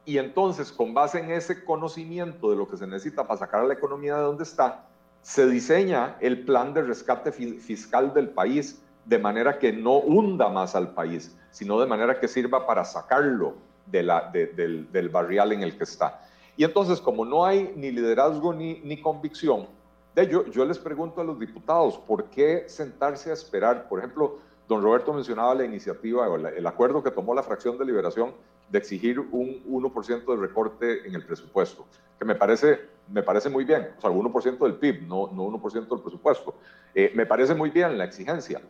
y 0.05 0.19
entonces 0.19 0.73
con 0.73 0.95
base 0.95 1.21
en 1.21 1.31
ese 1.31 1.65
conocimiento 1.65 2.51
de 2.51 2.57
lo 2.57 2.67
que 2.67 2.77
se 2.77 2.87
necesita 2.87 3.27
para 3.27 3.39
sacar 3.39 3.61
a 3.61 3.67
la 3.67 3.75
economía 3.75 4.17
de 4.17 4.23
donde 4.23 4.43
está, 4.43 4.89
se 5.23 5.47
diseña 5.47 6.17
el 6.21 6.45
plan 6.45 6.73
de 6.75 6.83
rescate 6.83 7.31
fiscal 7.31 8.13
del 8.15 8.31
país 8.31 8.83
de 9.05 9.19
manera 9.19 9.59
que 9.59 9.73
no 9.73 9.99
hunda 9.99 10.49
más 10.49 10.75
al 10.75 10.95
país, 10.95 11.37
sino 11.51 11.79
de 11.79 11.87
manera 11.87 12.19
que 12.19 12.27
sirva 12.27 12.67
para 12.67 12.85
sacarlo 12.85 13.55
del, 13.91 15.09
barrial 15.11 15.53
en 15.53 15.63
el 15.63 15.77
que 15.77 15.85
está. 15.85 16.27
Y 16.57 16.65
entonces, 16.65 17.01
como 17.01 17.25
no 17.25 17.45
hay 17.45 17.73
ni 17.77 17.91
liderazgo 17.91 18.53
ni, 18.53 18.81
ni 18.81 19.01
convicción, 19.01 19.67
de 20.15 20.27
yo, 20.27 20.45
yo 20.47 20.65
les 20.65 20.79
pregunto 20.79 21.21
a 21.21 21.25
los 21.25 21.39
diputados, 21.39 21.99
¿por 21.99 22.25
qué 22.25 22.65
sentarse 22.69 23.31
a 23.31 23.35
esperar? 23.35 23.89
Por 23.89 24.01
ejemplo, 24.01 24.39
don 24.69 24.83
Roberto 24.83 25.13
mencionaba 25.13 25.55
la 25.55 25.65
iniciativa, 25.65 26.29
o 26.29 26.37
el 26.37 26.67
acuerdo 26.67 27.03
que 27.03 27.11
tomó 27.11 27.35
la 27.35 27.43
fracción 27.43 27.79
de 27.79 27.85
liberación 27.85 28.33
de 28.71 28.79
exigir 28.79 29.19
un 29.19 29.63
1% 29.69 30.25
de 30.25 30.37
recorte 30.37 31.07
en 31.07 31.15
el 31.15 31.25
presupuesto, 31.25 31.85
que 32.19 32.25
me 32.25 32.35
parece, 32.35 32.81
me 33.09 33.23
parece 33.23 33.49
muy 33.49 33.65
bien, 33.65 33.89
o 33.99 34.01
sea, 34.01 34.11
1% 34.11 34.59
del 34.59 34.75
PIB, 34.75 35.09
no, 35.09 35.31
no 35.33 35.49
1% 35.49 35.89
del 35.89 36.01
presupuesto. 36.01 36.55
Eh, 36.95 37.11
me 37.15 37.27
parece 37.27 37.55
muy 37.55 37.71
bien 37.71 37.99
la 37.99 38.05
exigencia. 38.05 38.61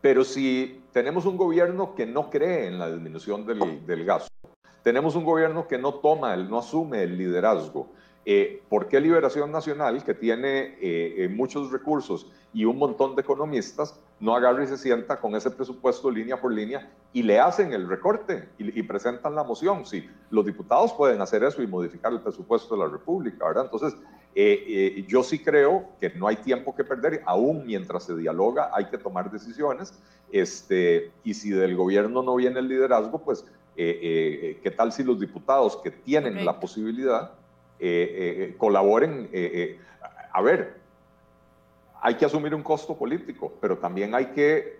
Pero 0.00 0.24
si 0.24 0.79
tenemos 0.92 1.26
un 1.26 1.36
gobierno 1.36 1.94
que 1.94 2.06
no 2.06 2.30
cree 2.30 2.66
en 2.66 2.78
la 2.78 2.90
disminución 2.90 3.46
del, 3.46 3.86
del 3.86 4.04
gasto, 4.04 4.30
tenemos 4.82 5.14
un 5.14 5.24
gobierno 5.24 5.68
que 5.68 5.78
no 5.78 5.94
toma, 5.94 6.36
no 6.36 6.58
asume 6.58 7.02
el 7.02 7.18
liderazgo. 7.18 7.88
Eh, 8.24 8.62
¿Por 8.68 8.88
qué 8.88 9.00
Liberación 9.00 9.50
Nacional, 9.50 10.04
que 10.04 10.14
tiene 10.14 10.76
eh, 10.80 11.24
eh, 11.24 11.28
muchos 11.28 11.72
recursos 11.72 12.30
y 12.52 12.64
un 12.64 12.78
montón 12.78 13.16
de 13.16 13.22
economistas, 13.22 13.98
no 14.20 14.36
agarra 14.36 14.62
y 14.62 14.66
se 14.66 14.76
sienta 14.76 15.18
con 15.18 15.34
ese 15.34 15.50
presupuesto 15.50 16.10
línea 16.10 16.38
por 16.38 16.52
línea 16.52 16.90
y 17.14 17.22
le 17.22 17.40
hacen 17.40 17.72
el 17.72 17.88
recorte 17.88 18.50
y, 18.58 18.82
presentan 18.82 19.34
la 19.34 19.42
moción? 19.42 19.86
Sí, 19.86 20.08
los 20.30 20.44
diputados 20.44 20.92
pueden 20.92 21.20
hacer 21.22 21.42
eso 21.44 21.62
y 21.62 21.66
modificar 21.66 22.12
el 22.12 22.20
presupuesto 22.20 22.76
de 22.76 22.84
la 22.84 22.90
República, 22.90 23.46
¿verdad? 23.46 23.64
Entonces, 23.72 23.98
yo 25.06 25.22
sí 25.22 25.40
creo 25.40 25.88
que 26.00 26.10
no 26.10 26.28
hay 26.28 26.36
tiempo 26.36 26.74
que 26.74 26.84
perder, 26.84 27.22
aún 27.26 27.66
mientras 27.66 28.04
se 28.04 28.16
dialoga 28.16 28.70
hay 28.72 28.86
que 28.86 28.98
tomar 28.98 29.30
decisiones, 29.30 29.92
este, 30.32 31.10
y 31.24 31.34
si 31.34 31.50
del 31.50 31.76
gobierno 31.76 32.22
no 32.22 32.36
viene 32.36 32.60
el 32.60 32.68
liderazgo, 32.68 33.18
pues 33.18 33.44
eh, 33.76 33.98
eh, 34.02 34.60
¿qué 34.62 34.70
tal 34.70 34.92
si 34.92 35.02
los 35.02 35.18
diputados 35.18 35.76
que 35.78 35.90
tienen 35.90 36.44
la 36.44 36.60
posibilidad 36.60 37.32
eh, 37.78 38.54
colaboren? 38.58 39.30
a 40.32 40.42
ver, 40.42 40.74
hay 42.02 42.14
que 42.14 42.24
asumir 42.24 42.54
un 42.54 42.62
costo 42.62 42.96
político, 42.96 43.52
pero 43.60 43.78
también 43.78 44.14
hay 44.14 44.26
que 44.26 44.78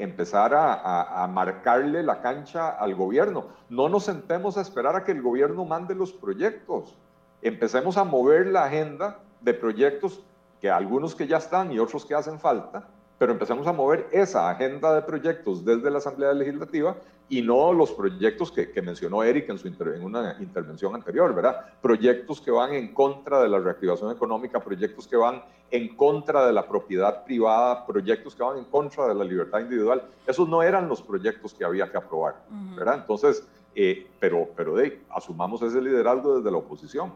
empezar 0.00 0.52
a, 0.54 1.28
marcarle 1.32 2.02
la 2.02 2.20
cancha 2.20 2.70
al 2.70 2.94
gobierno. 2.94 3.46
No 3.68 3.88
nos 3.88 4.04
sentemos 4.04 4.56
a 4.56 4.60
esperar 4.60 4.96
a 4.96 5.04
que 5.04 5.12
el 5.12 5.22
gobierno 5.22 5.64
mande 5.64 5.94
los 5.94 6.12
proyectos. 6.12 6.96
Empecemos 7.42 7.96
a 7.96 8.04
mover 8.04 8.46
la 8.46 8.64
agenda 8.64 9.18
de 9.40 9.54
proyectos 9.54 10.20
que 10.60 10.70
algunos 10.70 11.14
que 11.14 11.26
ya 11.26 11.36
están 11.36 11.70
y 11.70 11.78
otros 11.78 12.04
que 12.04 12.14
hacen 12.14 12.40
falta, 12.40 12.88
pero 13.18 13.32
empecemos 13.32 13.66
a 13.66 13.72
mover 13.72 14.08
esa 14.12 14.50
agenda 14.50 14.94
de 14.94 15.02
proyectos 15.02 15.64
desde 15.64 15.90
la 15.90 15.98
Asamblea 15.98 16.32
Legislativa 16.32 16.96
y 17.28 17.42
no 17.42 17.72
los 17.72 17.92
proyectos 17.92 18.50
que, 18.50 18.70
mencionó 18.80 19.22
Eric 19.22 19.50
en, 19.50 19.58
su 19.58 19.68
en 19.68 20.02
una 20.02 20.36
intervención 20.40 20.94
anterior, 20.94 21.34
¿verdad? 21.34 21.64
Proyectos 21.82 22.40
que 22.40 22.50
van 22.50 22.72
en 22.72 22.94
contra 22.94 23.42
de 23.42 23.48
la 23.48 23.58
reactivación 23.58 24.10
económica, 24.10 24.60
proyectos 24.60 25.06
que 25.06 25.16
van 25.16 25.42
en 25.70 25.94
contra 25.94 26.46
de 26.46 26.52
la 26.52 26.66
propiedad 26.66 27.24
privada, 27.24 27.86
proyectos 27.86 28.34
que 28.34 28.42
van 28.42 28.58
en 28.58 28.64
contra 28.64 29.06
de 29.08 29.14
la 29.14 29.24
libertad 29.24 29.60
individual. 29.60 30.02
Esos 30.26 30.48
no 30.48 30.62
eran 30.62 30.88
los 30.88 31.02
proyectos 31.02 31.52
que 31.52 31.64
había 31.64 31.90
que 31.90 31.98
aprobar, 31.98 32.36
¿verdad? 32.74 32.94
Entonces, 32.94 33.46
eh, 33.74 34.06
pero, 34.18 34.48
pero 34.56 34.74
de, 34.74 35.02
asumamos 35.10 35.60
ese 35.62 35.82
liderazgo 35.82 36.38
desde 36.38 36.50
la 36.50 36.56
oposición. 36.56 37.12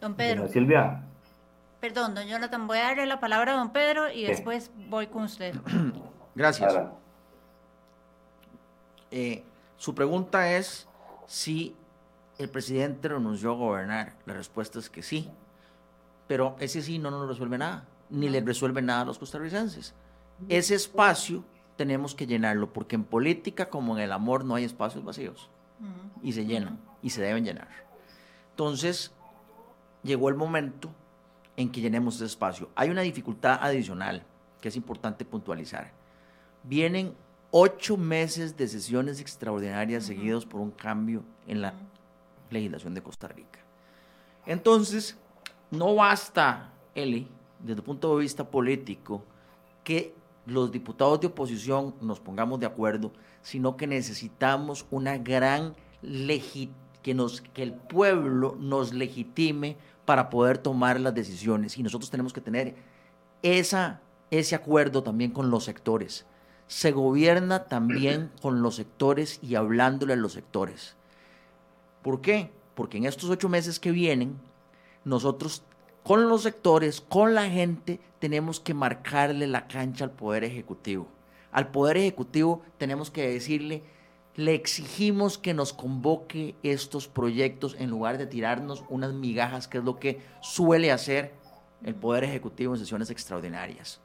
Don 0.00 0.14
Pedro. 0.14 0.48
Silvia. 0.48 1.02
Perdón, 1.80 2.14
don 2.14 2.26
Jonathan, 2.26 2.66
voy 2.66 2.78
a 2.78 2.84
darle 2.84 3.06
la 3.06 3.20
palabra 3.20 3.54
a 3.54 3.56
don 3.56 3.72
Pedro 3.72 4.10
y 4.10 4.24
después 4.24 4.70
voy 4.88 5.06
con 5.06 5.24
usted. 5.24 5.54
Gracias. 6.34 6.74
Eh, 9.10 9.42
su 9.76 9.94
pregunta 9.94 10.52
es 10.56 10.86
si 11.26 11.74
el 12.38 12.48
presidente 12.48 13.08
renunció 13.08 13.52
a 13.52 13.56
gobernar. 13.56 14.12
La 14.26 14.34
respuesta 14.34 14.78
es 14.78 14.90
que 14.90 15.02
sí. 15.02 15.30
Pero 16.26 16.56
ese 16.60 16.82
sí 16.82 16.98
no 16.98 17.10
nos 17.10 17.28
resuelve 17.28 17.58
nada, 17.58 17.84
ni 18.08 18.28
le 18.28 18.40
resuelve 18.40 18.82
nada 18.82 19.02
a 19.02 19.04
los 19.04 19.18
costarricenses. 19.18 19.94
Ese 20.48 20.74
espacio 20.74 21.44
tenemos 21.76 22.14
que 22.14 22.26
llenarlo, 22.26 22.72
porque 22.72 22.94
en 22.94 23.04
política 23.04 23.68
como 23.68 23.96
en 23.96 24.04
el 24.04 24.12
amor 24.12 24.44
no 24.44 24.54
hay 24.54 24.64
espacios 24.64 25.04
vacíos. 25.04 25.50
Y 26.22 26.32
se 26.32 26.44
llenan, 26.44 26.78
y 27.02 27.10
se 27.10 27.22
deben 27.22 27.44
llenar. 27.44 27.68
Entonces, 28.50 29.12
llegó 30.02 30.28
el 30.28 30.34
momento 30.34 30.90
en 31.56 31.70
que 31.70 31.80
llenemos 31.80 32.16
ese 32.16 32.26
espacio. 32.26 32.70
Hay 32.74 32.90
una 32.90 33.02
dificultad 33.02 33.58
adicional 33.60 34.24
que 34.60 34.68
es 34.68 34.76
importante 34.76 35.24
puntualizar. 35.24 35.92
Vienen 36.62 37.14
ocho 37.50 37.96
meses 37.96 38.56
de 38.56 38.68
sesiones 38.68 39.20
extraordinarias 39.20 40.04
seguidos 40.04 40.46
por 40.46 40.60
un 40.60 40.70
cambio 40.70 41.24
en 41.46 41.62
la 41.62 41.74
legislación 42.50 42.94
de 42.94 43.02
Costa 43.02 43.28
Rica. 43.28 43.60
Entonces, 44.46 45.16
no 45.70 45.94
basta, 45.94 46.72
Eli, 46.94 47.28
desde 47.58 47.80
el 47.80 47.84
punto 47.84 48.14
de 48.14 48.22
vista 48.22 48.48
político, 48.48 49.24
que 49.84 50.14
los 50.46 50.72
diputados 50.72 51.20
de 51.20 51.28
oposición 51.28 51.94
nos 52.00 52.20
pongamos 52.20 52.60
de 52.60 52.66
acuerdo, 52.66 53.12
sino 53.42 53.76
que 53.76 53.86
necesitamos 53.86 54.86
una 54.90 55.18
gran 55.18 55.74
que, 57.02 57.14
nos, 57.14 57.40
que 57.40 57.62
el 57.62 57.72
pueblo 57.72 58.56
nos 58.58 58.92
legitime 58.92 59.76
para 60.04 60.30
poder 60.30 60.58
tomar 60.58 61.00
las 61.00 61.14
decisiones. 61.14 61.78
Y 61.78 61.82
nosotros 61.82 62.10
tenemos 62.10 62.32
que 62.32 62.40
tener 62.40 62.74
esa, 63.42 64.00
ese 64.30 64.54
acuerdo 64.54 65.02
también 65.02 65.30
con 65.30 65.50
los 65.50 65.64
sectores 65.64 66.26
se 66.70 66.92
gobierna 66.92 67.64
también 67.64 68.30
con 68.40 68.62
los 68.62 68.76
sectores 68.76 69.40
y 69.42 69.56
hablándole 69.56 70.12
a 70.12 70.16
los 70.16 70.32
sectores. 70.32 70.94
¿Por 72.00 72.20
qué? 72.20 72.52
Porque 72.76 72.96
en 72.96 73.06
estos 73.06 73.28
ocho 73.28 73.48
meses 73.48 73.80
que 73.80 73.90
vienen, 73.90 74.38
nosotros 75.04 75.64
con 76.04 76.28
los 76.28 76.42
sectores, 76.42 77.00
con 77.00 77.34
la 77.34 77.50
gente, 77.50 77.98
tenemos 78.20 78.60
que 78.60 78.72
marcarle 78.72 79.48
la 79.48 79.66
cancha 79.66 80.04
al 80.04 80.12
Poder 80.12 80.44
Ejecutivo. 80.44 81.08
Al 81.50 81.72
Poder 81.72 81.96
Ejecutivo 81.96 82.62
tenemos 82.78 83.10
que 83.10 83.28
decirle, 83.28 83.82
le 84.36 84.54
exigimos 84.54 85.38
que 85.38 85.54
nos 85.54 85.72
convoque 85.72 86.54
estos 86.62 87.08
proyectos 87.08 87.76
en 87.78 87.90
lugar 87.90 88.18
de 88.18 88.26
tirarnos 88.26 88.84
unas 88.88 89.12
migajas, 89.12 89.68
que 89.68 89.78
es 89.78 89.84
lo 89.84 89.98
que 89.98 90.20
suele 90.40 90.92
hacer 90.92 91.34
el 91.84 91.94
Poder 91.94 92.24
Ejecutivo 92.24 92.74
en 92.74 92.80
sesiones 92.80 93.10
extraordinarias. 93.10 94.00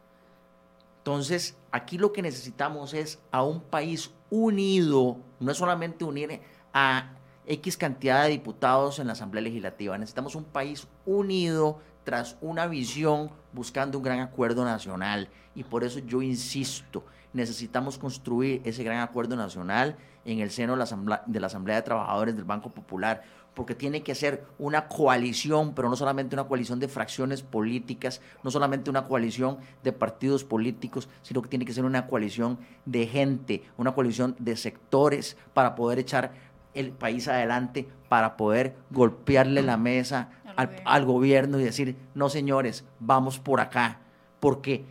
Entonces, 0.99 1.55
aquí 1.71 1.97
lo 1.97 2.11
que 2.11 2.23
necesitamos 2.23 2.93
es 2.93 3.19
a 3.31 3.43
un 3.43 3.61
país 3.61 4.11
unido, 4.29 5.17
no 5.39 5.51
es 5.51 5.57
solamente 5.57 6.03
unir 6.03 6.41
a 6.73 7.11
X 7.45 7.77
cantidad 7.77 8.23
de 8.23 8.31
diputados 8.31 8.97
en 8.97 9.07
la 9.07 9.13
Asamblea 9.13 9.43
Legislativa, 9.43 9.97
necesitamos 9.97 10.33
un 10.33 10.45
país 10.45 10.87
unido 11.05 11.79
tras 12.05 12.37
una 12.39 12.67
visión 12.67 13.31
buscando 13.51 13.97
un 13.97 14.03
gran 14.03 14.19
acuerdo 14.21 14.63
nacional. 14.63 15.27
Y 15.55 15.63
por 15.63 15.83
eso 15.83 15.99
yo 15.99 16.21
insisto, 16.21 17.03
necesitamos 17.33 17.97
construir 17.97 18.61
ese 18.63 18.83
gran 18.83 18.99
acuerdo 18.99 19.35
nacional 19.35 19.97
en 20.23 20.39
el 20.39 20.51
seno 20.51 20.73
de 20.73 21.39
la 21.39 21.47
Asamblea 21.47 21.75
de, 21.75 21.81
Trabajadores 21.81 22.35
del 22.35 22.45
Banco 22.45 22.69
Popular, 22.69 23.23
porque 23.53 23.73
tiene 23.73 24.03
que 24.03 24.15
ser 24.15 24.45
una 24.59 24.87
coalición, 24.87 25.73
pero 25.73 25.89
no 25.89 25.95
solamente 25.95 26.35
una 26.35 26.43
coalición 26.43 26.79
de 26.79 26.87
fracciones 26.87 27.41
políticas, 27.41 28.21
no 28.43 28.51
solamente 28.51 28.89
una 28.89 29.05
coalición 29.05 29.57
de 29.83 29.93
partidos 29.93 30.43
políticos, 30.43 31.09
sino 31.21 31.41
que 31.41 31.49
tiene 31.49 31.65
que 31.65 31.73
ser 31.73 31.85
una 31.85 32.05
coalición 32.07 32.59
de 32.85 33.07
gente, 33.07 33.63
una 33.77 33.93
coalición 33.93 34.35
de 34.39 34.57
sectores 34.57 35.37
para 35.53 35.75
poder 35.75 35.99
echar 35.99 36.33
el 36.73 36.91
país 36.91 37.27
adelante, 37.27 37.87
para 38.09 38.35
poder 38.35 38.75
golpearle 38.91 39.61
la 39.61 39.77
mesa 39.77 40.29
al, 40.55 40.81
al 40.85 41.05
gobierno 41.05 41.59
y 41.59 41.63
decir, 41.63 41.95
no 42.13 42.29
señores, 42.29 42.85
vamos 42.99 43.39
por 43.39 43.59
acá, 43.59 43.99
porque 44.39 44.85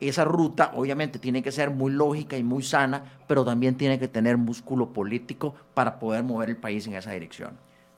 esa 0.00 0.24
ruta 0.24 0.72
obviamente 0.74 1.18
tiene 1.18 1.42
que 1.42 1.52
ser 1.52 1.70
muy 1.70 1.92
lógica 1.92 2.36
y 2.36 2.44
muy 2.44 2.62
sana, 2.62 3.04
pero 3.26 3.44
también 3.44 3.76
tiene 3.76 3.98
que 3.98 4.08
tener 4.08 4.36
músculo 4.36 4.88
político 4.92 5.54
para 5.74 5.98
poder 5.98 6.22
mover 6.24 6.50
el 6.50 6.56
país 6.56 6.86
en 6.86 6.94
esa 6.94 7.12
dirección. 7.12 7.52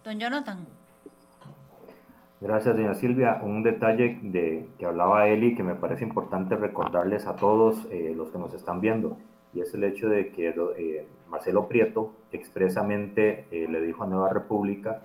Don 0.04 0.18
Jonathan. 0.18 0.66
Gracias, 2.40 2.74
doña 2.74 2.94
Silvia. 2.94 3.38
Un 3.42 3.62
detalle 3.62 4.18
de 4.22 4.66
que 4.78 4.86
hablaba 4.86 5.28
Eli 5.28 5.54
que 5.54 5.62
me 5.62 5.74
parece 5.74 6.04
importante 6.04 6.56
recordarles 6.56 7.26
a 7.26 7.36
todos 7.36 7.86
eh, 7.90 8.14
los 8.16 8.30
que 8.30 8.38
nos 8.38 8.54
están 8.54 8.80
viendo, 8.80 9.18
y 9.52 9.60
es 9.60 9.74
el 9.74 9.84
hecho 9.84 10.08
de 10.08 10.30
que 10.30 10.48
eh, 10.48 11.06
Marcelo 11.28 11.68
Prieto 11.68 12.14
expresamente 12.32 13.44
eh, 13.50 13.66
le 13.68 13.82
dijo 13.82 14.04
a 14.04 14.06
Nueva 14.06 14.30
República 14.30 15.02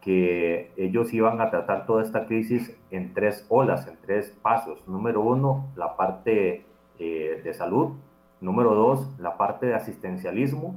que 0.00 0.72
ellos 0.76 1.12
iban 1.12 1.40
a 1.40 1.50
tratar 1.50 1.86
toda 1.86 2.02
esta 2.02 2.26
crisis 2.26 2.76
en 2.90 3.14
tres 3.14 3.46
olas, 3.48 3.86
en 3.86 3.96
tres 4.00 4.36
pasos. 4.42 4.86
Número 4.86 5.20
uno, 5.20 5.66
la 5.76 5.96
parte 5.96 6.64
de 6.98 7.54
salud. 7.54 7.92
Número 8.40 8.74
dos, 8.74 9.08
la 9.18 9.36
parte 9.36 9.66
de 9.66 9.74
asistencialismo. 9.74 10.76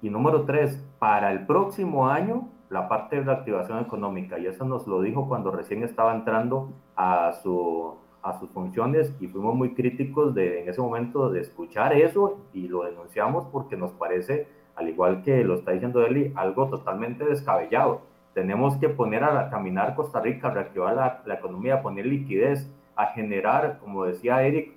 Y 0.00 0.10
número 0.10 0.44
tres, 0.44 0.84
para 0.98 1.32
el 1.32 1.46
próximo 1.46 2.08
año, 2.08 2.48
la 2.72 2.88
parte 2.88 3.16
de 3.16 3.22
reactivación 3.22 3.80
económica, 3.80 4.38
y 4.38 4.46
eso 4.46 4.64
nos 4.64 4.86
lo 4.86 5.02
dijo 5.02 5.28
cuando 5.28 5.50
recién 5.50 5.82
estaba 5.82 6.14
entrando 6.14 6.70
a, 6.96 7.32
su, 7.42 7.98
a 8.22 8.38
sus 8.38 8.48
funciones 8.50 9.14
y 9.20 9.28
fuimos 9.28 9.54
muy 9.54 9.74
críticos 9.74 10.34
de, 10.34 10.62
en 10.62 10.68
ese 10.70 10.80
momento 10.80 11.28
de 11.28 11.40
escuchar 11.40 11.92
eso 11.92 12.38
y 12.54 12.68
lo 12.68 12.84
denunciamos 12.84 13.46
porque 13.52 13.76
nos 13.76 13.92
parece, 13.92 14.48
al 14.74 14.88
igual 14.88 15.22
que 15.22 15.44
lo 15.44 15.54
está 15.54 15.72
diciendo 15.72 16.02
Eli, 16.04 16.32
algo 16.34 16.68
totalmente 16.68 17.24
descabellado. 17.26 18.00
Tenemos 18.34 18.76
que 18.76 18.88
poner 18.88 19.24
a 19.24 19.50
caminar 19.50 19.94
Costa 19.94 20.20
Rica, 20.20 20.50
reactivar 20.50 20.94
la, 20.94 21.22
la 21.26 21.34
economía, 21.34 21.82
poner 21.82 22.06
liquidez, 22.06 22.70
a 22.96 23.06
generar, 23.06 23.78
como 23.78 24.04
decía 24.04 24.42
Eric, 24.42 24.72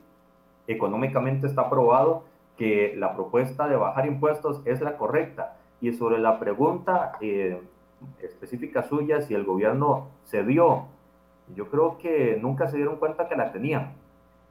económicamente 0.68 1.48
está 1.48 1.70
probado 1.70 2.24
que 2.58 2.94
la 2.98 3.14
propuesta 3.14 3.68
de 3.68 3.76
bajar 3.76 4.06
impuestos 4.06 4.62
es 4.66 4.82
la 4.82 4.98
correcta. 4.98 5.58
Y 5.82 5.92
sobre 5.94 6.20
la 6.20 6.40
pregunta, 6.40 7.14
eh, 7.22 7.62
específica 8.22 8.84
suya, 8.84 9.22
si 9.22 9.34
el 9.34 9.44
gobierno 9.44 10.08
cedió, 10.26 10.86
yo 11.54 11.70
creo 11.70 11.98
que 11.98 12.38
nunca 12.42 12.68
se 12.68 12.78
dieron 12.78 12.98
cuenta 12.98 13.28
que 13.28 13.36
la 13.36 13.52
tenían. 13.52 13.94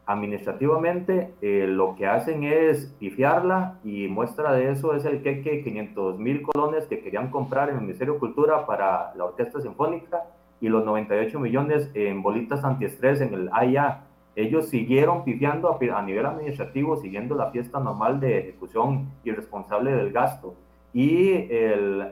Administrativamente, 0.06 1.32
eh, 1.40 1.66
lo 1.66 1.94
que 1.94 2.06
hacen 2.06 2.44
es 2.44 2.94
pifiarla 2.98 3.78
y 3.84 4.06
muestra 4.08 4.52
de 4.52 4.70
eso 4.70 4.94
es 4.94 5.06
el 5.06 5.22
queque 5.22 5.62
500 5.62 6.18
mil 6.18 6.42
colones 6.42 6.86
que 6.86 7.00
querían 7.00 7.30
comprar 7.30 7.70
en 7.70 7.76
el 7.76 7.80
Ministerio 7.80 8.14
de 8.14 8.20
Cultura 8.20 8.66
para 8.66 9.14
la 9.14 9.24
Orquesta 9.24 9.62
Sinfónica 9.62 10.24
y 10.60 10.68
los 10.68 10.84
98 10.84 11.40
millones 11.40 11.90
en 11.94 12.22
bolitas 12.22 12.64
antiestrés 12.64 13.22
en 13.22 13.32
el 13.32 13.48
AIA. 13.50 14.02
Ellos 14.36 14.68
siguieron 14.68 15.24
pifiando 15.24 15.70
a, 15.72 16.02
nivel 16.02 16.26
administrativo, 16.26 16.96
siguiendo 16.96 17.34
la 17.34 17.50
fiesta 17.50 17.80
normal 17.80 18.20
de 18.20 18.40
ejecución 18.40 19.10
irresponsable 19.24 19.92
del 19.92 20.12
gasto 20.12 20.54
y 20.92 21.48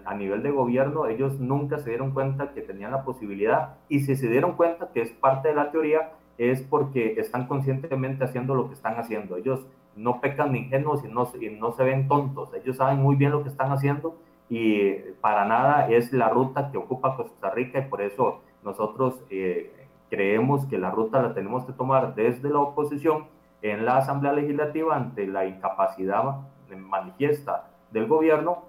a 0.05 0.15
nivel 0.15 0.43
de 0.43 0.51
gobierno 0.51 1.07
ellos 1.07 1.39
nunca 1.39 1.79
se 1.79 1.91
dieron 1.91 2.11
cuenta 2.13 2.53
que 2.53 2.63
tenían 2.63 2.91
la 2.91 3.05
posibilidad 3.05 3.77
y 3.89 4.01
si 4.01 4.17
se 4.17 4.29
dieron 4.29 4.55
cuenta 4.55 4.89
que 4.93 5.03
es 5.03 5.11
parte 5.13 5.49
de 5.49 5.55
la 5.55 5.71
teoría 5.71 6.11
es 6.39 6.63
porque 6.63 7.15
están 7.19 7.47
conscientemente 7.47 8.25
haciendo 8.25 8.55
lo 8.55 8.69
que 8.69 8.75
están 8.75 8.95
haciendo. 8.99 9.37
Ellos 9.37 9.67
no 9.97 10.21
pecan 10.21 10.53
ni 10.53 10.61
ingenuos 10.61 11.05
y 11.05 11.09
no, 11.09 11.29
y 11.41 11.51
no 11.51 11.73
se 11.73 11.85
ven 11.85 12.09
tontos. 12.09 12.53
Ellos 12.55 12.77
saben 12.77 12.99
muy 12.99 13.17
bien 13.17 13.33
lo 13.33 13.43
que 13.43 13.49
están 13.49 13.73
haciendo 13.73 14.17
y 14.49 14.93
para 15.21 15.45
nada 15.45 15.89
es 15.89 16.13
la 16.13 16.29
ruta 16.29 16.71
que 16.71 16.79
ocupa 16.79 17.17
Costa 17.17 17.51
Rica 17.51 17.79
y 17.79 17.89
por 17.89 18.03
eso 18.03 18.41
nosotros 18.63 19.23
eh, 19.31 19.89
creemos 20.11 20.67
que 20.67 20.79
la 20.79 20.91
ruta 20.91 21.23
la 21.23 21.35
tenemos 21.35 21.65
que 21.65 21.73
tomar 21.73 22.15
desde 22.15 22.51
la 22.51 22.61
oposición 22.61 23.27
en 23.63 23.85
la 23.87 23.99
Asamblea 23.99 24.33
Legislativa 24.33 24.97
ante 24.97 25.27
la 25.27 25.47
incapacidad 25.47 26.41
manifiesta 26.77 27.71
del 27.93 28.07
gobierno 28.07 28.65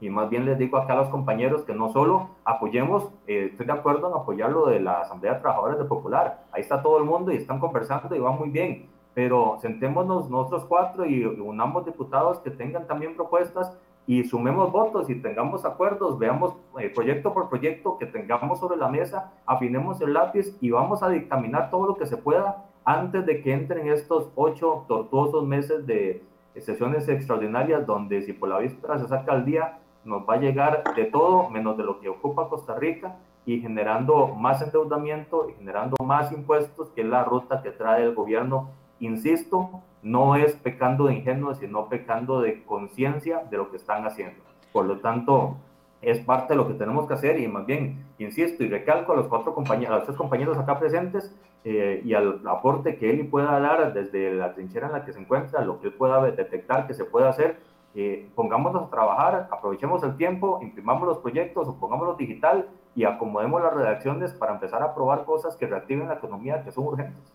y 0.00 0.10
más 0.10 0.28
bien 0.28 0.44
les 0.44 0.58
digo 0.58 0.78
acá 0.78 0.94
a 0.94 0.96
los 0.96 1.08
compañeros 1.08 1.62
que 1.62 1.74
no 1.74 1.92
solo 1.92 2.30
apoyemos, 2.44 3.11
eh, 3.26 3.48
estoy 3.50 3.66
de 3.66 3.72
acuerdo 3.72 4.08
en 4.08 4.14
apoyar 4.14 4.50
lo 4.50 4.66
de 4.66 4.80
la 4.80 5.00
Asamblea 5.00 5.34
de 5.34 5.40
Trabajadores 5.40 5.78
de 5.78 5.84
Popular, 5.84 6.44
ahí 6.52 6.60
está 6.60 6.82
todo 6.82 6.98
el 6.98 7.04
mundo 7.04 7.32
y 7.32 7.36
están 7.36 7.60
conversando 7.60 8.14
y 8.14 8.18
va 8.18 8.32
muy 8.32 8.50
bien, 8.50 8.88
pero 9.14 9.58
sentémonos 9.60 10.28
nosotros 10.30 10.64
cuatro 10.64 11.06
y 11.06 11.24
unamos 11.24 11.84
diputados 11.84 12.38
que 12.40 12.50
tengan 12.50 12.86
también 12.86 13.14
propuestas 13.14 13.76
y 14.06 14.24
sumemos 14.24 14.72
votos 14.72 15.08
y 15.08 15.14
tengamos 15.14 15.64
acuerdos, 15.64 16.18
veamos 16.18 16.54
eh, 16.80 16.90
proyecto 16.90 17.32
por 17.32 17.48
proyecto 17.48 17.98
que 17.98 18.06
tengamos 18.06 18.58
sobre 18.58 18.76
la 18.76 18.88
mesa, 18.88 19.32
afinemos 19.46 20.00
el 20.00 20.12
lápiz 20.12 20.56
y 20.60 20.70
vamos 20.70 21.02
a 21.02 21.08
dictaminar 21.08 21.70
todo 21.70 21.86
lo 21.86 21.96
que 21.96 22.06
se 22.06 22.16
pueda 22.16 22.64
antes 22.84 23.24
de 23.26 23.40
que 23.42 23.52
entren 23.52 23.88
estos 23.88 24.30
ocho 24.34 24.84
tortuosos 24.88 25.44
meses 25.44 25.86
de 25.86 26.24
sesiones 26.60 27.08
extraordinarias 27.08 27.86
donde 27.86 28.22
si 28.22 28.32
por 28.32 28.48
la 28.48 28.58
víspera 28.58 28.98
se 28.98 29.06
saca 29.06 29.34
el 29.34 29.44
día, 29.44 29.78
nos 30.04 30.28
va 30.28 30.34
a 30.34 30.40
llegar 30.40 30.82
de 30.94 31.04
todo 31.04 31.48
menos 31.50 31.76
de 31.76 31.84
lo 31.84 32.00
que 32.00 32.08
ocupa 32.08 32.48
Costa 32.48 32.74
Rica 32.74 33.16
y 33.44 33.60
generando 33.60 34.28
más 34.28 34.62
endeudamiento 34.62 35.48
y 35.48 35.54
generando 35.54 35.96
más 36.04 36.32
impuestos, 36.32 36.90
que 36.90 37.02
es 37.02 37.06
la 37.06 37.24
ruta 37.24 37.62
que 37.62 37.70
trae 37.70 38.04
el 38.04 38.14
gobierno. 38.14 38.70
Insisto, 39.00 39.82
no 40.02 40.36
es 40.36 40.54
pecando 40.54 41.06
de 41.06 41.14
ingenuo, 41.14 41.54
sino 41.54 41.88
pecando 41.88 42.40
de 42.40 42.64
conciencia 42.64 43.44
de 43.50 43.56
lo 43.56 43.70
que 43.70 43.76
están 43.76 44.04
haciendo. 44.06 44.42
Por 44.72 44.86
lo 44.86 44.98
tanto, 44.98 45.56
es 46.00 46.18
parte 46.20 46.54
de 46.54 46.56
lo 46.56 46.66
que 46.66 46.74
tenemos 46.74 47.06
que 47.06 47.14
hacer 47.14 47.38
y 47.38 47.46
más 47.46 47.64
bien, 47.64 48.04
insisto 48.18 48.64
y 48.64 48.68
recalco 48.68 49.12
a 49.12 49.16
los 49.16 49.26
cuatro 49.28 49.54
compañeros, 49.54 49.94
a 49.94 49.96
los 49.98 50.04
tres 50.04 50.16
compañeros 50.16 50.58
acá 50.58 50.78
presentes 50.78 51.34
eh, 51.64 52.02
y 52.04 52.14
al 52.14 52.40
aporte 52.46 52.96
que 52.96 53.10
él 53.10 53.28
pueda 53.28 53.58
dar 53.60 53.92
desde 53.92 54.34
la 54.34 54.52
trinchera 54.52 54.88
en 54.88 54.94
la 54.94 55.04
que 55.04 55.12
se 55.12 55.20
encuentra, 55.20 55.64
lo 55.64 55.80
que 55.80 55.88
él 55.88 55.92
pueda 55.94 56.20
detectar 56.30 56.88
que 56.88 56.94
se 56.94 57.04
puede 57.04 57.28
hacer 57.28 57.60
eh, 57.94 58.30
pongámonos 58.34 58.84
a 58.84 58.90
trabajar, 58.90 59.48
aprovechemos 59.50 60.02
el 60.02 60.16
tiempo, 60.16 60.60
imprimamos 60.62 61.06
los 61.06 61.18
proyectos 61.18 61.68
o 61.68 61.78
pongámoslos 61.78 62.16
digital 62.16 62.68
y 62.94 63.04
acomodemos 63.04 63.62
las 63.62 63.74
redacciones 63.74 64.32
para 64.32 64.54
empezar 64.54 64.82
a 64.82 64.94
probar 64.94 65.24
cosas 65.24 65.56
que 65.56 65.66
reactiven 65.66 66.08
la 66.08 66.14
economía 66.14 66.62
que 66.64 66.72
son 66.72 66.86
urgentes. 66.86 67.32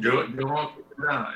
yo, 0.00 0.26
yo 0.26 0.74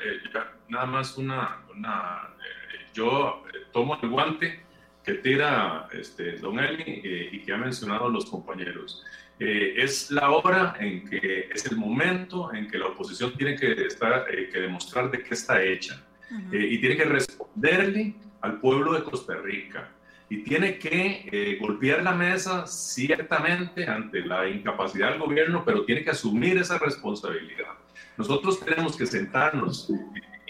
eh, 0.03 0.19
nada 0.67 0.85
más 0.85 1.17
una, 1.17 1.61
una 1.73 2.29
eh, 2.39 2.85
yo 2.93 3.43
eh, 3.53 3.67
tomo 3.71 3.97
el 4.01 4.09
guante 4.09 4.63
que 5.03 5.15
tira 5.15 5.87
este, 5.93 6.37
Don 6.37 6.59
Eli 6.59 7.29
y 7.31 7.41
que 7.43 7.53
ha 7.53 7.57
mencionado 7.57 8.09
los 8.09 8.25
compañeros. 8.25 9.03
es 9.39 10.11
la 10.11 10.29
hora 10.29 10.75
en 10.79 11.09
que 11.09 11.49
es 11.51 11.65
el 11.65 11.77
momento 11.77 12.53
en 12.53 12.69
que 12.69 12.77
la 12.77 12.87
oposición 12.87 13.33
tiene 13.33 13.55
que, 13.55 13.87
estar, 13.87 14.25
que 14.25 14.59
demostrar 14.59 15.09
de 15.09 15.23
qué 15.23 15.33
está 15.33 15.63
hecha 15.63 16.05
y 16.51 16.79
tiene 16.79 16.95
que 16.97 17.05
responderle 17.05 18.15
al 18.41 18.59
pueblo 18.59 18.93
de 18.93 19.03
Costa 19.03 19.35
Rica 19.35 19.89
y 20.31 20.43
tiene 20.43 20.77
que 20.77 21.27
eh, 21.29 21.57
golpear 21.59 22.03
la 22.03 22.13
mesa 22.13 22.65
ciertamente 22.65 23.85
ante 23.85 24.21
la 24.21 24.47
incapacidad 24.47 25.09
del 25.09 25.19
gobierno, 25.19 25.63
pero 25.65 25.83
tiene 25.83 26.05
que 26.05 26.11
asumir 26.11 26.57
esa 26.57 26.77
responsabilidad. 26.77 27.73
Nosotros 28.15 28.63
tenemos 28.63 28.95
que 28.95 29.05
sentarnos 29.05 29.91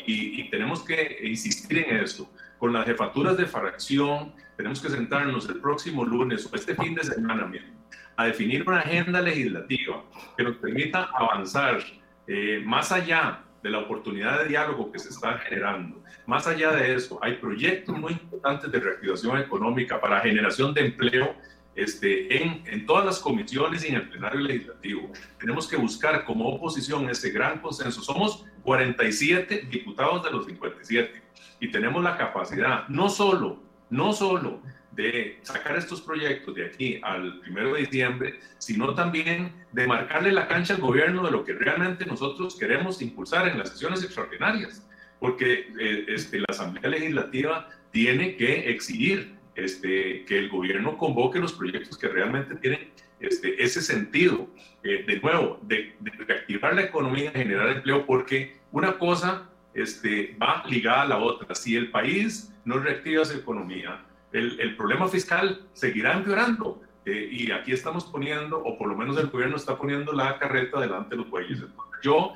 y, 0.05 0.49
tenemos 0.51 0.83
que 0.83 1.21
insistir 1.23 1.79
en 1.79 1.97
eso. 1.97 2.31
Con 2.59 2.73
las 2.73 2.85
jefaturas 2.85 3.37
de 3.37 3.47
fracción, 3.47 4.33
tenemos 4.55 4.79
que 4.79 4.89
sentarnos 4.89 5.49
el 5.49 5.59
próximo 5.59 6.05
lunes 6.05 6.47
o 6.51 6.55
este 6.55 6.75
fin 6.75 6.93
de 6.93 7.03
semana 7.03 7.47
mismo 7.47 7.81
a 8.17 8.25
definir 8.25 8.67
una 8.67 8.81
agenda 8.81 9.19
legislativa 9.19 10.03
que 10.37 10.43
nos 10.43 10.57
permita 10.57 11.09
avanzar 11.15 11.79
eh, 12.27 12.61
más 12.63 12.91
allá 12.91 13.43
de 13.61 13.69
la 13.69 13.79
oportunidad 13.79 14.39
de 14.39 14.49
diálogo 14.49 14.91
que 14.91 14.99
se 14.99 15.09
está 15.09 15.38
generando. 15.39 16.03
Más 16.25 16.47
allá 16.47 16.71
de 16.71 16.95
eso, 16.95 17.19
hay 17.21 17.33
proyectos 17.35 17.97
muy 17.97 18.13
importantes 18.13 18.71
de 18.71 18.79
reactivación 18.79 19.38
económica 19.38 19.99
para 19.99 20.19
generación 20.21 20.73
de 20.73 20.85
empleo 20.85 21.35
este, 21.75 22.41
en, 22.41 22.63
en, 22.65 22.85
todas 22.85 23.05
las 23.05 23.19
comisiones 23.19 23.85
y 23.85 23.89
en 23.89 23.95
el 23.95 24.09
plenario 24.09 24.41
legislativo. 24.41 25.11
Tenemos 25.39 25.67
que 25.67 25.77
buscar 25.77 26.25
como 26.25 26.49
oposición 26.49 27.09
ese 27.09 27.31
gran 27.31 27.59
consenso. 27.59 28.01
Somos 28.01 28.45
47 28.63 29.67
diputados 29.69 30.23
de 30.23 30.31
los 30.31 30.45
57 30.45 31.21
y 31.59 31.71
tenemos 31.71 32.03
la 32.03 32.17
capacidad 32.17 32.88
no 32.89 33.09
solo, 33.09 33.61
no 33.89 34.11
solo 34.11 34.61
de 34.91 35.39
sacar 35.41 35.77
estos 35.77 36.01
proyectos 36.01 36.53
de 36.55 36.65
aquí 36.65 36.99
al 37.03 37.39
primero 37.39 37.73
de 37.73 37.81
diciembre, 37.81 38.39
sino 38.57 38.93
también 38.93 39.53
de 39.72 39.88
marcarle 39.88 40.31
la 40.31 40.47
cancha 40.47 40.76
al 40.76 40.81
gobierno 40.81 41.23
de 41.23 41.31
lo 41.31 41.43
que 41.45 41.53
realmente 41.53 42.05
nosotros 42.05 42.57
queremos 42.57 43.01
impulsar 43.01 43.47
en 43.47 43.57
las 43.57 43.69
sesiones 43.69 44.03
extraordinarias, 44.03 44.88
porque 45.19 45.72
eh, 45.80 46.05
este, 46.09 46.39
la 46.39 46.47
Asamblea 46.49 46.89
Legislativa 46.89 47.69
tiene 47.91 48.35
que 48.35 48.69
exigir 48.69 49.35
este, 49.55 50.26
que 50.26 50.39
el 50.39 50.49
gobierno 50.49 50.97
convoque 50.97 51.39
los 51.39 51.53
proyectos 51.53 51.97
que 51.97 52.07
realmente 52.07 52.55
tienen 52.55 52.91
este, 53.19 53.61
ese 53.63 53.81
sentido, 53.81 54.49
eh, 54.84 55.03
de 55.05 55.19
nuevo, 55.19 55.59
de, 55.61 55.95
reactivar 56.27 56.73
la 56.73 56.81
economía, 56.84 57.31
generar 57.31 57.69
empleo, 57.69 58.05
porque 58.05 58.57
una 58.72 58.97
cosa 58.97 59.49
este, 59.73 60.35
va 60.41 60.63
ligada 60.68 61.03
a 61.03 61.07
la 61.07 61.18
otra. 61.18 61.53
Si 61.53 61.76
el 61.76 61.91
país 61.91 62.53
no 62.65 62.80
reactiva 62.80 63.23
su 63.26 63.38
economía, 63.38 64.03
el, 64.33 64.59
el 64.59 64.75
problema 64.75 65.07
fiscal 65.07 65.67
seguirá 65.73 66.13
empeorando. 66.13 66.81
Eh, 67.05 67.29
y 67.31 67.51
aquí 67.51 67.71
estamos 67.71 68.05
poniendo, 68.05 68.59
o 68.63 68.77
por 68.77 68.87
lo 68.87 68.95
menos 68.95 69.17
el 69.17 69.27
gobierno 69.27 69.55
está 69.55 69.77
poniendo 69.77 70.13
la 70.13 70.37
carreta 70.37 70.79
delante 70.79 71.11
de 71.11 71.17
los 71.17 71.29
bueyes. 71.29 71.63
Yo, 72.03 72.33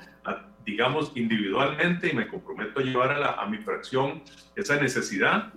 digamos, 0.65 1.11
individualmente, 1.15 2.09
y 2.09 2.15
me 2.15 2.27
comprometo 2.27 2.79
a 2.79 2.83
llevar 2.83 3.11
a, 3.11 3.19
la, 3.19 3.31
a 3.33 3.45
mi 3.47 3.59
fracción 3.59 4.23
esa 4.55 4.81
necesidad 4.81 5.53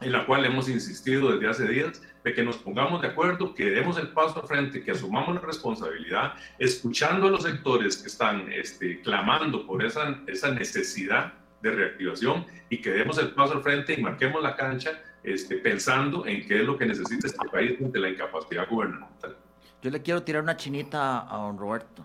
en 0.00 0.12
la 0.12 0.24
cual 0.24 0.44
hemos 0.44 0.68
insistido 0.68 1.32
desde 1.32 1.48
hace 1.48 1.68
días, 1.68 2.02
de 2.24 2.34
que 2.34 2.42
nos 2.42 2.56
pongamos 2.56 3.02
de 3.02 3.08
acuerdo, 3.08 3.54
que 3.54 3.70
demos 3.70 3.98
el 3.98 4.08
paso 4.08 4.40
al 4.40 4.48
frente, 4.48 4.82
que 4.82 4.90
asumamos 4.90 5.34
la 5.34 5.40
responsabilidad, 5.40 6.34
escuchando 6.58 7.28
a 7.28 7.30
los 7.30 7.42
sectores 7.42 7.98
que 7.98 8.08
están 8.08 8.50
este, 8.52 9.00
clamando 9.00 9.66
por 9.66 9.84
esa, 9.84 10.20
esa 10.26 10.52
necesidad 10.52 11.34
de 11.62 11.70
reactivación 11.70 12.46
y 12.70 12.78
que 12.78 12.90
demos 12.90 13.18
el 13.18 13.32
paso 13.32 13.54
al 13.54 13.62
frente 13.62 13.94
y 13.94 14.02
marquemos 14.02 14.42
la 14.42 14.56
cancha 14.56 15.02
este, 15.22 15.56
pensando 15.56 16.26
en 16.26 16.46
qué 16.46 16.60
es 16.60 16.66
lo 16.66 16.78
que 16.78 16.86
necesita 16.86 17.26
este 17.26 17.48
país 17.48 17.80
ante 17.80 17.98
la 17.98 18.08
incapacidad 18.08 18.68
gubernamental. 18.68 19.36
Yo 19.82 19.90
le 19.90 20.02
quiero 20.02 20.22
tirar 20.22 20.42
una 20.42 20.56
chinita 20.56 21.32
a 21.32 21.38
don 21.38 21.58
Roberto. 21.58 22.04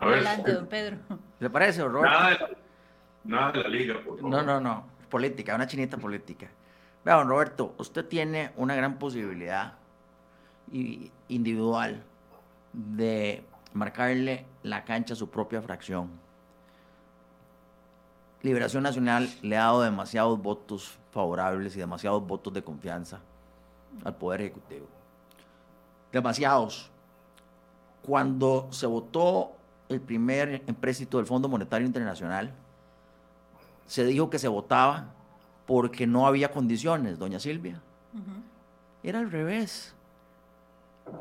A 0.00 0.06
ver, 0.06 0.14
Adelante, 0.16 0.52
don 0.52 0.66
Pedro. 0.66 0.98
¿Le 1.40 1.50
parece, 1.50 1.80
don 1.80 1.92
Roberto? 1.92 2.18
Nada 2.18 2.30
de, 2.30 2.38
la, 2.38 2.48
nada 3.24 3.52
de 3.52 3.62
la 3.62 3.68
liga, 3.68 3.94
por 3.94 4.16
favor. 4.18 4.30
No, 4.30 4.42
no, 4.42 4.60
no. 4.60 4.86
Política, 5.08 5.54
una 5.54 5.66
chinita 5.66 5.96
política. 5.96 6.48
Vea, 7.04 7.16
don 7.16 7.28
Roberto, 7.28 7.74
usted 7.78 8.06
tiene 8.06 8.52
una 8.56 8.74
gran 8.74 8.98
posibilidad 8.98 9.74
individual 10.70 12.02
de 12.72 13.42
marcarle 13.72 14.44
la 14.62 14.84
cancha 14.84 15.14
a 15.14 15.16
su 15.16 15.30
propia 15.30 15.62
fracción. 15.62 16.10
Liberación 18.42 18.84
Nacional 18.84 19.28
le 19.42 19.56
ha 19.56 19.64
dado 19.64 19.82
demasiados 19.82 20.40
votos 20.40 20.96
favorables 21.10 21.74
y 21.74 21.80
demasiados 21.80 22.24
votos 22.24 22.52
de 22.54 22.62
confianza 22.62 23.18
al 24.04 24.14
Poder 24.14 24.42
Ejecutivo. 24.42 24.86
Demasiados. 26.12 26.90
Cuando 28.02 28.68
se 28.70 28.86
votó 28.86 29.52
el 29.88 30.00
primer 30.00 30.62
empréstito 30.66 31.16
del 31.16 31.26
Fondo 31.26 31.48
Monetario 31.48 31.86
Internacional, 31.86 32.52
se 33.86 34.04
dijo 34.04 34.30
que 34.30 34.38
se 34.38 34.48
votaba 34.48 35.06
porque 35.66 36.06
no 36.06 36.26
había 36.26 36.50
condiciones, 36.50 37.18
doña 37.18 37.40
Silvia. 37.40 37.80
Era 39.02 39.18
al 39.18 39.30
revés. 39.30 39.94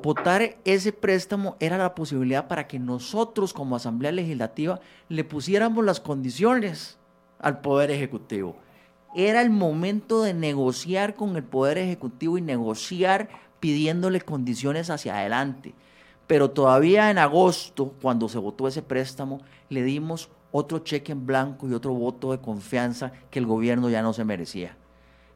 Votar 0.04 0.58
ese 0.66 0.92
préstamo 0.94 1.56
era 1.60 1.78
la 1.78 1.96
posibilidad 1.96 2.48
para 2.48 2.68
que 2.68 2.78
nosotros 2.78 3.54
como 3.54 3.76
Asamblea 3.76 4.12
Legislativa 4.12 4.80
le 5.10 5.24
pusiéramos 5.24 5.84
las 5.84 6.00
condiciones 6.00 6.97
al 7.40 7.62
Poder 7.62 7.92
Ejecutivo. 7.92 8.56
Era 9.16 9.42
el 9.42 9.50
momento 9.50 10.22
de 10.22 10.34
negociar 10.34 11.16
con 11.16 11.36
el 11.36 11.44
Poder 11.44 11.78
Ejecutivo 11.78 12.38
y 12.38 12.42
negociar 12.42 13.30
pidiéndole 13.60 14.22
condiciones 14.22 14.90
hacia 14.90 15.18
adelante. 15.18 15.74
Pero 16.28 16.52
todavía 16.52 17.10
en 17.10 17.18
agosto, 17.18 17.94
cuando 18.02 18.28
se 18.28 18.38
votó 18.38 18.68
ese 18.68 18.82
préstamo, 18.82 19.42
le 19.70 19.84
dimos 19.84 20.30
otro 20.52 20.80
cheque 20.80 21.12
en 21.12 21.26
blanco 21.26 21.68
y 21.68 21.74
otro 21.74 21.94
voto 21.94 22.32
de 22.32 22.40
confianza 22.40 23.12
que 23.32 23.40
el 23.40 23.46
gobierno 23.46 23.90
ya 23.90 24.02
no 24.02 24.14
se 24.14 24.26
merecía. 24.26 24.76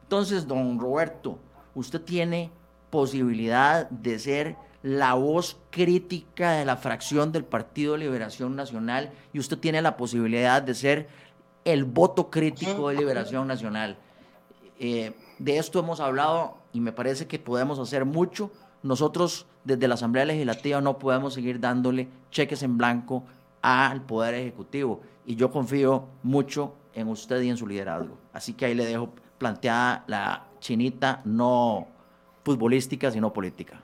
Entonces, 0.02 0.46
don 0.46 0.78
Roberto, 0.78 1.38
usted 1.74 2.00
tiene 2.02 2.50
posibilidad 2.90 3.88
de 3.88 4.18
ser 4.18 4.56
la 4.82 5.14
voz 5.14 5.56
crítica 5.70 6.52
de 6.52 6.64
la 6.64 6.76
fracción 6.76 7.32
del 7.32 7.44
Partido 7.44 7.92
de 7.92 8.00
Liberación 8.00 8.56
Nacional 8.56 9.12
y 9.32 9.38
usted 9.38 9.56
tiene 9.58 9.80
la 9.80 9.96
posibilidad 9.96 10.60
de 10.60 10.74
ser 10.74 11.08
el 11.64 11.84
voto 11.84 12.30
crítico 12.30 12.88
de 12.88 12.96
Liberación 12.96 13.46
Nacional. 13.46 13.96
Eh, 14.78 15.12
de 15.38 15.58
esto 15.58 15.78
hemos 15.78 16.00
hablado 16.00 16.58
y 16.72 16.80
me 16.80 16.92
parece 16.92 17.26
que 17.26 17.38
podemos 17.38 17.78
hacer 17.78 18.04
mucho. 18.04 18.50
Nosotros 18.82 19.46
desde 19.64 19.86
la 19.88 19.94
Asamblea 19.94 20.24
Legislativa 20.24 20.80
no 20.80 20.98
podemos 20.98 21.34
seguir 21.34 21.60
dándole 21.60 22.08
cheques 22.30 22.62
en 22.62 22.78
blanco 22.78 23.24
al 23.60 24.02
Poder 24.02 24.34
Ejecutivo. 24.34 25.00
Y 25.24 25.36
yo 25.36 25.50
confío 25.50 26.06
mucho 26.22 26.74
en 26.94 27.08
usted 27.08 27.40
y 27.42 27.50
en 27.50 27.56
su 27.56 27.66
liderazgo. 27.66 28.18
Así 28.32 28.54
que 28.54 28.66
ahí 28.66 28.74
le 28.74 28.84
dejo 28.84 29.10
planteada 29.38 30.04
la 30.06 30.46
chinita 30.60 31.20
no 31.24 31.86
futbolística, 32.44 33.10
sino 33.10 33.32
política. 33.32 33.80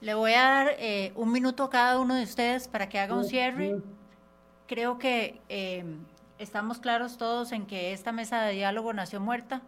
Le 0.00 0.14
voy 0.14 0.32
a 0.32 0.42
dar 0.42 0.76
eh, 0.78 1.12
un 1.16 1.32
minuto 1.32 1.64
a 1.64 1.70
cada 1.70 1.98
uno 1.98 2.14
de 2.14 2.22
ustedes 2.22 2.68
para 2.68 2.88
que 2.88 2.98
haga 2.98 3.14
un 3.14 3.24
cierre. 3.24 3.76
Creo 4.66 4.98
que 4.98 5.40
eh, 5.48 5.84
estamos 6.38 6.78
claros 6.78 7.18
todos 7.18 7.52
en 7.52 7.66
que 7.66 7.92
esta 7.92 8.12
mesa 8.12 8.42
de 8.42 8.54
diálogo 8.54 8.92
nació 8.92 9.20
muerta, 9.20 9.62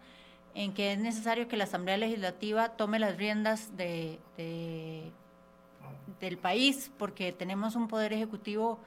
en 0.55 0.73
que 0.73 0.93
es 0.93 0.99
necesario 0.99 1.47
que 1.47 1.57
la 1.57 1.65
Asamblea 1.65 1.97
Legislativa 1.97 2.69
tome 2.69 2.99
las 2.99 3.17
riendas 3.17 3.75
de, 3.77 4.19
del 6.19 6.37
país, 6.37 6.91
porque 6.97 7.31
tenemos 7.31 7.75
un 7.75 7.87
poder 7.87 8.13
ejecutivo 8.13 8.79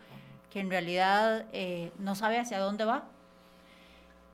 que 0.51 0.61
en 0.61 0.71
realidad 0.71 1.47
eh, 1.53 1.91
no 1.99 2.15
sabe 2.15 2.39
hacia 2.39 2.59
dónde 2.59 2.85
va. 2.85 3.05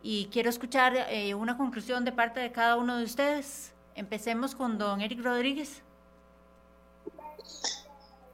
Y 0.02 0.28
quiero 0.32 0.48
escuchar 0.48 0.94
eh, 1.10 1.34
una 1.34 1.56
conclusión 1.56 2.04
de 2.04 2.12
parte 2.12 2.40
de 2.40 2.52
cada 2.52 2.76
uno 2.76 2.96
de 2.96 3.04
ustedes. 3.04 3.72
Empecemos 3.94 4.54
con 4.54 4.78
don 4.78 5.00
Eric 5.00 5.22
Rodríguez. 5.22 5.82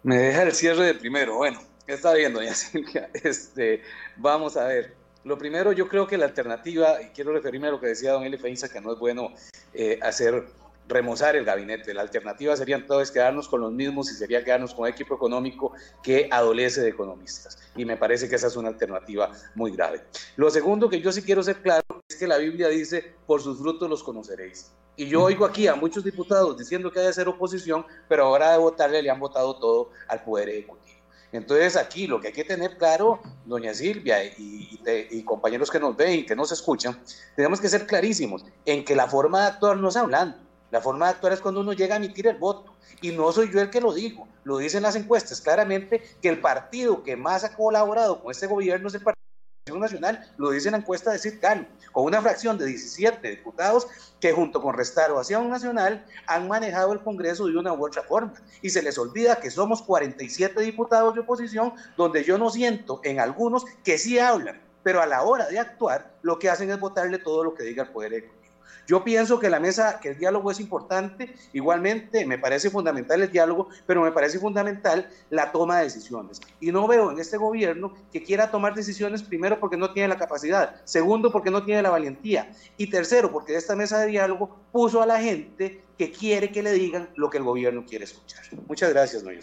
Me 0.03 0.17
deja 0.17 0.43
el 0.43 0.53
cierre 0.53 0.85
de 0.85 0.95
primero. 0.95 1.37
Bueno, 1.37 1.61
está 1.87 2.15
bien, 2.15 2.33
doña 2.33 2.55
Silvia. 2.55 3.11
Este, 3.15 3.83
vamos 4.17 4.57
a 4.57 4.65
ver. 4.65 5.06
Lo 5.27 5.37
primero, 5.37 5.73
yo 5.73 5.89
creo 5.89 6.07
que 6.07 6.17
la 6.17 6.27
alternativa, 6.27 7.03
y 7.03 7.07
quiero 7.07 7.33
referirme 7.33 7.67
a 7.67 7.73
lo 7.73 7.81
que 7.81 7.89
decía 7.89 8.13
don 8.13 8.23
Eli 8.23 8.39
Feinza, 8.39 8.69
que 8.69 8.81
no 8.81 8.93
es 8.93 8.99
bueno 9.01 9.33
eh, 9.75 9.99
hacer 10.01 10.47
remozar 10.87 11.35
el 11.35 11.45
gabinete. 11.45 11.93
La 11.93 12.03
alternativa 12.03 12.57
sería 12.57 12.77
entonces 12.77 13.11
quedarnos 13.11 13.49
con 13.49 13.61
los 13.61 13.73
mismos 13.73 14.09
y 14.13 14.15
sería 14.15 14.45
quedarnos 14.45 14.73
con 14.73 14.85
un 14.85 14.89
equipo 14.91 15.17
económico 15.17 15.73
que 16.01 16.29
adolece 16.31 16.81
de 16.81 16.91
economistas. 16.91 17.59
Y 17.75 17.85
me 17.85 17.97
parece 17.97 18.29
que 18.29 18.37
esa 18.37 18.47
es 18.47 18.55
una 18.55 18.69
alternativa 18.69 19.33
muy 19.57 19.73
grave. 19.73 20.05
Lo 20.37 20.49
segundo 20.49 20.89
que 20.89 21.01
yo 21.01 21.11
sí 21.11 21.23
quiero 21.23 21.43
ser 21.43 21.57
claro 21.57 21.83
es 22.09 22.15
que 22.15 22.29
la 22.29 22.39
Biblia 22.39 22.69
dice, 22.69 23.17
por 23.27 23.43
sus 23.43 23.59
frutos 23.59 23.91
los 23.91 24.05
conoceréis. 24.05 24.71
Y 24.95 25.09
yo 25.09 25.25
oigo 25.25 25.45
aquí 25.45 25.67
a 25.67 25.75
muchos 25.75 26.05
diputados 26.05 26.57
diciendo 26.57 26.93
que 26.93 27.01
hay 27.01 27.09
que 27.09 27.15
ser 27.15 27.27
oposición, 27.27 27.85
pero 28.09 28.27
ahora 28.27 28.53
de 28.53 28.59
votarle 28.59 29.03
le 29.03 29.11
han 29.11 29.19
votado 29.19 29.59
todo 29.59 29.91
al 30.07 30.23
Poder 30.23 30.51
Ejecutivo. 30.51 30.96
Entonces 31.37 31.77
aquí 31.77 32.07
lo 32.07 32.21
que 32.21 32.29
hay 32.29 32.33
que 32.33 32.45
tener 32.45 32.77
claro, 32.77 33.21
doña 33.45 33.75
Silvia 33.75 34.25
y, 34.25 34.81
y, 35.11 35.23
compañeros 35.23 35.71
que 35.71 35.79
nos 35.79 35.97
ven 35.97 36.21
y 36.21 36.27
que 36.27 36.35
nos 36.35 36.53
escuchan, 36.53 36.99
tenemos 37.35 37.61
que 37.61 37.69
ser 37.69 37.87
clarísimos 37.87 38.45
en 38.65 38.85
que 38.85 38.97
la 38.97 39.07
forma 39.07 39.43
de 39.43 39.47
actuar 39.49 39.77
no 39.77 39.89
es 39.89 39.97
hablando, 39.97 40.39
la 40.71 40.81
forma 40.81 41.07
de 41.07 41.13
actuar 41.13 41.33
es 41.33 41.41
cuando 41.41 41.61
uno 41.61 41.73
llega 41.73 41.95
a 41.95 41.99
emitir 41.99 42.27
el 42.27 42.37
voto. 42.37 42.75
Y 43.03 43.11
no 43.11 43.31
soy 43.31 43.53
yo 43.53 43.61
el 43.61 43.71
que 43.71 43.81
lo 43.81 43.93
digo, 43.93 44.27
lo 44.45 44.59
dicen 44.59 44.83
las 44.83 44.97
encuestas 44.97 45.41
claramente 45.41 46.03
que 46.23 46.29
el 46.29 46.41
partido 46.41 47.03
que 47.03 47.17
más 47.17 47.45
ha 47.45 47.55
colaborado 47.55 48.23
con 48.23 48.31
este 48.31 48.47
gobierno 48.47 48.89
es 48.89 48.95
el 48.95 49.03
Partido 49.03 49.26
Nacional, 49.75 50.25
lo 50.37 50.51
dice 50.51 50.71
la 50.71 50.77
encuesta 50.77 51.11
de 51.11 51.19
Circano, 51.19 51.67
con 51.91 52.05
una 52.05 52.23
fracción 52.23 52.57
de 52.57 52.67
17 52.67 53.29
diputados 53.29 53.89
que 54.21 54.33
junto 54.33 54.63
con 54.63 54.75
Restauración 54.75 55.51
Nacional 55.51 56.07
han 56.29 56.47
manejado 56.47 56.93
el 56.93 57.01
Congreso 57.01 57.47
de 57.47 57.57
una 57.57 57.73
u 57.73 57.85
otra 57.85 58.05
forma. 58.05 58.33
Y 58.63 58.71
se 58.71 58.81
les 58.81 58.97
olvida 58.97 59.41
que 59.41 59.51
somos 59.51 59.83
47 59.83 60.61
diputados 60.63 61.15
de 61.15 61.21
oposición, 61.21 61.73
donde 61.97 62.23
yo 62.23 62.39
no 62.39 62.49
siento 62.51 63.01
en 63.03 63.19
algunos 63.19 63.65
que 63.83 63.99
sí 63.99 64.21
hablan, 64.21 64.63
pero 64.85 65.03
a 65.03 65.07
la 65.07 65.25
hora 65.25 65.49
de 65.49 65.59
actuar 65.59 66.15
lo 66.23 66.39
que 66.39 66.49
hacen 66.49 66.71
es 66.71 66.79
votarle 66.79 67.19
todo 67.19 67.43
lo 67.43 67.55
que 67.55 67.65
diga 67.65 67.83
el 67.83 67.91
Poder 67.91 68.15
Ejecutivo. 68.15 68.46
Yo 68.87 69.03
pienso 69.03 69.41
que 69.41 69.51
la 69.51 69.61
mesa, 69.61 69.99
que 70.01 70.11
el 70.11 70.19
diálogo 70.19 70.51
es 70.51 70.61
importante, 70.61 71.35
igualmente 71.53 72.25
me 72.25 72.39
parece 72.39 72.71
fundamental 72.71 73.21
el 73.21 73.33
diálogo, 73.33 73.69
pero 73.87 74.03
me 74.03 74.13
parece 74.13 74.39
fundamental 74.39 75.09
la 75.31 75.51
toma 75.51 75.79
de 75.79 75.85
decisiones. 75.85 76.41
Y 76.61 76.71
no 76.71 76.87
veo 76.87 77.11
en 77.11 77.19
este 77.19 77.37
gobierno 77.37 77.93
que 78.13 78.23
quiera 78.23 78.51
tomar 78.51 78.75
decisiones, 78.75 79.23
primero 79.23 79.59
porque 79.59 79.77
no 79.77 79.93
tiene 79.93 80.09
la 80.09 80.19
capacidad, 80.19 80.81
segundo 80.85 81.33
porque 81.33 81.51
no 81.51 81.65
tiene 81.65 81.83
la 81.83 81.91
valentía, 81.91 82.53
y 82.77 82.89
tercero 82.89 83.33
porque 83.33 83.57
esta 83.57 83.75
mesa 83.75 83.99
de 83.99 84.07
diálogo 84.07 84.57
puso 84.71 85.03
a 85.03 85.07
la 85.07 85.21
gente 85.21 85.83
que 85.99 86.13
quiere 86.13 86.53
que 86.53 86.63
le 86.63 86.73
digan 86.73 87.09
lo 87.17 87.31
que 87.31 87.39
el 87.39 87.45
gobierno 87.45 87.85
quiere 87.87 88.05
escuchar. 88.05 88.45
Muchas 88.69 88.91
gracias, 88.91 89.25
don 89.25 89.35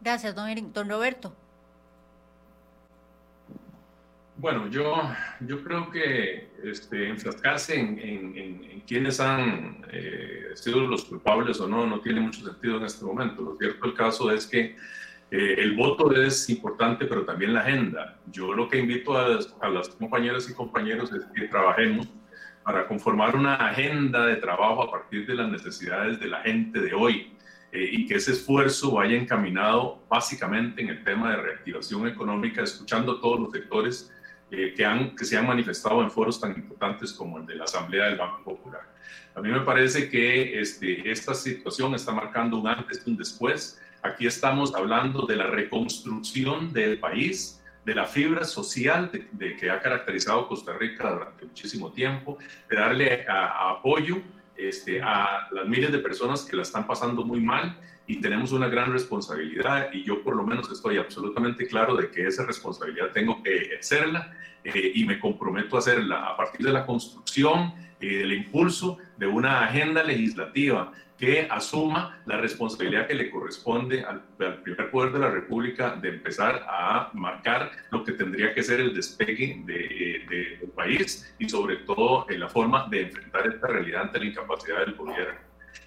Gracias, 0.00 0.34
don, 0.34 0.72
don 0.72 0.88
Roberto. 0.88 1.34
Bueno, 4.40 4.68
yo, 4.68 5.02
yo 5.40 5.62
creo 5.62 5.90
que 5.90 6.48
este, 6.64 7.10
enfrascarse 7.10 7.78
en, 7.78 7.98
en, 7.98 8.64
en, 8.64 8.80
quienes 8.86 9.20
han 9.20 9.84
eh, 9.92 10.52
sido 10.54 10.80
los 10.80 11.04
culpables 11.04 11.60
o 11.60 11.68
no 11.68 11.86
no 11.86 12.00
tiene 12.00 12.20
mucho 12.20 12.46
sentido 12.46 12.78
en 12.78 12.84
este 12.84 13.04
momento. 13.04 13.42
Lo 13.42 13.56
cierto 13.56 13.84
el 13.84 13.92
caso 13.92 14.30
es 14.30 14.46
que 14.46 14.76
eh, 15.30 15.54
el 15.58 15.76
voto 15.76 16.10
es 16.14 16.48
importante, 16.48 17.04
pero 17.04 17.26
también 17.26 17.52
la 17.52 17.60
agenda. 17.60 18.18
Yo 18.32 18.54
lo 18.54 18.66
que 18.66 18.78
invito 18.78 19.14
a 19.18 19.28
las, 19.28 19.54
a 19.60 19.68
las 19.68 19.90
compañeras 19.90 20.48
y 20.48 20.54
compañeros 20.54 21.12
es 21.12 21.22
que 21.34 21.46
trabajemos 21.48 22.08
para 22.64 22.88
conformar 22.88 23.36
una 23.36 23.56
agenda 23.56 24.24
de 24.24 24.36
trabajo 24.36 24.84
a 24.84 24.90
partir 24.90 25.26
de 25.26 25.34
las 25.34 25.50
necesidades 25.50 26.18
de 26.18 26.28
la 26.28 26.40
gente 26.40 26.80
de 26.80 26.94
hoy 26.94 27.36
eh, 27.72 27.90
y 27.92 28.06
que 28.06 28.14
ese 28.14 28.32
esfuerzo 28.32 28.92
vaya 28.92 29.18
encaminado 29.18 30.02
básicamente 30.08 30.80
en 30.80 30.88
el 30.88 31.04
tema 31.04 31.30
de 31.30 31.36
reactivación 31.42 32.08
económica, 32.08 32.62
escuchando 32.62 33.12
a 33.12 33.20
todos 33.20 33.38
los 33.38 33.52
sectores 33.52 34.10
eh, 34.50 34.74
que, 34.76 34.84
han, 34.84 35.14
que 35.14 35.24
se 35.24 35.36
han 35.36 35.46
manifestado 35.46 36.02
en 36.02 36.10
foros 36.10 36.40
tan 36.40 36.52
importantes 36.52 37.12
como 37.12 37.38
el 37.38 37.46
de 37.46 37.54
la 37.54 37.64
Asamblea 37.64 38.06
del 38.06 38.18
Banco 38.18 38.42
Popular. 38.42 38.82
A 39.34 39.40
mí 39.40 39.48
me 39.48 39.60
parece 39.60 40.10
que 40.10 40.60
este, 40.60 41.08
esta 41.10 41.34
situación 41.34 41.94
está 41.94 42.12
marcando 42.12 42.58
un 42.58 42.66
antes 42.66 43.02
y 43.06 43.10
un 43.10 43.16
después. 43.16 43.80
Aquí 44.02 44.26
estamos 44.26 44.74
hablando 44.74 45.26
de 45.26 45.36
la 45.36 45.46
reconstrucción 45.46 46.72
del 46.72 46.98
país, 46.98 47.62
de 47.84 47.94
la 47.94 48.06
fibra 48.06 48.44
social 48.44 49.10
de, 49.32 49.56
que 49.56 49.70
ha 49.70 49.80
caracterizado 49.80 50.48
Costa 50.48 50.72
Rica 50.72 51.10
durante 51.10 51.46
muchísimo 51.46 51.92
tiempo, 51.92 52.38
de 52.68 52.76
darle 52.76 53.24
apoyo 53.28 54.20
este, 54.56 55.00
a 55.00 55.48
las 55.52 55.66
miles 55.66 55.92
de 55.92 55.98
personas 55.98 56.44
que 56.44 56.56
la 56.56 56.62
están 56.62 56.86
pasando 56.86 57.24
muy 57.24 57.40
mal 57.40 57.78
y 58.10 58.16
tenemos 58.16 58.50
una 58.50 58.66
gran 58.66 58.92
responsabilidad 58.92 59.92
y 59.92 60.02
yo 60.02 60.20
por 60.24 60.34
lo 60.34 60.42
menos 60.42 60.68
estoy 60.68 60.98
absolutamente 60.98 61.68
claro 61.68 61.94
de 61.94 62.10
que 62.10 62.26
esa 62.26 62.44
responsabilidad 62.44 63.12
tengo 63.12 63.40
que 63.40 63.54
ejercerla 63.54 64.36
eh, 64.64 64.90
y 64.96 65.04
me 65.04 65.20
comprometo 65.20 65.76
a 65.76 65.78
hacerla 65.78 66.26
a 66.26 66.36
partir 66.36 66.66
de 66.66 66.72
la 66.72 66.84
construcción 66.84 67.72
y 68.00 68.08
del 68.08 68.32
impulso 68.32 68.98
de 69.16 69.28
una 69.28 69.64
agenda 69.64 70.02
legislativa 70.02 70.92
que 71.16 71.46
asuma 71.48 72.20
la 72.26 72.38
responsabilidad 72.38 73.06
que 73.06 73.14
le 73.14 73.30
corresponde 73.30 74.02
al, 74.02 74.24
primer 74.64 74.90
poder 74.90 75.12
de 75.12 75.18
la 75.20 75.30
República 75.30 75.94
de 75.94 76.08
empezar 76.08 76.66
a 76.68 77.10
marcar 77.12 77.70
lo 77.92 78.02
que 78.02 78.10
tendría 78.12 78.52
que 78.52 78.64
ser 78.64 78.80
el 78.80 78.92
despegue 78.92 79.62
de, 79.66 80.58
del 80.58 80.70
país 80.70 81.32
y 81.38 81.48
sobre 81.48 81.76
todo 81.76 82.26
en 82.28 82.40
la 82.40 82.48
forma 82.48 82.88
de 82.88 83.02
enfrentar 83.02 83.46
esta 83.46 83.68
realidad 83.68 84.02
ante 84.02 84.18
la 84.18 84.24
incapacidad 84.24 84.80
del 84.80 84.94
gobierno. 84.94 85.38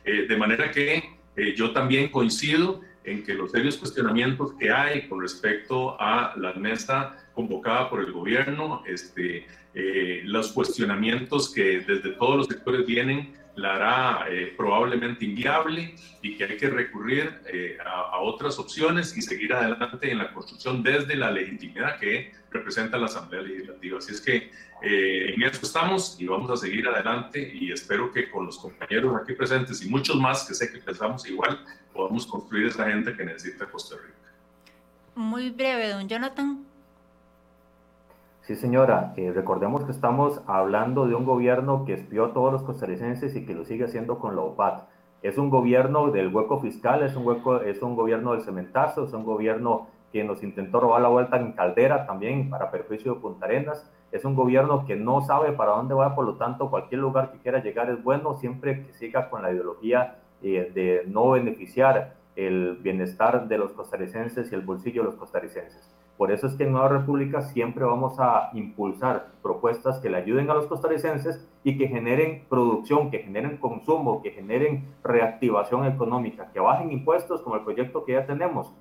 Eh, 0.05 0.25
de 0.25 0.37
manera 0.37 0.71
que 0.71 1.21
eh, 1.35 1.53
yo 1.55 1.71
también 1.71 2.09
coincido 2.09 2.81
en 3.03 3.23
que 3.23 3.33
los 3.33 3.51
serios 3.51 3.77
cuestionamientos 3.77 4.53
que 4.53 4.71
hay 4.71 5.07
con 5.07 5.21
respecto 5.21 5.99
a 5.99 6.33
la 6.37 6.53
mesa 6.53 7.17
convocada 7.33 7.89
por 7.89 7.99
el 7.99 8.11
gobierno, 8.11 8.83
este, 8.85 9.47
eh, 9.73 10.21
los 10.25 10.51
cuestionamientos 10.51 11.53
que 11.53 11.79
desde 11.79 12.11
todos 12.11 12.37
los 12.37 12.47
sectores 12.47 12.85
vienen 12.85 13.33
la 13.55 13.75
hará 13.75 14.25
eh, 14.29 14.53
probablemente 14.57 15.25
inviable 15.25 15.95
y 16.21 16.35
que 16.35 16.43
hay 16.45 16.57
que 16.57 16.69
recurrir 16.69 17.41
eh, 17.47 17.77
a, 17.85 18.19
otras 18.19 18.57
opciones 18.57 19.15
y 19.15 19.21
seguir 19.21 19.53
adelante 19.53 20.11
en 20.11 20.17
la 20.17 20.33
construcción 20.33 20.81
desde 20.81 21.15
la 21.15 21.29
legitimidad 21.29 21.99
que 21.99 22.31
representa 22.49 22.97
la 22.97 23.05
Asamblea 23.05 23.41
Legislativa. 23.41 23.97
Así 23.97 24.13
es 24.13 24.21
que 24.21 24.51
eh, 24.81 25.33
en 25.35 25.43
eso 25.43 25.59
estamos 25.61 26.17
y 26.19 26.25
vamos 26.25 26.49
a 26.51 26.57
seguir 26.57 26.87
adelante 26.87 27.51
y 27.53 27.71
espero 27.71 28.11
que 28.11 28.29
con 28.29 28.45
los 28.45 28.57
compañeros 28.57 29.15
aquí 29.21 29.33
presentes 29.33 29.83
y 29.85 29.89
muchos 29.89 30.15
más 30.15 30.47
que 30.47 30.53
sé 30.53 30.71
que 30.71 30.79
pensamos 30.79 31.27
igual, 31.29 31.63
podamos 31.93 32.25
construir 32.25 32.67
esa 32.67 32.89
gente 32.89 33.15
que 33.15 33.23
necesita 33.23 33.69
Costa 33.69 33.97
Rica. 33.97 34.13
Muy 35.15 35.51
breve, 35.51 35.89
don 35.89 36.07
Jonathan. 36.09 36.72
Sí, 38.43 38.57
señora. 38.57 39.13
Eh, 39.15 39.31
recordemos 39.33 39.85
que 39.85 39.91
estamos 39.93 40.41
hablando 40.47 41.07
de 41.07 41.15
un 41.15 41.23
gobierno 41.23 41.85
que 41.85 41.93
espió 41.93 42.25
a 42.25 42.33
todos 42.33 42.51
los 42.51 42.63
costarricenses 42.63 43.37
y 43.37 43.45
que 43.45 43.53
lo 43.53 43.63
sigue 43.63 43.85
haciendo 43.85 44.19
con 44.19 44.35
la 44.35 44.41
OPAT. 44.41 44.83
Es 45.21 45.37
un 45.37 45.49
gobierno 45.49 46.11
del 46.11 46.27
hueco 46.27 46.59
fiscal, 46.59 47.03
es 47.03 47.15
un, 47.15 47.25
hueco, 47.25 47.61
es 47.61 47.81
un 47.81 47.95
gobierno 47.95 48.33
del 48.33 48.41
cementazo, 48.41 49.05
es 49.05 49.13
un 49.13 49.23
gobierno 49.23 49.87
que 50.11 50.25
nos 50.25 50.43
intentó 50.43 50.81
robar 50.81 51.01
la 51.01 51.07
vuelta 51.07 51.37
en 51.37 51.53
Caldera 51.53 52.05
también 52.05 52.49
para 52.49 52.69
perjuicio 52.69 53.13
de 53.13 53.21
Punta 53.21 53.45
Arenas. 53.45 53.89
Es 54.11 54.25
un 54.25 54.35
gobierno 54.35 54.83
que 54.85 54.97
no 54.97 55.21
sabe 55.21 55.53
para 55.53 55.71
dónde 55.71 55.93
va, 55.93 56.13
por 56.13 56.25
lo 56.25 56.35
tanto, 56.35 56.69
cualquier 56.69 56.99
lugar 56.99 57.31
que 57.31 57.37
quiera 57.37 57.63
llegar 57.63 57.89
es 57.89 58.03
bueno, 58.03 58.33
siempre 58.33 58.85
que 58.85 58.91
siga 58.91 59.29
con 59.29 59.41
la 59.41 59.53
ideología 59.53 60.17
eh, 60.41 60.69
de 60.75 61.03
no 61.07 61.29
beneficiar 61.29 62.15
el 62.35 62.75
bienestar 62.81 63.47
de 63.47 63.57
los 63.57 63.71
costarricenses 63.71 64.51
y 64.51 64.55
el 64.55 64.61
bolsillo 64.63 65.03
de 65.03 65.05
los 65.05 65.15
costarricenses. 65.15 65.93
Por 66.17 66.31
eso 66.31 66.47
es 66.47 66.53
que 66.53 66.63
en 66.63 66.71
Nueva 66.71 66.89
República 66.89 67.41
siempre 67.41 67.83
vamos 67.85 68.19
a 68.19 68.51
impulsar 68.53 69.27
propuestas 69.41 69.99
que 69.99 70.09
le 70.09 70.17
ayuden 70.17 70.49
a 70.49 70.53
los 70.53 70.67
costarricenses 70.67 71.47
y 71.63 71.77
que 71.77 71.87
generen 71.87 72.45
producción, 72.49 73.09
que 73.09 73.19
generen 73.19 73.57
consumo, 73.57 74.21
que 74.21 74.31
generen 74.31 74.85
reactivación 75.03 75.85
económica, 75.85 76.51
que 76.53 76.59
bajen 76.59 76.91
impuestos 76.91 77.41
como 77.41 77.55
el 77.55 77.63
proyecto 77.63 78.05
que 78.05 78.13
ya 78.13 78.25
tenemos, 78.25 78.71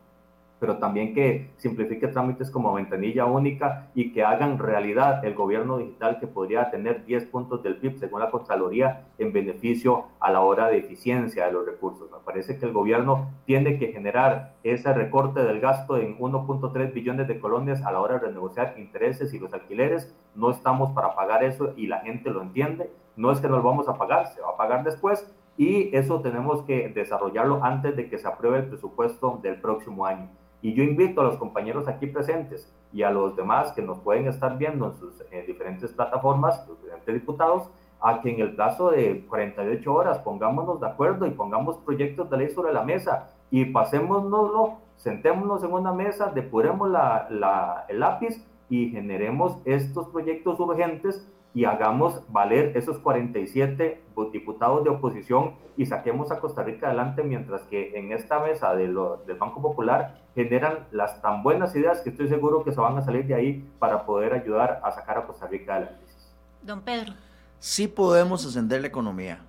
pero 0.62 0.76
también 0.76 1.12
que 1.12 1.50
simplifique 1.56 2.06
trámites 2.06 2.48
como 2.48 2.72
ventanilla 2.72 3.24
única 3.24 3.88
y 3.96 4.12
que 4.12 4.22
hagan 4.22 4.60
realidad 4.60 5.24
el 5.24 5.34
gobierno 5.34 5.78
digital 5.78 6.20
que 6.20 6.28
podría 6.28 6.70
tener 6.70 7.04
10 7.04 7.26
puntos 7.26 7.64
del 7.64 7.78
PIB 7.78 7.98
según 7.98 8.20
la 8.20 8.30
Contraloría 8.30 9.08
en 9.18 9.32
beneficio 9.32 10.04
a 10.20 10.30
la 10.30 10.42
hora 10.42 10.68
de 10.68 10.78
eficiencia 10.78 11.46
de 11.46 11.52
los 11.52 11.66
recursos. 11.66 12.08
Me 12.12 12.18
parece 12.24 12.60
que 12.60 12.66
el 12.66 12.72
gobierno 12.72 13.32
tiene 13.44 13.76
que 13.76 13.88
generar 13.88 14.54
ese 14.62 14.94
recorte 14.94 15.42
del 15.42 15.58
gasto 15.58 15.96
en 15.96 16.16
1.3 16.16 16.92
billones 16.92 17.26
de 17.26 17.40
colonias 17.40 17.82
a 17.84 17.90
la 17.90 17.98
hora 17.98 18.20
de 18.20 18.28
renegociar 18.28 18.74
intereses 18.78 19.34
y 19.34 19.40
los 19.40 19.52
alquileres. 19.52 20.14
No 20.36 20.52
estamos 20.52 20.92
para 20.92 21.16
pagar 21.16 21.42
eso 21.42 21.72
y 21.76 21.88
la 21.88 22.02
gente 22.02 22.30
lo 22.30 22.40
entiende. 22.40 22.88
No 23.16 23.32
es 23.32 23.40
que 23.40 23.48
no 23.48 23.56
lo 23.56 23.64
vamos 23.64 23.88
a 23.88 23.98
pagar, 23.98 24.28
se 24.28 24.40
va 24.40 24.50
a 24.50 24.56
pagar 24.56 24.84
después, 24.84 25.28
y 25.56 25.94
eso 25.94 26.20
tenemos 26.20 26.62
que 26.62 26.88
desarrollarlo 26.88 27.64
antes 27.64 27.96
de 27.96 28.08
que 28.08 28.18
se 28.18 28.28
apruebe 28.28 28.58
el 28.58 28.66
presupuesto 28.66 29.40
del 29.42 29.60
próximo 29.60 30.06
año. 30.06 30.30
Y 30.62 30.74
yo 30.74 30.84
invito 30.84 31.20
a 31.20 31.24
los 31.24 31.36
compañeros 31.36 31.88
aquí 31.88 32.06
presentes 32.06 32.72
y 32.92 33.02
a 33.02 33.10
los 33.10 33.34
demás 33.36 33.72
que 33.72 33.82
nos 33.82 33.98
pueden 33.98 34.28
estar 34.28 34.56
viendo 34.56 34.86
en 34.86 34.94
sus 34.94 35.22
diferentes 35.46 35.92
plataformas, 35.92 36.64
los 36.68 36.80
diferentes 36.80 37.12
diputados, 37.12 37.68
a 38.00 38.20
que 38.20 38.30
en 38.30 38.40
el 38.40 38.54
plazo 38.54 38.90
de 38.90 39.26
48 39.26 39.92
horas 39.92 40.18
pongámonos 40.18 40.80
de 40.80 40.86
acuerdo 40.86 41.26
y 41.26 41.30
pongamos 41.30 41.78
proyectos 41.78 42.30
de 42.30 42.36
ley 42.36 42.50
sobre 42.50 42.72
la 42.72 42.82
mesa 42.82 43.30
y 43.50 43.66
pasémonoslo, 43.66 44.78
sentémonos 44.96 45.62
en 45.62 45.72
una 45.72 45.92
mesa, 45.92 46.30
depuremos 46.34 46.90
la, 46.90 47.84
el 47.88 48.00
lápiz 48.00 48.44
y 48.68 48.90
generemos 48.90 49.58
estos 49.64 50.08
proyectos 50.08 50.58
urgentes 50.58 51.28
y 51.54 51.64
hagamos 51.64 52.22
valer 52.28 52.76
esos 52.76 52.98
47 52.98 54.00
diputados 54.32 54.84
de 54.84 54.90
oposición 54.90 55.54
y 55.76 55.86
saquemos 55.86 56.30
a 56.30 56.40
Costa 56.40 56.62
Rica 56.62 56.86
adelante 56.86 57.22
mientras 57.22 57.62
que 57.62 57.98
en 57.98 58.12
esta 58.12 58.40
mesa 58.40 58.74
de 58.74 58.88
del 58.88 59.38
Banco 59.38 59.60
Popular 59.60 60.22
generan 60.34 60.86
las 60.92 61.20
tan 61.20 61.42
buenas 61.42 61.74
ideas 61.74 62.00
que 62.00 62.10
estoy 62.10 62.28
seguro 62.28 62.64
que 62.64 62.72
se 62.72 62.80
van 62.80 62.96
a 62.96 63.02
salir 63.02 63.26
de 63.26 63.34
ahí 63.34 63.68
para 63.78 64.06
poder 64.06 64.32
ayudar 64.32 64.80
a 64.82 64.92
sacar 64.92 65.18
a 65.18 65.26
Costa 65.26 65.46
Rica 65.46 65.74
de 65.74 65.80
la 65.80 65.98
crisis. 65.98 66.32
Don 66.62 66.80
Pedro. 66.80 67.14
Sí 67.58 67.88
podemos 67.88 68.44
ascender 68.46 68.80
la 68.80 68.88
economía. 68.88 69.40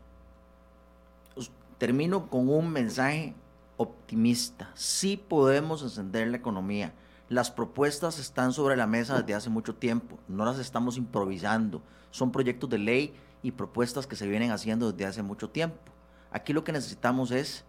Termino 1.77 2.27
con 2.27 2.47
un 2.49 2.69
mensaje 2.71 3.33
optimista. 3.77 4.71
Sí 4.75 5.17
podemos 5.17 5.83
ascender 5.83 6.27
la 6.27 6.37
economía 6.37 6.93
las 7.33 7.51
propuestas 7.51 8.19
están 8.19 8.53
sobre 8.53 8.77
la 8.77 8.87
mesa 8.87 9.19
desde 9.19 9.33
hace 9.33 9.49
mucho 9.49 9.75
tiempo, 9.75 10.19
no 10.27 10.45
las 10.45 10.59
estamos 10.59 10.97
improvisando. 10.97 11.81
Son 12.11 12.31
proyectos 12.31 12.69
de 12.69 12.77
ley 12.77 13.13
y 13.41 13.51
propuestas 13.51 14.05
que 14.05 14.15
se 14.15 14.27
vienen 14.27 14.51
haciendo 14.51 14.91
desde 14.91 15.05
hace 15.05 15.23
mucho 15.23 15.49
tiempo. 15.49 15.91
Aquí 16.31 16.53
lo 16.53 16.63
que 16.63 16.71
necesitamos 16.71 17.31
es 17.31 17.65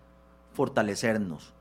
fortalecernos. 0.53 1.53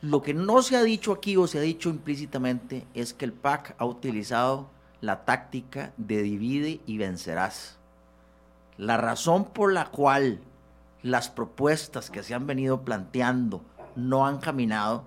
Lo 0.00 0.22
que 0.22 0.34
no 0.34 0.62
se 0.62 0.76
ha 0.76 0.82
dicho 0.82 1.12
aquí 1.12 1.36
o 1.36 1.46
se 1.46 1.58
ha 1.58 1.62
dicho 1.62 1.88
implícitamente 1.88 2.86
es 2.94 3.14
que 3.14 3.24
el 3.24 3.32
PAC 3.32 3.74
ha 3.78 3.84
utilizado 3.84 4.68
la 5.00 5.24
táctica 5.24 5.92
de 5.96 6.22
divide 6.22 6.80
y 6.86 6.98
vencerás. 6.98 7.78
La 8.76 8.96
razón 8.96 9.44
por 9.44 9.72
la 9.72 9.86
cual 9.86 10.40
las 11.02 11.28
propuestas 11.28 12.10
que 12.10 12.22
se 12.22 12.34
han 12.34 12.46
venido 12.46 12.82
planteando 12.82 13.62
no 13.96 14.26
han 14.26 14.38
caminado 14.38 15.04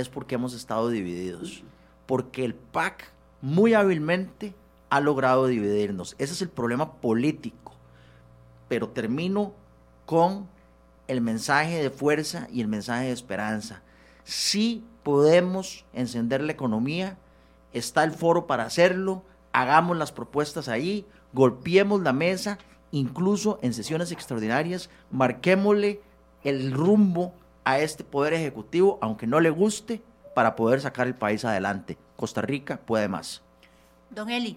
es 0.00 0.08
porque 0.08 0.36
hemos 0.36 0.54
estado 0.54 0.88
divididos. 0.90 1.62
Porque 2.06 2.44
el 2.44 2.54
PAC 2.54 3.10
muy 3.40 3.74
hábilmente 3.74 4.54
ha 4.90 5.00
logrado 5.00 5.46
dividirnos. 5.46 6.14
Ese 6.18 6.32
es 6.32 6.42
el 6.42 6.48
problema 6.48 6.94
político. 6.94 7.74
Pero 8.68 8.88
termino 8.88 9.52
con 10.06 10.48
el 11.06 11.20
mensaje 11.20 11.82
de 11.82 11.90
fuerza 11.90 12.48
y 12.52 12.60
el 12.60 12.68
mensaje 12.68 13.06
de 13.06 13.12
esperanza. 13.12 13.82
Si 14.24 14.84
podemos 15.02 15.84
encender 15.92 16.42
la 16.42 16.52
economía, 16.52 17.18
está 17.72 18.04
el 18.04 18.12
foro 18.12 18.46
para 18.46 18.64
hacerlo, 18.64 19.22
hagamos 19.52 19.96
las 19.96 20.12
propuestas 20.12 20.68
ahí, 20.68 21.06
golpeemos 21.32 22.02
la 22.02 22.12
mesa, 22.12 22.58
incluso 22.90 23.58
en 23.62 23.72
sesiones 23.72 24.12
extraordinarias, 24.12 24.90
marquémosle 25.10 26.00
el 26.44 26.72
rumbo 26.72 27.32
a 27.68 27.80
este 27.80 28.02
poder 28.02 28.32
ejecutivo, 28.32 28.98
aunque 29.02 29.26
no 29.26 29.40
le 29.40 29.50
guste, 29.50 30.00
para 30.34 30.56
poder 30.56 30.80
sacar 30.80 31.06
el 31.06 31.14
país 31.14 31.44
adelante. 31.44 31.98
Costa 32.16 32.40
Rica 32.40 32.78
puede 32.78 33.08
más. 33.08 33.42
Don 34.08 34.30
Eli. 34.30 34.56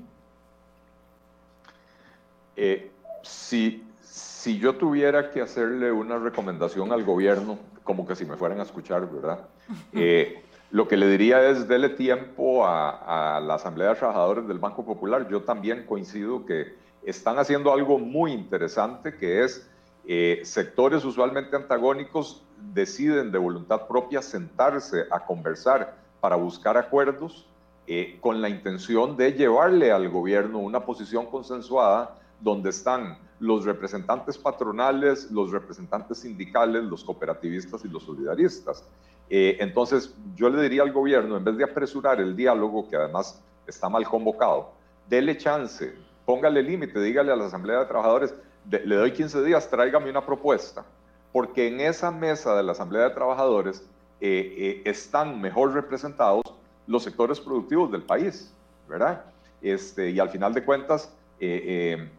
Eh, 2.55 2.89
si, 3.21 3.83
si 3.99 4.57
yo 4.59 4.77
tuviera 4.77 5.29
que 5.29 5.41
hacerle 5.41 5.91
una 5.91 6.19
recomendación 6.19 6.93
al 6.93 7.03
gobierno, 7.03 7.59
como 7.83 8.07
que 8.07 8.15
si 8.15 8.23
me 8.23 8.37
fueran 8.37 8.61
a 8.61 8.63
escuchar, 8.63 9.05
¿verdad? 9.11 9.39
Eh, 9.91 10.41
lo 10.71 10.87
que 10.87 10.95
le 10.95 11.07
diría 11.09 11.49
es, 11.49 11.67
dele 11.67 11.89
tiempo 11.89 12.65
a, 12.65 13.35
a, 13.35 13.41
la 13.41 13.55
Asamblea 13.55 13.89
de 13.89 13.95
Trabajadores 13.95 14.47
del 14.47 14.59
Banco 14.59 14.85
Popular. 14.85 15.27
Yo 15.29 15.41
también 15.41 15.85
coincido 15.85 16.45
que 16.45 16.77
están 17.03 17.39
haciendo 17.39 17.73
algo 17.73 17.99
muy 17.99 18.31
interesante, 18.31 19.17
que 19.17 19.43
es 19.43 19.69
eh, 20.07 20.41
sectores 20.43 21.05
usualmente 21.05 21.55
antagónicos 21.55 22.43
deciden 22.73 23.31
de 23.31 23.37
voluntad 23.37 23.87
propia 23.87 24.21
sentarse 24.21 25.05
a 25.11 25.25
conversar 25.25 25.95
para 26.19 26.35
buscar 26.35 26.77
acuerdos 26.77 27.47
eh, 27.87 28.17
con 28.21 28.41
la 28.41 28.49
intención 28.49 29.17
de 29.17 29.33
llevarle 29.33 29.91
al 29.91 30.09
gobierno 30.09 30.59
una 30.59 30.85
posición 30.85 31.25
consensuada 31.25 32.17
donde 32.39 32.69
están 32.69 33.17
los 33.39 33.65
representantes 33.65 34.37
patronales, 34.37 35.31
los 35.31 35.51
representantes 35.51 36.19
sindicales, 36.19 36.83
los 36.83 37.03
cooperativistas 37.03 37.83
y 37.83 37.87
los 37.87 38.03
solidaristas. 38.03 38.85
Eh, 39.29 39.57
entonces, 39.59 40.13
yo 40.35 40.49
le 40.49 40.61
diría 40.61 40.83
al 40.83 40.91
gobierno, 40.91 41.37
en 41.37 41.43
vez 41.43 41.57
de 41.57 41.63
apresurar 41.63 42.21
el 42.21 42.35
diálogo, 42.35 42.87
que 42.87 42.95
además 42.95 43.41
está 43.65 43.89
mal 43.89 44.05
convocado, 44.05 44.73
dele 45.09 45.37
chance, 45.37 45.95
póngale 46.25 46.61
límite, 46.61 47.01
dígale 47.01 47.31
a 47.31 47.35
la 47.35 47.45
Asamblea 47.45 47.79
de 47.79 47.85
Trabajadores, 47.85 48.35
le 48.69 48.95
doy 48.95 49.11
15 49.11 49.43
días, 49.43 49.69
tráigame 49.69 50.09
una 50.09 50.23
propuesta, 50.23 50.85
porque 51.31 51.67
en 51.67 51.79
esa 51.79 52.11
mesa 52.11 52.55
de 52.55 52.63
la 52.63 52.73
Asamblea 52.73 53.03
de 53.03 53.09
Trabajadores 53.11 53.83
eh, 54.19 54.53
eh, 54.57 54.81
están 54.85 55.39
mejor 55.41 55.73
representados 55.73 56.43
los 56.87 57.03
sectores 57.03 57.39
productivos 57.39 57.91
del 57.91 58.03
país, 58.03 58.53
¿verdad? 58.87 59.23
Este, 59.61 60.09
y 60.11 60.19
al 60.19 60.29
final 60.29 60.53
de 60.53 60.63
cuentas, 60.63 61.13
eh, 61.39 62.09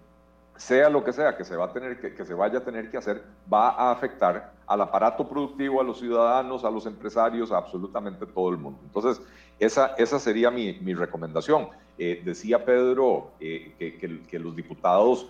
sea 0.56 0.88
lo 0.88 1.04
que 1.04 1.12
sea 1.12 1.36
que 1.36 1.44
se, 1.44 1.56
va 1.56 1.66
a 1.66 1.72
tener 1.72 2.00
que, 2.00 2.14
que, 2.14 2.24
se 2.24 2.34
vaya 2.34 2.58
a 2.58 2.64
tener 2.64 2.90
que 2.90 2.96
hacer, 2.96 3.22
va 3.52 3.70
a 3.70 3.92
afectar 3.92 4.52
al 4.66 4.80
aparato 4.80 5.28
productivo, 5.28 5.80
a 5.80 5.84
los 5.84 5.98
ciudadanos, 5.98 6.64
a 6.64 6.70
los 6.70 6.86
empresarios, 6.86 7.52
a 7.52 7.58
absolutamente 7.58 8.26
todo 8.26 8.50
el 8.50 8.56
mundo. 8.56 8.80
Entonces, 8.84 9.24
esa, 9.58 9.94
esa 9.98 10.18
sería 10.18 10.50
mi, 10.50 10.78
mi 10.80 10.94
recomendación. 10.94 11.68
decía 11.96 12.64
Pedro 12.64 13.30
que, 13.38 13.74
que, 13.78 14.22
que, 14.22 14.38
los 14.38 14.56
diputados 14.56 15.28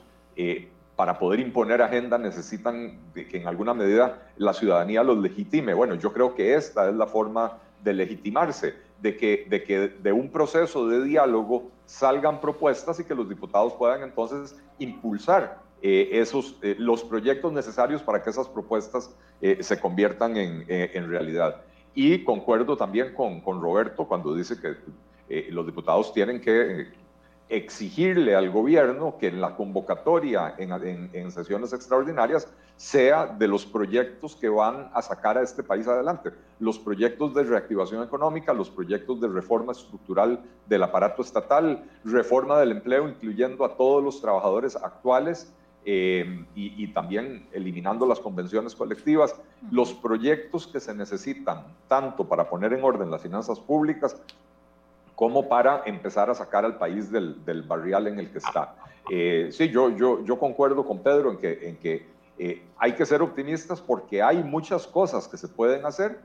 para 0.97 1.19
poder 1.19 1.41
imponer 1.41 1.81
agenda 1.83 2.19
necesitan 2.19 2.99
que 3.15 3.39
en 3.39 3.47
alguna 3.47 3.75
medida 3.75 4.31
la 4.37 4.53
ciudadanía 4.53 5.03
los 5.03 5.19
legitime. 5.19 5.75
Bueno, 5.75 5.95
yo 5.95 6.13
creo 6.13 6.35
que 6.35 6.55
esta 6.55 6.89
es 6.89 6.95
la 6.95 7.07
forma 7.07 7.59
de 7.83 7.95
legitimarse, 7.95 8.75
de 9.01 9.17
que 9.17 9.47
de, 9.49 9.65
que 9.65 9.89
de 9.89 10.13
un 10.13 10.31
proceso 10.31 10.87
de 10.89 11.03
diálogo 11.03 11.71
salgan 11.87 12.41
propuestas 12.41 13.01
y 13.01 13.05
que 13.05 13.15
los 13.15 13.29
diputados 13.29 13.73
puedan 13.75 14.03
entonces 14.03 14.57
impulsar 14.79 15.61
eh, 15.81 16.11
esos, 16.13 16.57
eh, 16.63 16.77
los 16.79 17.03
proyectos 17.03 17.53
necesarios 17.53 18.03
para 18.03 18.23
que 18.23 18.31
esas 18.31 18.49
propuestas 18.49 19.11
eh, 19.41 19.59
se 19.63 19.81
conviertan 19.81 20.37
en, 20.37 20.65
en, 20.69 21.09
realidad. 21.09 21.63
Y 21.95 22.23
concuerdo 22.23 22.77
también 22.77 23.15
con, 23.15 23.41
con 23.41 23.61
Roberto 23.61 24.07
cuando 24.07 24.35
dice 24.35 24.61
que 24.61 24.77
los 25.51 25.67
diputados 25.67 26.13
tienen 26.13 26.41
que 26.41 26.89
exigirle 27.53 28.35
al 28.35 28.51
gobierno 28.51 29.19
que 29.19 29.27
en 29.27 29.43
la 29.43 29.55
convocatoria 29.55 30.55
en, 30.57 31.31
sesiones 31.31 31.75
extraordinarias 31.75 32.49
sea 32.77 33.27
de 33.27 33.47
los 33.47 33.67
proyectos 33.67 34.35
que 34.35 34.49
van 34.49 34.89
a 34.95 35.03
sacar 35.03 35.37
a 35.37 35.43
este 35.43 35.63
país 35.63 35.87
adelante, 35.87 36.31
los 36.61 36.79
proyectos 36.79 37.35
de 37.35 37.43
reactivación 37.43 38.03
económica, 38.03 38.55
los 38.55 38.71
proyectos 38.71 39.21
de 39.21 39.29
reforma 39.29 39.73
estructural 39.73 40.41
del 40.67 40.83
aparato 40.83 41.21
estatal, 41.21 41.85
reforma 42.05 42.59
del 42.59 42.73
empleo, 42.73 43.07
incluyendo 43.07 43.67
a 43.67 43.77
todos 43.77 44.03
los 44.03 44.23
trabajadores 44.23 44.75
actuales 44.75 45.53
eh, 45.85 46.47
y, 46.55 46.83
y, 46.83 46.87
también 46.95 47.49
eliminando 47.53 48.07
las 48.07 48.21
convenciones 48.21 48.75
colectivas, 48.75 49.35
los 49.71 49.93
proyectos 49.93 50.67
que 50.67 50.81
se 50.81 50.95
necesitan 50.95 51.65
tanto 51.87 52.27
para 52.27 52.49
poner 52.49 52.73
en 52.73 52.83
orden 52.83 53.11
las 53.11 53.21
finanzas 53.21 53.61
públicas 53.61 54.17
como 55.23 55.49
para 55.49 55.85
empezar 55.87 56.29
a 56.31 56.35
sacar 56.35 56.65
al 56.65 56.79
país 56.79 57.09
del, 57.13 57.45
del 57.45 57.63
barrial 57.63 58.09
en 58.09 58.19
el 58.19 58.33
que 58.33 58.39
está. 58.39 58.75
Eh, 59.09 59.51
sí, 59.53 59.69
yo, 59.69 59.91
yo, 59.91 60.25
yo 60.25 60.37
concuerdo 60.37 60.85
con 60.85 60.99
Pedro 60.99 61.31
en 61.31 61.39
que, 61.39 61.69
en 61.69 61.77
que 61.77 62.09
eh, 62.41 62.65
hay 62.77 62.95
que 62.95 63.07
ser 63.07 63.23
optimistas 63.23 63.81
porque 63.81 64.21
hay 64.21 64.43
muchas 64.43 64.85
cosas 64.85 65.29
que 65.29 65.37
se 65.37 65.47
pueden 65.47 65.87
hacer, 65.87 66.19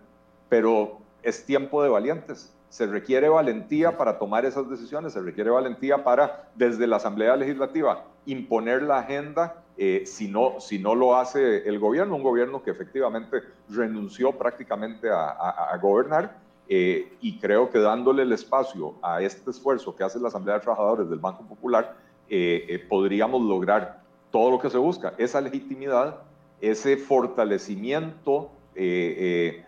pero 0.50 0.98
es 1.22 1.46
tiempo 1.46 1.84
de 1.84 1.90
valientes. 1.90 2.52
Se 2.70 2.88
requiere 2.88 3.30
valentía 3.30 4.00
para 4.00 4.18
tomar 4.18 4.46
esas 4.46 4.68
decisiones, 4.68 5.14
se 5.14 5.22
requiere 5.22 5.52
valentía 5.52 6.04
para, 6.04 6.50
desde 6.56 6.88
la 6.88 6.96
Asamblea 6.96 7.36
Legislativa, 7.36 8.04
imponer 8.26 8.82
la 8.82 8.98
agenda 8.98 9.64
eh, 9.78 10.08
si, 10.08 10.28
no, 10.28 10.60
si 10.60 10.80
no 10.80 10.96
lo 10.96 11.16
hace 11.18 11.70
el 11.70 11.78
gobierno, 11.78 12.16
un 12.16 12.24
gobierno 12.24 12.64
que 12.64 12.72
efectivamente 12.72 13.44
renunció 13.70 14.32
prácticamente 14.32 15.08
a, 15.12 15.30
a, 15.30 15.72
a 15.72 15.78
gobernar 15.78 16.47
eh, 16.70 17.14
y 17.22 17.40
creo 17.40 17.70
que 17.70 17.80
dándole 17.80 18.24
el 18.24 18.32
espacio 18.34 18.96
a 19.02 19.22
este 19.22 19.52
esfuerzo 19.52 19.96
que 19.96 20.04
hace 20.04 20.20
la 20.20 20.28
Asamblea 20.28 20.56
de 20.56 20.62
Trabajadores 20.62 21.10
del 21.10 21.20
Banco 21.20 21.44
Popular, 21.44 21.96
eh, 22.30 22.66
eh, 22.68 22.80
podríamos 22.80 23.42
lograr 23.42 24.02
todo 24.32 24.52
lo 24.52 24.60
que 24.60 24.70
se 24.70 24.78
busca, 24.78 25.14
esa 25.18 25.40
legitimidad, 25.40 26.22
ese 26.60 26.98
fortalecimiento 26.98 28.52
de, 28.74 29.64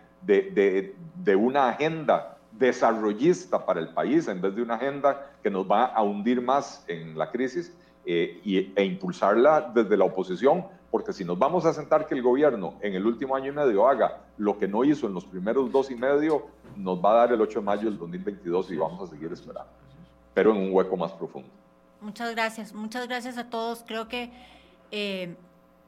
una 1.36 1.70
agenda 1.70 2.36
desarrollista 2.52 3.64
para 3.64 3.80
el 3.80 3.88
país 3.88 4.28
en 4.28 4.40
vez 4.40 4.54
de 4.54 4.62
una 4.62 4.74
agenda 4.74 5.32
que 5.42 5.50
nos 5.50 5.68
va 5.68 5.86
a 5.86 6.02
hundir 6.02 6.42
más 6.42 6.84
en 6.86 7.16
la 7.16 7.30
crisis 7.30 7.74
e 8.04 8.84
impulsarla 8.84 9.72
desde 9.74 9.96
la 9.96 10.04
oposición 10.04 10.66
porque 10.90 11.12
si 11.12 11.24
nos 11.24 11.38
vamos 11.38 11.64
a 11.66 11.72
sentar 11.72 12.06
que 12.06 12.14
el 12.14 12.22
gobierno 12.22 12.74
en 12.80 12.94
el 12.94 13.06
último 13.06 13.36
año 13.36 13.48
y 13.48 13.54
medio 13.54 13.88
haga 13.88 14.22
lo 14.38 14.58
que 14.58 14.66
no 14.66 14.84
hizo 14.84 15.06
en 15.06 15.14
los 15.14 15.24
primeros 15.24 15.70
dos 15.70 15.90
y 15.90 15.94
medio, 15.94 16.46
nos 16.76 17.02
va 17.02 17.12
a 17.12 17.14
dar 17.14 17.32
el 17.32 17.40
8 17.40 17.60
de 17.60 17.64
mayo 17.64 17.84
del 17.84 17.98
2022 17.98 18.70
y 18.72 18.76
vamos 18.76 19.08
a 19.08 19.12
seguir 19.12 19.32
esperando, 19.32 19.70
pero 20.34 20.52
en 20.52 20.58
un 20.58 20.72
hueco 20.72 20.96
más 20.96 21.12
profundo. 21.12 21.48
Muchas 22.00 22.32
gracias, 22.32 22.72
muchas 22.72 23.06
gracias 23.06 23.36
a 23.38 23.50
todos. 23.50 23.84
Creo 23.86 24.08
que 24.08 24.32
eh, 24.90 25.36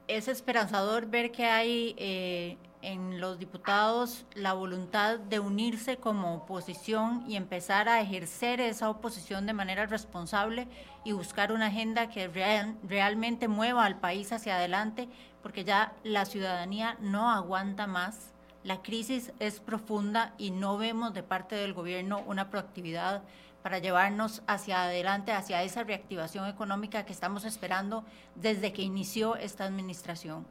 es 0.07 0.27
esperanzador 0.27 1.07
ver 1.07 1.31
que 1.31 1.45
hay 1.45 1.95
eh, 1.97 2.57
en 2.83 3.21
los 3.21 3.39
diputados 3.39 4.25
la 4.35 4.53
voluntad 4.53 5.17
de 5.17 5.39
unirse 5.39 5.97
como 5.97 6.35
oposición 6.35 7.23
y 7.27 7.37
empezar 7.37 7.87
a 7.87 8.01
ejercer 8.01 8.59
esa 8.59 8.89
oposición 8.89 9.45
de 9.45 9.53
manera 9.53 9.85
responsable 9.85 10.67
y 11.05 11.13
buscar 11.13 11.53
una 11.53 11.67
agenda 11.67 12.09
que 12.09 12.27
real, 12.27 12.77
realmente 12.83 13.47
mueva 13.47 13.85
al 13.85 13.99
país 13.99 14.33
hacia 14.33 14.57
adelante, 14.57 15.07
porque 15.41 15.63
ya 15.63 15.93
la 16.03 16.25
ciudadanía 16.25 16.97
no 16.99 17.31
aguanta 17.31 17.87
más. 17.87 18.33
La 18.63 18.81
crisis 18.81 19.31
es 19.39 19.61
profunda 19.61 20.33
y 20.37 20.51
no 20.51 20.77
vemos 20.77 21.13
de 21.13 21.23
parte 21.23 21.55
del 21.55 21.73
gobierno 21.73 22.21
una 22.27 22.49
proactividad 22.49 23.23
para 23.61 23.79
llevarnos 23.79 24.43
hacia 24.45 24.83
adelante, 24.83 25.31
hacia 25.31 25.63
esa 25.63 25.85
reactivación 25.85 26.49
económica 26.49 27.05
que 27.05 27.13
estamos 27.13 27.45
esperando 27.45 28.03
desde 28.35 28.73
que 28.73 28.81
inició 28.81 29.37
esta 29.37 29.63
administración. 29.63 30.45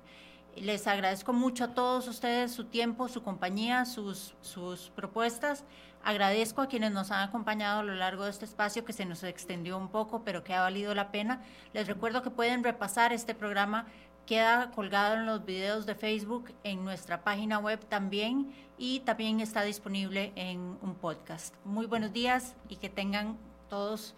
Les 0.57 0.87
agradezco 0.87 1.33
mucho 1.33 1.65
a 1.65 1.75
todos 1.75 2.09
ustedes 2.09 2.53
su 2.53 2.65
tiempo, 2.65 3.09
su 3.09 3.23
compañía, 3.23 3.85
sus, 3.85 4.35
sus 4.41 4.91
propuestas. 4.91 5.65
Agradezco 6.05 6.61
a 6.63 6.69
quienes 6.69 6.93
nos 6.93 7.11
han 7.11 7.29
acompañado 7.29 7.81
a 7.81 7.83
lo 7.85 7.95
largo 7.95 8.25
de 8.25 8.31
este 8.31 8.45
espacio 8.45 8.85
que 8.85 8.93
se 8.93 9.05
nos 9.05 9.23
extendió 9.23 9.79
un 9.79 9.89
poco, 9.89 10.25
pero 10.25 10.45
que 10.45 10.53
ha 10.55 10.61
valido 10.61 10.95
la 10.95 11.11
pena. 11.11 11.43
Les 11.73 11.87
recuerdo 11.87 12.23
que 12.23 12.31
pueden 12.31 12.65
repasar 12.65 13.13
este 13.13 13.35
programa. 13.35 13.87
Queda 14.27 14.71
colgado 14.71 15.15
en 15.15 15.27
los 15.27 15.45
videos 15.45 15.85
de 15.87 15.95
Facebook, 15.95 16.53
en 16.63 16.85
nuestra 16.85 17.25
página 17.25 17.59
web 17.59 17.81
también 17.89 18.53
y 18.79 19.01
también 19.01 19.41
está 19.41 19.63
disponible 19.63 20.33
en 20.37 20.79
un 20.81 20.95
podcast. 20.95 21.55
Muy 21.65 21.87
buenos 21.87 22.13
días 22.13 22.55
y 22.69 22.77
que 22.77 22.89
tengan 22.89 23.37
todos 23.69 24.15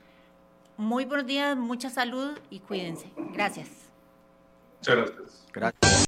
muy 0.77 1.05
buenos 1.05 1.27
días, 1.27 1.57
mucha 1.57 1.89
salud 1.89 2.39
y 2.51 2.61
cuídense. 2.61 3.11
Gracias. 3.33 3.69
Muchas 4.79 4.97
gracias. 4.97 5.47
Gracias. 5.53 6.04